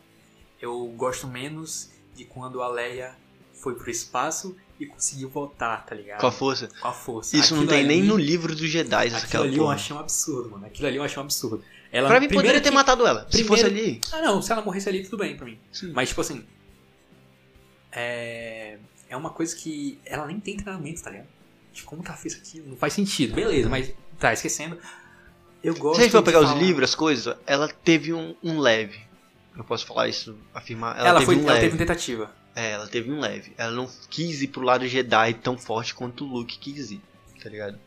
Eu 0.61 0.85
gosto 0.95 1.27
menos 1.27 1.89
de 2.15 2.23
quando 2.23 2.61
a 2.61 2.67
Leia 2.69 3.13
foi 3.61 3.75
pro 3.75 3.89
espaço 3.89 4.55
e 4.79 4.85
conseguiu 4.85 5.29
voltar, 5.29 5.85
tá 5.85 5.93
ligado? 5.95 6.19
Com 6.19 6.27
a 6.27 6.31
força. 6.31 6.67
Com 6.81 6.87
a 6.87 6.91
força. 6.93 7.37
Isso 7.37 7.53
não 7.55 7.63
Aquilo 7.63 7.77
tem 7.77 7.85
nem 7.87 7.99
ali- 7.99 8.07
no 8.07 8.17
livro 8.17 8.55
dos 8.55 8.67
Jedi, 8.69 8.95
Aquilo 9.07 9.17
aquela 9.17 9.45
ali 9.45 9.57
eu 9.57 9.63
porra. 9.63 9.75
achei 9.75 9.95
um 9.95 9.99
absurdo, 9.99 10.49
mano. 10.49 10.65
Aquilo 10.65 10.87
ali 10.87 10.97
eu 10.97 11.03
achei 11.03 11.17
um 11.19 11.21
absurdo. 11.25 11.63
Ela, 11.91 12.07
Pra 12.07 12.19
mim 12.19 12.27
primeiro 12.27 12.47
poderia 12.47 12.61
ter 12.61 12.69
que- 12.69 12.75
matado 12.75 13.05
ela. 13.05 13.27
Se 13.29 13.43
fosse 13.43 13.63
primeiro- 13.63 13.89
ali. 13.89 14.01
Ah, 14.11 14.21
não, 14.21 14.41
se 14.41 14.51
ela 14.51 14.61
morresse 14.61 14.87
ali, 14.89 15.03
tudo 15.03 15.17
bem 15.17 15.35
pra 15.35 15.45
mim. 15.45 15.59
Sim. 15.71 15.91
Mas, 15.93 16.09
tipo 16.09 16.21
assim. 16.21 16.43
É. 17.91 18.77
É 19.09 19.17
uma 19.17 19.29
coisa 19.29 19.53
que 19.55 19.99
ela 20.05 20.25
nem 20.25 20.39
tem 20.39 20.55
treinamento, 20.55 21.03
tá 21.03 21.09
ligado? 21.09 21.27
Tipo, 21.73 21.89
como 21.89 22.01
que 22.01 22.07
ela 22.09 22.17
fez 22.17 22.35
aquilo? 22.35 22.69
Não 22.69 22.77
faz 22.77 22.93
sentido. 22.93 23.33
Beleza, 23.35 23.67
mas 23.69 23.91
tá 24.17 24.31
esquecendo. 24.31 24.77
Eu 25.63 25.75
gosto. 25.75 25.95
Se 25.97 26.01
a 26.01 26.03
gente 26.05 26.11
for 26.13 26.19
de 26.19 26.25
pegar 26.25 26.39
os 26.39 26.49
falar- 26.49 26.61
livros, 26.61 26.89
as 26.89 26.95
coisas, 26.95 27.35
ela 27.45 27.67
teve 27.67 28.13
um, 28.13 28.35
um 28.41 28.59
leve. 28.59 28.99
Eu 29.55 29.63
posso 29.65 29.85
falar 29.85 30.07
isso, 30.07 30.37
afirmar. 30.53 30.97
Ela, 30.97 31.09
Ela, 31.09 31.19
teve 31.19 31.25
foi, 31.25 31.35
um 31.35 31.49
ela 31.49 31.59
teve 31.59 31.73
uma 31.73 31.77
tentativa. 31.77 32.31
É, 32.55 32.71
ela 32.71 32.87
teve 32.87 33.11
um 33.11 33.19
leve. 33.19 33.53
Ela 33.57 33.71
não 33.71 33.89
quis 34.09 34.41
ir 34.41 34.47
pro 34.47 34.61
lado 34.61 34.87
Jedi 34.87 35.33
tão 35.35 35.57
forte 35.57 35.93
quanto 35.93 36.25
o 36.25 36.27
Luke 36.27 36.57
quis 36.57 36.91
ir, 36.91 37.01
tá 37.41 37.49
ligado? 37.49 37.79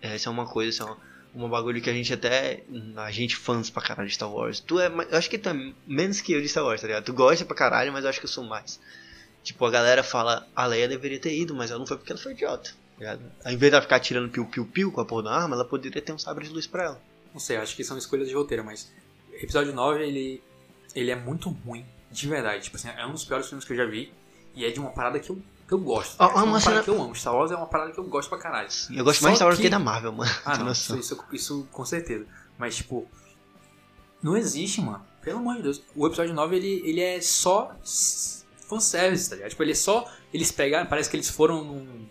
Essa 0.00 0.28
é 0.28 0.32
uma 0.32 0.46
coisa, 0.46 0.70
essa 0.70 0.82
é 0.84 0.86
uma, 0.86 0.98
uma 1.34 1.48
bagulho 1.48 1.80
que 1.80 1.90
a 1.90 1.92
gente 1.92 2.12
até. 2.12 2.62
A 2.96 3.10
gente 3.10 3.36
fãs 3.36 3.68
pra 3.68 3.82
caralho 3.82 4.08
de 4.08 4.14
Star 4.14 4.32
Wars. 4.32 4.60
Tu 4.60 4.80
é. 4.80 4.86
Eu 4.86 5.18
acho 5.18 5.28
que 5.28 5.38
tu 5.38 5.48
é 5.48 5.72
menos 5.86 6.20
que 6.20 6.32
eu 6.32 6.40
de 6.40 6.48
Star 6.48 6.64
Wars, 6.64 6.80
tá 6.80 6.86
ligado? 6.86 7.04
Tu 7.04 7.12
gosta 7.12 7.44
pra 7.44 7.56
caralho, 7.56 7.92
mas 7.92 8.04
eu 8.04 8.10
acho 8.10 8.20
que 8.20 8.26
eu 8.26 8.30
sou 8.30 8.44
mais. 8.44 8.80
Tipo, 9.42 9.64
a 9.64 9.70
galera 9.70 10.02
fala, 10.02 10.46
a 10.54 10.66
Leia 10.66 10.88
deveria 10.88 11.18
ter 11.18 11.36
ido, 11.36 11.54
mas 11.54 11.70
ela 11.70 11.78
não 11.78 11.86
foi 11.86 11.96
porque 11.96 12.12
ela 12.12 12.20
foi 12.20 12.32
idiota, 12.32 12.70
tá 12.70 12.98
ligado? 12.98 13.32
Ao 13.44 13.52
invés 13.52 13.70
de 13.70 13.74
ela 13.74 13.82
ficar 13.82 14.00
tirando 14.00 14.30
piu-piu-piu 14.30 14.92
com 14.92 15.00
a 15.00 15.04
porra 15.04 15.22
da 15.22 15.32
arma, 15.32 15.54
ela 15.54 15.64
poderia 15.64 16.02
ter 16.02 16.12
um 16.12 16.18
sabre 16.18 16.46
de 16.46 16.52
luz 16.52 16.66
pra 16.66 16.84
ela. 16.84 17.02
Não 17.32 17.40
sei, 17.40 17.56
acho 17.56 17.76
que 17.76 17.84
são 17.84 17.96
escolhas 17.96 18.28
de 18.28 18.34
roteiro, 18.34 18.64
mas. 18.64 18.92
Episódio 19.32 19.72
9, 19.72 20.02
ele. 20.02 20.42
Ele 20.94 21.10
é 21.10 21.16
muito 21.16 21.50
ruim, 21.50 21.86
de 22.10 22.28
verdade. 22.28 22.64
Tipo 22.64 22.76
assim, 22.76 22.88
é 22.96 23.06
um 23.06 23.12
dos 23.12 23.24
piores 23.24 23.46
filmes 23.46 23.64
que 23.64 23.72
eu 23.72 23.76
já 23.76 23.86
vi. 23.86 24.12
E 24.54 24.64
é 24.64 24.70
de 24.70 24.80
uma 24.80 24.90
parada 24.90 25.20
que 25.20 25.30
eu, 25.30 25.40
que 25.66 25.72
eu 25.74 25.78
gosto. 25.78 26.16
Ah, 26.18 26.32
é 26.34 26.42
uma, 26.42 26.60
cena- 26.60 26.82
que 26.82 26.90
eu 26.90 27.00
amo. 27.00 27.14
Star 27.14 27.34
Wars 27.34 27.50
é 27.52 27.56
uma 27.56 27.66
parada 27.66 27.92
que 27.92 27.98
eu 27.98 28.04
gosto 28.04 28.28
pra 28.28 28.38
caralho. 28.38 28.68
Eu 28.90 29.04
gosto 29.04 29.20
Só 29.20 29.24
mais 29.26 29.34
de 29.34 29.36
Star 29.36 29.46
Wars 29.48 29.56
que- 29.56 29.62
que 29.64 29.68
da 29.70 29.78
Marvel, 29.78 30.12
mano. 30.12 30.30
Ah, 30.44 30.56
não, 30.58 30.72
isso, 30.72 30.96
isso, 30.98 31.24
isso 31.32 31.68
com 31.70 31.84
certeza. 31.84 32.26
Mas, 32.58 32.76
tipo, 32.76 33.08
não 34.22 34.36
existe, 34.36 34.80
mano. 34.80 35.04
Pelo 35.22 35.38
amor 35.38 35.56
de 35.56 35.62
Deus. 35.62 35.82
O 35.94 36.06
episódio 36.06 36.34
9, 36.34 36.56
ele, 36.56 36.82
ele 36.88 37.00
é 37.00 37.20
só 37.20 37.72
fanservice, 38.68 39.28
tá 39.30 39.36
ligado? 39.36 39.50
Tipo, 39.50 39.62
ele 39.62 39.72
é 39.72 39.76
só... 39.76 40.10
Eles 40.32 40.50
pegaram, 40.50 40.86
parece 40.88 41.08
que 41.08 41.16
eles 41.16 41.28
foram 41.28 41.62
num, 41.64 42.06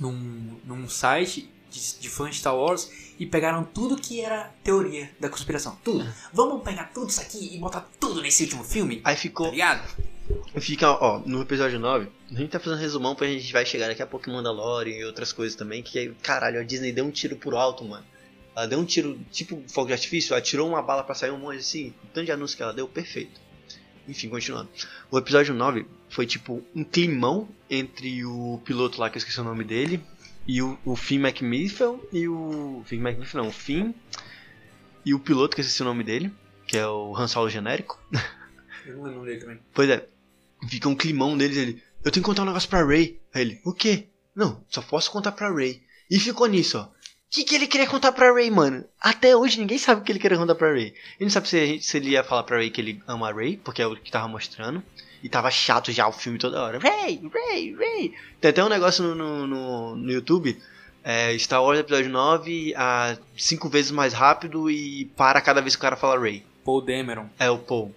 num, 0.00 0.60
num 0.64 0.88
site 0.88 1.52
de, 1.70 1.98
de 1.98 2.08
fãs 2.08 2.30
de 2.30 2.36
Star 2.40 2.54
Wars 2.56 2.90
e 3.18 3.26
pegaram 3.26 3.64
tudo 3.64 3.96
que 3.96 4.20
era 4.20 4.52
teoria 4.62 5.10
da 5.18 5.28
conspiração. 5.28 5.76
Tudo. 5.84 6.06
Vamos 6.32 6.62
pegar 6.62 6.84
tudo 6.94 7.08
isso 7.08 7.20
aqui 7.20 7.54
e 7.54 7.58
botar 7.58 7.88
tudo 7.98 8.20
nesse 8.22 8.44
último 8.44 8.62
filme, 8.64 9.00
Aí 9.04 9.14
tá 9.14 9.20
ficou. 9.20 9.50
ligado? 9.50 9.82
Fica, 10.60 10.90
ó, 10.90 11.20
no 11.24 11.40
episódio 11.42 11.78
9, 11.78 12.08
a 12.30 12.34
gente 12.34 12.50
tá 12.50 12.60
fazendo 12.60 12.78
resumão 12.80 13.14
pra 13.14 13.26
gente 13.26 13.50
vai 13.52 13.64
chegar 13.64 13.88
daqui 13.88 14.02
a 14.02 14.06
pouco 14.06 14.28
em 14.28 14.32
Mandalorian 14.32 14.94
e 14.96 15.04
outras 15.04 15.32
coisas 15.32 15.56
também, 15.56 15.82
que 15.82 16.14
caralho, 16.22 16.60
a 16.60 16.64
Disney 16.64 16.92
deu 16.92 17.04
um 17.04 17.10
tiro 17.10 17.36
por 17.36 17.54
alto, 17.54 17.84
mano. 17.84 18.04
Ela 18.54 18.66
deu 18.66 18.78
um 18.78 18.84
tiro, 18.84 19.18
tipo 19.30 19.62
fogo 19.68 19.86
de 19.86 19.92
artifício, 19.94 20.34
ela 20.34 20.42
tirou 20.42 20.68
uma 20.68 20.82
bala 20.82 21.02
pra 21.02 21.14
sair 21.14 21.30
um 21.30 21.38
monte 21.38 21.58
assim, 21.58 21.94
tanto 22.12 22.26
de 22.26 22.32
anúncio 22.32 22.56
que 22.56 22.62
ela 22.62 22.72
deu, 22.72 22.86
perfeito. 22.88 23.40
Enfim, 24.06 24.28
continuando. 24.28 24.68
O 25.10 25.18
episódio 25.18 25.54
9 25.54 25.86
foi 26.08 26.26
tipo 26.26 26.62
um 26.74 26.82
climão 26.82 27.48
entre 27.70 28.24
o 28.24 28.60
piloto 28.64 29.00
lá, 29.00 29.08
que 29.10 29.16
eu 29.16 29.18
esqueci 29.20 29.40
o 29.40 29.44
nome 29.44 29.64
dele, 29.64 30.02
e 30.48 30.62
o, 30.62 30.78
o 30.82 30.96
Finn 30.96 31.20
McMiffel 31.20 32.08
e 32.10 32.26
o. 32.26 32.82
Finn 32.86 33.00
McMiffel 33.00 33.42
não, 33.42 33.50
o 33.50 33.52
Finn 33.52 33.92
e 35.04 35.12
o 35.12 35.20
piloto, 35.20 35.54
que 35.54 35.60
eu 35.60 35.62
esqueci 35.62 35.82
o 35.82 35.84
nome 35.84 36.02
dele, 36.02 36.32
que 36.66 36.78
é 36.78 36.86
o 36.86 37.14
Han 37.14 37.28
Solo 37.28 37.50
genérico. 37.50 38.02
Eu 38.86 38.96
não 38.96 39.04
lembro 39.04 39.24
dele 39.26 39.40
também. 39.40 39.60
Pois 39.74 39.90
é, 39.90 40.08
fica 40.66 40.88
um 40.88 40.96
climão 40.96 41.36
deles, 41.36 41.58
ele, 41.58 41.82
eu 42.02 42.10
tenho 42.10 42.24
que 42.24 42.28
contar 42.28 42.42
um 42.42 42.46
negócio 42.46 42.68
pra 42.68 42.84
Ray. 42.84 43.20
Aí 43.34 43.42
ele, 43.42 43.60
o 43.64 43.74
quê? 43.74 44.08
Não, 44.34 44.64
só 44.68 44.80
posso 44.80 45.10
contar 45.12 45.32
pra 45.32 45.52
Ray. 45.52 45.82
E 46.10 46.18
ficou 46.18 46.46
nisso, 46.46 46.78
ó. 46.78 46.88
O 47.28 47.30
que, 47.30 47.44
que 47.44 47.54
ele 47.54 47.66
queria 47.66 47.86
contar 47.86 48.12
pra 48.12 48.32
Ray, 48.32 48.50
mano? 48.50 48.84
Até 48.98 49.36
hoje 49.36 49.60
ninguém 49.60 49.76
sabe 49.76 50.00
o 50.00 50.04
que 50.04 50.10
ele 50.12 50.18
queria 50.18 50.38
contar 50.38 50.54
pra 50.54 50.70
Ray. 50.72 50.86
Ele 50.86 50.94
não 51.20 51.30
sabe 51.30 51.46
se, 51.48 51.78
se 51.80 51.96
ele 51.98 52.10
ia 52.10 52.24
falar 52.24 52.42
pra 52.44 52.56
Ray 52.56 52.70
que 52.70 52.80
ele 52.80 53.02
ama 53.06 53.28
a 53.28 53.32
Ray, 53.32 53.58
porque 53.58 53.82
é 53.82 53.86
o 53.86 53.94
que 53.94 54.10
tava 54.10 54.26
mostrando. 54.28 54.82
E 55.22 55.28
tava 55.28 55.50
chato 55.50 55.92
já 55.92 56.06
o 56.08 56.12
filme 56.12 56.38
toda 56.38 56.62
hora. 56.62 56.78
Ray, 56.78 57.20
Ray, 57.32 57.74
Ray. 57.74 58.14
Tem 58.40 58.50
até 58.50 58.64
um 58.64 58.68
negócio 58.68 59.02
no, 59.04 59.14
no, 59.14 59.46
no, 59.46 59.96
no 59.96 60.10
YouTube. 60.12 60.56
É, 61.04 61.36
Star 61.38 61.62
Wars 61.62 61.80
Episódio 61.80 62.08
9 62.10 62.72
a 62.76 63.16
cinco 63.36 63.68
vezes 63.68 63.90
mais 63.90 64.12
rápido 64.14 64.70
e 64.70 65.04
para 65.16 65.40
cada 65.40 65.60
vez 65.60 65.74
que 65.76 65.80
o 65.80 65.82
cara 65.82 65.96
fala 65.96 66.18
Ray. 66.18 66.44
Paul 66.64 66.80
Dameron. 66.82 67.28
É 67.38 67.50
o 67.50 67.58
Paul. 67.58 67.94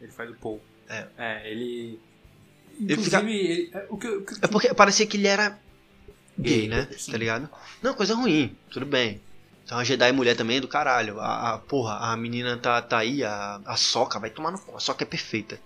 Ele 0.00 0.12
faz 0.12 0.28
o 0.30 0.34
Paul. 0.34 0.60
É. 0.88 1.50
ele... 1.50 1.98
Ele 2.78 2.92
Inclusive, 2.92 3.04
fica- 3.16 3.30
ele- 3.30 3.70
é, 3.72 3.86
o 3.88 3.96
que, 3.96 4.06
o 4.08 4.22
que- 4.24 4.34
É 4.42 4.46
porque 4.48 4.74
parecia 4.74 5.06
que 5.06 5.16
ele 5.16 5.26
era 5.26 5.58
gay, 6.38 6.68
né? 6.68 6.88
sim. 6.96 7.12
Tá 7.12 7.18
ligado? 7.18 7.48
Não, 7.82 7.94
coisa 7.94 8.14
ruim, 8.14 8.56
tudo 8.70 8.86
bem. 8.86 9.20
Então 9.64 9.78
a 9.78 9.84
Jedi 9.84 10.12
mulher 10.12 10.36
também 10.36 10.58
é 10.58 10.60
do 10.60 10.68
caralho. 10.68 11.20
A, 11.20 11.54
a- 11.54 11.58
porra, 11.58 11.96
a 11.98 12.16
menina 12.16 12.56
tá, 12.56 12.80
tá 12.80 12.98
aí, 12.98 13.24
a, 13.24 13.60
a 13.66 13.76
Soca 13.76 14.18
vai 14.20 14.30
tomar 14.30 14.50
no 14.52 14.58
cu. 14.58 14.76
A 14.76 14.80
Soca 14.80 15.02
é 15.02 15.06
perfeita. 15.06 15.58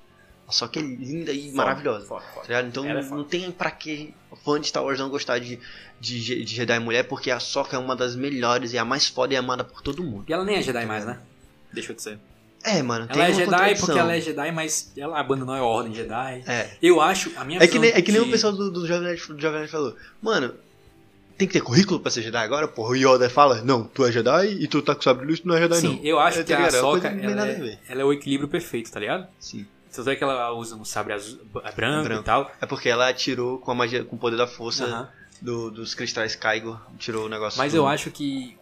A 0.49 0.53
Soca 0.53 0.79
é 0.81 0.83
linda 0.83 1.33
e 1.33 1.43
Foda, 1.51 1.57
maravilhosa. 1.57 2.07
foda, 2.07 2.25
foda. 2.35 2.47
Tá? 2.49 2.63
Então 2.63 2.85
Ela 2.85 3.01
é 3.01 3.05
não, 3.05 3.23
tem 3.25 3.53
pra 3.53 3.71
que 3.71 4.15
fã 4.45 4.59
de 4.61 4.67
Star 4.69 4.83
Wars 4.83 4.99
não 4.99 5.09
gostar 5.11 5.39
de, 5.39 5.61
de, 6.01 6.45
de 6.45 6.55
Jedi 6.55 6.79
mulher, 6.79 7.05
porque 7.05 7.31
a 7.31 7.39
Soca 7.39 7.77
é 7.77 7.79
uma 7.79 7.95
das 7.95 8.17
melhores 8.17 8.73
e 8.73 8.79
a 8.79 8.85
mais 8.85 9.07
foda 9.07 9.35
e 9.35 9.37
amada 9.37 9.63
por 9.65 9.83
todo 9.83 10.03
mundo. 10.03 10.25
E 10.29 10.33
ela 10.33 10.45
nem 10.45 10.57
é 10.57 10.63
Jedi 10.63 10.87
mais, 10.87 11.05
né? 11.05 11.21
Deixa 11.73 11.93
eu 11.93 11.97
dizer. 11.97 12.19
É, 12.63 12.83
mano, 12.83 13.07
tem 13.07 13.17
Ela 13.23 13.31
é 13.31 13.33
Jedi 13.33 13.75
porque 13.81 13.99
ela 13.99 14.15
é 14.17 14.21
Jedi, 14.21 14.53
mas 14.53 14.93
ela 14.97 15.19
abandonou 15.19 15.55
a 15.55 15.63
Ordem 15.63 15.95
Jedi. 15.95 16.45
É. 16.47 16.71
Eu 16.83 17.01
acho, 17.01 17.33
a 17.37 17.45
minha 17.45 17.63
É 17.63 17.67
que 17.67 17.79
nem, 17.79 17.91
é 17.91 18.03
que 18.03 18.13
nem 18.13 18.21
de- 18.23 18.29
o 18.29 18.31
pessoal 18.31 18.53
do, 18.53 18.71
do 18.71 18.87
Jovem 18.87 19.05
Nerd, 19.09 19.27
do 19.33 19.41
Jovem 19.41 19.61
Nerd 19.61 19.71
falou. 19.73 19.97
Mano, 20.21 20.55
tem 21.39 21.49
que 21.49 21.55
ter 21.55 21.63
currículo 21.63 21.99
pra 22.01 22.11
ser 22.11 22.21
Jedi 22.23 22.37
agora? 22.37 22.69
Porra, 22.69 22.91
o 22.91 22.97
Yoda 22.97 23.31
fala, 23.31 23.63
não, 23.63 23.85
tu 23.85 24.05
é 24.05 24.13
Jedi 24.13 24.59
e 24.61 24.69
tu 24.69 24.83
tá 24.83 24.95
com 24.95 25.01
sabre 25.01 25.23
de 25.25 25.29
luz, 25.31 25.41
tu 25.41 25.49
não 25.49 25.57
é 25.57 25.61
Jedi 25.61 25.77
Sim, 25.77 25.97
não. 25.97 26.05
eu 26.05 26.19
acho 26.21 26.41
É, 26.41 26.43
que 26.45 26.53
tá 26.53 26.59
a? 26.59 26.67
É 26.67 26.71
tem 27.01 27.25
ela, 27.25 27.49
é, 27.49 27.79
ela 27.89 28.01
é 28.03 28.05
o 28.05 28.13
equilíbrio 28.13 28.49
perfeito, 28.49 28.91
tá 28.93 29.01
ligado? 29.01 29.27
Sim. 29.39 29.67
Você 29.91 30.03
vê 30.03 30.15
que 30.15 30.23
ela 30.23 30.53
usa 30.53 30.77
um 30.77 30.85
sabre 30.85 31.15
azul, 31.15 31.41
branco, 31.75 32.05
Branco. 32.05 32.21
e 32.21 32.25
tal. 32.25 32.51
É 32.61 32.67
porque 32.67 32.89
ela 32.91 33.13
tirou 33.15 33.59
com 33.59 33.71
a 33.71 33.75
magia, 33.75 34.05
com 34.05 34.17
o 34.17 34.19
poder 34.19 34.37
da 34.37 34.47
força 34.47 34.85
Aham. 34.85 35.09
do- 35.41 35.71
dos 35.71 35.95
cristais 35.95 36.37
Kaigo, 36.37 36.79
tirou 36.99 37.25
o 37.25 37.29
negócio. 37.29 37.57
Mas 37.59 37.73
do- 37.73 37.79
eu 37.79 37.87
acho 37.89 38.11
que. 38.11 38.57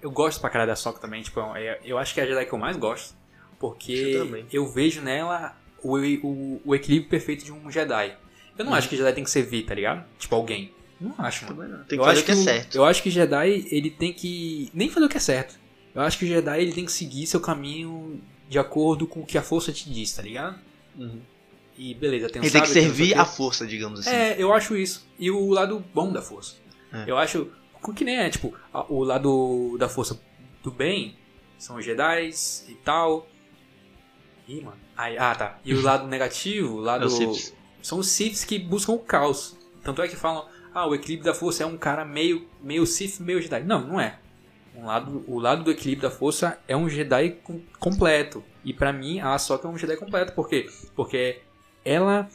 Eu 0.00 0.10
gosto 0.10 0.40
pra 0.40 0.48
caralho 0.48 0.70
da 0.70 0.76
Soca 0.76 1.00
também, 1.00 1.22
tipo, 1.22 1.40
é- 1.56 1.80
eu 1.84 1.98
acho 1.98 2.14
que 2.14 2.20
é 2.20 2.22
a 2.22 2.26
Jedi 2.26 2.46
que 2.46 2.52
eu 2.52 2.58
mais 2.58 2.76
gosto. 2.76 3.18
Porque 3.60 3.92
Eu 3.92 4.44
eu 4.50 4.66
vejo 4.66 5.00
nela 5.02 5.54
o, 5.82 5.96
o, 5.98 6.60
o 6.64 6.74
equilíbrio 6.74 7.08
perfeito 7.10 7.44
de 7.44 7.52
um 7.52 7.70
Jedi. 7.70 8.16
Eu 8.58 8.64
não 8.64 8.72
Uhum. 8.72 8.78
acho 8.78 8.88
que 8.88 8.96
Jedi 8.96 9.12
tem 9.12 9.22
que 9.24 9.30
servir, 9.30 9.62
tá 9.64 9.74
ligado? 9.74 10.04
Tipo, 10.18 10.34
alguém. 10.34 10.72
Não 11.00 11.14
acho, 11.18 11.44
mano. 11.46 11.68
Não. 11.68 11.78
Tem 11.84 11.86
que 11.86 11.94
eu 11.96 12.04
fazer 12.04 12.12
acho 12.12 12.22
o 12.22 12.24
que 12.24 12.32
é 12.32 12.36
certo. 12.36 12.74
Eu 12.74 12.84
acho 12.84 13.02
que 13.02 13.10
Jedi, 13.10 13.66
ele 13.70 13.90
tem 13.90 14.12
que. 14.12 14.70
Nem 14.74 14.88
fazer 14.90 15.06
o 15.06 15.08
que 15.08 15.16
é 15.16 15.20
certo. 15.20 15.58
Eu 15.94 16.02
acho 16.02 16.18
que 16.18 16.24
o 16.24 16.28
Jedi, 16.28 16.60
ele 16.60 16.72
tem 16.72 16.84
que 16.84 16.92
seguir 16.92 17.26
seu 17.26 17.40
caminho 17.40 18.20
de 18.48 18.58
acordo 18.58 19.06
com 19.06 19.20
o 19.20 19.26
que 19.26 19.38
a 19.38 19.42
força 19.42 19.72
te 19.72 19.88
diz, 19.90 20.12
tá 20.12 20.22
ligado? 20.22 20.58
Uhum. 20.98 21.20
E 21.78 21.94
beleza, 21.94 22.28
tem 22.28 22.40
um 22.42 22.44
Ele 22.44 22.52
tem 22.52 22.60
que 22.62 22.68
servir 22.68 23.14
a 23.18 23.24
força, 23.24 23.66
digamos 23.66 24.00
assim. 24.00 24.10
É, 24.10 24.36
eu 24.38 24.52
acho 24.52 24.76
isso. 24.76 25.06
E 25.18 25.30
o 25.30 25.48
lado 25.50 25.82
bom 25.94 26.12
da 26.12 26.20
força. 26.20 26.56
É. 26.92 27.04
Eu 27.06 27.16
acho. 27.16 27.48
Que 27.96 28.04
nem 28.04 28.18
é, 28.18 28.28
tipo, 28.28 28.52
o 28.90 29.02
lado 29.04 29.76
da 29.78 29.88
força 29.88 30.20
do 30.62 30.70
bem 30.70 31.16
são 31.58 31.76
os 31.76 31.84
Jedi 31.84 32.30
e 32.68 32.74
tal. 32.84 33.26
Ih, 34.50 34.60
mano. 34.62 34.76
Aí, 34.96 35.16
ah, 35.16 35.34
tá. 35.34 35.58
E 35.64 35.72
o 35.72 35.80
lado 35.80 36.06
negativo, 36.08 36.76
o 36.76 36.80
lado. 36.80 37.04
É 37.04 37.06
os. 37.06 37.54
São 37.82 37.98
os 37.98 38.08
Siths 38.08 38.44
que 38.44 38.58
buscam 38.58 38.92
o 38.92 38.98
caos. 38.98 39.56
Tanto 39.82 40.02
é 40.02 40.08
que 40.08 40.16
falam, 40.16 40.46
ah, 40.74 40.86
o 40.86 40.94
equilíbrio 40.94 41.32
da 41.32 41.38
força 41.38 41.62
é 41.62 41.66
um 41.66 41.78
cara 41.78 42.04
meio, 42.04 42.46
meio 42.60 42.84
Sith, 42.84 43.20
meio 43.20 43.40
Jedi. 43.40 43.62
Não, 43.62 43.80
não 43.86 44.00
é. 44.00 44.18
Um 44.74 44.86
lado, 44.86 45.24
o 45.26 45.38
lado 45.38 45.62
do 45.64 45.70
equilíbrio 45.70 46.08
da 46.10 46.14
força 46.14 46.58
é 46.68 46.76
um 46.76 46.88
Jedi 46.88 47.30
com- 47.42 47.60
completo. 47.78 48.42
E 48.64 48.74
pra 48.74 48.92
mim, 48.92 49.20
a 49.20 49.34
Ahsoka 49.34 49.66
é 49.66 49.70
um 49.70 49.78
Jedi 49.78 49.96
completo. 49.96 50.32
Por 50.32 50.48
quê? 50.48 50.68
Porque 50.94 51.40
ela 51.84 52.28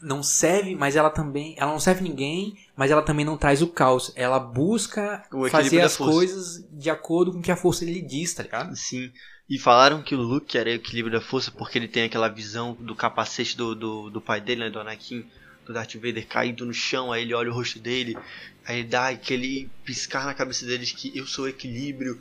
não 0.00 0.22
serve, 0.22 0.74
mas 0.74 0.94
ela 0.96 1.10
também. 1.10 1.54
Ela 1.58 1.72
não 1.72 1.80
serve 1.80 2.02
ninguém, 2.02 2.56
mas 2.76 2.90
ela 2.90 3.02
também 3.02 3.24
não 3.24 3.36
traz 3.36 3.62
o 3.62 3.66
caos. 3.68 4.12
Ela 4.14 4.38
busca 4.38 5.24
fazer 5.50 5.80
as 5.80 5.96
coisas 6.14 6.64
de 6.70 6.90
acordo 6.90 7.32
com 7.32 7.38
o 7.38 7.42
que 7.42 7.50
a 7.50 7.56
força 7.56 7.84
lhe 7.84 8.00
diz, 8.02 8.34
tá 8.34 8.42
ligado? 8.42 8.76
Sim. 8.76 9.10
E 9.48 9.58
falaram 9.58 10.02
que 10.02 10.14
o 10.14 10.20
Luke 10.20 10.58
era 10.58 10.70
o 10.70 10.72
equilíbrio 10.72 11.18
da 11.18 11.24
força 11.24 11.52
porque 11.52 11.78
ele 11.78 11.86
tem 11.86 12.04
aquela 12.04 12.28
visão 12.28 12.74
do 12.74 12.96
capacete 12.96 13.56
do, 13.56 13.74
do, 13.74 14.10
do 14.10 14.20
pai 14.20 14.40
dele, 14.40 14.62
né? 14.62 14.70
Do 14.70 14.80
Anakin, 14.80 15.24
do 15.64 15.72
Darth 15.72 15.94
Vader 15.94 16.26
caído 16.26 16.66
no 16.66 16.74
chão, 16.74 17.12
aí 17.12 17.22
ele 17.22 17.32
olha 17.32 17.50
o 17.50 17.54
rosto 17.54 17.78
dele, 17.78 18.16
aí 18.64 18.80
ele 18.80 18.88
dá 18.88 19.08
aquele 19.08 19.70
piscar 19.84 20.24
na 20.24 20.34
cabeça 20.34 20.66
dele 20.66 20.84
de 20.84 20.94
que 20.94 21.16
eu 21.16 21.26
sou 21.26 21.44
o 21.44 21.48
equilíbrio. 21.48 22.20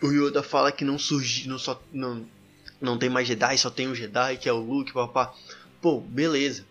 O 0.00 0.12
Yoda 0.12 0.42
fala 0.42 0.70
que 0.70 0.84
não 0.84 0.98
surgiu, 0.98 1.48
não 1.48 1.58
só 1.58 1.82
não, 1.92 2.28
não 2.80 2.96
tem 2.98 3.08
mais 3.08 3.26
Jedi, 3.26 3.58
só 3.58 3.70
tem 3.70 3.88
um 3.88 3.94
Jedi, 3.94 4.36
que 4.36 4.48
é 4.48 4.52
o 4.52 4.60
Luke, 4.60 4.92
papá. 4.92 5.34
Pô, 5.80 6.00
beleza. 6.00 6.64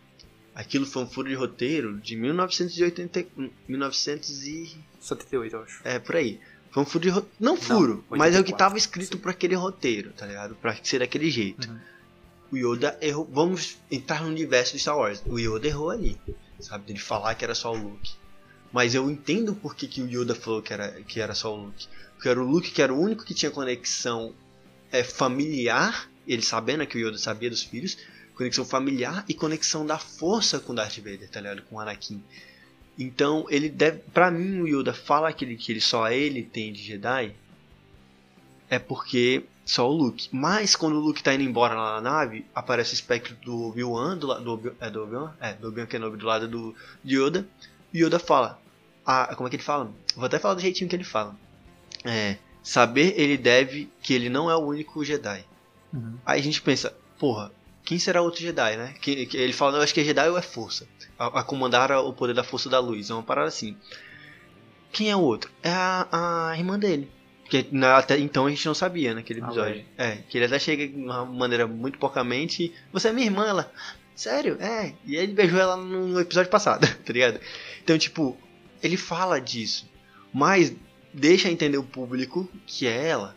Aquilo 0.54 0.86
foi 0.86 1.04
um 1.04 1.08
furo 1.08 1.28
de 1.28 1.36
roteiro 1.36 2.00
de 2.00 2.16
1980, 2.16 3.26
1900 3.68 4.44
e 4.48 4.78
78, 5.02 5.54
eu 5.54 5.62
acho. 5.62 5.82
é, 5.84 6.00
por 6.00 6.16
aí. 6.16 6.40
Foi 6.76 6.84
um 6.84 6.86
furo 6.86 7.04
de 7.04 7.10
roteiro. 7.10 7.36
Não 7.40 7.56
furo, 7.56 8.04
84, 8.10 8.18
mas 8.18 8.36
é 8.36 8.40
o 8.42 8.44
que 8.44 8.52
tava 8.52 8.78
escrito 8.78 9.18
pra 9.18 9.32
aquele 9.32 9.56
roteiro, 9.56 10.12
tá 10.12 10.26
ligado? 10.26 10.56
Pra 10.56 10.76
ser 10.84 11.00
daquele 11.00 11.32
jeito. 11.32 11.70
Uhum. 11.70 11.80
O 12.52 12.58
Yoda 12.58 12.98
errou. 13.02 13.26
Vamos 13.32 13.78
entrar 13.90 14.22
no 14.22 14.28
universo 14.28 14.74
de 14.74 14.80
Star 14.80 14.98
Wars. 14.98 15.24
O 15.26 15.40
Yoda 15.40 15.66
errou 15.66 15.90
ali, 15.90 16.20
sabe? 16.60 16.88
Dele 16.88 17.00
falar 17.00 17.34
que 17.36 17.46
era 17.46 17.56
só 17.56 17.72
o 17.72 17.78
Luke. 17.78 18.16
Mas 18.74 18.94
eu 18.94 19.10
entendo 19.10 19.56
por 19.56 19.74
que, 19.74 19.88
que 19.88 20.02
o 20.02 20.06
Yoda 20.06 20.36
falou 20.36 20.62
que 20.62 20.74
era, 20.74 20.92
que 21.04 21.22
era 21.22 21.34
só 21.34 21.56
o 21.56 21.64
Luke. 21.64 21.88
Porque 22.16 22.28
era 22.28 22.44
o 22.44 22.46
Luke 22.46 22.70
que 22.70 22.82
era 22.82 22.94
o 22.94 23.00
único 23.00 23.24
que 23.24 23.34
tinha 23.34 23.50
conexão 23.50 24.34
é, 24.92 25.02
familiar, 25.02 26.12
ele 26.28 26.42
sabendo 26.42 26.86
que 26.86 26.98
o 26.98 27.08
Yoda 27.08 27.18
sabia 27.18 27.50
dos 27.50 27.64
filhos, 27.64 27.98
conexão 28.36 28.66
familiar 28.66 29.24
e 29.30 29.34
conexão 29.34 29.86
da 29.86 29.98
força 29.98 30.60
com 30.60 30.76
Darth 30.76 30.98
Vader, 30.98 31.30
tá 31.30 31.40
ligado? 31.40 31.62
Com 31.62 31.80
Anakin. 31.80 32.22
Então, 32.98 33.46
ele 33.50 33.70
deve. 33.70 34.00
Pra 34.14 34.32
mim, 34.32 34.62
o 34.62 34.68
Yoda 34.68 34.94
fala 34.94 35.32
que 35.34 35.44
ele, 35.44 35.58
que 35.58 35.72
ele 35.72 35.82
só 35.82 36.10
ele 36.10 36.44
tem 36.44 36.72
de 36.72 36.82
Jedi. 36.82 37.34
É 38.70 38.80
porque 38.80 39.44
só 39.66 39.90
o 39.90 39.92
Luke. 39.92 40.30
Mas 40.32 40.76
quando 40.76 40.96
o 40.96 41.00
Luke 41.00 41.22
tá 41.22 41.34
indo 41.34 41.44
embora 41.44 41.74
lá 41.76 41.96
na 41.96 42.10
nave, 42.10 42.46
aparece 42.54 42.94
o 42.94 42.96
espectro 42.96 43.36
do 43.44 43.64
Obi-Wan, 43.64 44.18
do, 44.18 44.34
do, 44.36 44.76
é 44.80 44.90
do 44.90 45.04
Obi-Wan? 45.04 45.34
É, 45.42 45.54
do 45.54 45.68
Obi-Wan 45.68 45.88
Kenobi 45.88 46.18
do 46.18 46.26
lado 46.26 46.48
do 46.48 46.76
de 47.04 47.18
Yoda. 47.18 47.46
E 47.94 48.04
Yoda 48.04 48.20
fala. 48.20 48.60
Ah, 49.06 49.36
como 49.36 49.48
é 49.48 49.50
que 49.50 49.58
ele 49.58 49.64
fala? 49.64 49.92
Vou 50.16 50.26
até 50.26 50.40
falar 50.40 50.56
do 50.56 50.62
jeitinho 50.62 50.90
que 50.90 50.96
ele 50.96 51.04
fala. 51.04 51.36
É. 52.04 52.38
Saber 52.64 53.14
ele 53.20 53.38
deve 53.38 53.92
que 54.02 54.14
ele 54.14 54.30
não 54.30 54.50
é 54.50 54.56
o 54.56 54.66
único 54.66 55.04
Jedi. 55.04 55.46
Uhum. 55.94 56.18
Aí 56.26 56.40
a 56.40 56.44
gente 56.44 56.62
pensa, 56.62 56.96
porra, 57.20 57.52
quem 57.86 58.00
será 58.00 58.22
outro 58.22 58.42
Jedi, 58.42 58.76
né? 58.76 58.96
Que, 59.00 59.26
que 59.28 59.38
ele 59.38 59.54
fala, 59.54 59.78
eu 59.78 59.82
acho 59.84 59.94
que 59.94 60.02
é 60.02 60.04
Jedi 60.04 60.28
ou 60.30 60.38
é 60.38 60.42
força. 60.42 60.88
A, 61.18 61.40
a 61.40 61.44
comandar 61.44 61.92
o 61.92 62.12
poder 62.12 62.34
da 62.34 62.44
força 62.44 62.68
da 62.70 62.80
luz. 62.80 63.10
É 63.10 63.14
uma 63.14 63.24
parada 63.24 63.48
assim. 63.48 63.78
Quem 64.92 65.10
é 65.12 65.16
o 65.16 65.20
outro? 65.22 65.52
É 65.62 65.70
a, 65.72 66.50
a 66.52 66.58
irmã 66.58 66.80
dele. 66.80 67.10
Que 67.50 67.68
na- 67.72 67.98
até 67.98 68.18
então 68.18 68.46
a 68.48 68.50
gente 68.50 68.66
não 68.66 68.74
sabia 68.74 69.14
naquele 69.14 69.42
A 69.42 69.46
episódio. 69.46 69.74
Leia. 69.76 69.86
É, 69.98 70.16
que 70.30 70.38
ele 70.38 70.46
até 70.46 70.58
chega 70.58 70.88
de 70.88 70.96
uma 70.96 71.26
maneira 71.26 71.68
muito 71.68 72.00
porcamente. 72.00 72.74
Você 72.92 73.10
é 73.10 73.14
minha 73.14 73.28
irmã, 73.28 73.46
ela. 73.48 73.72
Sério? 74.16 74.58
É. 74.60 74.94
E 75.06 75.16
ele 75.16 75.34
beijou 75.34 75.60
ela 75.60 75.76
no 75.78 76.20
episódio 76.20 76.50
passado, 76.50 76.88
tá 77.06 77.14
ligado? 77.14 77.40
Então, 77.84 77.98
tipo, 77.98 78.38
ele 78.82 78.98
fala 78.98 79.40
disso. 79.40 79.88
Mas 80.34 80.74
deixa 81.14 81.50
entender 81.50 81.78
o 81.78 81.84
público 81.84 82.50
que 82.66 82.88
é 82.88 83.08
ela. 83.10 83.36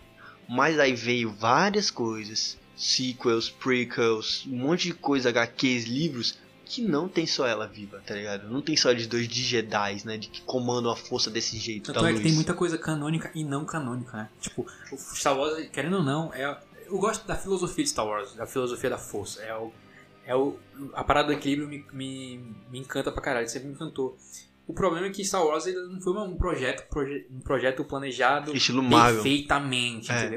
Mas 0.49 0.79
aí 0.79 0.95
veio 0.95 1.31
várias 1.31 1.91
coisas. 1.91 2.57
Sequels, 2.79 3.51
prequels, 3.51 4.47
um 4.47 4.57
monte 4.57 4.85
de 4.89 4.95
coisa, 4.95 5.29
HQs, 5.31 5.85
livros. 5.85 6.39
Que 6.71 6.83
não 6.83 7.09
tem 7.09 7.27
só 7.27 7.47
ela 7.47 7.67
viva, 7.67 7.99
tá 8.07 8.15
ligado? 8.15 8.47
Não 8.51 8.61
tem 8.61 8.77
só 8.77 8.91
eles 8.91 9.07
dois 9.07 9.27
de 9.27 9.43
Jedi, 9.43 10.03
né? 10.05 10.19
De 10.19 10.29
que 10.29 10.43
comandam 10.43 10.93
a 10.93 10.97
força 10.97 11.31
desse 11.31 11.57
jeito. 11.57 11.91
Tanto 11.95 12.05
é 12.05 12.13
que 12.13 12.21
tem 12.21 12.33
muita 12.35 12.53
coisa 12.53 12.77
canônica 12.77 13.31
e 13.35 13.43
não 13.43 13.65
canônica, 13.65 14.15
né? 14.15 14.29
Tipo, 14.39 14.67
Star 14.95 15.35
Wars, 15.39 15.67
querendo 15.71 15.97
ou 15.97 16.03
não, 16.03 16.33
é. 16.35 16.61
Eu 16.87 16.99
gosto 16.99 17.27
da 17.27 17.35
filosofia 17.37 17.83
de 17.85 17.89
Star 17.91 18.07
Wars, 18.07 18.35
da 18.35 18.47
filosofia 18.47 18.91
da 18.91 18.99
força. 18.99 19.41
É 19.43 19.55
o. 19.57 19.73
É 20.27 20.37
o 20.37 20.59
a 20.93 21.03
parada 21.03 21.29
do 21.29 21.33
equilíbrio 21.33 21.67
me, 21.69 21.87
me, 21.91 22.55
me 22.71 22.79
encanta 22.81 23.11
pra 23.11 23.23
caralho, 23.23 23.49
sempre 23.49 23.69
me 23.69 23.75
encantou. 23.75 24.19
O 24.67 24.75
problema 24.75 25.07
é 25.07 25.11
que 25.11 25.25
Star 25.25 25.43
Wars 25.43 25.67
ele 25.67 25.81
não 25.87 25.99
foi 26.03 26.13
um 26.13 26.37
projeto, 26.37 26.87
proje- 26.91 27.27
um 27.31 27.41
projeto 27.41 27.83
planejado 27.83 28.55
Estilo 28.55 28.83
Marvel. 28.83 29.23
perfeitamente, 29.23 30.13
É. 30.13 30.29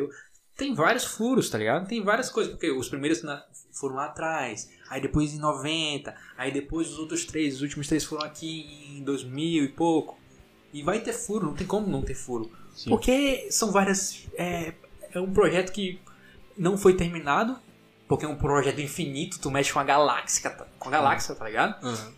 Tem 0.56 0.74
vários 0.74 1.06
furos, 1.06 1.50
tá 1.50 1.58
ligado? 1.58 1.88
Tem 1.88 2.04
várias 2.04 2.30
coisas, 2.30 2.52
porque 2.54 2.70
os 2.72 2.88
primeiros 2.88 3.22
foram 3.72 3.96
lá 3.96 4.06
atrás, 4.06 4.70
aí 4.90 5.02
depois 5.02 5.34
em 5.34 5.40
90, 5.40 6.14
aí 6.38 6.52
depois 6.52 6.90
os 6.90 7.00
outros 7.00 7.26
três, 7.26 7.56
os 7.56 7.62
últimos 7.62 7.88
três 7.88 8.04
foram 8.04 8.24
aqui 8.26 8.96
em 8.98 9.04
2000 9.04 9.64
e 9.64 9.68
pouco. 9.70 10.20
E 10.74 10.84
vai 10.84 11.00
ter 11.00 11.14
furo, 11.14 11.48
não 11.48 11.54
tem 11.54 11.66
como 11.68 11.88
não 11.88 12.02
ter 12.02 12.14
furo. 12.16 12.50
Sim. 12.76 12.90
Porque 12.92 13.48
são 13.52 13.72
várias. 13.72 14.26
É, 14.36 14.74
é 15.14 15.20
um 15.20 15.32
projeto 15.34 15.72
que 15.72 16.00
não 16.58 16.78
foi 16.78 16.96
terminado, 16.96 17.58
porque 18.08 18.24
é 18.26 18.28
um 18.28 18.36
projeto 18.38 18.80
infinito, 18.80 19.40
tu 19.40 19.50
mexe 19.52 19.74
com 19.74 19.80
a 19.80 19.84
galáxia, 19.84 20.50
tá- 20.50 20.66
com 20.80 20.88
a 20.90 20.92
galáxia, 20.92 21.36
tá 21.36 21.46
ligado? 21.46 21.84
Aham. 21.86 22.14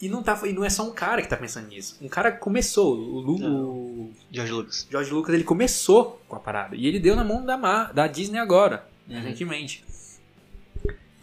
E 0.00 0.08
não, 0.08 0.22
tá, 0.22 0.38
e 0.46 0.52
não 0.52 0.64
é 0.64 0.70
só 0.70 0.84
um 0.84 0.92
cara 0.92 1.20
que 1.20 1.28
tá 1.28 1.36
pensando 1.36 1.66
nisso. 1.68 1.96
Um 2.00 2.08
cara 2.08 2.30
começou, 2.30 2.96
o, 2.96 3.20
Lu, 3.20 3.34
o 3.44 4.12
George 4.30 4.52
Lucas. 4.52 4.86
George 4.90 5.10
Lucas 5.12 5.34
ele 5.34 5.42
começou 5.44 6.20
com 6.28 6.36
a 6.36 6.40
parada. 6.40 6.76
E 6.76 6.86
ele 6.86 7.00
deu 7.00 7.16
na 7.16 7.24
mão 7.24 7.44
da, 7.44 7.56
Mar, 7.56 7.92
da 7.92 8.06
Disney 8.06 8.38
agora, 8.38 8.86
Uhum. 9.08 9.16
recentemente. 9.20 9.84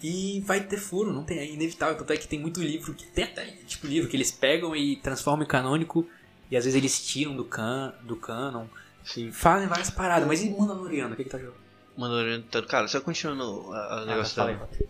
E 0.03 0.41
vai 0.45 0.59
ter 0.59 0.78
furo, 0.78 1.11
não 1.13 1.23
tem, 1.23 1.39
é 1.39 1.49
inevitável. 1.51 1.95
Tanto 1.97 2.11
é 2.13 2.17
que 2.17 2.28
tem 2.28 2.38
muito 2.39 2.61
livro, 2.61 2.93
que 2.93 3.05
tem 3.07 3.23
até 3.23 3.45
tipo 3.65 3.88
livro 3.88 4.09
que 4.09 4.15
eles 4.17 4.30
pegam 4.32 4.76
e 4.76 4.97
transformam 4.97 5.43
em 5.45 5.47
canônico. 5.47 6.05
E 6.51 6.57
às 6.57 6.65
vezes 6.65 6.78
eles 6.78 7.03
tiram 7.07 7.36
do, 7.36 7.43
can, 7.45 7.93
do 8.03 8.15
canon. 8.15 8.65
Sim. 9.03 9.32
Fazem 9.32 9.67
várias 9.67 9.89
paradas. 9.89 10.28
Mas 10.28 10.43
e 10.43 10.49
Mandaloriano? 10.49 11.13
O 11.13 11.17
que, 11.17 11.23
que 11.23 11.30
tá 11.30 11.38
jogando? 11.39 11.55
Mandaloriano 11.97 12.43
tanto. 12.51 12.67
Cara, 12.67 12.88
só 12.88 12.99
continuando 13.01 13.43
o 13.69 14.05
negócio 14.05 14.36
fala 14.36 14.53
da- 14.53 14.65
aí. 14.65 14.88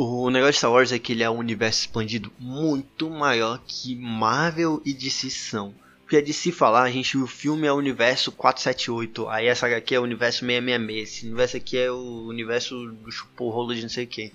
O 0.00 0.30
negócio 0.30 0.52
de 0.52 0.58
Star 0.58 0.70
Wars 0.70 0.92
é 0.92 0.98
que 1.00 1.10
ele 1.10 1.24
é 1.24 1.28
um 1.28 1.38
universo 1.38 1.80
expandido 1.80 2.32
muito 2.38 3.10
maior 3.10 3.60
que 3.66 3.96
Marvel 3.96 4.80
e 4.84 4.94
DC 4.94 5.28
são. 5.28 5.74
Porque 6.02 6.18
a 6.18 6.20
DC 6.20 6.52
falar, 6.52 6.84
a 6.84 6.90
gente, 6.92 7.18
o 7.18 7.26
filme 7.26 7.66
é 7.66 7.72
o 7.72 7.74
universo 7.74 8.30
478, 8.30 9.28
aí 9.28 9.48
essa 9.48 9.66
HQ 9.66 9.96
é 9.96 9.98
o 9.98 10.04
universo 10.04 10.46
666, 10.46 11.08
esse 11.08 11.26
universo 11.26 11.56
aqui 11.56 11.78
é 11.78 11.90
o 11.90 12.28
universo 12.28 12.92
do 12.92 13.10
chupou 13.10 13.50
rolo 13.50 13.74
de 13.74 13.82
não 13.82 13.88
sei 13.88 14.04
o 14.04 14.06
que. 14.06 14.32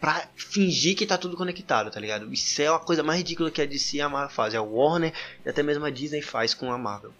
Pra 0.00 0.26
fingir 0.36 0.96
que 0.96 1.04
tá 1.04 1.18
tudo 1.18 1.36
conectado, 1.36 1.90
tá 1.90 2.00
ligado? 2.00 2.32
Isso 2.32 2.62
é 2.62 2.68
a 2.68 2.78
coisa 2.78 3.02
mais 3.02 3.18
ridícula 3.18 3.50
que 3.50 3.60
a 3.60 3.66
DC 3.66 3.98
e 3.98 4.00
a 4.00 4.08
Marvel 4.08 4.34
fazem. 4.34 4.58
A 4.58 4.62
Warner 4.62 5.12
e 5.44 5.50
até 5.50 5.62
mesmo 5.62 5.84
a 5.84 5.90
Disney 5.90 6.22
faz 6.22 6.54
com 6.54 6.72
a 6.72 6.78
Marvel. 6.78 7.12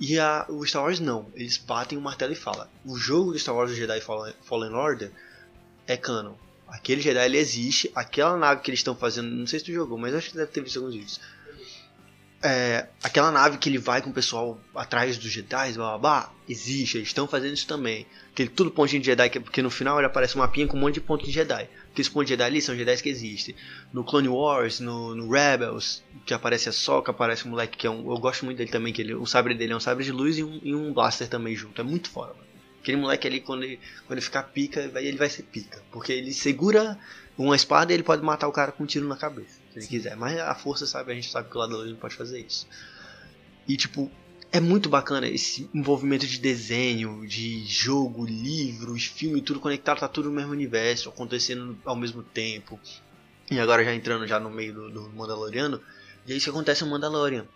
E 0.00 0.18
a, 0.18 0.44
o 0.48 0.66
Star 0.66 0.82
Wars 0.82 0.98
não, 0.98 1.28
eles 1.36 1.56
batem 1.56 1.96
o 1.96 2.00
martelo 2.00 2.32
e 2.32 2.36
falam: 2.36 2.66
o 2.84 2.96
jogo 2.96 3.32
de 3.32 3.38
Star 3.38 3.54
Wars 3.54 3.76
Jedi 3.76 4.00
Fallen 4.00 4.74
Order 4.74 5.12
é 5.86 5.96
canon. 5.96 6.34
Aquele 6.68 7.00
Jedi 7.00 7.24
ele 7.24 7.38
existe, 7.38 7.90
aquela 7.94 8.36
nave 8.36 8.60
que 8.60 8.70
eles 8.70 8.80
estão 8.80 8.96
fazendo, 8.96 9.30
não 9.30 9.46
sei 9.46 9.58
se 9.58 9.64
tu 9.64 9.72
jogou, 9.72 9.96
mas 9.96 10.14
acho 10.14 10.30
que 10.30 10.36
deve 10.36 10.50
ter 10.50 10.62
visto 10.62 10.78
alguns 10.78 10.94
vídeos. 10.94 11.20
É, 12.42 12.88
aquela 13.02 13.30
nave 13.30 13.56
que 13.56 13.68
ele 13.68 13.78
vai 13.78 14.02
com 14.02 14.10
o 14.10 14.12
pessoal 14.12 14.60
atrás 14.74 15.16
dos 15.16 15.30
Jedi, 15.30 15.72
blá 15.72 15.90
blá 15.90 15.98
blá, 15.98 16.32
existe, 16.48 16.98
eles 16.98 17.08
estão 17.08 17.26
fazendo 17.26 17.54
isso 17.54 17.66
também. 17.66 18.06
Aquele 18.30 18.50
tudo 18.50 18.70
pontinho 18.70 19.00
de 19.00 19.06
Jedi, 19.06 19.30
que, 19.30 19.40
porque 19.40 19.62
no 19.62 19.70
final 19.70 19.98
ele 19.98 20.06
aparece 20.06 20.36
um 20.36 20.40
mapinha 20.40 20.66
com 20.66 20.76
um 20.76 20.80
monte 20.80 20.94
de 20.94 21.00
pontos 21.00 21.26
de 21.26 21.32
Jedi. 21.32 21.68
Aqueles 21.90 22.08
pontos 22.08 22.26
de 22.26 22.32
Jedi 22.34 22.44
ali 22.44 22.60
são 22.60 22.76
Jedi 22.76 22.96
que 23.02 23.08
existem. 23.08 23.54
No 23.92 24.04
Clone 24.04 24.28
Wars, 24.28 24.80
no, 24.80 25.14
no 25.14 25.30
Rebels, 25.30 26.02
que 26.26 26.34
aparece 26.34 26.68
a 26.68 26.72
Soca, 26.72 27.10
aparece 27.10 27.46
um 27.46 27.50
moleque 27.50 27.78
que 27.78 27.86
é 27.86 27.90
um. 27.90 28.10
Eu 28.10 28.18
gosto 28.18 28.44
muito 28.44 28.58
dele 28.58 28.70
também, 28.70 28.92
que 28.92 29.00
ele, 29.00 29.14
o 29.14 29.24
sabre 29.24 29.54
dele 29.54 29.72
é 29.72 29.76
um 29.76 29.80
sabre 29.80 30.04
de 30.04 30.12
luz 30.12 30.36
e 30.36 30.44
um, 30.44 30.60
e 30.62 30.74
um 30.74 30.92
blaster 30.92 31.28
também 31.28 31.56
junto. 31.56 31.80
É 31.80 31.84
muito 31.84 32.10
foda, 32.10 32.34
mano. 32.34 32.55
Aquele 32.86 32.98
moleque 32.98 33.26
ali, 33.26 33.40
quando 33.40 33.64
ele, 33.64 33.80
quando 34.06 34.12
ele 34.12 34.20
ficar 34.20 34.44
pica, 34.44 34.80
ele 34.94 35.16
vai 35.16 35.28
ser 35.28 35.42
pica. 35.42 35.82
Porque 35.90 36.12
ele 36.12 36.32
segura 36.32 36.96
uma 37.36 37.56
espada 37.56 37.92
e 37.92 37.96
ele 37.96 38.04
pode 38.04 38.22
matar 38.22 38.46
o 38.46 38.52
cara 38.52 38.70
com 38.70 38.84
um 38.84 38.86
tiro 38.86 39.08
na 39.08 39.16
cabeça, 39.16 39.58
se 39.72 39.80
ele 39.80 39.86
quiser. 39.88 40.16
Mas 40.16 40.38
a 40.38 40.54
força 40.54 40.86
sabe, 40.86 41.10
a 41.10 41.14
gente 41.16 41.28
sabe 41.28 41.50
que 41.50 41.56
o 41.56 41.58
lado 41.58 41.84
não 41.84 41.96
pode 41.96 42.14
fazer 42.14 42.38
isso. 42.38 42.64
E 43.66 43.76
tipo, 43.76 44.08
é 44.52 44.60
muito 44.60 44.88
bacana 44.88 45.26
esse 45.26 45.68
envolvimento 45.74 46.28
de 46.28 46.38
desenho, 46.38 47.26
de 47.26 47.64
jogo, 47.66 48.24
livros, 48.24 49.06
filme, 49.06 49.42
tudo 49.42 49.58
conectado, 49.58 49.98
tá 49.98 50.06
tudo 50.06 50.30
no 50.30 50.36
mesmo 50.36 50.52
universo, 50.52 51.08
acontecendo 51.08 51.76
ao 51.84 51.96
mesmo 51.96 52.22
tempo. 52.22 52.78
E 53.50 53.58
agora 53.58 53.84
já 53.84 53.92
entrando 53.92 54.28
já 54.28 54.38
no 54.38 54.48
meio 54.48 54.72
do, 54.72 54.90
do 54.90 55.08
Mandaloriano, 55.10 55.82
e 56.24 56.32
é 56.32 56.36
isso 56.36 56.44
que 56.44 56.50
acontece 56.50 56.84
no 56.84 56.90
Mandalorian. 56.92 57.46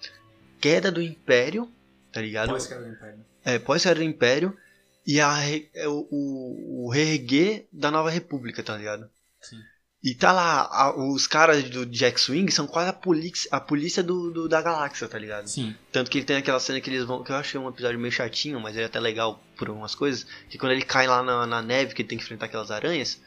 Queda 0.60 0.90
do 0.90 1.00
Império, 1.00 1.70
tá 2.10 2.20
ligado? 2.20 2.48
Pós-Queda 2.48 2.82
do 2.82 2.88
Império. 2.88 3.24
É, 3.44 3.58
pós-era 3.60 3.94
do 3.94 4.02
Império 4.02 4.58
e 5.06 5.20
a, 5.20 5.34
é 5.74 5.88
o, 5.88 6.06
o, 6.10 6.90
reerguer 6.90 7.66
da 7.72 7.90
Nova 7.90 8.10
República, 8.10 8.62
tá 8.62 8.76
ligado? 8.76 9.08
Sim. 9.40 9.56
E 10.02 10.14
tá 10.14 10.32
lá, 10.32 10.62
a- 10.62 10.96
os 10.96 11.26
caras 11.26 11.64
do 11.68 11.84
Jack 11.84 12.18
Swing 12.20 12.50
são 12.50 12.66
quase 12.66 12.88
a 12.88 12.92
polícia, 12.92 13.48
a 13.52 13.60
polícia 13.60 14.02
do, 14.02 14.30
do- 14.30 14.48
da 14.48 14.62
galáxia, 14.62 15.06
tá 15.08 15.18
ligado? 15.18 15.46
Sim. 15.48 15.74
Tanto 15.92 16.10
que 16.10 16.18
ele 16.18 16.24
tem 16.24 16.36
aquela 16.36 16.58
cena 16.60 16.80
que 16.80 16.88
eles 16.88 17.04
vão, 17.04 17.22
que 17.22 17.30
eu 17.30 17.36
achei 17.36 17.60
um 17.60 17.68
episódio 17.68 17.98
meio 18.00 18.12
chatinho, 18.12 18.58
mas 18.60 18.76
é 18.76 18.84
até 18.84 18.98
legal 18.98 19.42
por 19.56 19.68
algumas 19.68 19.94
coisas, 19.94 20.26
que 20.48 20.56
quando 20.56 20.72
ele 20.72 20.82
cai 20.82 21.06
lá 21.06 21.22
na, 21.22 21.46
na 21.46 21.60
neve, 21.60 21.94
que 21.94 22.00
ele 22.02 22.08
tem 22.08 22.16
que 22.18 22.24
enfrentar 22.24 22.46
aquelas 22.46 22.70
aranhas, 22.70 23.20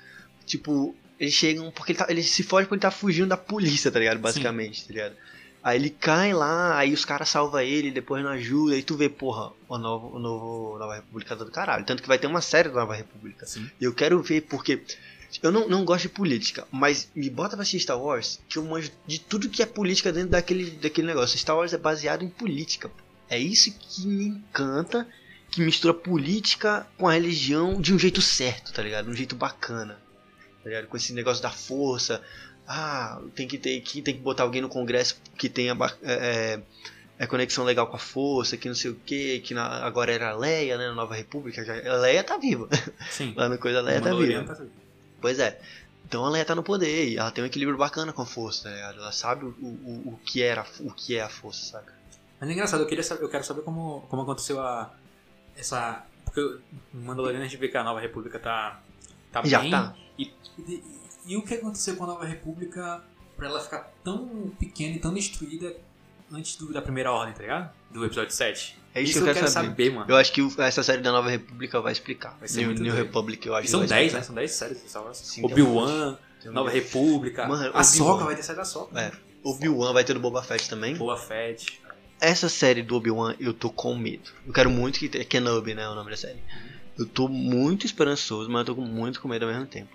tipo, 0.47 0.95
eles 1.19 1.33
chegam 1.33 1.69
porque 1.71 1.91
ele, 1.91 1.99
tá, 1.99 2.07
ele 2.09 2.23
se 2.23 2.41
foge 2.41 2.65
porque 2.65 2.75
ele 2.75 2.81
tá 2.81 2.91
fugindo 2.91 3.27
da 3.29 3.37
polícia, 3.37 3.91
tá 3.91 3.99
ligado? 3.99 4.17
Basicamente, 4.19 4.87
tá 4.87 4.93
ligado? 4.93 5.15
Aí 5.63 5.77
ele 5.79 5.89
cai 5.89 6.33
lá, 6.33 6.77
aí 6.77 6.91
os 6.91 7.05
caras 7.05 7.29
salvam 7.29 7.61
ele, 7.61 7.89
depois 7.89 8.21
não 8.21 8.31
ajuda, 8.31 8.75
aí 8.75 8.83
tu 8.83 8.97
vê, 8.97 9.07
porra, 9.07 9.53
o 9.69 9.77
novo, 9.77 10.17
o 10.17 10.19
novo 10.19 10.77
Nova 10.77 10.95
República 10.95 11.37
tá 11.37 11.45
do 11.45 11.51
caralho. 11.51 11.85
Tanto 11.85 12.01
que 12.01 12.07
vai 12.07 12.19
ter 12.19 12.27
uma 12.27 12.41
série 12.41 12.67
da 12.67 12.81
Nova 12.81 12.93
República. 12.93 13.45
Sim. 13.45 13.69
E 13.79 13.85
eu 13.85 13.93
quero 13.93 14.21
ver 14.21 14.41
porque. 14.41 14.83
Eu 15.41 15.51
não, 15.51 15.67
não 15.67 15.83
gosto 15.83 16.03
de 16.03 16.09
política, 16.09 16.67
mas 16.71 17.09
me 17.15 17.27
bota 17.27 17.55
pra 17.55 17.63
assistir 17.63 17.79
Star 17.79 17.99
Wars, 17.99 18.39
que 18.47 18.59
eu 18.59 18.63
manjo 18.63 18.91
de 19.07 19.19
tudo 19.19 19.49
que 19.49 19.63
é 19.63 19.65
política 19.65 20.13
dentro 20.13 20.29
daquele, 20.29 20.69
daquele 20.71 21.07
negócio. 21.07 21.39
Star 21.39 21.55
Wars 21.55 21.73
é 21.73 21.77
baseado 21.77 22.23
em 22.23 22.29
política. 22.29 22.91
É 23.27 23.39
isso 23.39 23.71
que 23.71 24.05
me 24.05 24.25
encanta, 24.25 25.07
que 25.49 25.59
mistura 25.61 25.91
política 25.91 26.85
com 26.97 27.07
a 27.07 27.13
religião 27.13 27.81
de 27.81 27.91
um 27.91 27.97
jeito 27.97 28.21
certo, 28.21 28.71
tá 28.73 28.83
ligado? 28.83 29.05
De 29.05 29.11
um 29.11 29.15
jeito 29.15 29.35
bacana. 29.35 29.97
Tá 30.63 30.69
ligado? 30.69 30.87
Com 30.87 30.97
esse 30.97 31.13
negócio 31.13 31.41
da 31.41 31.49
força. 31.49 32.21
Ah, 32.67 33.19
tem 33.35 33.47
que 33.47 33.57
ter 33.57 33.77
aqui, 33.77 34.01
tem 34.01 34.15
que 34.15 34.21
botar 34.21 34.43
alguém 34.43 34.61
no 34.61 34.69
Congresso 34.69 35.19
que 35.37 35.49
tenha 35.49 35.75
é, 36.01 36.13
é, 36.13 36.59
é 37.19 37.27
conexão 37.27 37.65
legal 37.65 37.87
com 37.87 37.95
a 37.95 37.99
força, 37.99 38.55
que 38.55 38.67
não 38.69 38.75
sei 38.75 38.91
o 38.91 38.95
que, 38.95 39.39
que 39.41 39.53
na- 39.53 39.85
agora 39.85 40.11
era 40.13 40.29
a 40.29 40.35
Leia, 40.37 40.77
né? 40.77 40.87
Na 40.87 40.93
Nova 40.95 41.13
República. 41.15 41.63
Já, 41.65 41.73
a 41.73 41.97
Leia 41.97 42.23
tá 42.23 42.37
viva. 42.37 42.69
Sim. 43.09 43.33
Lá 43.37 43.49
no 43.49 43.57
coisa 43.57 43.79
a 43.79 43.81
Leia 43.81 44.01
tá 44.01 44.13
viva. 44.13 44.43
tá- 44.43 44.63
Pois 45.19 45.39
é. 45.39 45.59
Então 46.05 46.25
a 46.25 46.29
Leia 46.29 46.45
tá 46.45 46.53
no 46.55 46.63
poder 46.63 47.09
e 47.09 47.17
ela 47.17 47.31
tem 47.31 47.43
um 47.43 47.47
equilíbrio 47.47 47.77
bacana 47.77 48.13
com 48.13 48.21
a 48.21 48.25
força, 48.25 48.69
ligado? 48.69 48.99
Ela 48.99 49.11
sabe 49.11 49.45
o, 49.45 49.49
o, 49.61 50.13
o, 50.13 50.19
que 50.25 50.41
era, 50.43 50.65
o 50.79 50.91
que 50.91 51.15
é 51.17 51.21
a 51.21 51.29
força, 51.29 51.65
saca? 51.71 51.93
Mas 52.39 52.49
é 52.49 52.53
engraçado, 52.53 52.81
eu, 52.81 52.87
queria 52.87 53.03
saber, 53.03 53.23
eu 53.23 53.29
quero 53.29 53.43
saber 53.43 53.61
como, 53.61 54.01
como 54.09 54.21
aconteceu 54.21 54.59
a. 54.61 54.93
Essa. 55.55 56.05
Porque 56.25 56.41
no 56.93 57.01
Mandaloriano 57.03 57.43
a 57.45 57.47
gente 57.47 57.57
vê 57.59 57.67
que 57.67 57.77
a 57.77 57.83
Nova 57.83 57.99
República 57.99 58.37
tá. 58.39 58.81
tá 59.31 59.41
Já 59.45 59.59
bem. 59.61 59.71
tá. 59.71 59.95
E, 60.17 60.31
e, 60.67 60.83
e 61.25 61.37
o 61.37 61.41
que 61.41 61.53
aconteceu 61.55 61.95
com 61.95 62.03
a 62.03 62.07
Nova 62.07 62.25
República 62.25 63.01
pra 63.35 63.47
ela 63.47 63.59
ficar 63.59 63.91
tão 64.03 64.51
pequena 64.59 64.95
e 64.95 64.99
tão 64.99 65.13
destruída 65.13 65.75
antes 66.31 66.55
do- 66.55 66.71
da 66.73 66.81
primeira 66.81 67.11
ordem, 67.11 67.33
tá 67.33 67.41
ligado? 67.41 67.71
Do 67.91 68.05
episódio 68.05 68.31
7. 68.31 68.77
É 68.95 69.01
isso, 69.01 69.13
que 69.23 69.29
eu 69.29 69.33
quero 69.33 69.47
saber. 69.47 69.91
mano. 69.91 70.05
Eu 70.09 70.15
acho 70.15 70.31
que 70.31 70.41
essa 70.59 70.83
série 70.83 71.01
da 71.01 71.11
Nova 71.11 71.29
República 71.29 71.81
vai 71.81 71.91
explicar. 71.91 72.37
Vai 72.39 72.47
ser 72.47 72.65
New, 72.67 72.75
New. 72.75 72.93
Republic, 72.93 73.45
eu 73.47 73.55
acho 73.55 73.63
E 73.63 73.65
que 73.65 73.71
são 73.71 73.79
vai 73.81 73.87
10, 73.89 74.01
explicar. 74.13 74.19
né? 74.19 74.23
São 74.25 74.35
10 74.35 74.51
séries 74.51 74.95
um 75.39 75.45
Obi-Wan, 75.45 76.17
Nova. 76.45 76.69
República. 76.69 77.47
Mano, 77.47 77.71
a. 77.73 77.83
Soca 77.83 78.25
vai 78.25 78.35
ter 78.35 78.43
série 78.43 78.57
da 78.57 78.65
Soca. 78.65 78.99
É. 78.99 79.11
Obi-Wan 79.43 79.93
vai 79.93 80.03
ter 80.03 80.13
do 80.13 80.19
Boba 80.19 80.43
Fett 80.43 80.69
também. 80.69 80.95
Boa 80.95 81.17
Fett. 81.17 81.81
Essa 82.21 82.47
série 82.47 82.81
do 82.83 82.95
Obi-Wan 82.95 83.35
eu 83.39 83.53
tô 83.53 83.69
com 83.69 83.95
medo. 83.95 84.29
Eu 84.45 84.53
quero 84.53 84.69
muito 84.69 84.99
que 84.99 85.09
tenha. 85.09 85.25
Kenobi, 85.25 85.73
né? 85.73 85.87
O 85.89 85.95
nome 85.95 86.11
da 86.11 86.17
série. 86.17 86.39
Eu 86.97 87.05
tô 87.07 87.27
muito 87.27 87.85
esperançoso, 87.87 88.49
mas 88.49 88.59
eu 88.59 88.65
tô 88.67 88.75
com 88.75 88.81
muito 88.87 89.19
com 89.19 89.27
medo 89.27 89.45
ao 89.45 89.51
mesmo 89.51 89.65
tempo. 89.65 89.89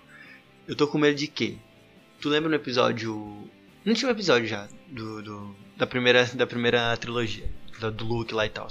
Eu 0.69 0.75
tô 0.75 0.87
com 0.87 0.97
medo 0.99 1.17
de 1.17 1.27
quê? 1.27 1.57
Tu 2.21 2.29
lembra 2.29 2.47
no 2.49 2.55
episódio. 2.55 3.49
Não 3.83 3.93
tinha 3.95 4.07
um 4.07 4.11
episódio 4.11 4.47
já 4.47 4.67
do, 4.87 5.21
do- 5.23 5.55
da, 5.75 5.87
primeira, 5.87 6.25
da 6.25 6.45
primeira 6.45 6.95
trilogia, 6.97 7.51
do, 7.91 8.05
Luke 8.05 8.33
lá 8.33 8.45
e 8.45 8.49
tal. 8.49 8.67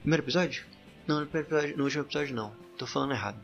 Primeiro 0.00 0.22
episódio? 0.24 0.64
Não, 1.06 1.20
no, 1.20 1.26
primeiro 1.26 1.48
episódio, 1.54 1.76
no 1.76 1.84
último 1.84 2.02
episódio 2.04 2.34
não. 2.34 2.56
Tô 2.78 2.86
falando 2.86 3.12
errado. 3.12 3.38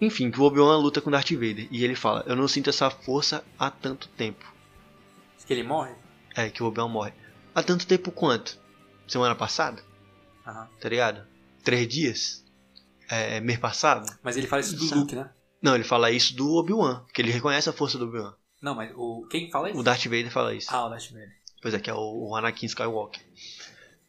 Enfim, 0.00 0.30
que 0.30 0.38
o 0.38 0.44
Obi-Wan 0.44 0.76
luta 0.76 1.00
com 1.00 1.10
Darth 1.10 1.30
Vader 1.32 1.66
e 1.70 1.82
ele 1.82 1.94
fala: 1.94 2.22
Eu 2.26 2.36
não 2.36 2.46
sinto 2.46 2.68
essa 2.68 2.90
força 2.90 3.42
há 3.58 3.70
tanto 3.70 4.08
tempo. 4.08 4.44
Que 5.46 5.52
ele 5.54 5.62
morre? 5.62 5.94
É, 6.34 6.50
que 6.50 6.62
o 6.62 6.66
Obi-Wan 6.66 6.88
morre. 6.88 7.12
Há 7.54 7.62
tanto 7.62 7.86
tempo 7.86 8.10
quanto? 8.12 8.58
Semana 9.08 9.34
passada? 9.34 9.82
Aham. 10.46 10.68
Tá 10.78 10.88
ligado? 10.90 11.26
Três 11.64 11.88
dias? 11.88 12.44
É, 13.08 13.40
mês 13.40 13.58
passado? 13.58 14.06
Mas 14.22 14.36
ele 14.36 14.46
fala 14.46 14.60
isso 14.60 14.76
do. 14.76 14.94
Luke, 14.94 15.14
né? 15.16 15.30
Não, 15.66 15.74
ele 15.74 15.82
fala 15.82 16.12
isso 16.12 16.34
do 16.36 16.54
Obi-Wan, 16.54 17.02
que 17.12 17.20
ele 17.20 17.32
reconhece 17.32 17.68
a 17.68 17.72
força 17.72 17.98
do 17.98 18.04
Obi-Wan. 18.06 18.32
Não, 18.62 18.72
mas 18.74 18.92
o. 18.94 19.26
Quem 19.28 19.50
fala 19.50 19.68
isso? 19.68 19.78
O 19.80 19.82
Darth 19.82 20.04
Vader 20.04 20.30
fala 20.30 20.54
isso. 20.54 20.68
Ah, 20.70 20.86
o 20.86 20.88
Darth 20.88 21.10
Vader. 21.10 21.32
Pois 21.60 21.74
é, 21.74 21.80
que 21.80 21.90
é 21.90 21.94
o, 21.94 22.28
o 22.28 22.36
Anakin 22.36 22.66
Skywalker. 22.66 23.20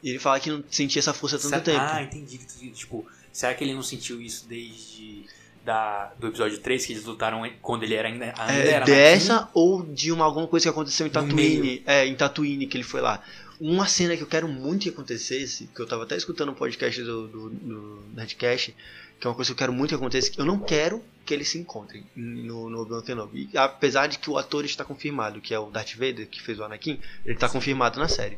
E 0.03 0.09
ele 0.11 0.19
fala 0.19 0.39
que 0.39 0.51
não 0.51 0.63
sentia 0.69 0.99
essa 0.99 1.13
força 1.15 1.38
há 1.38 1.39
tanto 1.39 1.49
Será- 1.49 1.61
tempo. 1.61 1.79
Ah, 1.79 2.03
entendi. 2.03 2.38
Tipo, 2.71 3.03
será 3.31 3.55
que 3.55 3.63
ele 3.63 3.73
não 3.73 3.81
sentiu 3.81 4.21
isso 4.21 4.47
desde 4.47 5.25
da, 5.65 6.13
do 6.19 6.27
episódio 6.27 6.59
3, 6.59 6.85
que 6.85 6.93
eles 6.93 7.03
lutaram 7.03 7.41
quando 7.61 7.84
ele 7.84 7.95
era 7.95 8.07
ainda, 8.07 8.25
ainda 8.38 8.53
É, 8.53 8.71
era 8.71 8.85
dessa 8.85 9.49
ou 9.53 9.84
de 9.84 10.11
uma, 10.11 10.23
alguma 10.23 10.47
coisa 10.47 10.65
que 10.65 10.69
aconteceu 10.69 11.07
em 11.07 11.09
Tatooine. 11.09 11.81
É, 11.85 12.05
em 12.05 12.15
Tatooine 12.15 12.67
que 12.67 12.77
ele 12.77 12.84
foi 12.84 13.01
lá. 13.01 13.21
Uma 13.59 13.88
cena 13.88 14.15
que 14.15 14.21
eu 14.21 14.27
quero 14.27 14.47
muito 14.47 14.84
que 14.84 14.89
acontecesse, 14.89 15.67
que 15.75 15.81
eu 15.81 15.88
tava 15.88 16.03
até 16.03 16.15
escutando 16.15 16.51
um 16.51 16.55
podcast 16.55 17.01
do, 17.01 17.27
do, 17.27 17.49
do 17.49 18.03
Nerdcast, 18.13 18.75
que 19.19 19.26
é 19.26 19.30
uma 19.30 19.35
coisa 19.35 19.49
que 19.49 19.53
eu 19.53 19.57
quero 19.57 19.73
muito 19.73 19.89
que 19.89 19.95
aconteça, 19.95 20.30
que 20.31 20.39
eu 20.39 20.45
não 20.45 20.60
quero 20.60 21.03
que 21.26 21.34
eles 21.34 21.49
se 21.49 21.57
encontrem 21.57 22.06
no, 22.15 22.69
no 22.69 22.81
Obi-Wan 22.81 23.02
Kenobi. 23.02 23.49
E, 23.53 23.57
apesar 23.57 24.07
de 24.07 24.18
que 24.19 24.30
o 24.30 24.38
ator 24.38 24.64
está 24.64 24.85
confirmado, 24.85 25.41
que 25.41 25.53
é 25.53 25.60
o 25.60 25.69
Darth 25.69 25.94
Vader, 25.95 26.27
que 26.30 26.41
fez 26.41 26.57
o 26.60 26.64
Anakin, 26.64 26.99
ele 27.26 27.34
está 27.35 27.49
confirmado 27.49 27.99
na 27.99 28.07
série. 28.07 28.38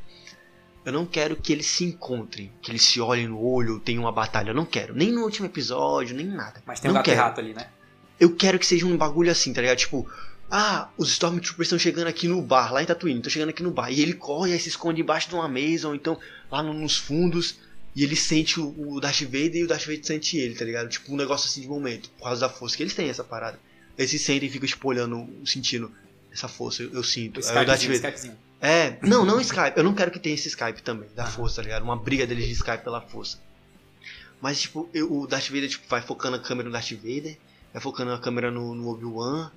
Eu 0.85 0.93
não 0.93 1.06
quero 1.06 1.35
que 1.35 1.51
eles 1.53 1.68
se 1.68 1.84
encontrem, 1.84 2.51
que 2.61 2.72
eles 2.72 2.81
se 2.84 2.99
olhem 2.99 3.27
no 3.27 3.39
olho, 3.39 3.80
tenham 3.80 4.03
uma 4.03 4.11
batalha. 4.11 4.49
Eu 4.51 4.56
não 4.56 4.65
quero. 4.65 4.95
Nem 4.95 5.11
no 5.11 5.22
último 5.23 5.45
episódio, 5.45 6.15
nem 6.15 6.26
nada. 6.26 6.64
Mas 6.65 6.80
tem 6.80 6.89
um 6.89 6.93
não 6.93 6.99
gato 7.01 7.07
e 7.07 7.11
quero 7.11 7.22
rato 7.22 7.39
ali, 7.41 7.53
né? 7.53 7.68
eu 8.19 8.35
quero 8.35 8.57
que 8.57 8.65
seja 8.65 8.85
um 8.85 8.97
bagulho 8.97 9.30
assim, 9.31 9.53
tá 9.53 9.61
ligado? 9.61 9.77
Tipo, 9.77 10.10
ah, 10.49 10.89
os 10.97 11.10
Stormtroopers 11.11 11.68
estão 11.68 11.77
chegando 11.77 12.07
aqui 12.07 12.27
no 12.27 12.41
bar, 12.41 12.73
lá 12.73 12.81
em 12.81 12.85
Tatooine, 12.85 13.19
estão 13.19 13.30
chegando 13.31 13.49
aqui 13.49 13.61
no 13.61 13.72
bar. 13.72 13.91
E 13.91 14.01
ele 14.01 14.14
corre, 14.14 14.51
aí 14.53 14.60
se 14.60 14.69
esconde 14.69 14.99
embaixo 15.01 15.30
de 15.30 15.35
uma 15.35 15.47
mesa, 15.47 15.88
ou 15.88 15.93
então 15.95 16.18
lá 16.51 16.64
no- 16.64 16.73
nos 16.73 16.97
fundos, 16.97 17.60
e 17.95 18.03
ele 18.03 18.15
sente 18.15 18.59
o, 18.59 18.95
o 18.95 18.99
Darth 18.99 19.21
Vader 19.21 19.55
e 19.55 19.63
o 19.63 19.67
Darth 19.67 19.85
Vader 19.85 20.05
sente 20.05 20.37
ele, 20.37 20.55
tá 20.55 20.63
ligado? 20.65 20.89
Tipo, 20.89 21.13
um 21.13 21.17
negócio 21.17 21.47
assim 21.47 21.61
de 21.61 21.67
momento, 21.67 22.09
por 22.11 22.25
causa 22.25 22.41
da 22.41 22.49
força, 22.49 22.77
que 22.77 22.83
eles 22.83 22.93
têm 22.93 23.09
essa 23.09 23.23
parada. 23.23 23.59
Eles 23.97 24.11
se 24.11 24.19
sentem 24.19 24.47
e 24.47 24.51
ficam 24.51 24.67
tipo, 24.67 24.87
olhando, 24.87 25.27
sentindo 25.45 25.91
essa 26.31 26.47
força, 26.47 26.83
eu, 26.83 26.93
eu 26.93 27.03
sinto. 27.03 27.39
O 27.41 27.45
Aí 27.49 27.63
o 27.63 27.65
Darth 27.65 27.79
Skypezinho, 27.81 27.93
Vader. 28.01 28.09
Skypezinho. 28.19 28.37
É, 28.61 28.97
não, 29.01 29.25
não 29.25 29.39
Skype. 29.41 29.73
Eu 29.77 29.83
não 29.83 29.93
quero 29.93 30.11
que 30.11 30.19
tenha 30.19 30.35
esse 30.35 30.47
Skype 30.47 30.81
também, 30.81 31.09
da 31.15 31.23
Aham. 31.23 31.31
força, 31.31 31.57
tá 31.57 31.61
ligado? 31.63 31.83
Uma 31.83 31.95
briga 31.97 32.25
deles 32.27 32.45
de 32.45 32.51
Skype 32.53 32.83
pela 32.83 33.01
força. 33.01 33.39
Mas, 34.41 34.61
tipo, 34.61 34.89
eu- 34.93 35.11
o 35.11 35.27
Darth 35.27 35.47
Vader 35.49 35.69
tipo, 35.69 35.85
vai 35.89 36.01
focando 36.01 36.37
a 36.37 36.39
câmera 36.39 36.67
no 36.69 36.73
Darth 36.73 36.91
Vader, 36.91 37.37
vai 37.73 37.81
focando 37.81 38.11
a 38.13 38.19
câmera 38.19 38.49
no, 38.51 38.73
no 38.73 38.87
Obi-Wan, 38.89 39.51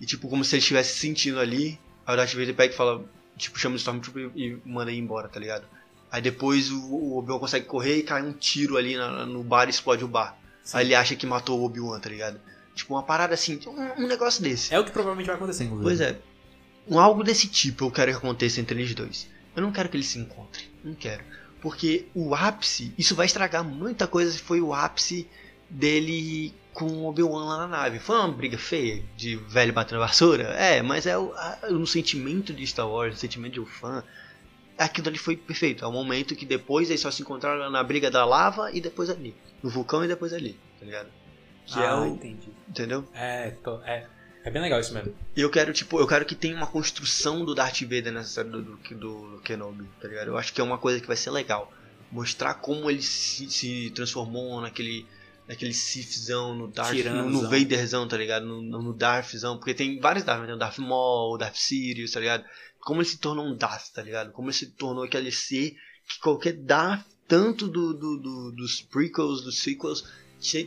e 0.00 0.04
tipo, 0.06 0.28
como 0.28 0.44
se 0.44 0.54
ele 0.54 0.60
estivesse 0.60 0.98
sentindo 0.98 1.38
ali. 1.40 1.78
Aí 2.06 2.14
o 2.14 2.16
Darth 2.16 2.32
Vader 2.34 2.54
pega 2.54 2.72
e 2.74 2.76
fala, 2.76 3.04
tipo, 3.36 3.58
chama 3.58 3.74
o 3.74 3.78
Stormtrooper 3.78 4.30
e, 4.34 4.48
e 4.48 4.58
manda 4.64 4.90
ele 4.90 5.00
embora, 5.00 5.28
tá 5.28 5.40
ligado? 5.40 5.64
Aí 6.10 6.22
depois 6.22 6.70
o, 6.70 6.80
o 6.80 7.18
Obi-Wan 7.18 7.38
consegue 7.38 7.66
correr 7.66 7.98
e 7.98 8.02
cai 8.02 8.22
um 8.22 8.32
tiro 8.32 8.76
ali 8.76 8.96
na- 8.96 9.26
no 9.26 9.42
bar 9.42 9.66
e 9.66 9.70
explode 9.70 10.04
o 10.04 10.08
bar. 10.08 10.36
Sim. 10.62 10.78
Aí 10.78 10.86
ele 10.86 10.94
acha 10.94 11.14
que 11.16 11.26
matou 11.26 11.60
o 11.60 11.64
Obi-Wan, 11.64 11.98
tá 12.00 12.08
ligado? 12.08 12.40
Tipo, 12.74 12.94
uma 12.94 13.02
parada 13.02 13.34
assim, 13.34 13.58
um, 13.66 14.04
um 14.04 14.06
negócio 14.06 14.42
desse. 14.42 14.72
É 14.74 14.78
o 14.78 14.84
que 14.84 14.90
provavelmente 14.90 15.26
vai 15.26 15.36
acontecer, 15.36 15.64
inclusive. 15.64 15.84
Pois 15.88 16.00
é. 16.00 16.18
Um 16.88 17.00
algo 17.00 17.24
desse 17.24 17.48
tipo 17.48 17.84
eu 17.86 17.90
quero 17.90 18.12
que 18.12 18.18
aconteça 18.18 18.60
entre 18.60 18.78
eles 18.80 18.94
dois. 18.94 19.28
Eu 19.56 19.62
não 19.62 19.72
quero 19.72 19.88
que 19.88 19.96
eles 19.96 20.06
se 20.06 20.18
encontrem. 20.18 20.66
Não 20.84 20.94
quero. 20.94 21.24
Porque 21.60 22.06
o 22.14 22.34
ápice, 22.34 22.92
isso 22.98 23.14
vai 23.14 23.26
estragar 23.26 23.64
muita 23.64 24.06
coisa 24.06 24.30
se 24.30 24.38
foi 24.38 24.60
o 24.60 24.72
ápice 24.74 25.26
dele 25.68 26.54
com 26.72 26.84
o 26.86 27.06
Obi-Wan 27.08 27.44
lá 27.46 27.58
na 27.58 27.68
nave. 27.68 27.98
Foi 27.98 28.16
uma 28.16 28.28
briga 28.30 28.58
feia 28.58 29.02
de 29.16 29.36
velho 29.36 29.72
batendo 29.72 29.98
vassoura? 29.98 30.44
É, 30.54 30.82
mas 30.82 31.06
é 31.06 31.16
o, 31.18 31.32
a- 31.32 31.58
o 31.70 31.86
sentimento 31.86 32.52
de 32.52 32.66
Star 32.66 32.88
Wars, 32.88 33.14
o 33.16 33.18
sentimento 33.18 33.54
de 33.54 33.60
um 33.60 33.66
fã. 33.66 34.04
Aquilo 34.78 35.08
ali 35.08 35.18
foi 35.18 35.36
perfeito. 35.36 35.84
É 35.84 35.88
o 35.88 35.92
momento 35.92 36.36
que 36.36 36.44
depois 36.44 36.90
eles 36.90 37.00
só 37.00 37.10
se 37.10 37.22
encontraram 37.22 37.70
na 37.70 37.82
briga 37.82 38.10
da 38.10 38.24
lava 38.24 38.70
e 38.72 38.80
depois 38.80 39.08
ali. 39.08 39.34
No 39.62 39.70
vulcão 39.70 40.04
e 40.04 40.08
depois 40.08 40.32
ali, 40.32 40.58
tá 40.78 40.84
ligado? 40.84 41.08
Que 41.66 41.78
é 41.80 41.86
ah, 41.86 42.00
o. 42.00 42.06
entendi. 42.06 42.48
Entendeu? 42.68 43.08
É, 43.14 43.50
tô- 43.50 43.80
é, 43.82 44.06
é 44.44 44.50
bem 44.50 44.62
legal 44.62 44.78
isso 44.78 44.94
mesmo. 44.94 45.12
E 45.34 45.40
eu 45.40 45.50
quero, 45.50 45.72
tipo, 45.72 45.98
eu 45.98 46.06
quero 46.06 46.24
que 46.24 46.36
tenha 46.36 46.54
uma 46.54 46.68
construção 46.68 47.44
do 47.44 47.54
Darth 47.54 47.80
Vader 47.82 48.12
nessa 48.12 48.28
série 48.28 48.48
do, 48.48 48.62
do, 48.62 48.76
do 48.76 49.40
Kenobi, 49.42 49.88
tá 50.00 50.06
ligado? 50.06 50.28
Eu 50.28 50.38
acho 50.38 50.52
que 50.52 50.60
é 50.60 50.64
uma 50.64 50.78
coisa 50.78 51.00
que 51.00 51.06
vai 51.06 51.16
ser 51.16 51.30
legal. 51.30 51.72
Mostrar 52.12 52.54
como 52.54 52.88
ele 52.88 53.02
se, 53.02 53.50
se 53.50 53.90
transformou 53.90 54.60
naquele, 54.60 55.04
naquele 55.48 55.72
Sithzão, 55.72 56.54
no 56.54 56.68
Darth, 56.68 56.94
no, 57.06 57.28
no. 57.28 57.50
Vaderzão, 57.50 58.06
tá 58.06 58.16
ligado? 58.16 58.46
No, 58.46 58.62
no 58.62 58.92
Darthzão, 58.92 59.56
porque 59.56 59.74
tem 59.74 59.98
vários 59.98 60.24
Darth, 60.24 60.44
tem 60.46 60.54
o 60.54 60.58
Darth 60.58 60.78
Maul, 60.78 61.34
o 61.34 61.38
Darth 61.38 61.56
Sirius, 61.56 62.12
tá 62.12 62.20
ligado? 62.20 62.44
Como 62.86 63.00
ele 63.00 63.08
se 63.08 63.18
tornou 63.18 63.44
um 63.44 63.56
Darth, 63.56 63.88
tá 63.92 64.00
ligado? 64.00 64.30
Como 64.30 64.46
ele 64.48 64.56
se 64.56 64.66
tornou 64.70 65.02
aquele 65.02 65.32
ser 65.32 65.76
que 66.08 66.20
qualquer 66.20 66.52
Darth, 66.52 67.04
tanto 67.26 67.66
do, 67.66 67.92
do, 67.92 68.16
do- 68.16 68.52
dos 68.52 68.80
prequels, 68.80 69.42
dos 69.42 69.58
sequels, 69.58 70.04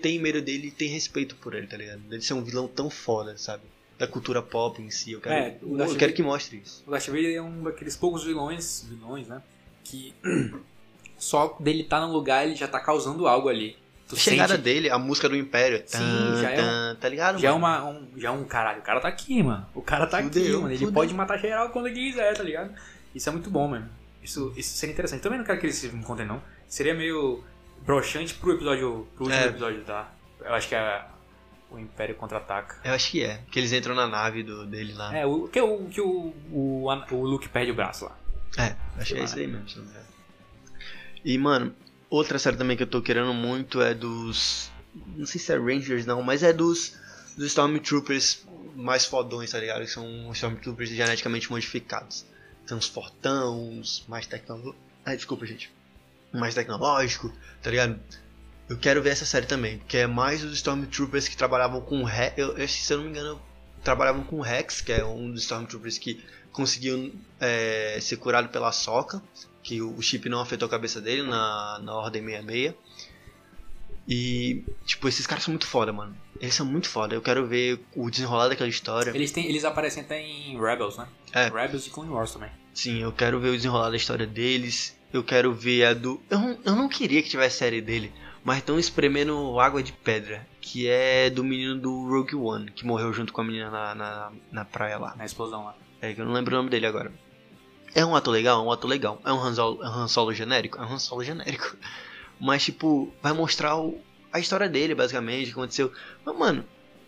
tem 0.01 0.19
medo 0.19 0.41
dele 0.41 0.67
e 0.67 0.71
tem 0.71 0.89
respeito 0.89 1.37
por 1.37 1.55
ele, 1.55 1.65
tá 1.65 1.77
ligado? 1.77 2.01
Ele 2.11 2.21
ser 2.21 2.33
um 2.33 2.43
vilão 2.43 2.67
tão 2.67 2.89
foda, 2.89 3.37
sabe? 3.37 3.63
Da 3.97 4.05
cultura 4.05 4.41
pop 4.41 4.81
em 4.81 4.91
si. 4.91 5.13
Eu 5.13 5.21
quero, 5.21 5.33
É, 5.33 5.57
eu 5.61 5.95
quero 5.95 6.11
que 6.13 6.21
mostre 6.21 6.57
isso. 6.57 6.83
O 6.85 6.91
Darth 6.91 7.07
Vader 7.07 7.37
é 7.37 7.41
um 7.41 7.63
daqueles 7.63 7.95
poucos 7.95 8.25
vilões, 8.25 8.85
vilões, 8.89 9.25
né? 9.29 9.41
Que 9.85 10.13
só 11.17 11.55
dele 11.57 11.85
tá 11.85 12.05
no 12.05 12.11
lugar 12.11 12.45
ele 12.45 12.55
já 12.55 12.67
tá 12.67 12.81
causando 12.81 13.27
algo 13.27 13.47
ali. 13.47 13.77
Tu 14.09 14.15
A 14.15 14.17
chegada 14.17 14.53
sente, 14.55 14.63
dele, 14.63 14.89
a 14.89 14.97
música 14.97 15.29
do 15.29 15.35
Império. 15.35 15.83
Sim, 15.85 15.99
tan, 15.99 16.41
já 16.41 16.49
é 16.49 16.55
tan, 16.55 16.95
tá 16.99 17.07
ligado? 17.07 17.37
já 17.37 17.49
é 17.49 17.51
mano? 17.51 17.89
uma 17.89 17.89
um, 17.99 18.09
já 18.17 18.29
é 18.29 18.31
um 18.31 18.43
caralho, 18.43 18.79
o 18.79 18.81
cara 18.81 18.99
tá 18.99 19.07
aqui, 19.07 19.43
mano. 19.43 19.67
O 19.75 19.81
cara 19.83 20.07
tá 20.07 20.17
aqui, 20.17 20.27
Fudeu, 20.29 20.61
mano. 20.61 20.71
Ele 20.73 20.79
fudeu. 20.79 20.93
pode 20.93 21.13
matar 21.13 21.37
geral 21.37 21.69
quando 21.69 21.87
ele 21.87 21.95
quiser, 22.11 22.35
tá 22.35 22.41
ligado? 22.43 22.73
Isso 23.13 23.29
é 23.29 23.31
muito 23.31 23.49
bom, 23.51 23.67
mano. 23.67 23.87
Isso, 24.23 24.51
isso 24.57 24.75
seria 24.75 24.93
interessante. 24.93 25.21
Também 25.21 25.37
não 25.37 25.45
quero 25.45 25.59
que 25.59 25.65
eles 25.67 25.75
se 25.75 25.87
encontrem, 25.87 26.27
não. 26.27 26.41
Seria 26.67 26.93
meio 26.95 27.43
broxante 27.85 28.33
pro 28.33 28.53
episódio. 28.53 29.07
pro 29.15 29.25
último 29.25 29.41
É. 29.43 29.45
episódio, 29.47 29.81
tá? 29.83 30.11
Eu 30.41 30.53
acho 30.55 30.67
que 30.67 30.73
a, 30.75 31.07
O 31.69 31.77
Império 31.77 32.15
Contra-Ataca. 32.15 32.77
Eu 32.83 32.93
acho 32.95 33.11
que 33.11 33.23
é. 33.23 33.41
Que 33.51 33.59
eles 33.59 33.71
entram 33.71 33.93
na 33.93 34.07
nave 34.07 34.41
do, 34.41 34.65
dele 34.65 34.93
lá. 34.93 35.15
É, 35.15 35.23
o 35.25 35.47
que, 35.47 35.61
o, 35.61 35.85
que 35.85 36.01
o, 36.01 36.33
o, 36.51 36.85
o 37.11 37.23
Luke 37.25 37.47
perde 37.47 37.71
o 37.71 37.75
braço 37.75 38.05
lá. 38.05 38.17
É, 38.57 38.75
acho 38.99 39.13
que 39.13 39.19
é 39.19 39.23
isso 39.23 39.37
aí 39.37 39.45
mesmo. 39.45 39.69
se 39.69 39.77
não 39.77 39.85
me 39.85 39.91
engano. 39.91 40.05
E, 41.23 41.37
mano, 41.37 41.75
outra 42.09 42.39
série 42.39 42.57
também 42.57 42.75
que 42.75 42.83
eu 42.83 42.87
tô 42.87 43.01
querendo 43.01 43.33
muito 43.33 43.81
é 43.81 43.93
dos. 43.93 44.71
Não 45.15 45.25
sei 45.25 45.39
se 45.39 45.51
é 45.51 45.57
Rangers 45.57 46.05
não, 46.05 46.21
mas 46.21 46.43
é 46.43 46.51
dos. 46.51 46.97
Dos 47.37 47.47
Stormtroopers 47.47 48.45
mais 48.75 49.05
fodões, 49.05 49.51
tá 49.51 49.59
ligado? 49.59 49.81
Que 49.81 49.87
são 49.87 50.31
Stormtroopers 50.33 50.89
geneticamente 50.89 51.49
modificados. 51.49 52.25
Tem 52.67 52.75
uns 52.75 52.87
fortão, 52.87 53.69
uns 53.69 54.03
mais 54.07 54.25
tecnológicos. 54.27 54.75
Ai, 55.05 55.15
desculpa, 55.15 55.45
gente. 55.45 55.71
Mais 56.33 56.53
tecnológico, 56.53 57.33
tá 57.61 57.69
ligado? 57.69 57.99
Eu 58.67 58.77
quero 58.77 59.01
ver 59.01 59.09
essa 59.09 59.25
série 59.25 59.47
também, 59.47 59.79
porque 59.79 59.97
é 59.97 60.07
mais 60.07 60.43
os 60.43 60.53
Stormtroopers 60.53 61.27
que 61.27 61.35
trabalhavam 61.35 61.81
com 61.81 62.03
Rex. 62.03 62.33
Eu, 62.37 62.67
se 62.67 62.93
eu 62.93 62.97
não 62.97 63.05
me 63.05 63.09
engano, 63.11 63.41
trabalhavam 63.83 64.23
com 64.23 64.41
Rex, 64.41 64.81
que 64.81 64.91
é 64.91 65.03
um 65.03 65.31
dos 65.31 65.41
Stormtroopers 65.41 65.97
que 65.97 66.23
conseguiu 66.51 67.13
é, 67.39 67.97
ser 68.01 68.17
curado 68.17 68.49
pela 68.49 68.71
Soca, 68.71 69.21
que 69.63 69.81
o, 69.81 70.01
chip 70.01 70.27
não 70.29 70.39
afetou 70.39 70.65
a 70.65 70.69
cabeça 70.69 71.01
dele 71.01 71.23
na, 71.23 71.79
na 71.83 71.93
Ordem 71.93 72.23
66. 72.23 72.73
E, 74.07 74.63
tipo, 74.85 75.07
esses 75.07 75.27
caras 75.27 75.43
são 75.43 75.51
muito 75.51 75.67
foda, 75.67 75.93
mano. 75.93 76.15
Eles 76.41 76.55
são 76.55 76.65
muito 76.65 76.89
foda. 76.89 77.13
Eu 77.13 77.21
quero 77.21 77.45
ver 77.45 77.79
o 77.95 78.09
desenrolar 78.09 78.47
daquela 78.47 78.69
história. 78.69 79.11
Eles, 79.11 79.31
têm, 79.31 79.45
eles 79.45 79.63
aparecem 79.63 80.01
até 80.01 80.19
em 80.19 80.59
Rebels, 80.59 80.97
né? 80.97 81.07
É. 81.31 81.47
Rebels 81.47 81.85
e 81.85 81.91
Clone 81.91 82.09
Wars 82.09 82.33
também. 82.33 82.49
Sim, 82.73 83.03
eu 83.03 83.11
quero 83.11 83.39
ver 83.39 83.49
o 83.49 83.55
desenrolar 83.55 83.91
da 83.91 83.97
história 83.97 84.25
deles. 84.25 84.97
Eu 85.13 85.23
quero 85.23 85.53
ver 85.53 85.85
a 85.85 85.93
do. 85.93 86.19
Eu 86.29 86.39
não, 86.39 86.59
eu 86.65 86.75
não 86.75 86.89
queria 86.89 87.21
que 87.21 87.29
tivesse 87.29 87.57
série 87.57 87.81
dele, 87.81 88.11
mas 88.43 88.57
estão 88.57 88.79
espremendo 88.79 89.59
água 89.59 89.83
de 89.83 89.91
pedra. 89.91 90.47
Que 90.59 90.87
é 90.87 91.29
do 91.29 91.43
menino 91.43 91.75
do 91.75 92.07
Rogue 92.07 92.35
One, 92.35 92.71
que 92.71 92.85
morreu 92.85 93.13
junto 93.13 93.31
com 93.31 93.41
a 93.41 93.43
menina 93.43 93.69
na, 93.69 93.95
na, 93.95 94.31
na 94.51 94.65
praia 94.65 94.97
lá. 94.97 95.15
Na 95.15 95.25
explosão 95.25 95.65
lá. 95.65 95.75
É 96.01 96.13
que 96.13 96.21
eu 96.21 96.25
não 96.25 96.33
lembro 96.33 96.55
o 96.55 96.57
nome 96.57 96.69
dele 96.69 96.85
agora. 96.85 97.11
É 97.93 98.05
um 98.05 98.15
ator 98.15 98.31
legal? 98.33 98.61
É 98.61 98.67
um 98.67 98.71
ator 98.71 98.89
legal. 98.89 99.21
É 99.25 99.31
um 99.33 99.39
Han 99.41 99.53
Solo, 99.53 99.83
é 99.83 99.89
um 99.89 99.93
Han 99.93 100.07
Solo 100.07 100.33
genérico? 100.33 100.77
É 100.77 100.81
um 100.81 100.93
Han 100.93 100.99
Solo 100.99 101.23
genérico. 101.23 101.75
Mas, 102.39 102.63
tipo, 102.63 103.13
vai 103.21 103.33
mostrar 103.33 103.75
o, 103.77 103.99
a 104.31 104.39
história 104.39 104.69
dele, 104.69 104.95
basicamente, 104.95 105.43
o 105.43 105.45
que 105.47 105.51
aconteceu. 105.59 105.91
Mas, 106.25 106.37
mano, 106.37 106.63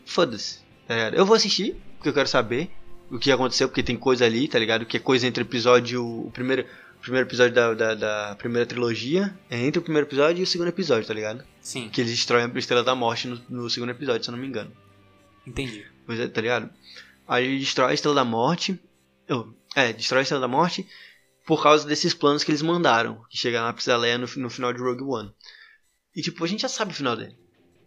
foda-se, 0.06 0.60
tá 0.88 0.96
ligado? 0.96 1.14
Eu 1.16 1.26
vou 1.26 1.36
assistir, 1.36 1.76
porque 1.96 2.10
eu 2.10 2.14
quero 2.14 2.28
saber 2.28 2.70
o 3.10 3.18
que 3.20 3.32
aconteceu, 3.32 3.68
porque 3.70 3.84
tem 3.84 3.96
coisa 3.96 4.26
ali, 4.26 4.48
tá 4.48 4.58
ligado? 4.60 4.86
Que 4.86 4.98
é 4.98 5.00
coisa 5.00 5.28
entre 5.28 5.44
o 5.44 5.46
episódio. 5.46 6.04
O 6.04 6.32
primeiro, 6.32 6.66
o 6.98 7.02
primeiro 7.02 7.28
episódio 7.28 7.54
da, 7.54 7.74
da, 7.74 7.96
da 7.96 8.36
primeira 8.36 8.66
trilogia 8.66 9.34
é 9.50 9.58
entre 9.66 9.80
o 9.80 9.82
primeiro 9.82 10.08
episódio 10.08 10.42
e 10.42 10.44
o 10.44 10.48
segundo 10.48 10.68
episódio, 10.68 11.08
tá 11.08 11.14
ligado? 11.14 11.44
Sim, 11.62 11.90
Que 11.90 12.02
eles 12.02 12.12
destroem 12.12 12.46
a 12.54 12.60
Estrela 12.60 12.84
da 12.84 12.96
Morte 12.96 13.28
no, 13.28 13.40
no 13.50 13.70
segundo 13.70 13.92
episódio, 13.92 14.24
se 14.24 14.30
eu 14.30 14.34
não 14.34 14.40
me 14.40 14.48
engano. 14.48 14.72
entendi. 15.46 15.86
Pois 16.06 16.20
é, 16.20 16.28
tá 16.28 16.42
ligado? 16.42 16.70
Aí 17.28 17.46
ele 17.46 17.60
destrói 17.60 17.92
a 17.92 17.94
Estrela 17.94 18.16
da 18.16 18.26
Morte. 18.26 18.78
Oh, 19.30 19.46
é, 19.76 19.94
destrói 19.94 20.20
a 20.20 20.24
Estrela 20.24 20.42
da 20.42 20.48
Morte 20.48 20.88
por 21.46 21.62
causa 21.62 21.88
desses 21.88 22.14
planos 22.14 22.44
que 22.44 22.52
eles 22.52 22.62
mandaram. 22.62 23.24
Que 23.30 23.38
chegaram 23.38 23.68
na 23.68 23.74
Princesa 23.74 23.98
Leia 23.98 24.18
no, 24.18 24.28
no 24.38 24.50
final 24.50 24.74
de 24.74 24.80
Rogue 24.80 25.04
One. 25.04 25.34
E 26.16 26.22
tipo, 26.22 26.44
a 26.44 26.48
gente 26.48 26.62
já 26.62 26.70
sabe 26.70 26.92
o 26.92 26.96
final 26.96 27.16
dele. 27.16 27.36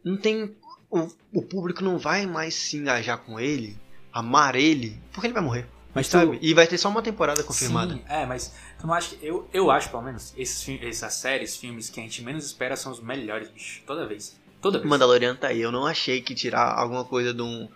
Não 0.05 0.17
tem. 0.17 0.57
O, 0.91 1.09
o 1.33 1.43
público 1.43 1.83
não 1.83 1.99
vai 1.99 2.27
mais 2.27 2.55
se 2.55 2.77
engajar 2.77 3.19
com 3.19 3.41
ele, 3.41 3.77
amar 4.13 4.55
ele, 4.55 5.01
porque 5.13 5.27
ele 5.27 5.35
vai 5.35 5.43
morrer. 5.43 5.67
Mas 5.95 6.09
tu- 6.09 6.13
sabe? 6.13 6.39
E 6.41 6.55
vai 6.55 6.67
ter 6.67 6.79
só 6.79 6.89
uma 6.89 7.03
temporada 7.03 7.43
confirmada. 7.43 7.95
Sim, 7.95 8.03
é, 8.09 8.27
mas 8.27 8.53
tu 8.79 8.87
não 8.87 8.95
acha 8.95 9.15
que. 9.15 9.25
Eu, 9.27 9.49
eu 9.53 9.71
acho, 9.71 9.91
pelo 9.91 10.03
menos, 10.03 10.33
esses, 10.37 10.83
essas 10.83 11.15
séries, 11.15 11.57
filmes 11.57 11.89
que 11.91 12.01
a 12.01 12.03
gente 12.03 12.23
menos 12.23 12.45
espera 12.45 12.77
são 12.77 12.91
os 12.93 13.01
melhores, 13.01 13.49
bicho. 13.51 13.83
Toda 13.87 14.07
vez. 14.07 14.37
Toda 14.61 14.79
vez. 14.79 14.89
Mandaloriano 14.89 15.39
tá 15.39 15.49
aí. 15.49 15.61
Eu 15.61 15.71
não 15.71 15.87
achei 15.87 16.21
que 16.21 16.35
tirar 16.35 16.73
alguma 16.79 17.05
coisa 17.05 17.33
de 17.35 17.43
um, 17.43 17.69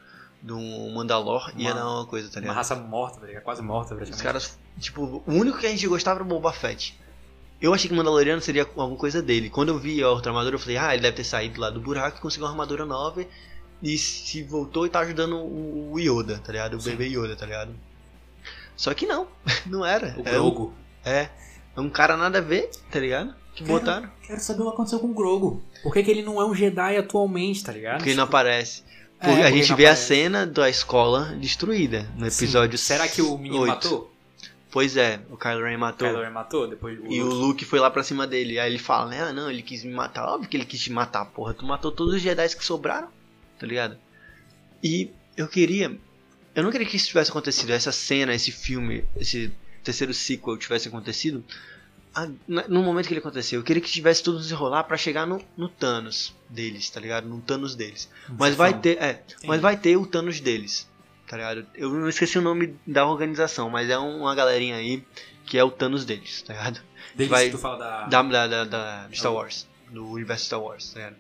um 0.46 0.92
Mandalor 0.94 1.52
ia 1.56 1.70
Uma- 1.70 1.74
dar 1.80 1.86
uma 1.90 2.06
coisa, 2.06 2.28
tá 2.28 2.34
Uma 2.34 2.40
ligado? 2.42 2.56
raça 2.56 2.74
morta, 2.76 3.20
velho. 3.20 3.40
Quase 3.42 3.62
morta, 3.62 3.94
Os 3.94 3.98
praticamente. 3.98 4.22
caras, 4.24 4.58
tipo, 4.78 5.22
o 5.26 5.32
único 5.32 5.58
que 5.58 5.66
a 5.66 5.70
gente 5.70 5.86
gostava 5.88 6.18
era 6.18 6.24
o 6.24 6.26
Boba 6.26 6.52
Fett. 6.52 6.98
Eu 7.60 7.74
achei 7.74 7.88
que 7.88 7.94
o 7.94 7.96
Mandaloriano 7.96 8.40
seria 8.40 8.62
alguma 8.62 8.96
coisa 8.96 9.20
dele. 9.20 9.50
Quando 9.50 9.70
eu 9.70 9.78
vi 9.78 10.00
a 10.02 10.08
outra 10.08 10.30
armadura, 10.30 10.54
eu 10.54 10.60
falei, 10.60 10.76
ah, 10.76 10.92
ele 10.94 11.02
deve 11.02 11.16
ter 11.16 11.24
saído 11.24 11.60
lá 11.60 11.70
do 11.70 11.80
buraco 11.80 12.18
e 12.18 12.20
conseguiu 12.20 12.46
uma 12.46 12.52
armadura 12.52 12.84
nova 12.86 13.24
e 13.82 13.98
se 13.98 14.42
voltou 14.44 14.86
e 14.86 14.90
tá 14.90 15.00
ajudando 15.00 15.36
o, 15.36 15.92
o 15.94 15.98
Yoda, 15.98 16.38
tá 16.38 16.52
ligado? 16.52 16.74
O 16.76 16.80
Sim. 16.80 16.90
bebê 16.90 17.06
Yoda, 17.08 17.34
tá 17.34 17.46
ligado? 17.46 17.74
Só 18.76 18.94
que 18.94 19.06
não, 19.06 19.26
não 19.66 19.84
era. 19.84 20.14
O 20.16 20.20
é, 20.20 20.30
Grogu. 20.32 20.72
é, 21.04 21.28
é 21.76 21.80
um 21.80 21.90
cara 21.90 22.16
nada 22.16 22.38
a 22.38 22.40
ver, 22.40 22.70
tá 22.90 23.00
ligado? 23.00 23.34
Que 23.56 23.64
Cara, 23.64 23.78
botaram. 23.78 24.10
Quero 24.24 24.38
saber 24.40 24.62
o 24.62 24.66
que 24.66 24.70
aconteceu 24.74 25.00
com 25.00 25.08
o 25.08 25.14
Grogu. 25.14 25.60
Por 25.82 25.92
que, 25.92 26.04
que 26.04 26.10
ele 26.12 26.22
não 26.22 26.40
é 26.40 26.46
um 26.46 26.54
Jedi 26.54 26.96
atualmente, 26.96 27.64
tá 27.64 27.72
ligado? 27.72 27.96
Porque 27.96 28.10
ele 28.10 28.16
não 28.16 28.22
aparece. 28.24 28.84
É, 29.20 29.42
a 29.42 29.50
gente 29.50 29.74
vê 29.74 29.86
a 29.86 29.96
cena 29.96 30.46
da 30.46 30.68
escola 30.70 31.36
destruída 31.40 32.08
no 32.16 32.30
Sim. 32.30 32.44
episódio 32.44 32.78
Será 32.78 33.08
que 33.08 33.20
o 33.20 33.36
menino 33.36 33.62
8. 33.62 33.68
matou? 33.68 34.14
Pois 34.70 34.96
é, 34.96 35.20
o 35.30 35.36
Kylo 35.36 35.64
Ren 35.64 35.78
matou. 35.78 36.06
Kylo 36.06 36.22
Ren 36.22 36.30
matou? 36.30 36.68
Depois 36.68 36.98
E 37.08 37.20
o 37.20 37.26
Luke 37.26 37.64
foi 37.64 37.80
lá 37.80 37.90
pra 37.90 38.02
cima 38.02 38.26
dele. 38.26 38.58
Aí 38.58 38.70
ele 38.70 38.78
fala, 38.78 39.10
né? 39.10 39.22
Ah, 39.22 39.32
não, 39.32 39.50
ele 39.50 39.62
quis 39.62 39.82
me 39.82 39.92
matar. 39.92 40.26
Óbvio 40.26 40.48
que 40.48 40.56
ele 40.56 40.66
quis 40.66 40.80
te 40.80 40.92
matar, 40.92 41.24
porra. 41.24 41.54
Tu 41.54 41.64
matou 41.64 41.90
todos 41.90 42.14
os 42.14 42.20
Jedi 42.20 42.48
que 42.54 42.64
sobraram, 42.64 43.08
tá 43.58 43.66
ligado? 43.66 43.96
E 44.82 45.10
eu 45.36 45.48
queria. 45.48 45.98
Eu 46.54 46.62
não 46.62 46.70
queria 46.70 46.86
que 46.86 46.96
isso 46.96 47.08
tivesse 47.08 47.30
acontecido. 47.30 47.70
Essa 47.70 47.90
cena, 47.92 48.34
esse 48.34 48.52
filme, 48.52 49.04
esse 49.16 49.52
terceiro 49.82 50.12
sequel 50.12 50.56
tivesse 50.58 50.88
acontecido. 50.88 51.42
No 52.46 52.82
momento 52.82 53.06
que 53.06 53.12
ele 53.12 53.20
aconteceu, 53.20 53.60
eu 53.60 53.64
queria 53.64 53.80
que 53.82 53.90
tivesse 53.90 54.22
tudo 54.22 54.38
desenrolar 54.38 54.84
pra 54.84 54.96
chegar 54.96 55.26
no, 55.26 55.40
no 55.56 55.68
Thanos 55.68 56.34
deles, 56.48 56.88
tá 56.90 56.98
ligado? 57.00 57.28
No 57.28 57.40
Thanos 57.40 57.74
deles. 57.74 58.10
Mas 58.28 58.54
vai 58.54 58.78
ter, 58.78 59.00
é, 59.02 59.22
mas 59.44 59.60
vai 59.60 59.76
ter 59.76 59.96
o 59.96 60.04
Thanos 60.06 60.40
deles, 60.40 60.88
tá 61.28 61.36
ligado? 61.36 61.66
Eu 61.74 61.90
não 61.92 62.08
esqueci 62.08 62.38
o 62.38 62.42
nome 62.42 62.74
da 62.86 63.06
organização, 63.06 63.70
mas 63.70 63.88
é 63.88 63.98
uma 63.98 64.34
galerinha 64.34 64.76
aí 64.76 65.04
que 65.46 65.56
é 65.56 65.62
o 65.64 65.70
Thanos 65.70 66.04
deles, 66.04 66.42
tá 66.42 66.54
ligado? 66.54 66.80
Desde 67.14 67.30
vai- 67.32 67.44
que 67.46 67.52
tu 67.52 67.58
fala 67.58 67.78
da, 67.78 68.22
Da, 68.22 68.46
da, 68.46 68.64
da, 68.64 69.08
Star 69.12 69.32
Wars, 69.32 69.66
do 69.90 70.06
universo 70.08 70.44
Star 70.46 70.60
Wars, 70.62 70.90
tá 70.92 70.98
ligado? 70.98 71.16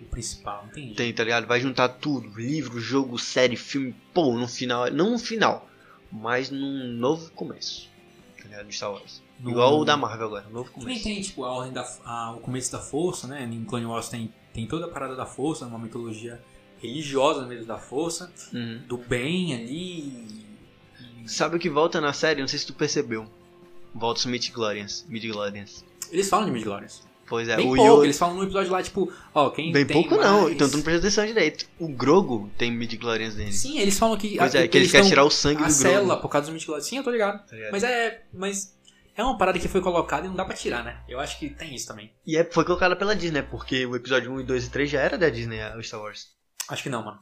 do 0.00 0.06
principal, 0.08 0.66
entendi. 0.66 0.94
Tem, 0.96 1.12
tá 1.12 1.22
ligado? 1.22 1.46
Vai 1.46 1.60
juntar 1.60 1.88
tudo, 1.88 2.28
livro, 2.36 2.80
jogo, 2.80 3.18
série, 3.20 3.56
filme, 3.56 3.94
pô, 4.12 4.36
no 4.36 4.48
final, 4.48 4.90
não 4.90 5.10
no 5.12 5.18
final, 5.18 5.68
mas 6.10 6.50
num 6.50 6.88
novo 6.88 7.30
começo, 7.30 7.88
tá 8.36 8.44
ligado? 8.48 8.66
De 8.66 8.74
Star 8.74 8.90
Wars. 8.90 9.21
No- 9.42 9.50
Igual 9.50 9.80
o 9.80 9.84
da 9.84 9.96
Marvel 9.96 10.26
agora, 10.28 10.46
novo 10.50 10.70
Também 10.70 10.84
começo. 10.86 11.02
tem, 11.04 11.20
tipo, 11.20 11.44
a 11.44 11.50
ordem 11.52 11.72
da, 11.72 11.82
a- 12.04 12.32
o 12.36 12.40
começo 12.40 12.70
da 12.70 12.78
força, 12.78 13.26
né? 13.26 13.42
Em 13.44 13.64
Clone 13.64 13.84
Wars 13.86 14.08
tem, 14.08 14.32
tem 14.54 14.66
toda 14.66 14.86
a 14.86 14.88
parada 14.88 15.16
da 15.16 15.26
força, 15.26 15.66
uma 15.66 15.78
mitologia 15.80 16.40
religiosa 16.80 17.44
mesmo 17.46 17.66
da 17.66 17.76
força, 17.78 18.32
Uhum. 18.52 18.82
do 18.86 18.96
bem 18.96 19.52
ali. 19.54 20.44
Sabe 21.26 21.56
o 21.56 21.58
que 21.58 21.68
volta 21.68 22.00
na 22.00 22.12
série? 22.12 22.40
Não 22.40 22.48
sei 22.48 22.58
se 22.58 22.66
tu 22.66 22.72
percebeu. 22.74 23.26
Volta 23.94 24.20
os. 24.28 25.04
Midi-Glorians. 25.08 25.84
Eles 26.10 26.28
falam 26.28 26.46
de 26.46 26.52
Midichlorians. 26.52 27.02
Pois 27.26 27.48
é, 27.48 27.56
bem 27.56 27.70
o 27.72 27.74
pouco, 27.76 28.04
eles 28.04 28.18
falam 28.18 28.36
no 28.36 28.42
episódio 28.42 28.70
lá, 28.72 28.82
tipo, 28.82 29.10
ó, 29.34 29.48
quem 29.50 29.72
Bem 29.72 29.86
pouco 29.86 30.16
não, 30.16 30.42
mais- 30.42 30.54
então 30.54 30.68
tu 30.68 30.76
não 30.76 30.82
presta 30.84 31.06
atenção 31.06 31.24
direito. 31.24 31.66
O 31.78 31.88
Grogo 31.88 32.50
tem 32.58 32.70
midi-glorians 32.70 33.36
nele. 33.36 33.52
Sim, 33.52 33.78
eles 33.78 33.98
falam 33.98 34.16
que... 34.18 34.36
Pois 34.36 34.54
é, 34.54 34.64
a- 34.64 34.68
que 34.68 34.76
eles 34.76 34.90
querem 34.90 35.04
tão- 35.04 35.10
tirar 35.10 35.24
o 35.24 35.30
sangue 35.30 35.62
a 35.62 35.66
do 35.66 35.72
célula 35.72 36.04
Grogo. 36.06 36.20
por 36.22 36.28
causa 36.28 36.46
dos 36.46 36.52
midichlorians. 36.54 36.86
Sim, 36.86 36.98
eu 36.98 37.04
tô 37.04 37.10
ligado. 37.10 37.46
Tá 37.46 37.56
ligado? 37.56 37.72
Mas 37.72 37.82
é... 37.84 38.22
Mas 38.34 38.74
é 39.14 39.22
uma 39.22 39.36
parada 39.36 39.58
que 39.58 39.68
foi 39.68 39.80
colocada 39.80 40.26
e 40.26 40.28
não 40.28 40.36
dá 40.36 40.44
pra 40.44 40.54
tirar, 40.54 40.82
né? 40.82 41.02
Eu 41.08 41.20
acho 41.20 41.38
que 41.38 41.50
tem 41.50 41.74
isso 41.74 41.86
também. 41.86 42.12
E 42.26 42.36
é, 42.36 42.44
foi 42.44 42.64
colocada 42.64 42.96
pela 42.96 43.14
Disney, 43.14 43.42
porque 43.42 43.84
o 43.84 43.94
episódio 43.94 44.32
1, 44.32 44.44
2 44.44 44.66
e 44.66 44.70
3 44.70 44.90
já 44.90 45.00
era 45.00 45.18
da 45.18 45.28
Disney, 45.28 45.60
o 45.76 45.82
Star 45.82 46.00
Wars. 46.00 46.34
Acho 46.68 46.82
que 46.82 46.88
não, 46.88 47.04
mano. 47.04 47.20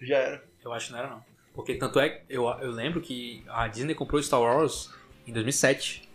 Já 0.00 0.16
era. 0.16 0.44
Eu 0.64 0.72
acho 0.72 0.86
que 0.86 0.92
não 0.92 0.98
era, 0.98 1.08
não. 1.10 1.24
Porque 1.54 1.74
tanto 1.74 1.98
é... 2.00 2.22
Eu, 2.28 2.44
eu 2.60 2.70
lembro 2.70 3.00
que 3.00 3.44
a 3.48 3.66
Disney 3.68 3.94
comprou 3.94 4.22
Star 4.22 4.40
Wars 4.40 4.90
em 5.26 5.32
2007. 5.32 6.08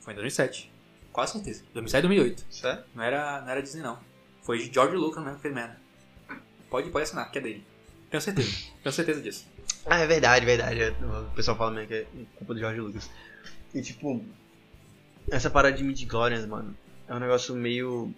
Foi 0.00 0.12
em 0.12 0.16
2007. 0.16 0.72
Quase 1.12 1.32
certeza. 1.32 1.64
2007 1.72 2.04
e 2.04 2.08
2008. 2.08 2.46
Certo? 2.50 2.88
Não 2.94 3.02
era, 3.02 3.40
não 3.40 3.48
era 3.48 3.62
Disney, 3.62 3.82
não. 3.82 3.98
Foi 4.42 4.60
George 4.60 4.94
Lucas 4.96 5.22
mesmo 5.24 5.36
que 5.36 5.42
fez 5.42 5.54
merda. 5.54 5.80
Pode, 6.68 6.90
pode 6.90 7.04
assinar, 7.04 7.30
que 7.30 7.38
é 7.38 7.40
dele. 7.40 7.66
Tenho 8.10 8.20
certeza. 8.20 8.50
Tenho 8.82 8.92
certeza 8.92 9.20
disso. 9.20 9.46
Ah, 9.86 9.98
é 9.98 10.06
verdade, 10.06 10.44
verdade. 10.44 10.94
O 11.00 11.34
pessoal 11.34 11.56
fala 11.56 11.70
mesmo 11.70 11.88
que 11.88 11.94
é 11.94 12.06
culpa 12.36 12.54
do 12.54 12.60
George 12.60 12.80
Lucas. 12.80 13.10
E 13.74 13.82
tipo, 13.82 14.24
essa 15.30 15.50
parada 15.50 15.76
de 15.76 15.82
midi-glorians, 15.84 16.46
mano, 16.46 16.76
é 17.08 17.14
um 17.14 17.18
negócio 17.18 17.54
meio. 17.54 18.12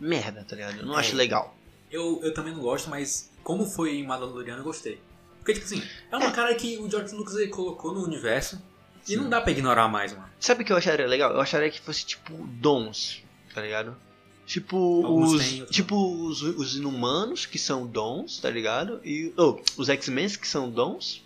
merda, 0.00 0.44
tá 0.44 0.56
ligado? 0.56 0.78
Eu 0.78 0.86
não 0.86 0.96
É. 0.96 1.00
acho 1.00 1.14
legal. 1.16 1.56
Eu, 1.90 2.20
eu 2.22 2.34
também 2.34 2.52
não 2.52 2.60
gosto, 2.60 2.90
mas 2.90 3.30
como 3.42 3.64
foi 3.64 3.94
em 3.96 4.06
Mandaloriano, 4.06 4.60
eu 4.60 4.64
gostei. 4.64 5.00
Porque, 5.38 5.54
tipo 5.54 5.64
assim, 5.66 5.82
é 6.10 6.16
uma 6.16 6.32
cara 6.32 6.54
que 6.54 6.78
o 6.78 6.90
George 6.90 7.14
Lucas 7.14 7.36
ele 7.36 7.48
colocou 7.48 7.94
no 7.94 8.02
universo 8.02 8.60
e 9.06 9.10
Sim. 9.10 9.16
não 9.16 9.28
dá 9.30 9.40
pra 9.40 9.52
ignorar 9.52 9.88
mais, 9.88 10.12
mano. 10.12 10.28
Sabe 10.40 10.62
o 10.62 10.66
que 10.66 10.72
eu 10.72 10.76
acharia 10.76 11.06
legal? 11.06 11.30
Eu 11.32 11.40
acharia 11.40 11.70
que 11.70 11.80
fosse 11.80 12.04
tipo 12.04 12.32
dons, 12.46 13.22
tá 13.54 13.60
ligado? 13.60 13.96
Tipo 14.46 15.04
Alguns 15.06 15.32
os 15.34 15.48
têm, 15.48 15.64
tipo 15.66 15.96
os, 16.26 16.42
os 16.42 16.76
inumanos 16.76 17.46
que 17.46 17.58
são 17.58 17.86
dons, 17.86 18.38
tá 18.40 18.50
ligado? 18.50 19.00
E 19.04 19.32
oh, 19.38 19.58
os 19.76 19.88
X-Men 19.88 20.28
que 20.30 20.48
são 20.48 20.70
dons. 20.70 21.22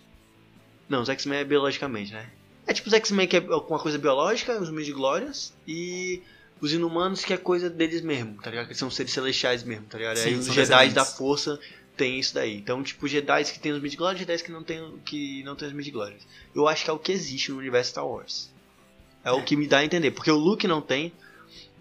Não, 0.87 1.01
os 1.01 1.09
X-Men 1.09 1.39
é 1.39 1.43
biologicamente, 1.43 2.13
né? 2.13 2.29
É 2.69 2.73
tipo 2.73 2.87
os 2.87 2.93
X-Men 2.93 3.27
que 3.27 3.35
é 3.35 3.41
com 3.41 3.73
uma 3.73 3.79
coisa 3.79 3.97
biológica, 3.97 4.61
os 4.61 4.69
Midi-Glorians 4.69 5.51
e 5.67 6.21
Os 6.61 6.71
inumanos 6.71 7.25
que 7.25 7.33
é 7.33 7.37
coisa 7.37 7.67
deles 7.67 8.01
mesmo, 8.01 8.39
tá 8.39 8.51
ligado? 8.51 8.67
Que 8.67 8.75
são 8.75 8.91
seres 8.91 9.11
celestiais 9.11 9.63
mesmo, 9.63 9.87
tá 9.87 9.97
ligado? 9.97 10.17
Sim, 10.17 10.29
Aí 10.29 10.35
os 10.35 10.53
Jedi 10.53 10.89
da 10.89 11.03
força 11.03 11.59
tem 11.97 12.19
isso 12.19 12.35
daí. 12.35 12.55
Então, 12.55 12.83
tipo, 12.83 13.07
Jedi 13.07 13.43
que 13.45 13.59
tem 13.59 13.71
os 13.71 13.81
midi-glorians, 13.81 14.19
Jedi 14.19 14.43
que 14.43 14.51
não 14.51 14.63
tem, 14.63 14.99
que 15.03 15.41
não 15.43 15.55
tem 15.55 15.67
os 15.67 15.73
midi-glorians. 15.73 16.21
Eu 16.53 16.67
acho 16.67 16.83
que 16.83 16.91
é 16.91 16.93
o 16.93 16.99
que 16.99 17.11
existe 17.11 17.51
no 17.51 17.57
universo 17.57 17.89
Star 17.89 18.07
Wars. 18.07 18.51
É, 19.23 19.31
o 19.31 19.43
que 19.43 19.55
me 19.55 19.67
dá 19.67 19.79
a 19.79 19.85
entender. 19.85 20.11
Porque 20.11 20.29
o 20.29 20.37
Luke 20.37 20.67
não 20.67 20.79
tem. 20.79 21.11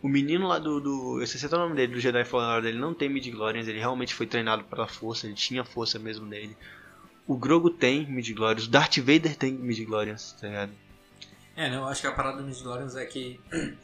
O 0.03 0.09
menino 0.09 0.49
lá 0.49 0.59
do. 0.59 0.81
do 0.81 1.21
eu 1.21 1.27
sei 1.27 1.39
se 1.39 1.45
é 1.45 1.49
o 1.49 1.61
nome 1.61 1.77
dele, 1.77 1.93
do 1.93 2.01
Jedi 2.01 2.25
Fallen 2.25 2.49
Order, 2.49 2.71
ele 2.71 2.81
não 2.81 2.95
tem 2.95 3.11
midi-glorians. 3.11 3.69
Ele 3.69 3.79
realmente 3.79 4.15
foi 4.15 4.27
treinado 4.27 4.65
pela 4.65 4.87
força, 4.87 5.27
ele 5.27 5.35
tinha 5.35 5.65
força 5.65 5.99
mesmo 5.99 6.25
nele. 6.25 6.57
O 7.29 7.37
Grogu 7.37 7.71
tem 7.71 8.05
midi-glorians. 8.11 8.67
O 8.67 8.71
Darth 8.71 8.97
Vader 8.99 9.37
tem 9.37 9.53
midi-glorians, 9.53 10.33
tá 10.41 10.49
ligado? 10.49 10.73
É, 11.55 11.69
não, 11.71 11.79
eu 11.83 11.89
acho 11.89 12.01
que 12.01 12.07
a 12.07 12.13
parada 12.13 12.39
do 12.39 12.45
Midichlorians 12.45 12.97
é 12.97 13.05
que 13.05 13.39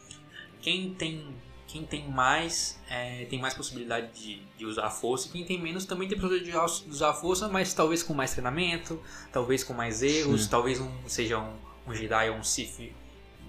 quem 0.62 0.94
tem, 0.94 1.26
quem 1.66 1.84
tem 1.84 2.08
mais 2.08 2.80
é, 2.88 3.24
tem 3.26 3.38
mais 3.40 3.52
possibilidade 3.52 4.08
de, 4.18 4.40
de 4.56 4.64
usar 4.64 4.86
a 4.86 4.90
força 4.90 5.28
e 5.28 5.30
quem 5.32 5.44
tem 5.44 5.60
menos 5.60 5.84
também 5.84 6.08
tem 6.08 6.16
possibilidade 6.18 6.50
de 6.50 6.56
usar- 6.56 6.84
de 6.84 6.90
usar 6.90 7.10
a 7.10 7.14
força, 7.14 7.48
mas 7.48 7.74
talvez 7.74 8.02
com 8.02 8.14
mais 8.14 8.30
treinamento, 8.32 9.00
talvez 9.32 9.62
com 9.62 9.74
mais 9.74 10.02
erros, 10.02 10.44
Sim. 10.44 10.50
talvez 10.50 10.80
um, 10.80 10.90
seja 11.06 11.38
um, 11.38 11.52
um 11.86 11.92
Jedi 11.94 12.30
ou 12.30 12.36
um 12.36 12.42
Sith 12.44 12.92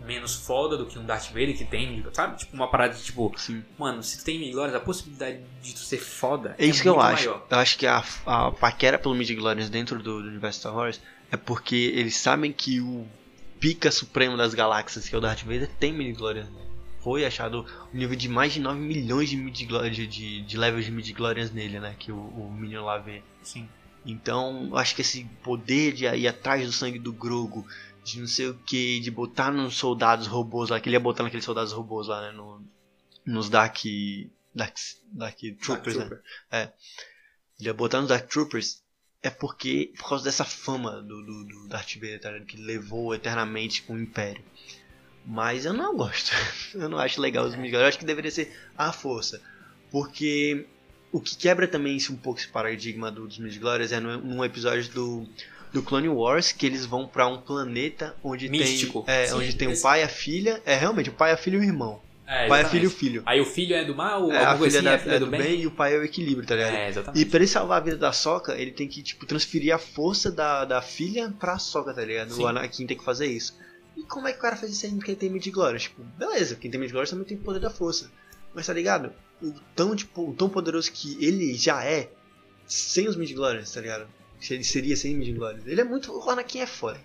menos 0.06 0.36
foda 0.36 0.78
do 0.78 0.86
que 0.86 0.98
um 0.98 1.06
Darth 1.06 1.28
Vader 1.28 1.58
que 1.58 1.66
tem, 1.66 2.06
sabe? 2.14 2.38
Tipo 2.38 2.56
uma 2.56 2.70
parada 2.70 2.94
de 2.94 3.04
tipo, 3.04 3.34
Sim. 3.38 3.64
mano, 3.78 4.02
se 4.04 4.20
tu 4.20 4.26
tem 4.26 4.40
Midichlorians, 4.40 4.76
a 4.76 4.80
possibilidade 4.80 5.40
de 5.62 5.74
tu 5.74 5.80
ser 5.80 5.98
foda 5.98 6.56
É 6.58 6.66
isso 6.66 6.82
que 6.82 6.88
eu 6.90 6.96
muito 6.96 7.06
acho. 7.08 7.30
maior. 7.30 7.48
Eu 7.50 7.58
acho 7.58 7.78
que 7.78 7.88
a, 7.88 8.04
a 8.26 8.52
paquera 8.52 8.98
pelo 8.98 9.16
midi-glorians 9.16 9.70
dentro 9.70 9.98
do, 9.98 10.22
do 10.22 10.28
universo 10.28 10.60
Star 10.60 10.76
Wars 10.76 11.02
é 11.32 11.38
porque 11.38 11.76
eles 11.96 12.16
sabem 12.18 12.52
que 12.52 12.80
o 12.80 13.06
pica 13.60 13.92
supremo 13.92 14.38
das 14.38 14.54
galáxias, 14.54 15.10
que 15.10 15.16
é 15.16 15.18
o 15.18 15.22
Darth 15.22 15.44
Vader, 15.44 15.70
tem 15.80 15.92
midi-glorians. 15.92 16.48
Foi 17.00 17.24
achado 17.24 17.66
um 17.94 17.98
nível 17.98 18.16
de 18.16 18.28
mais 18.28 18.54
de 18.54 18.60
9 18.60 18.80
milhões 18.80 19.30
de, 19.30 19.38
midi 19.38 19.68
de, 20.08 20.42
de, 20.42 20.58
levels 20.58 20.86
de 20.86 20.92
midi-glorians 20.92 21.52
nele, 21.52 21.80
né? 21.80 21.96
Que 22.00 22.12
o, 22.12 22.18
o 22.18 22.52
menino 22.52 22.84
lá 22.84 22.98
vê. 22.98 23.22
Sim. 23.44 23.70
Então, 24.06 24.68
eu 24.70 24.78
acho 24.78 24.96
que 24.96 25.02
esse 25.02 25.24
poder 25.44 25.94
de 25.94 26.06
ir 26.06 26.28
atrás 26.28 26.66
do 26.66 26.72
sangue 26.72 27.00
do 27.00 27.12
Grogu, 27.12 27.66
de 28.06 28.20
não 28.20 28.28
sei 28.28 28.50
o 28.50 28.54
que, 28.54 29.00
de 29.00 29.10
botar 29.10 29.52
nos 29.52 29.76
soldados 29.76 30.28
robôs 30.28 30.70
lá, 30.70 30.80
que 30.80 30.88
ele 30.88 30.96
ia 30.96 31.00
botar 31.00 31.24
naqueles 31.24 31.44
soldados 31.44 31.74
robôs 31.74 32.08
lá, 32.08 32.22
né? 32.22 32.32
No, 32.32 32.64
nos 33.26 33.50
Dark, 33.50 33.80
Dark, 34.54 34.78
Dark 35.12 35.40
Troopers, 35.60 35.98
né? 35.98 36.06
Trooper. 36.06 36.24
Ele 37.60 37.68
ia 37.68 37.74
botar 37.74 38.02
nos 38.02 38.10
Dark 38.10 38.28
Troopers 38.30 38.84
é 39.24 39.32
porque 39.32 39.92
por 39.98 40.10
causa 40.10 40.24
dessa 40.24 40.46
fama 40.46 41.02
do, 41.02 41.26
do, 41.26 41.44
do 41.46 41.68
Darth 41.68 41.96
Vader, 41.96 42.22
tá 42.22 42.30
ligado? 42.30 42.46
que 42.46 42.58
levou 42.58 43.16
eternamente 43.16 43.82
com 43.82 43.96
o 43.96 44.00
Império. 44.00 44.44
Mas 45.26 45.66
eu 45.66 45.74
não 45.74 45.98
gosto. 45.98 46.32
eu 46.76 46.88
não 46.88 47.00
acho 47.00 47.20
legal 47.20 47.44
os 47.46 47.56
midi 47.56 47.74
Eu 47.74 47.86
acho 47.86 47.98
que 47.98 48.06
deveria 48.06 48.30
ser 48.30 48.56
a 48.78 48.94
força. 48.94 49.42
Porque 49.90 50.68
o 51.12 51.20
que 51.20 51.36
quebra 51.36 51.68
também 51.68 51.98
esse, 51.98 52.12
um 52.12 52.16
pouco 52.16 52.40
esse 52.40 52.50
paradigma 52.50 53.12
do, 53.12 53.28
dos 53.28 53.40
midi 53.40 53.60
é 53.92 54.00
num 54.00 54.46
episódio 54.46 54.88
do, 54.92 55.28
do 55.76 55.84
Clone 55.84 56.10
Wars 56.10 56.52
que 56.52 56.66
eles 56.66 56.86
vão 56.86 57.08
pra 57.08 57.28
um 57.28 57.38
planeta 57.42 58.16
onde 58.24 58.50
Místico. 58.50 59.04
tem 59.04 59.14
é, 59.16 59.28
Sim, 59.28 59.36
onde 59.36 59.56
tem 59.56 59.68
o 59.68 59.80
pai, 59.82 60.02
a 60.04 60.08
filha, 60.08 60.62
é 60.66 60.76
realmente 60.76 61.10
o 61.10 61.14
pai, 61.14 61.32
a 61.32 61.38
filha 61.38 61.56
e 61.58 61.60
o 61.60 61.64
irmão. 61.64 62.02
É, 62.28 62.46
o 62.46 62.50
pai, 62.50 62.66
filha 62.66 62.84
e 62.86 62.88
o 62.88 62.90
filho. 62.92 63.22
Aí 63.26 63.40
o 63.40 63.46
filho 63.46 63.76
é 63.76 63.86
do 63.86 63.94
mal, 63.94 64.32
É, 64.32 64.38
a 64.44 64.56
filha, 64.58 64.68
assim, 64.68 64.82
da- 64.82 64.96
a 64.96 64.98
filha 65.00 65.14
é 65.16 65.20
do 65.20 65.28
bem. 65.28 65.62
e 65.62 65.68
o 65.68 65.72
pai 65.72 65.94
é 65.96 66.00
o 66.00 66.04
equilíbrio, 66.04 66.48
tá 66.48 66.56
ligado? 66.56 66.74
É, 66.74 66.86
E 66.86 66.90
exatamente. 66.90 67.26
pra 67.28 67.38
ele 67.38 67.48
salvar 67.48 67.78
a 67.78 67.84
vida 67.84 67.98
da 67.98 68.12
Soca, 68.12 68.56
ele 68.60 68.72
tem 68.72 68.88
que, 68.88 69.04
tipo, 69.04 69.28
transferir 69.28 69.76
a 69.76 69.78
força 69.78 70.32
da, 70.32 70.66
da 70.66 70.82
filha 70.82 71.32
pra 71.40 71.60
Soca, 71.60 71.94
tá 71.94 72.04
ligado? 72.04 72.34
Sim. 72.34 72.42
O 72.42 72.48
Anakin 72.48 72.88
tem 72.88 72.98
que 72.98 73.04
fazer 73.04 73.28
isso. 73.28 73.56
E 73.96 74.02
como 74.04 74.28
é 74.28 74.32
que 74.32 74.40
o 74.40 74.42
cara 74.42 74.56
faz 74.56 74.72
isso 74.72 74.86
aí 74.88 74.98
quem 75.04 75.14
tem 75.16 75.30
midi-glória? 75.30 75.78
Tipo, 75.78 76.02
beleza, 76.18 76.56
quem 76.56 76.72
tem 76.72 76.80
midi-glória 76.80 77.08
também 77.10 77.26
tem 77.26 77.38
o 77.38 77.42
poder 77.42 77.60
da 77.60 77.70
força. 77.70 78.10
Mas 78.56 78.66
tá 78.66 78.74
ligado? 78.74 79.12
O 79.44 79.54
tão, 79.76 79.96
tipo, 79.96 80.30
o 80.30 80.34
tão 80.34 80.50
poderoso 80.50 80.92
que 80.92 81.18
ele 81.24 81.54
já 81.54 81.84
é, 81.84 82.10
sem 82.66 83.08
os 83.08 83.16
midi-glórias, 83.16 83.72
tá 83.72 83.82
ligado? 83.82 84.08
Se 84.46 84.54
ele 84.54 84.64
seria 84.64 84.96
sem 84.96 85.16
midi-glórias. 85.16 85.66
Ele 85.66 85.82
é 85.82 85.84
muito... 85.84 86.12
O 86.16 86.30
Anakin 86.30 86.60
é 86.60 86.68
foda. 86.68 87.00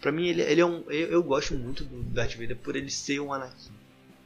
Pra 0.00 0.12
mim, 0.12 0.28
ele, 0.28 0.42
ele 0.42 0.60
é 0.60 0.66
um... 0.66 0.84
Eu, 0.90 1.08
eu 1.10 1.22
gosto 1.22 1.54
muito 1.54 1.84
do 1.84 2.02
Darth 2.02 2.34
Vader 2.36 2.56
por 2.56 2.76
ele 2.76 2.90
ser 2.90 3.20
um 3.20 3.32
Anakin. 3.32 3.72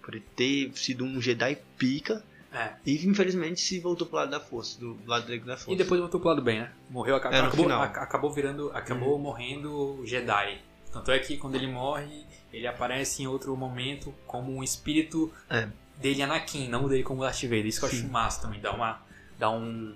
Por 0.02 0.14
ele 0.14 0.24
ter 0.36 0.70
sido 0.74 1.04
um 1.04 1.20
Jedi 1.20 1.56
pica 1.78 2.22
É. 2.52 2.72
e 2.84 3.06
infelizmente 3.06 3.60
se 3.60 3.78
voltou 3.78 4.06
pro 4.06 4.16
lado 4.16 4.30
da 4.30 4.40
força, 4.40 4.78
do 4.80 4.98
lado 5.06 5.28
negro 5.28 5.46
da 5.46 5.56
força. 5.56 5.70
E 5.72 5.76
depois 5.76 6.00
voltou 6.00 6.18
pro 6.20 6.30
lado 6.30 6.42
bem, 6.42 6.60
né? 6.60 6.72
Morreu, 6.90 7.16
aca- 7.16 7.28
É, 7.30 7.38
acabou, 7.40 7.64
final. 7.64 7.78
Uhum. 7.78 7.84
a- 7.84 7.88
acabou 8.02 8.32
virando, 8.32 8.70
acabou 8.72 9.18
morrendo 9.18 10.00
Jedi. 10.04 10.58
Tanto 10.92 11.10
é 11.10 11.18
que 11.18 11.36
quando 11.36 11.54
ele 11.56 11.66
morre, 11.66 12.24
ele 12.52 12.66
aparece 12.66 13.22
em 13.22 13.26
outro 13.26 13.54
momento 13.56 14.14
como 14.26 14.50
um 14.54 14.62
espírito 14.64 15.30
É. 15.50 15.68
dele 15.98 16.22
Anakin, 16.22 16.68
não 16.68 16.88
dele 16.88 17.02
como 17.02 17.20
Darth 17.20 17.42
Vader. 17.42 17.66
Isso 17.66 17.78
que 17.80 17.84
eu 17.86 17.90
acho 17.90 18.08
massa 18.08 18.40
também, 18.42 18.60
dá 18.60 18.72
uma 18.72 19.02
dá 19.38 19.50
um 19.50 19.94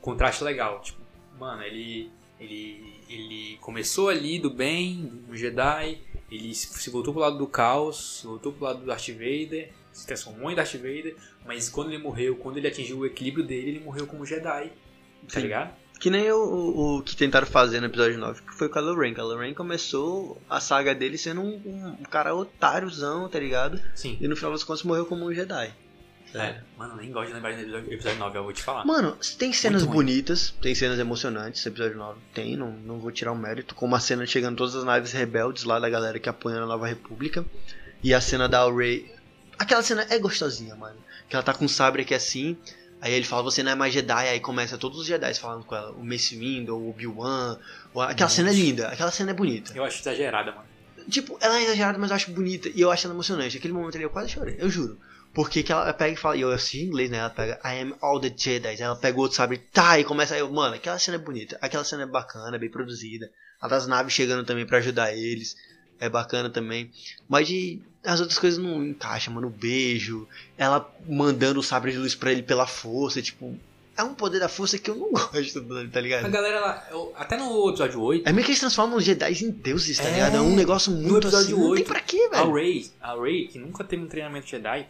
contraste 0.00 0.42
legal, 0.42 0.80
tipo, 0.80 1.01
mano, 1.42 1.62
ele 1.62 2.10
ele 2.38 3.02
ele 3.08 3.58
começou 3.60 4.08
ali 4.08 4.38
do 4.38 4.50
bem, 4.50 5.22
no 5.28 5.36
Jedi, 5.36 5.98
ele 6.30 6.54
se 6.54 6.66
se 6.68 6.90
voltou 6.90 7.12
pro 7.12 7.22
lado 7.22 7.36
do 7.36 7.46
caos, 7.46 8.20
se 8.20 8.26
voltou 8.26 8.52
pro 8.52 8.64
lado 8.64 8.80
do 8.80 8.86
Darth 8.86 9.08
Vader, 9.08 9.70
se 9.92 10.06
transformou 10.06 10.50
em 10.50 10.54
Darth 10.54 10.74
Vader, 10.74 11.16
mas 11.44 11.68
quando 11.68 11.90
ele 11.90 12.02
morreu, 12.02 12.36
quando 12.36 12.58
ele 12.58 12.68
atingiu 12.68 12.98
o 12.98 13.06
equilíbrio 13.06 13.44
dele, 13.44 13.70
ele 13.70 13.80
morreu 13.80 14.06
como 14.06 14.24
Jedi. 14.24 14.72
Tá 15.28 15.34
Sim. 15.34 15.40
ligado? 15.40 15.82
Que 16.00 16.10
nem 16.10 16.32
o, 16.32 16.36
o, 16.36 16.98
o 16.98 17.02
que 17.02 17.14
tentaram 17.14 17.46
fazer 17.46 17.78
no 17.78 17.86
episódio 17.86 18.18
9, 18.18 18.42
que 18.42 18.54
foi 18.54 18.66
o 18.66 18.70
Kylo 18.70 18.98
Ren. 18.98 19.14
Kylo 19.14 19.38
Ren 19.38 19.54
começou 19.54 20.40
a 20.50 20.58
saga 20.58 20.92
dele 20.92 21.16
sendo 21.16 21.40
um, 21.40 21.62
um, 21.64 21.86
um 22.00 22.02
cara 22.02 22.34
otáriozão, 22.34 23.28
tá 23.28 23.38
ligado? 23.38 23.80
Sim. 23.94 24.18
E 24.20 24.26
no 24.26 24.34
final 24.34 24.50
das 24.50 24.64
contas 24.64 24.82
morreu 24.82 25.06
como 25.06 25.24
um 25.24 25.32
Jedi. 25.32 25.72
É. 26.34 26.60
Mano, 26.78 26.96
nem 26.96 27.10
gosto 27.12 27.28
de 27.28 27.34
lembrar 27.34 27.54
do 27.54 27.60
episódio- 27.60 27.92
episódio 27.92 28.18
9, 28.18 28.38
eu 28.38 28.44
vou 28.44 28.52
te 28.52 28.62
falar. 28.62 28.84
Mano, 28.84 29.16
tem 29.38 29.52
cenas 29.52 29.82
Muito 29.82 29.94
ruim. 29.94 30.06
bonitas, 30.06 30.54
tem 30.62 30.74
cenas 30.74 30.98
emocionantes, 30.98 31.64
episódio 31.66 31.96
9 31.98 32.18
tem, 32.32 32.56
não, 32.56 32.70
não 32.72 32.98
vou 32.98 33.10
tirar 33.12 33.32
o 33.32 33.36
mérito, 33.36 33.74
como 33.74 33.94
a 33.94 34.00
cena 34.00 34.24
chegando 34.26 34.56
todas 34.56 34.74
as 34.74 34.84
naves 34.84 35.12
rebeldes 35.12 35.64
lá 35.64 35.78
da 35.78 35.90
galera 35.90 36.18
que 36.18 36.28
apoia 36.28 36.56
a 36.62 36.66
Nova 36.66 36.86
República, 36.86 37.44
e 38.02 38.14
a 38.14 38.20
cena 38.20 38.48
da 38.48 38.64
Rey, 38.70 39.10
aquela 39.58 39.82
cena 39.82 40.06
é 40.08 40.18
gostosinha, 40.18 40.74
mano, 40.74 40.96
que 41.28 41.36
ela 41.36 41.42
tá 41.42 41.52
com 41.54 41.64
um 41.66 41.68
sabre 41.68 42.02
aqui 42.02 42.14
assim, 42.14 42.56
aí 43.00 43.12
ele 43.12 43.24
fala, 43.26 43.42
você 43.42 43.62
não 43.62 43.72
é 43.72 43.74
mais 43.74 43.92
Jedi, 43.92 44.28
aí 44.28 44.40
começa 44.40 44.78
todos 44.78 44.98
os 44.98 45.06
Jedi 45.06 45.34
falando 45.34 45.64
com 45.64 45.74
ela, 45.76 45.90
o 45.92 46.04
Mace 46.04 46.36
Windu, 46.36 46.74
o 46.76 46.90
Obi-Wan, 46.90 47.58
aquela 48.08 48.30
cena 48.30 48.50
é 48.50 48.54
linda, 48.54 48.88
aquela 48.88 49.10
cena 49.10 49.32
é 49.32 49.34
bonita. 49.34 49.72
Eu 49.74 49.84
acho 49.84 50.00
exagerada, 50.00 50.50
mano. 50.52 50.64
Tipo, 51.10 51.36
ela 51.40 51.58
é 51.58 51.64
exagerada, 51.64 51.98
mas 51.98 52.10
eu 52.10 52.16
acho 52.16 52.30
bonita 52.30 52.68
e 52.72 52.80
eu 52.80 52.90
acho 52.90 53.06
ela 53.06 53.14
emocionante. 53.14 53.56
Aquele 53.56 53.72
momento 53.74 53.96
ali 53.96 54.04
eu 54.04 54.10
quase 54.10 54.30
chorei, 54.30 54.56
eu 54.58 54.70
juro. 54.70 54.96
Porque 55.34 55.62
que 55.62 55.72
ela 55.72 55.92
pega 55.94 56.12
e 56.12 56.16
fala, 56.16 56.36
e 56.36 56.42
eu 56.42 56.50
assisti 56.52 56.80
em 56.82 56.86
inglês, 56.86 57.10
né? 57.10 57.18
Ela 57.18 57.30
pega 57.30 57.58
I 57.64 57.80
am 57.80 57.94
all 58.00 58.20
the 58.20 58.32
Jedi. 58.36 58.76
Ela 58.80 58.96
pega 58.96 59.16
o 59.16 59.20
outro 59.22 59.36
sabre, 59.36 59.58
tá, 59.72 59.98
e 59.98 60.04
começa 60.04 60.34
aí, 60.34 60.42
mano, 60.42 60.74
aquela 60.74 60.98
cena 60.98 61.16
é 61.16 61.20
bonita. 61.20 61.58
Aquela 61.62 61.84
cena 61.84 62.02
é 62.02 62.06
bacana, 62.06 62.58
bem 62.58 62.70
produzida. 62.70 63.30
A 63.60 63.66
das 63.68 63.86
naves 63.86 64.12
chegando 64.12 64.44
também 64.44 64.66
pra 64.66 64.78
ajudar 64.78 65.14
eles. 65.16 65.56
É 66.00 66.08
bacana 66.08 66.50
também. 66.50 66.90
Mas 67.28 67.46
de. 67.46 67.80
As 68.04 68.18
outras 68.20 68.38
coisas 68.38 68.58
não 68.58 68.84
encaixam, 68.84 69.32
mano. 69.32 69.46
O 69.46 69.50
beijo. 69.50 70.26
Ela 70.58 70.92
mandando 71.08 71.60
o 71.60 71.62
sabre 71.62 71.92
de 71.92 71.98
luz 71.98 72.14
pra 72.14 72.32
ele 72.32 72.42
pela 72.42 72.66
força. 72.66 73.22
Tipo. 73.22 73.56
É 73.96 74.02
um 74.02 74.14
poder 74.14 74.40
da 74.40 74.48
força 74.48 74.78
que 74.78 74.90
eu 74.90 74.96
não 74.96 75.12
gosto, 75.12 75.62
tá 75.90 75.98
A 75.98 76.02
ligado? 76.02 76.28
galera, 76.30 76.60
lá, 76.60 76.88
até 77.14 77.36
no 77.36 77.68
episódio 77.68 78.00
8, 78.00 78.26
É 78.28 78.32
meio 78.32 78.42
que 78.44 78.50
eles 78.50 78.58
transformam 78.58 78.96
os 78.96 79.04
Jedi 79.04 79.44
em 79.44 79.50
deuses, 79.50 79.98
tá 79.98 80.04
É, 80.08 80.12
ligado? 80.14 80.36
É 80.38 80.40
um 80.40 80.56
negócio 80.56 80.90
muito 80.90 81.28
episódio 81.28 81.38
assim. 81.38 81.52
Não 81.52 81.60
tem 81.60 81.70
8, 81.72 81.86
pra 81.86 82.00
quê, 82.00 82.28
a 82.32 82.36
velho? 82.38 82.54
Rey, 82.54 82.90
a 83.02 83.14
Rey, 83.14 83.48
que 83.48 83.58
nunca 83.58 83.84
teve 83.84 84.02
um 84.02 84.08
treinamento 84.08 84.46
Jedi, 84.48 84.68
a- 84.80 84.86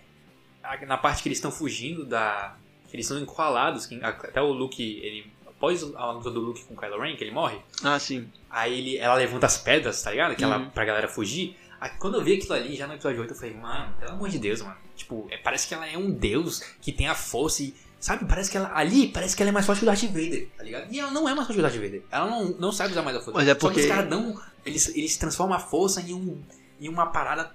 na 0.87 0.97
parte 0.97 1.23
que 1.23 1.29
eles 1.29 1.39
estão 1.39 1.51
fugindo 1.51 2.05
da. 2.05 2.57
que 2.89 2.97
eles 2.97 3.07
estão 3.07 3.19
encurralados, 3.21 3.87
que 3.87 4.03
até 4.03 4.41
o 4.41 4.53
Luke, 4.53 4.83
ele. 5.03 5.31
Após 5.47 5.83
a 5.95 6.11
luta 6.11 6.31
do 6.31 6.41
Luke 6.41 6.65
com 6.65 6.75
o 6.75 6.77
Kylo 6.77 7.01
Ren, 7.01 7.15
que 7.17 7.23
ele 7.23 7.31
morre, 7.31 7.57
Ah, 7.85 7.97
sim. 7.99 8.29
aí 8.51 8.77
ele, 8.79 8.97
ela 8.99 9.15
levanta 9.15 9.47
as 9.47 9.59
pedras, 9.59 10.03
tá 10.03 10.11
ligado? 10.11 10.35
Que 10.35 10.43
ela, 10.43 10.59
Uhum. 10.59 10.71
pra 10.71 10.85
galera 10.85 11.07
fugir. 11.07 11.57
Aí, 11.81 11.89
quando 12.01 12.17
eu 12.17 12.25
vi 12.25 12.35
aquilo 12.35 12.53
ali, 12.55 12.75
já 12.75 12.87
no 12.89 12.95
episódio 12.95 13.21
8, 13.21 13.33
eu 13.33 13.37
falei, 13.37 13.55
mano, 13.55 13.95
pelo 14.01 14.11
amor 14.13 14.29
de 14.29 14.39
Deus, 14.41 14.61
mano. 14.61 14.77
Tipo, 14.97 15.27
é, 15.31 15.37
parece 15.37 15.69
que 15.69 15.75
ela 15.75 15.87
é 15.89 15.97
um 15.97 16.11
deus 16.11 16.59
que 16.81 16.91
tem 16.91 17.07
a 17.07 17.15
força 17.15 17.63
e. 17.63 17.75
Sabe, 18.01 18.25
parece 18.25 18.51
que 18.51 18.57
ela. 18.57 18.73
Ali, 18.75 19.07
parece 19.09 19.37
que 19.37 19.43
ela 19.43 19.51
é 19.51 19.53
mais 19.53 19.65
forte 19.65 19.79
que 19.79 19.85
o 19.85 19.87
Darth 19.87 20.03
Vader, 20.03 20.49
tá 20.59 20.65
ligado? 20.65 20.93
E 20.93 20.99
ela 20.99 21.13
não 21.13 21.29
é 21.29 21.35
mais 21.35 21.47
forte 21.47 21.53
que 21.55 21.59
o 21.61 21.63
Darth 21.63 21.75
Vader. 21.77 22.03
Ela 22.11 22.27
não, 22.29 22.45
não 22.59 22.73
sabe 22.73 22.91
usar 22.91 23.03
mais 23.03 23.17
a 23.17 23.21
força. 23.21 23.39
Mas 23.39 23.47
é 23.47 23.53
Só 23.53 23.55
que 23.55 23.61
porque- 23.61 23.81
os 23.83 23.87
caras 23.87 24.11
dão. 24.11 24.41
Eles, 24.67 24.89
eles 24.97 25.17
transformam 25.17 25.57
a 25.57 25.61
força 25.61 26.01
em, 26.01 26.13
um, 26.13 26.43
em 26.81 26.89
uma 26.89 27.07
parada 27.07 27.53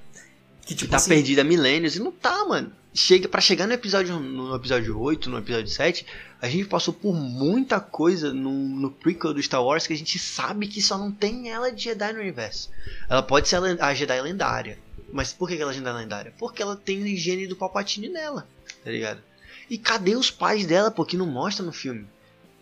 que, 0.67 0.73
Que 0.73 0.75
tipo, 0.75 0.91
tá 0.91 0.97
assim, 0.97 1.09
perdida 1.09 1.41
há 1.41 1.45
milênios 1.45 1.95
e 1.95 1.99
não 1.99 2.11
tá, 2.11 2.45
mano. 2.45 2.71
Chega 2.93 3.27
para 3.27 3.39
chegar 3.39 3.67
no 3.67 3.73
episódio 3.73 4.19
no 4.19 4.55
episódio 4.55 4.99
8, 4.99 5.29
no 5.29 5.37
episódio 5.37 5.67
7, 5.67 6.05
a 6.41 6.49
gente 6.49 6.65
passou 6.65 6.93
por 6.93 7.13
muita 7.13 7.79
coisa 7.79 8.33
no, 8.33 8.51
no 8.51 8.91
prequel 8.91 9.33
do 9.33 9.41
Star 9.41 9.63
Wars 9.63 9.87
que 9.87 9.93
a 9.93 9.97
gente 9.97 10.19
sabe 10.19 10.67
que 10.67 10.81
só 10.81 10.97
não 10.97 11.11
tem 11.11 11.49
ela 11.49 11.71
de 11.71 11.83
Jedi 11.83 12.11
no 12.13 12.19
universo. 12.19 12.69
Ela 13.07 13.23
pode 13.23 13.47
ser 13.47 13.57
a, 13.57 13.87
a 13.87 13.93
Jedi 13.93 14.19
lendária. 14.21 14.77
Mas 15.13 15.31
por 15.31 15.47
que 15.47 15.55
que 15.55 15.61
ela 15.61 15.71
é 15.71 15.75
Jedi 15.75 15.93
lendária? 15.93 16.33
Porque 16.37 16.61
ela 16.61 16.75
tem 16.75 17.01
o 17.01 17.07
higiene 17.07 17.47
do 17.47 17.55
Palpatine 17.55 18.09
nela, 18.09 18.47
tá 18.83 18.91
ligado? 18.91 19.21
E 19.69 19.77
cadê 19.77 20.15
os 20.15 20.29
pais 20.31 20.65
dela, 20.65 20.91
pô, 20.91 21.05
que 21.05 21.17
não 21.17 21.25
mostra 21.25 21.65
no 21.65 21.71
filme? 21.71 22.05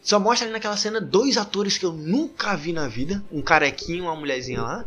Só 0.01 0.19
mostra 0.19 0.45
ali 0.45 0.53
naquela 0.53 0.77
cena 0.77 1.01
dois 1.01 1.37
atores 1.37 1.77
que 1.77 1.85
eu 1.85 1.91
nunca 1.91 2.55
vi 2.55 2.71
na 2.71 2.87
vida, 2.87 3.23
um 3.31 3.41
carequinho 3.41 3.97
e 3.97 4.01
uma 4.01 4.15
mulherzinha 4.15 4.61
lá, 4.61 4.85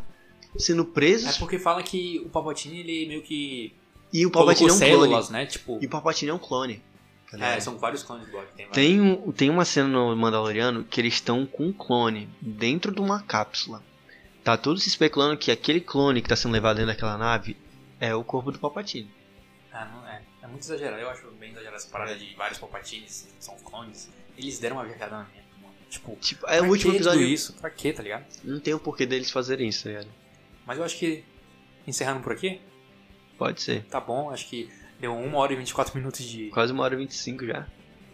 sendo 0.57 0.85
presos. 0.85 1.37
É 1.37 1.39
porque 1.39 1.59
fala 1.59 1.83
que 1.83 2.21
o 2.25 2.29
Palpatine, 2.29 2.81
ele 2.81 3.07
meio 3.09 3.23
que 3.23 3.75
E 4.13 4.25
o 4.25 4.31
Palpatine 4.31 4.71
é 4.71 4.73
um 4.73 4.77
células, 4.77 5.27
clone. 5.27 5.33
né? 5.45 5.47
Tipo, 5.47 5.79
E 5.83 5.87
o 5.87 5.89
Palpatine 5.91 6.31
é 6.31 6.35
um 6.35 6.39
clone. 6.39 6.83
tá 7.31 7.47
é, 7.47 7.61
são 7.61 7.77
vários 7.79 8.03
clones 8.03 8.27
do. 8.27 8.33
Tem, 8.33 8.41
vários. 8.67 8.73
Tem, 8.73 9.01
um- 9.01 9.33
tem 9.33 9.51
uma 9.51 9.65
cena 9.65 9.89
no 9.89 10.15
Mandaloriano 10.17 10.85
que 10.85 11.01
eles 11.01 11.15
estão 11.15 11.45
com 11.47 11.67
um 11.67 11.73
clone 11.73 12.29
dentro 12.41 12.93
de 12.93 13.01
uma 13.01 13.23
cápsula. 13.23 13.83
Tá 14.43 14.57
todos 14.57 14.83
se 14.83 14.89
especulando 14.89 15.37
que 15.37 15.51
aquele 15.51 15.81
clone 15.81 16.23
que 16.23 16.29
tá 16.29 16.37
sendo 16.37 16.53
levado 16.53 16.77
dentro 16.77 16.93
daquela 16.93 17.19
nave 17.19 17.57
é 18.01 18.15
o 18.15 18.25
corpo 18.25 18.51
do 18.51 18.59
Palpatine. 18.59 19.11
Ah, 19.73 19.85
não 19.85 20.09
é. 20.09 20.23
É 20.43 20.47
muito 20.47 20.63
exagerado. 20.63 21.03
Eu 21.03 21.11
acho 21.11 21.27
bem 21.33 21.51
exagerado 21.51 21.77
essa 21.77 21.89
parada 21.91 22.17
de 22.17 22.35
vários 22.35 22.59
Palpatines, 22.59 23.29
são 23.39 23.55
clones. 23.59 24.09
Eles 24.39 24.59
deram 24.59 24.77
uma 24.77 24.85
viajada 24.87 25.19
na 25.19 25.25
minha. 25.25 25.45
Tipo, 25.91 26.17
Tipo, 26.21 26.47
é 26.47 26.61
o 26.63 26.69
último 26.69 26.95
episódio. 26.95 27.23
isso? 27.23 27.53
Pra 27.55 27.69
quê, 27.71 27.93
tá 27.93 28.03
ligado? 28.03 28.25
Não 28.45 28.61
tem 28.61 28.73
o 28.75 28.79
porquê 28.79 29.05
deles 29.07 29.31
fazerem 29.31 29.69
isso, 29.69 29.85
tá 29.85 29.89
ligado? 29.91 30.09
Mas 30.69 30.79
eu 30.79 30.85
acho 30.85 30.97
que, 30.99 31.25
encerrando 31.87 32.21
por 32.21 32.33
aqui, 32.33 32.61
Pode 33.37 33.61
ser. 33.63 33.85
tá 33.87 33.99
bom. 33.99 34.31
Acho 34.31 34.47
que 34.49 34.69
deu 35.01 35.13
1 35.15 35.35
hora 35.35 35.53
e 35.53 35.57
24 35.57 35.97
minutos 35.97 36.25
de... 36.25 36.49
Quase 36.51 36.73
uma 36.73 36.85
hora 36.85 36.95
e 36.95 36.99
25 36.99 37.45
já. 37.47 37.67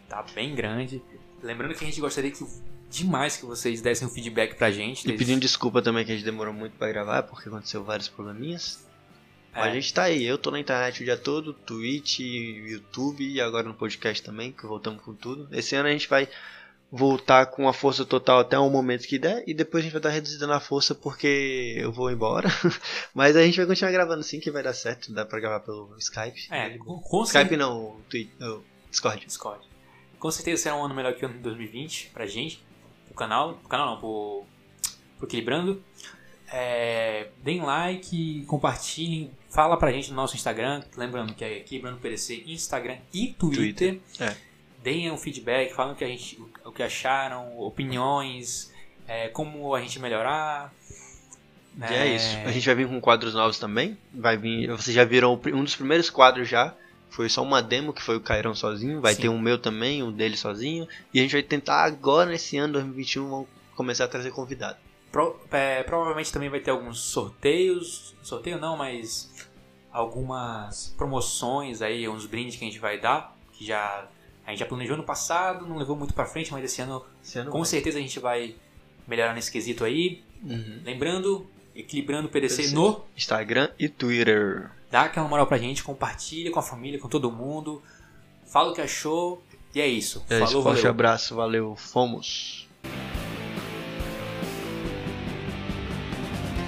Tá 0.08 0.22
bem 0.34 0.54
grande. 0.54 1.02
Lembrando 1.42 1.74
que 1.74 1.84
a 1.84 1.86
gente 1.88 2.00
gostaria 2.00 2.30
que 2.30 2.46
demais 2.88 3.36
que 3.36 3.44
vocês 3.44 3.80
dessem 3.82 4.06
um 4.06 4.10
feedback 4.10 4.54
pra 4.54 4.70
gente. 4.70 5.02
E 5.02 5.06
desse- 5.08 5.18
pedindo 5.18 5.40
desculpa 5.40 5.82
também 5.82 6.04
que 6.04 6.12
a 6.12 6.14
gente 6.14 6.24
demorou 6.24 6.54
muito 6.54 6.76
pra 6.78 6.88
gravar, 6.88 7.24
porque 7.24 7.48
aconteceu 7.48 7.82
vários 7.82 8.08
probleminhas. 8.08 8.86
É. 9.52 9.58
Mas 9.60 9.70
a 9.72 9.74
gente 9.74 9.92
tá 9.94 10.02
aí, 10.04 10.24
eu 10.24 10.38
tô 10.38 10.50
na 10.50 10.60
internet 10.60 11.00
o 11.02 11.04
dia 11.04 11.16
todo, 11.16 11.52
Twitch, 11.52 12.20
YouTube 12.20 13.26
e 13.26 13.40
agora 13.40 13.66
no 13.66 13.74
podcast 13.74 14.22
também, 14.22 14.52
que 14.52 14.66
voltamos 14.66 15.02
com 15.02 15.12
tudo. 15.14 15.48
Esse 15.52 15.74
ano 15.74 15.88
a 15.88 15.92
gente 15.92 16.08
vai 16.08 16.28
voltar 16.96 17.46
com 17.46 17.68
a 17.68 17.72
força 17.72 18.04
total 18.04 18.38
até 18.38 18.56
o 18.56 18.70
momento 18.70 19.08
que 19.08 19.18
der, 19.18 19.42
e 19.48 19.52
depois 19.52 19.80
a 19.80 19.84
gente 19.84 19.92
vai 19.92 19.98
estar 19.98 20.10
reduzindo 20.10 20.52
a 20.52 20.60
força 20.60 20.94
porque 20.94 21.74
eu 21.76 21.90
vou 21.90 22.08
embora. 22.10 22.48
Mas 23.12 23.34
a 23.36 23.42
gente 23.44 23.56
vai 23.56 23.66
continuar 23.66 23.90
gravando 23.90 24.22
sim, 24.22 24.38
que 24.38 24.50
vai 24.50 24.62
dar 24.62 24.72
certo, 24.74 25.12
dá 25.12 25.24
pra 25.24 25.40
gravar 25.40 25.60
pelo 25.60 25.94
Skype. 25.98 26.46
É, 26.50 26.78
com, 26.78 27.00
com 27.00 27.22
Skype 27.24 27.56
não, 27.56 27.96
o 27.96 28.00
Twi- 28.08 28.30
o 28.40 28.62
Discord. 28.90 29.26
Discord. 29.26 29.66
Com 30.20 30.30
certeza 30.30 30.62
será 30.62 30.76
um 30.76 30.84
ano 30.84 30.94
melhor 30.94 31.14
que 31.14 31.24
o 31.24 31.28
ano 31.28 31.36
de 31.36 31.42
2020 31.42 32.10
pra 32.14 32.26
gente, 32.26 32.64
pro 33.06 33.14
canal, 33.14 33.54
pro 33.54 33.68
canal 33.68 33.90
não, 33.90 33.98
pro, 33.98 34.44
pro 35.18 35.26
Equilibrando. 35.26 35.82
É, 36.52 37.28
deem 37.42 37.62
like, 37.62 38.44
compartilhem, 38.46 39.32
fala 39.50 39.76
pra 39.76 39.90
gente 39.90 40.10
no 40.10 40.16
nosso 40.16 40.36
Instagram, 40.36 40.84
lembrando 40.96 41.34
que 41.34 41.44
é 41.44 41.58
Equilibrando 41.58 41.98
PDC, 41.98 42.44
Instagram 42.46 42.98
e 43.12 43.28
Twitter. 43.32 43.98
Twitter, 43.98 44.00
é. 44.20 44.36
Deem 44.84 45.10
um 45.10 45.16
feedback, 45.16 45.72
falem 45.72 45.94
o 45.94 45.96
que, 45.96 46.04
a 46.04 46.08
gente, 46.08 46.38
o 46.62 46.70
que 46.70 46.82
acharam, 46.82 47.58
opiniões, 47.58 48.70
é, 49.08 49.28
como 49.28 49.74
a 49.74 49.80
gente 49.80 49.98
melhorar. 49.98 50.70
E 51.90 51.94
é 51.94 52.06
isso. 52.14 52.36
A 52.44 52.52
gente 52.52 52.66
vai 52.66 52.74
vir 52.74 52.86
com 52.86 53.00
quadros 53.00 53.32
novos 53.32 53.58
também. 53.58 53.96
Vai 54.12 54.36
vir. 54.36 54.68
Vocês 54.70 54.94
já 54.94 55.02
viram 55.02 55.40
um 55.54 55.64
dos 55.64 55.74
primeiros 55.74 56.10
quadros 56.10 56.46
já. 56.48 56.74
Foi 57.08 57.30
só 57.30 57.42
uma 57.42 57.62
demo 57.62 57.94
que 57.94 58.02
foi 58.02 58.16
o 58.16 58.20
Cairão 58.20 58.54
sozinho. 58.54 59.00
Vai 59.00 59.14
Sim. 59.14 59.22
ter 59.22 59.28
um 59.30 59.38
meu 59.40 59.56
também, 59.58 60.02
um 60.02 60.12
dele 60.12 60.36
sozinho. 60.36 60.86
E 61.14 61.18
a 61.18 61.22
gente 61.22 61.32
vai 61.32 61.42
tentar 61.42 61.82
agora 61.84 62.28
nesse 62.30 62.58
ano 62.58 62.74
2021 62.74 63.28
vamos 63.30 63.48
começar 63.74 64.04
a 64.04 64.08
trazer 64.08 64.32
convidado. 64.32 64.76
Pro- 65.10 65.40
é, 65.50 65.82
provavelmente 65.82 66.30
também 66.30 66.50
vai 66.50 66.60
ter 66.60 66.70
alguns 66.72 67.00
sorteios. 67.00 68.14
Sorteio 68.22 68.60
não, 68.60 68.76
mas 68.76 69.32
algumas 69.90 70.94
promoções 70.98 71.80
aí, 71.82 72.08
uns 72.08 72.26
brindes 72.26 72.56
que 72.56 72.64
a 72.64 72.68
gente 72.68 72.78
vai 72.80 73.00
dar. 73.00 73.34
Que 73.52 73.64
já 73.64 74.06
a 74.46 74.50
gente 74.50 74.58
já 74.60 74.66
planejou 74.66 74.96
no 74.96 75.02
passado, 75.02 75.66
não 75.66 75.76
levou 75.76 75.96
muito 75.96 76.12
pra 76.14 76.26
frente, 76.26 76.52
mas 76.52 76.64
esse 76.64 76.80
ano 76.82 77.04
Esse 77.22 77.38
ano 77.38 77.50
com 77.50 77.58
vai. 77.58 77.66
certeza 77.66 77.98
a 77.98 78.00
gente 78.00 78.18
vai 78.20 78.54
melhorar 79.06 79.34
nesse 79.34 79.50
quesito 79.50 79.84
aí. 79.84 80.22
Uhum. 80.42 80.80
Lembrando, 80.84 81.46
equilibrando 81.74 82.28
o 82.28 82.30
PDC 82.30 82.56
PDC. 82.56 82.74
no. 82.74 83.04
Instagram 83.16 83.70
e 83.78 83.88
Twitter. 83.88 84.70
Dá 84.90 85.02
aquela 85.02 85.26
moral 85.28 85.46
pra 85.46 85.58
gente, 85.58 85.82
compartilha 85.82 86.50
com 86.50 86.58
a 86.58 86.62
família, 86.62 86.98
com 87.00 87.08
todo 87.08 87.30
mundo. 87.30 87.82
Fala 88.46 88.70
o 88.70 88.74
que 88.74 88.80
achou. 88.80 89.42
E 89.74 89.80
é 89.80 89.86
isso. 89.88 90.22
É 90.30 90.36
isso, 90.36 90.46
Falou, 90.46 90.62
forte 90.62 90.76
valeu. 90.78 90.90
abraço, 90.90 91.34
valeu, 91.34 91.74
fomos. 91.76 92.68